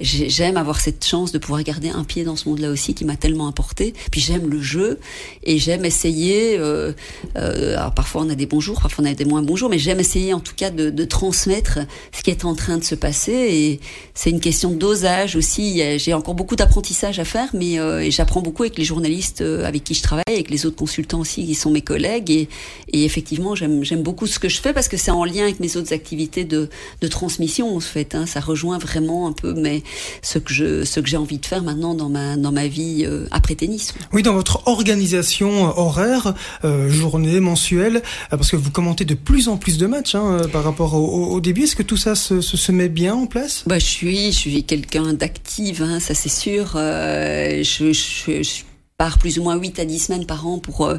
J'ai- 0.00 0.28
J'aime 0.30 0.56
avoir 0.56 0.80
cette 0.80 1.04
chance 1.04 1.32
de 1.32 1.38
pouvoir 1.38 1.62
garder 1.62 1.90
un 1.90 2.02
pied 2.04 2.24
dans 2.24 2.34
ce 2.36 2.48
monde-là 2.48 2.70
aussi, 2.70 2.94
qui 2.94 3.04
m'a 3.04 3.16
tellement 3.20 3.48
apporté. 3.48 3.94
Puis 4.10 4.20
j'aime 4.20 4.48
le 4.48 4.60
jeu 4.60 4.98
et 5.44 5.58
j'aime 5.58 5.84
essayer. 5.84 6.58
Euh, 6.58 6.92
euh, 7.36 7.76
alors 7.76 7.94
parfois 7.94 8.22
on 8.22 8.30
a 8.30 8.34
des 8.34 8.46
bons 8.46 8.60
jours, 8.60 8.80
parfois 8.80 9.04
on 9.04 9.08
a 9.08 9.14
des 9.14 9.24
moins 9.24 9.42
bons 9.42 9.56
jours, 9.56 9.70
mais 9.70 9.78
j'aime 9.78 10.00
essayer 10.00 10.34
en 10.34 10.40
tout 10.40 10.54
cas 10.56 10.70
de, 10.70 11.04
transmettre 11.04 11.80
ce 12.12 12.22
qui 12.22 12.30
est 12.30 12.44
en 12.44 12.54
train 12.54 12.78
de 12.78 12.84
se 12.84 12.94
passer. 12.94 13.32
Et 13.32 13.80
c'est 14.14 14.30
une 14.30 14.40
question 14.40 14.70
de 14.70 14.76
dosage 14.76 15.36
aussi. 15.36 15.82
J'ai 15.98 16.14
encore 16.14 16.34
beaucoup 16.34 16.56
d'apprentissage 16.56 17.18
à 17.18 17.24
faire, 17.24 17.48
mais 17.54 17.78
euh, 17.78 18.10
j'apprends 18.10 18.40
beaucoup 18.40 18.62
avec 18.62 18.78
les 18.78 18.84
journalistes 18.84 19.40
euh, 19.40 19.64
avec 19.64 19.84
qui 19.84 19.94
je 19.94 20.02
travaille, 20.02 20.24
avec 20.28 20.50
les 20.50 20.66
autres 20.66 20.76
consultants 20.76 21.20
aussi 21.20 21.46
qui 21.46 21.54
sont 21.54 21.70
mes 21.70 21.82
collègues. 21.82 22.30
Et, 22.30 22.48
et 22.92 23.04
effectivement, 23.04 23.54
j'aime 23.54 24.02
beaucoup 24.02 24.26
ce 24.26 24.38
que 24.38 24.48
je 24.48 24.60
fais 24.60 24.72
parce 24.72 24.88
que 24.88 24.96
c'est 24.96 25.10
en 25.10 25.24
lien 25.24 25.42
avec 25.42 25.60
mes 25.60 25.76
autres 25.76 25.92
activités 25.92 26.44
de, 26.44 26.68
transmission 27.10 27.76
en 27.76 27.80
fait. 27.80 28.14
Hein. 28.14 28.26
Ça 28.26 28.40
rejoint 28.40 28.78
vraiment 28.78 29.26
un 29.26 29.32
peu 29.32 29.52
mais 29.52 29.82
ce 30.22 30.38
que 30.38 30.84
j'ai 31.04 31.16
envie 31.16 31.38
de 31.38 31.46
faire 31.46 31.62
maintenant 31.62 31.94
dans 31.94 32.08
ma 32.08 32.36
dans 32.36 32.52
ma 32.52 32.68
vie 32.68 33.04
euh, 33.10 33.26
après 33.30 33.54
tennis. 33.54 33.94
Oui, 34.12 34.22
dans 34.22 34.34
votre 34.34 34.66
organisation 34.66 35.68
euh, 35.68 35.72
horaire, 35.76 36.34
euh, 36.64 36.88
journée, 36.88 37.40
mensuelle, 37.40 38.02
parce 38.30 38.50
que 38.50 38.56
vous 38.56 38.70
commentez 38.70 39.04
de 39.04 39.14
plus 39.14 39.48
en 39.48 39.56
plus 39.56 39.78
de 39.78 39.86
matchs 39.86 40.14
hein, 40.14 40.42
par 40.52 40.64
rapport 40.64 40.94
au, 40.94 41.40
début. 41.40 41.62
Est-ce 41.62 41.76
que 41.76 41.82
tout 41.82 41.96
ça 41.96 42.14
se, 42.14 42.40
se, 42.40 42.72
met 42.72 42.88
bien 42.88 43.14
en 43.14 43.26
place? 43.26 43.64
Bah, 43.66 43.78
je 43.78 43.84
suis 43.84 44.32
je 44.32 44.36
suis 44.36 44.64
quelqu'un 44.64 45.12
d'active, 45.12 45.82
hein, 45.82 46.00
ça 46.00 46.14
c'est 46.14 46.28
sûr. 46.28 46.72
je, 46.74 47.92
je, 47.92 48.62
pars 48.96 49.18
plus 49.18 49.38
ou 49.38 49.42
moins 49.42 49.56
8 49.56 49.78
à 49.78 49.84
10 49.86 49.98
semaines 49.98 50.26
par 50.26 50.46
an 50.46 50.58
pour 50.58 50.92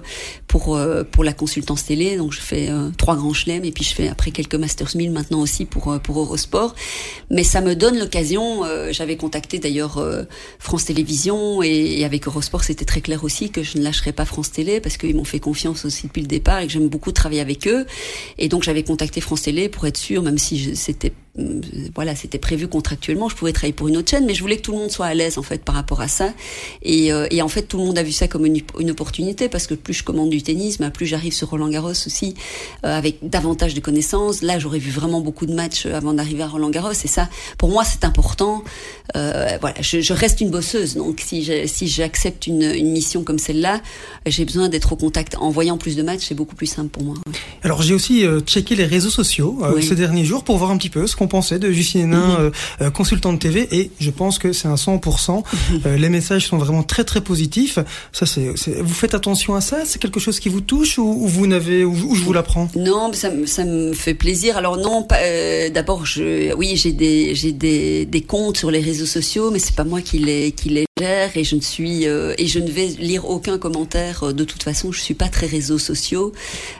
pour 0.51 0.75
euh, 0.75 1.05
pour 1.09 1.23
la 1.23 1.31
consultance 1.31 1.85
télé. 1.85 2.17
Donc 2.17 2.33
je 2.33 2.41
fais 2.41 2.69
euh, 2.69 2.89
trois 2.97 3.15
grands 3.15 3.33
chelems 3.33 3.63
et 3.63 3.71
puis 3.71 3.85
je 3.85 3.95
fais 3.95 4.09
après 4.09 4.31
quelques 4.31 4.55
Masters 4.55 4.91
1000 4.95 5.09
maintenant 5.09 5.39
aussi 5.39 5.63
pour 5.63 5.97
pour 6.01 6.19
Eurosport. 6.19 6.75
Mais 7.29 7.45
ça 7.45 7.61
me 7.61 7.73
donne 7.73 7.97
l'occasion. 7.97 8.63
J'avais 8.91 9.15
contacté 9.15 9.59
d'ailleurs 9.59 10.03
France 10.59 10.85
Télévisions 10.85 11.63
et, 11.63 12.03
avec 12.03 12.27
Eurosport 12.27 12.65
c'était 12.65 12.83
très 12.83 12.99
clair 12.99 13.23
aussi 13.23 13.49
que 13.49 13.63
je 13.63 13.77
ne 13.77 13.83
lâcherais 13.83 14.11
pas 14.11 14.25
France 14.25 14.51
Télé 14.51 14.81
parce 14.81 14.97
qu'ils 14.97 15.15
m'ont 15.15 15.23
fait 15.23 15.39
confiance 15.39 15.85
aussi 15.85 16.07
depuis 16.07 16.21
le 16.21 16.27
départ 16.27 16.59
et 16.59 16.67
que 16.67 16.73
j'aime 16.73 16.89
beaucoup 16.89 17.13
travailler 17.13 17.41
avec 17.41 17.65
eux. 17.67 17.85
Et 18.37 18.49
donc 18.49 18.63
j'avais 18.63 18.83
contacté 18.83 19.21
France 19.21 19.43
Télé 19.43 19.69
pour 19.69 19.87
être 19.87 19.97
sûr, 19.97 20.21
même 20.21 20.37
si 20.37 20.75
c'était 20.75 21.13
voilà, 21.95 22.15
c'était 22.15 22.39
prévu 22.39 22.67
contractuellement, 22.67 23.29
je 23.29 23.35
pouvais 23.35 23.53
travailler 23.53 23.73
pour 23.73 23.87
une 23.87 23.95
autre 23.95 24.11
chaîne, 24.11 24.25
mais 24.25 24.33
je 24.33 24.41
voulais 24.41 24.57
que 24.57 24.63
tout 24.63 24.73
le 24.73 24.79
monde 24.79 24.91
soit 24.91 25.05
à 25.05 25.13
l'aise 25.13 25.37
en 25.37 25.43
fait 25.43 25.63
par 25.63 25.75
rapport 25.75 26.01
à 26.01 26.09
ça. 26.09 26.33
Et, 26.81 27.13
euh, 27.13 27.27
et 27.31 27.41
en 27.41 27.47
fait, 27.47 27.63
tout 27.63 27.77
le 27.77 27.85
monde 27.85 27.97
a 27.97 28.03
vu 28.03 28.11
ça 28.11 28.27
comme 28.27 28.45
une, 28.45 28.59
une, 28.79 28.91
opportunité 28.91 29.47
parce 29.47 29.65
que 29.67 29.73
plus 29.73 29.93
je 29.93 30.03
commande 30.03 30.29
du 30.29 30.40
tennis, 30.43 30.77
bah, 30.77 30.89
plus 30.89 31.05
j'arrive 31.05 31.33
sur 31.33 31.49
Roland 31.49 31.69
Garros 31.69 31.91
aussi 31.91 32.35
euh, 32.85 32.97
avec 32.97 33.17
davantage 33.21 33.73
de 33.73 33.79
connaissances. 33.79 34.41
Là, 34.41 34.59
j'aurais 34.59 34.79
vu 34.79 34.91
vraiment 34.91 35.21
beaucoup 35.21 35.45
de 35.45 35.53
matchs 35.53 35.85
euh, 35.85 35.95
avant 35.95 36.13
d'arriver 36.13 36.43
à 36.43 36.47
Roland 36.47 36.69
Garros, 36.69 36.91
et 36.91 37.07
ça, 37.07 37.29
pour 37.57 37.69
moi, 37.69 37.83
c'est 37.83 38.05
important. 38.05 38.63
Euh, 39.15 39.57
voilà, 39.59 39.75
je, 39.81 40.01
je, 40.01 40.13
reste 40.13 40.41
une 40.41 40.49
bosseuse, 40.49 40.95
donc 40.95 41.21
si 41.25 41.49
si 41.65 41.87
j'accepte 41.87 42.47
une, 42.47 42.63
une, 42.63 42.91
mission 42.91 43.23
comme 43.23 43.39
celle-là, 43.39 43.81
j'ai 44.25 44.45
besoin 44.45 44.69
d'être 44.69 44.93
au 44.93 44.95
contact. 44.95 45.35
En 45.39 45.49
voyant 45.49 45.77
plus 45.77 45.95
de 45.95 46.03
matchs, 46.03 46.25
c'est 46.27 46.35
beaucoup 46.35 46.55
plus 46.55 46.67
simple 46.67 46.89
pour 46.89 47.03
moi. 47.03 47.15
Alors, 47.63 47.81
j'ai 47.81 47.93
aussi 47.93 48.23
checké 48.45 48.75
les 48.75 48.85
réseaux 48.85 49.09
sociaux 49.09 49.61
ces 49.81 49.95
derniers 49.95 50.25
jours 50.25 50.43
pour 50.43 50.57
voir 50.57 50.71
un 50.71 50.77
petit 50.77 50.89
peu 50.89 51.07
ce 51.07 51.15
qu'on 51.15 51.27
pensait 51.27 51.59
de 51.59 51.71
Justine 51.71 52.01
Hénin, 52.01 52.27
mhm. 52.27 52.35
euh, 52.39 52.51
euh, 52.81 52.91
consultant 52.91 53.33
de 53.33 53.37
TV, 53.37 53.67
et 53.71 53.91
je 53.99 54.09
pense 54.09 54.39
que 54.39 54.53
c'est 54.53 54.67
un 54.67 54.75
100%. 54.75 55.43
Euh, 55.85 55.97
les 55.97 56.09
messages 56.09 56.47
sont 56.47 56.57
vraiment 56.57 56.83
très 56.83 57.03
très 57.03 57.21
positifs. 57.21 57.79
Ça, 58.11 58.25
c'est, 58.25 58.53
vous 58.81 58.93
faites 58.93 59.15
attention 59.15 59.55
à 59.55 59.61
ça? 59.61 59.83
C'est 59.85 59.99
quelque 59.99 60.19
chose 60.19 60.30
qui 60.39 60.49
vous 60.49 60.61
touche 60.61 60.97
ou, 60.97 61.27
vous 61.27 61.47
n'avez, 61.47 61.83
ou, 61.83 62.15
je 62.15 62.23
vous 62.23 62.33
l'apprends 62.33 62.69
Non, 62.75 63.11
ça, 63.13 63.31
ça 63.45 63.65
me 63.65 63.93
fait 63.93 64.13
plaisir. 64.13 64.57
Alors 64.57 64.77
non, 64.77 65.07
d'abord, 65.73 66.05
je, 66.05 66.53
oui, 66.55 66.75
j'ai 66.75 66.91
des, 66.91 67.33
des, 67.53 68.05
des 68.05 68.21
comptes 68.21 68.57
sur 68.57 68.71
les 68.71 68.79
réseaux 68.79 69.05
sociaux, 69.05 69.51
mais 69.51 69.59
c'est 69.59 69.75
pas 69.75 69.83
moi 69.83 70.01
qui 70.01 70.19
les, 70.19 70.51
qui 70.51 70.69
les 70.69 70.85
et 71.01 71.43
je 71.43 71.55
ne 71.55 71.61
suis 71.61 72.03
et 72.03 72.47
je 72.47 72.59
ne 72.59 72.69
vais 72.69 72.87
lire 72.87 73.29
aucun 73.29 73.57
commentaire 73.57 74.33
de 74.33 74.43
toute 74.43 74.63
façon. 74.63 74.91
Je 74.91 74.99
suis 74.99 75.13
pas 75.13 75.29
très 75.29 75.47
réseaux 75.47 75.79
sociaux. 75.79 76.33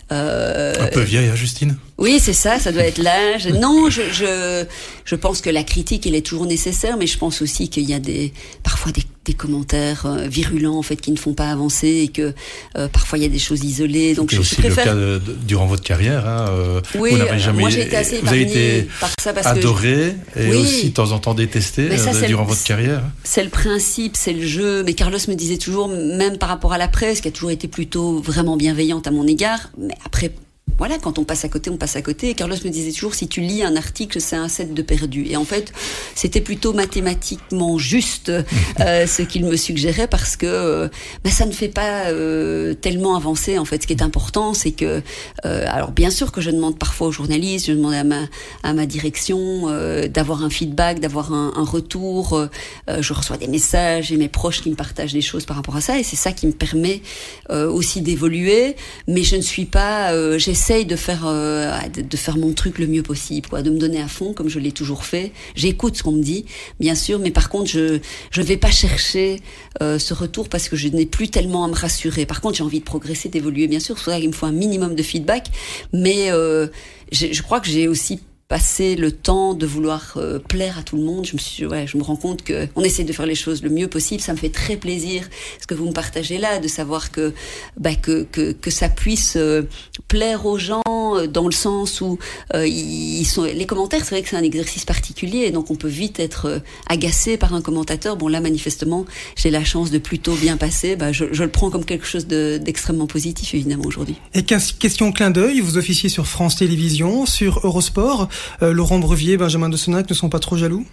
Un 0.09 0.87
peu 0.91 1.01
vieille, 1.01 1.29
hein, 1.29 1.35
Justine? 1.35 1.77
Oui, 2.01 2.19
c'est 2.19 2.33
ça, 2.33 2.57
ça 2.57 2.71
doit 2.71 2.83
être 2.83 2.97
l'âge. 2.97 3.47
Non, 3.61 3.91
je, 3.91 4.01
je, 4.11 4.65
je 5.05 5.15
pense 5.15 5.39
que 5.39 5.49
la 5.51 5.63
critique, 5.63 6.07
elle 6.07 6.15
est 6.15 6.25
toujours 6.25 6.47
nécessaire, 6.47 6.97
mais 6.97 7.05
je 7.05 7.17
pense 7.17 7.43
aussi 7.43 7.69
qu'il 7.69 7.87
y 7.87 7.93
a 7.93 7.99
des, 7.99 8.33
parfois 8.63 8.91
des, 8.91 9.03
des 9.23 9.33
commentaires 9.33 10.07
euh, 10.07 10.27
virulents, 10.27 10.77
en 10.77 10.81
fait, 10.81 10.95
qui 10.95 11.11
ne 11.11 11.17
font 11.17 11.33
pas 11.33 11.51
avancer 11.51 11.87
et 11.87 12.07
que 12.07 12.33
euh, 12.75 12.87
parfois 12.87 13.19
il 13.19 13.21
y 13.21 13.25
a 13.25 13.29
des 13.29 13.37
choses 13.37 13.63
isolées. 13.63 14.15
Donc, 14.15 14.31
je, 14.31 14.39
aussi 14.39 14.55
préfère... 14.55 14.95
le 14.95 15.19
cas 15.19 15.25
durant 15.45 15.67
votre 15.67 15.83
carrière. 15.83 16.27
Hein, 16.27 16.47
euh, 16.49 16.81
oui, 16.95 17.11
vous 17.11 17.37
jamais, 17.37 17.59
moi 17.59 17.69
j'ai 17.69 17.81
été 17.81 17.95
assez 17.95 18.19
vous 18.19 18.29
avez 18.29 18.41
été 18.41 18.87
par 18.99 19.11
ça 19.21 19.33
parce 19.33 19.45
adoré 19.45 20.15
et 20.35 20.55
aussi 20.55 20.89
de 20.89 20.93
temps 20.93 21.11
en 21.11 21.19
temps 21.19 21.35
détesté 21.35 21.89
durant 22.25 22.45
votre 22.45 22.63
carrière. 22.63 23.03
C'est 23.23 23.43
le 23.43 23.49
principe, 23.49 24.10
c'est 24.17 24.33
le 24.33 24.45
jeu. 24.45 24.83
Mais 24.83 24.93
Carlos 24.93 25.19
me 25.27 25.35
disait 25.35 25.57
toujours, 25.57 25.87
même 25.87 26.37
par 26.37 26.49
rapport 26.49 26.73
à 26.73 26.77
la 26.77 26.87
presse, 26.87 27.21
qui 27.21 27.27
a 27.27 27.31
toujours 27.31 27.51
été 27.51 27.67
plutôt 27.67 28.19
vraiment 28.19 28.57
bienveillante 28.57 29.07
à 29.07 29.11
mon 29.11 29.27
égard, 29.27 29.69
mais 29.77 29.95
après 30.05 30.31
voilà, 30.77 30.97
quand 30.97 31.19
on 31.19 31.23
passe 31.23 31.45
à 31.45 31.49
côté, 31.49 31.69
on 31.69 31.77
passe 31.77 31.95
à 31.95 32.01
côté. 32.01 32.29
Et 32.29 32.33
Carlos 32.33 32.55
me 32.65 32.69
disait 32.69 32.91
toujours, 32.91 33.15
si 33.15 33.27
tu 33.27 33.41
lis 33.41 33.63
un 33.63 33.75
article, 33.75 34.19
c'est 34.19 34.35
un 34.35 34.47
set 34.47 34.73
de 34.73 34.81
perdu. 34.81 35.25
Et 35.29 35.37
en 35.37 35.45
fait, 35.45 35.71
c'était 36.15 36.41
plutôt 36.41 36.73
mathématiquement 36.73 37.77
juste 37.77 38.29
euh, 38.29 38.43
ce 39.07 39.21
qu'il 39.21 39.45
me 39.45 39.55
suggérait 39.55 40.07
parce 40.07 40.35
que 40.35 40.45
euh, 40.45 40.87
bah, 41.23 41.31
ça 41.31 41.45
ne 41.45 41.51
fait 41.51 41.67
pas 41.67 42.05
euh, 42.07 42.73
tellement 42.73 43.15
avancer. 43.15 43.57
En 43.57 43.65
fait, 43.65 43.81
ce 43.81 43.87
qui 43.87 43.93
est 43.93 44.01
important, 44.01 44.53
c'est 44.53 44.71
que, 44.71 45.01
euh, 45.45 45.65
alors 45.67 45.91
bien 45.91 46.09
sûr 46.09 46.31
que 46.31 46.41
je 46.41 46.49
demande 46.49 46.77
parfois 46.77 47.07
aux 47.07 47.11
journalistes, 47.11 47.67
je 47.67 47.73
demande 47.73 47.93
à 47.93 48.03
ma 48.03 48.21
à 48.63 48.73
ma 48.73 48.85
direction 48.85 49.69
euh, 49.69 50.07
d'avoir 50.07 50.43
un 50.43 50.49
feedback, 50.49 50.99
d'avoir 50.99 51.33
un, 51.33 51.53
un, 51.55 51.63
retour. 51.63 52.47
je 52.87 53.13
reçois 53.13 53.37
des 53.37 53.47
messages 53.47 54.11
et 54.11 54.17
mes 54.17 54.27
proches 54.27 54.61
qui 54.61 54.69
me 54.69 54.75
partagent 54.75 55.13
des 55.13 55.21
choses 55.21 55.45
par 55.45 55.55
rapport 55.55 55.75
à 55.75 55.81
ça, 55.81 55.99
et 55.99 56.03
c'est 56.03 56.15
ça 56.15 56.31
qui 56.31 56.47
me 56.47 56.51
permet 56.51 57.01
aussi 57.49 58.01
d'évoluer. 58.01 58.75
Mais 59.07 59.23
je 59.23 59.35
ne 59.35 59.41
suis 59.41 59.65
pas, 59.65 60.37
j'essaie 60.37 60.60
de 60.61 60.95
faire 60.95 61.23
euh, 61.25 61.75
de 61.89 62.17
faire 62.17 62.37
mon 62.37 62.53
truc 62.53 62.77
le 62.77 62.85
mieux 62.85 63.01
possible, 63.01 63.49
quoi, 63.49 63.63
de 63.63 63.71
me 63.71 63.79
donner 63.79 63.99
à 63.99 64.07
fond 64.07 64.31
comme 64.31 64.47
je 64.47 64.59
l'ai 64.59 64.71
toujours 64.71 65.05
fait. 65.05 65.31
J'écoute 65.55 65.97
ce 65.97 66.03
qu'on 66.03 66.11
me 66.11 66.21
dit, 66.21 66.45
bien 66.79 66.93
sûr, 66.93 67.17
mais 67.17 67.31
par 67.31 67.49
contre, 67.49 67.69
je 67.69 67.99
je 68.29 68.41
vais 68.43 68.57
pas 68.57 68.69
chercher 68.69 69.41
euh, 69.81 69.97
ce 69.97 70.13
retour 70.13 70.49
parce 70.49 70.69
que 70.69 70.75
je 70.75 70.87
n'ai 70.87 71.07
plus 71.07 71.29
tellement 71.29 71.65
à 71.65 71.67
me 71.67 71.73
rassurer. 71.73 72.27
Par 72.27 72.41
contre, 72.41 72.57
j'ai 72.57 72.63
envie 72.63 72.79
de 72.79 72.85
progresser, 72.85 73.27
d'évoluer, 73.27 73.67
bien 73.67 73.79
sûr. 73.79 73.97
C'est 73.97 74.11
pour 74.11 74.27
me 74.27 74.31
faut 74.31 74.45
un 74.45 74.51
minimum 74.51 74.93
de 74.93 75.03
feedback, 75.03 75.47
mais 75.93 76.31
euh, 76.31 76.67
je 77.11 77.41
crois 77.41 77.59
que 77.59 77.67
j'ai 77.67 77.87
aussi 77.87 78.19
passer 78.51 78.97
le 78.97 79.13
temps 79.13 79.53
de 79.53 79.65
vouloir 79.65 80.15
euh, 80.17 80.37
plaire 80.37 80.77
à 80.77 80.83
tout 80.83 80.97
le 80.97 81.03
monde. 81.03 81.25
Je 81.25 81.35
me 81.35 81.37
suis, 81.37 81.65
ouais, 81.65 81.87
je 81.87 81.95
me 81.95 82.03
rends 82.03 82.17
compte 82.17 82.43
que 82.43 82.67
on 82.75 82.83
essaie 82.83 83.05
de 83.05 83.13
faire 83.13 83.25
les 83.25 83.33
choses 83.33 83.63
le 83.63 83.69
mieux 83.69 83.87
possible. 83.87 84.21
Ça 84.21 84.33
me 84.33 84.37
fait 84.37 84.49
très 84.49 84.75
plaisir 84.75 85.23
ce 85.61 85.65
que 85.65 85.73
vous 85.73 85.85
me 85.85 85.93
partagez 85.93 86.37
là, 86.37 86.59
de 86.59 86.67
savoir 86.67 87.11
que 87.11 87.33
bah, 87.77 87.95
que, 87.95 88.23
que, 88.23 88.51
que 88.51 88.69
ça 88.69 88.89
puisse 88.89 89.37
euh, 89.37 89.61
plaire 90.09 90.45
aux 90.45 90.57
gens 90.57 90.81
euh, 90.87 91.27
dans 91.27 91.45
le 91.45 91.53
sens 91.53 92.01
où 92.01 92.19
ils 92.53 93.23
sont 93.23 93.43
les 93.43 93.65
commentaires. 93.65 94.01
C'est 94.03 94.15
vrai 94.15 94.21
que 94.21 94.27
c'est 94.27 94.35
un 94.35 94.43
exercice 94.43 94.83
particulier, 94.83 95.49
donc 95.51 95.71
on 95.71 95.75
peut 95.75 95.87
vite 95.87 96.19
être 96.19 96.61
agacé 96.89 97.37
par 97.37 97.53
un 97.53 97.61
commentateur. 97.61 98.17
Bon 98.17 98.27
là, 98.27 98.41
manifestement, 98.41 99.05
j'ai 99.37 99.49
la 99.49 99.63
chance 99.63 99.91
de 99.91 99.97
plutôt 99.97 100.35
bien 100.35 100.57
passer. 100.57 100.97
Bah, 100.97 101.13
je, 101.13 101.23
je 101.31 101.43
le 101.45 101.51
prends 101.51 101.69
comme 101.69 101.85
quelque 101.85 102.05
chose 102.05 102.27
d'extrêmement 102.27 103.07
positif 103.07 103.53
évidemment 103.53 103.85
aujourd'hui. 103.85 104.17
Et 104.33 104.43
question 104.43 105.13
clin 105.13 105.31
d'œil, 105.31 105.61
vous 105.61 105.77
officiez 105.77 106.09
sur 106.09 106.27
France 106.27 106.57
Télévisions, 106.57 107.25
sur 107.25 107.61
Eurosport. 107.63 108.27
Euh, 108.61 108.73
Laurent 108.73 108.99
Brevier, 108.99 109.37
Benjamin 109.37 109.69
de 109.69 109.77
Senac 109.77 110.09
ne 110.09 110.15
sont 110.15 110.29
pas 110.29 110.39
trop 110.39 110.57
jaloux? 110.57 110.85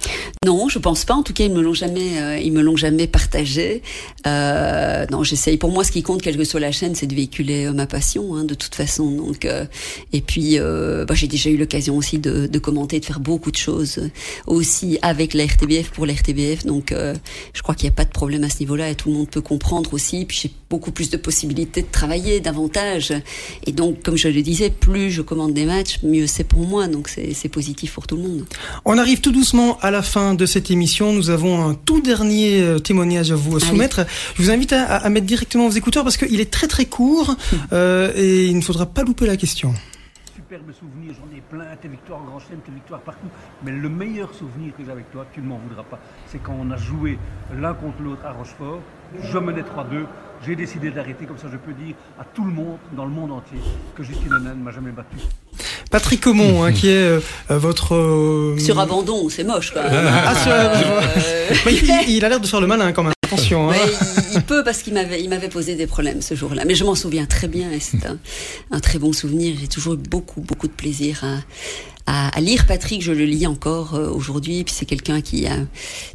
Non, 0.44 0.68
je 0.68 0.78
pense 0.78 1.04
pas. 1.04 1.14
En 1.14 1.22
tout 1.22 1.32
cas, 1.32 1.44
ils 1.44 1.52
me 1.52 1.60
l'ont 1.60 1.74
jamais, 1.74 2.20
euh, 2.20 2.38
ils 2.38 2.52
me 2.52 2.62
l'ont 2.62 2.76
jamais 2.76 3.06
partagé. 3.06 3.82
Euh, 4.26 5.06
non, 5.10 5.24
j'essaye. 5.24 5.56
Pour 5.56 5.70
moi, 5.70 5.84
ce 5.84 5.92
qui 5.92 6.02
compte, 6.02 6.22
quelle 6.22 6.36
que 6.36 6.44
soit 6.44 6.60
la 6.60 6.72
chaîne, 6.72 6.94
c'est 6.94 7.06
de 7.06 7.14
véhiculer 7.14 7.70
ma 7.70 7.86
passion, 7.86 8.34
hein, 8.36 8.44
de 8.44 8.54
toute 8.54 8.74
façon. 8.74 9.10
Donc, 9.10 9.46
et 10.12 10.20
puis, 10.20 10.58
bah, 10.58 11.14
j'ai 11.14 11.26
déjà 11.26 11.50
eu 11.50 11.56
l'occasion 11.56 11.96
aussi 11.96 12.18
de, 12.18 12.46
de, 12.46 12.58
commenter, 12.58 13.00
de 13.00 13.04
faire 13.04 13.20
beaucoup 13.20 13.50
de 13.50 13.56
choses 13.56 14.00
aussi 14.46 14.98
avec 15.02 15.34
la 15.34 15.44
RTBF 15.44 15.90
pour 15.90 16.06
la 16.06 16.14
RTBF. 16.14 16.64
Donc, 16.64 16.94
je 17.52 17.62
crois 17.62 17.74
qu'il 17.74 17.84
n'y 17.84 17.92
a 17.92 17.96
pas 17.96 18.04
de 18.04 18.10
problème 18.10 18.44
à 18.44 18.48
ce 18.48 18.60
niveau-là 18.60 18.90
et 18.90 18.94
tout 18.94 19.08
le 19.08 19.16
monde 19.16 19.28
peut 19.28 19.40
comprendre 19.40 19.92
aussi. 19.94 20.24
Puis 20.24 20.38
j'ai 20.42 20.50
beaucoup 20.70 20.92
plus 20.92 21.10
de 21.10 21.16
possibilités 21.16 21.82
de 21.82 21.88
travailler 21.90 22.40
davantage. 22.40 23.12
Et 23.66 23.72
donc, 23.72 24.02
comme 24.02 24.16
je 24.16 24.28
le 24.28 24.42
disais, 24.42 24.70
plus 24.70 25.10
je 25.10 25.22
commande 25.22 25.54
des 25.54 25.64
matchs, 25.64 26.00
mieux 26.02 26.26
c'est 26.26 26.44
pour 26.44 26.66
moi. 26.66 26.86
Donc, 26.86 27.08
c'est 27.08 27.37
c'est 27.38 27.48
positif 27.48 27.94
pour 27.94 28.06
tout 28.06 28.16
le 28.16 28.22
monde. 28.22 28.44
On 28.84 28.98
arrive 28.98 29.20
tout 29.20 29.32
doucement 29.32 29.78
à 29.80 29.90
la 29.90 30.02
fin 30.02 30.34
de 30.34 30.46
cette 30.46 30.70
émission. 30.70 31.12
Nous 31.12 31.30
avons 31.30 31.68
un 31.68 31.74
tout 31.74 32.00
dernier 32.00 32.60
euh, 32.60 32.78
témoignage 32.78 33.30
à 33.32 33.36
vous 33.36 33.56
ah 33.56 33.60
soumettre. 33.60 34.00
Je 34.34 34.42
vous 34.42 34.50
invite 34.50 34.72
à, 34.72 35.08
mettre 35.08 35.26
directement 35.26 35.68
vos 35.68 35.76
écouteurs 35.76 36.04
parce 36.04 36.16
qu'il 36.16 36.40
est 36.40 36.50
très 36.50 36.66
très 36.66 36.86
court 36.86 37.34
euh, 37.72 38.12
et 38.16 38.46
il 38.46 38.56
ne 38.56 38.62
faudra 38.62 38.86
pas 38.86 39.02
louper 39.02 39.26
la 39.26 39.36
question 39.36 39.74
superbes 40.48 40.72
souvenirs, 40.72 41.14
j'en 41.14 41.36
ai 41.36 41.42
plein, 41.42 41.76
tes 41.76 41.88
victoires 41.88 42.22
en 42.22 42.24
Grand 42.24 42.38
Chelem, 42.38 42.60
tes 42.60 42.72
victoires 42.72 43.02
partout. 43.02 43.28
Mais 43.62 43.70
le 43.70 43.88
meilleur 43.90 44.32
souvenir 44.32 44.74
que 44.74 44.82
j'ai 44.82 44.90
avec 44.90 45.10
toi, 45.10 45.26
tu 45.34 45.42
ne 45.42 45.46
m'en 45.46 45.58
voudras 45.58 45.82
pas, 45.82 45.98
c'est 46.26 46.38
quand 46.38 46.56
on 46.58 46.70
a 46.70 46.76
joué 46.78 47.18
l'un 47.54 47.74
contre 47.74 48.00
l'autre 48.00 48.24
à 48.24 48.32
Rochefort. 48.32 48.80
Je 49.20 49.38
menais 49.38 49.60
3-2, 49.60 50.06
j'ai 50.46 50.56
décidé 50.56 50.90
d'arrêter, 50.90 51.26
comme 51.26 51.36
ça 51.36 51.48
je 51.52 51.58
peux 51.58 51.74
dire 51.74 51.94
à 52.18 52.24
tout 52.24 52.44
le 52.44 52.52
monde, 52.52 52.78
dans 52.92 53.04
le 53.04 53.10
monde 53.10 53.32
entier, 53.32 53.58
que 53.94 54.02
Justine 54.02 54.32
Henin 54.32 54.54
ne 54.54 54.62
m'a 54.62 54.70
jamais 54.70 54.92
battu. 54.92 55.18
Patrick 55.90 56.26
Aumont, 56.26 56.64
hein, 56.64 56.72
qui 56.72 56.88
est 56.88 56.92
euh, 56.92 57.20
votre... 57.50 57.94
Euh, 57.94 58.58
sur 58.58 58.78
abandon, 58.78 59.28
c'est 59.28 59.44
moche 59.44 59.74
même. 59.74 59.84
Ah, 59.90 60.34
sur... 60.34 61.70
il, 61.70 62.16
il, 62.16 62.24
a 62.24 62.28
l'air 62.28 62.40
de 62.40 62.46
faire 62.46 62.60
le 62.60 62.66
malin 62.66 62.92
quand 62.92 63.02
même. 63.02 63.12
Attention. 63.24 63.70
Hein. 63.70 63.76
il, 64.34 64.42
peut 64.42 64.64
parce 64.64 64.82
qu'il 64.82 64.94
m'avait, 64.94 65.22
il 65.22 65.28
m'avait 65.28 65.48
posé 65.48 65.74
des 65.74 65.86
problèmes 65.86 66.22
ce 66.22 66.34
jour-là. 66.34 66.64
Mais 66.66 66.74
je 66.74 66.84
m'en 66.84 66.94
souviens 66.94 67.26
très 67.26 67.48
bien 67.48 67.70
et 67.70 67.80
c'est 67.80 68.06
un, 68.06 68.18
un, 68.70 68.80
très 68.80 68.98
bon 68.98 69.12
souvenir. 69.12 69.54
J'ai 69.60 69.68
toujours 69.68 69.94
eu 69.94 69.98
beaucoup, 69.98 70.40
beaucoup 70.40 70.66
de 70.66 70.72
plaisir 70.72 71.24
à, 71.24 71.36
à, 72.08 72.40
lire 72.40 72.64
Patrick, 72.66 73.02
je 73.02 73.12
le 73.12 73.24
lis 73.24 73.46
encore 73.46 73.94
euh, 73.94 74.08
aujourd'hui, 74.08 74.64
puis 74.64 74.74
c'est 74.74 74.86
quelqu'un 74.86 75.20
qui 75.20 75.46
a 75.46 75.58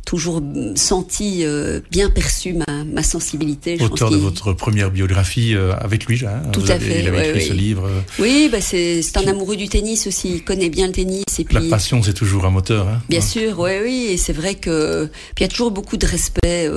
toujours 0.06 0.42
senti, 0.76 1.46
euh, 1.46 1.82
bien 1.92 2.10
perçu 2.10 2.54
ma, 2.54 2.84
ma 2.84 3.04
sensibilité. 3.04 3.78
Je 3.78 3.84
Auteur 3.84 4.10
de 4.10 4.18
votre 4.18 4.54
première 4.54 4.90
biographie 4.90 5.54
euh, 5.54 5.74
avec 5.78 6.06
lui, 6.06 6.26
hein, 6.26 6.42
Tout 6.52 6.64
à 6.68 6.80
fait. 6.80 7.02
Il 7.02 7.08
avait 7.08 7.30
écrit 7.30 7.46
ce 7.46 7.54
livre. 7.54 7.88
Oui, 8.18 8.50
bah 8.52 8.60
c'est 8.60 9.02
un 9.18 9.28
amoureux 9.28 9.56
du 9.56 9.70
tennis 9.70 10.08
aussi. 10.08 10.36
Il 10.36 10.44
connaît 10.44 10.70
bien 10.70 10.88
le 10.88 10.94
tennis. 10.94 11.26
Et 11.38 11.44
puis, 11.44 11.56
La 11.56 11.62
passion, 11.62 12.02
c'est 12.02 12.14
toujours 12.14 12.46
un 12.46 12.50
moteur. 12.50 12.88
Hein, 12.88 13.02
bien 13.10 13.22
sûr, 13.22 13.60
oui, 13.60 13.72
oui. 13.84 14.08
Et 14.10 14.18
c'est 14.18 14.34
vrai 14.34 14.56
que 14.56 15.10
il 15.38 15.42
y 15.42 15.46
a 15.46 15.48
toujours 15.48 15.70
beaucoup 15.70 15.98
de 15.98 16.08
respect. 16.08 16.70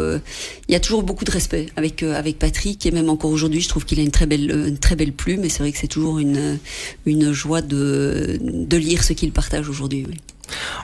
il 0.68 0.72
y 0.72 0.74
a 0.74 0.80
toujours 0.80 1.02
beaucoup 1.02 1.24
de 1.24 1.30
respect 1.30 1.66
avec 1.76 2.02
avec 2.02 2.38
Patrick 2.38 2.84
et 2.84 2.90
même 2.90 3.08
encore 3.08 3.30
aujourd'hui, 3.30 3.62
je 3.62 3.68
trouve 3.68 3.86
qu'il 3.86 3.98
a 3.98 4.02
une 4.02 4.10
très 4.10 4.26
belle 4.26 4.50
une 4.50 4.78
très 4.78 4.96
belle 4.96 5.12
plume. 5.12 5.44
Et 5.44 5.48
c'est 5.48 5.60
vrai 5.60 5.72
que 5.72 5.78
c'est 5.78 5.86
toujours 5.86 6.18
une 6.18 6.58
une 7.06 7.32
joie 7.32 7.62
de 7.62 8.38
de 8.42 8.76
lire 8.76 9.05
ce 9.06 9.12
qu'il 9.12 9.32
partage 9.32 9.68
aujourd'hui. 9.68 10.06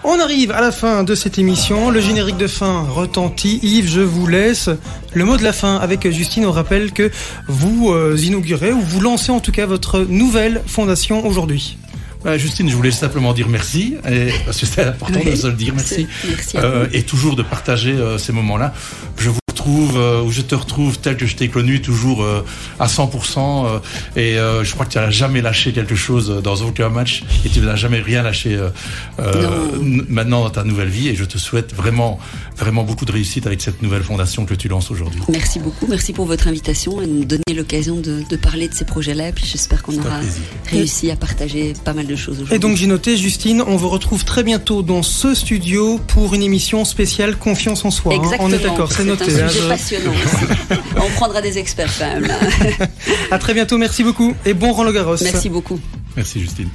On 0.04 0.18
arrive 0.18 0.50
à 0.50 0.60
la 0.60 0.72
fin 0.72 1.04
de 1.04 1.14
cette 1.14 1.38
émission. 1.38 1.90
Le 1.90 2.00
générique 2.00 2.36
de 2.36 2.46
fin 2.46 2.82
retentit. 2.82 3.60
Yves, 3.62 3.88
je 3.88 4.00
vous 4.00 4.26
laisse 4.26 4.70
le 5.12 5.24
mot 5.24 5.36
de 5.36 5.42
la 5.42 5.52
fin 5.52 5.76
avec 5.76 6.08
Justine. 6.10 6.46
On 6.46 6.52
rappelle 6.52 6.92
que 6.92 7.10
vous 7.48 7.90
euh, 7.90 8.16
inaugurez 8.20 8.72
ou 8.72 8.80
vous 8.80 9.00
lancez 9.00 9.30
en 9.30 9.40
tout 9.40 9.52
cas 9.52 9.66
votre 9.66 10.00
nouvelle 10.00 10.62
fondation 10.66 11.26
aujourd'hui. 11.26 11.78
Bah, 12.24 12.38
Justine, 12.38 12.68
je 12.68 12.76
voulais 12.76 12.92
simplement 12.92 13.32
dire 13.32 13.48
merci, 13.48 13.96
et, 14.08 14.28
parce 14.44 14.60
que 14.60 14.66
c'est 14.66 14.84
important 14.84 15.18
de 15.24 15.34
se 15.34 15.48
le 15.48 15.54
dire 15.54 15.74
merci, 15.74 16.06
euh, 16.54 16.86
et 16.92 17.02
toujours 17.02 17.34
de 17.34 17.42
partager 17.42 17.90
euh, 17.90 18.16
ces 18.16 18.32
moments-là. 18.32 18.72
Je 19.18 19.28
vous 19.28 19.41
retrouve, 19.62 19.96
euh, 19.96 20.22
où 20.22 20.30
je 20.30 20.42
te 20.42 20.54
retrouve 20.54 20.98
tel 20.98 21.16
que 21.16 21.26
je 21.26 21.36
t'ai 21.36 21.48
connu, 21.48 21.80
toujours 21.80 22.22
euh, 22.22 22.44
à 22.80 22.86
100%, 22.86 23.66
euh, 23.66 23.78
et 24.16 24.34
je 24.64 24.72
crois 24.72 24.86
que 24.86 24.92
tu 24.92 24.98
n'as 24.98 25.10
jamais 25.10 25.40
lâché 25.40 25.72
quelque 25.72 25.94
chose 25.94 26.40
dans 26.42 26.56
aucun 26.62 26.88
match, 26.88 27.22
et 27.44 27.48
tu 27.48 27.60
n'as 27.60 27.76
jamais 27.76 28.00
rien 28.00 28.22
lâché 28.22 28.58
maintenant 30.08 30.42
dans 30.44 30.50
ta 30.50 30.64
nouvelle 30.64 30.88
vie, 30.88 31.08
et 31.08 31.14
je 31.14 31.24
te 31.24 31.38
souhaite 31.38 31.74
vraiment, 31.74 32.18
vraiment 32.56 32.84
beaucoup 32.84 33.04
de 33.04 33.12
réussite 33.12 33.46
avec 33.46 33.60
cette 33.60 33.82
nouvelle 33.82 34.02
fondation 34.02 34.44
que 34.44 34.54
tu 34.54 34.68
lances 34.68 34.90
aujourd'hui. 34.90 35.20
Merci 35.28 35.58
beaucoup, 35.58 35.86
merci 35.88 36.12
pour 36.12 36.26
votre 36.26 36.48
invitation 36.48 37.00
et 37.00 37.06
nous 37.06 37.24
donner 37.24 37.42
l'occasion 37.54 37.96
de, 37.96 38.22
de, 38.28 38.36
parler 38.36 38.68
de 38.68 38.74
ces 38.74 38.84
projets-là, 38.84 39.28
et 39.28 39.32
puis 39.32 39.46
j'espère 39.46 39.82
qu'on 39.82 39.96
aura 39.98 40.20
réussi 40.70 41.10
à 41.10 41.16
partager 41.16 41.74
pas 41.84 41.92
mal 41.94 42.06
de 42.06 42.16
et 42.50 42.58
donc 42.58 42.76
j'ai 42.76 42.86
noté, 42.86 43.16
Justine, 43.16 43.62
on 43.66 43.76
vous 43.76 43.88
retrouve 43.88 44.24
très 44.24 44.42
bientôt 44.42 44.82
dans 44.82 45.02
ce 45.02 45.34
studio 45.34 45.98
pour 46.08 46.34
une 46.34 46.42
émission 46.42 46.84
spéciale 46.84 47.36
Confiance 47.36 47.84
en 47.84 47.90
soi. 47.90 48.14
Hein. 48.14 48.36
On 48.38 48.52
est 48.52 48.58
d'accord, 48.58 48.92
c'est 48.92 49.04
noté. 49.04 49.24
Sujet 49.52 49.68
passionnant 49.68 50.12
on 50.96 51.10
prendra 51.10 51.40
des 51.42 51.58
experts 51.58 51.92
quand 51.98 52.20
même. 52.20 52.30
à 53.30 53.38
très 53.38 53.54
bientôt, 53.54 53.78
merci 53.78 54.04
beaucoup 54.04 54.34
et 54.44 54.54
bon 54.54 54.72
Roland 54.72 54.92
Garros. 54.92 55.16
Merci 55.22 55.48
beaucoup. 55.48 55.80
Merci 56.16 56.40
Justine. 56.40 56.68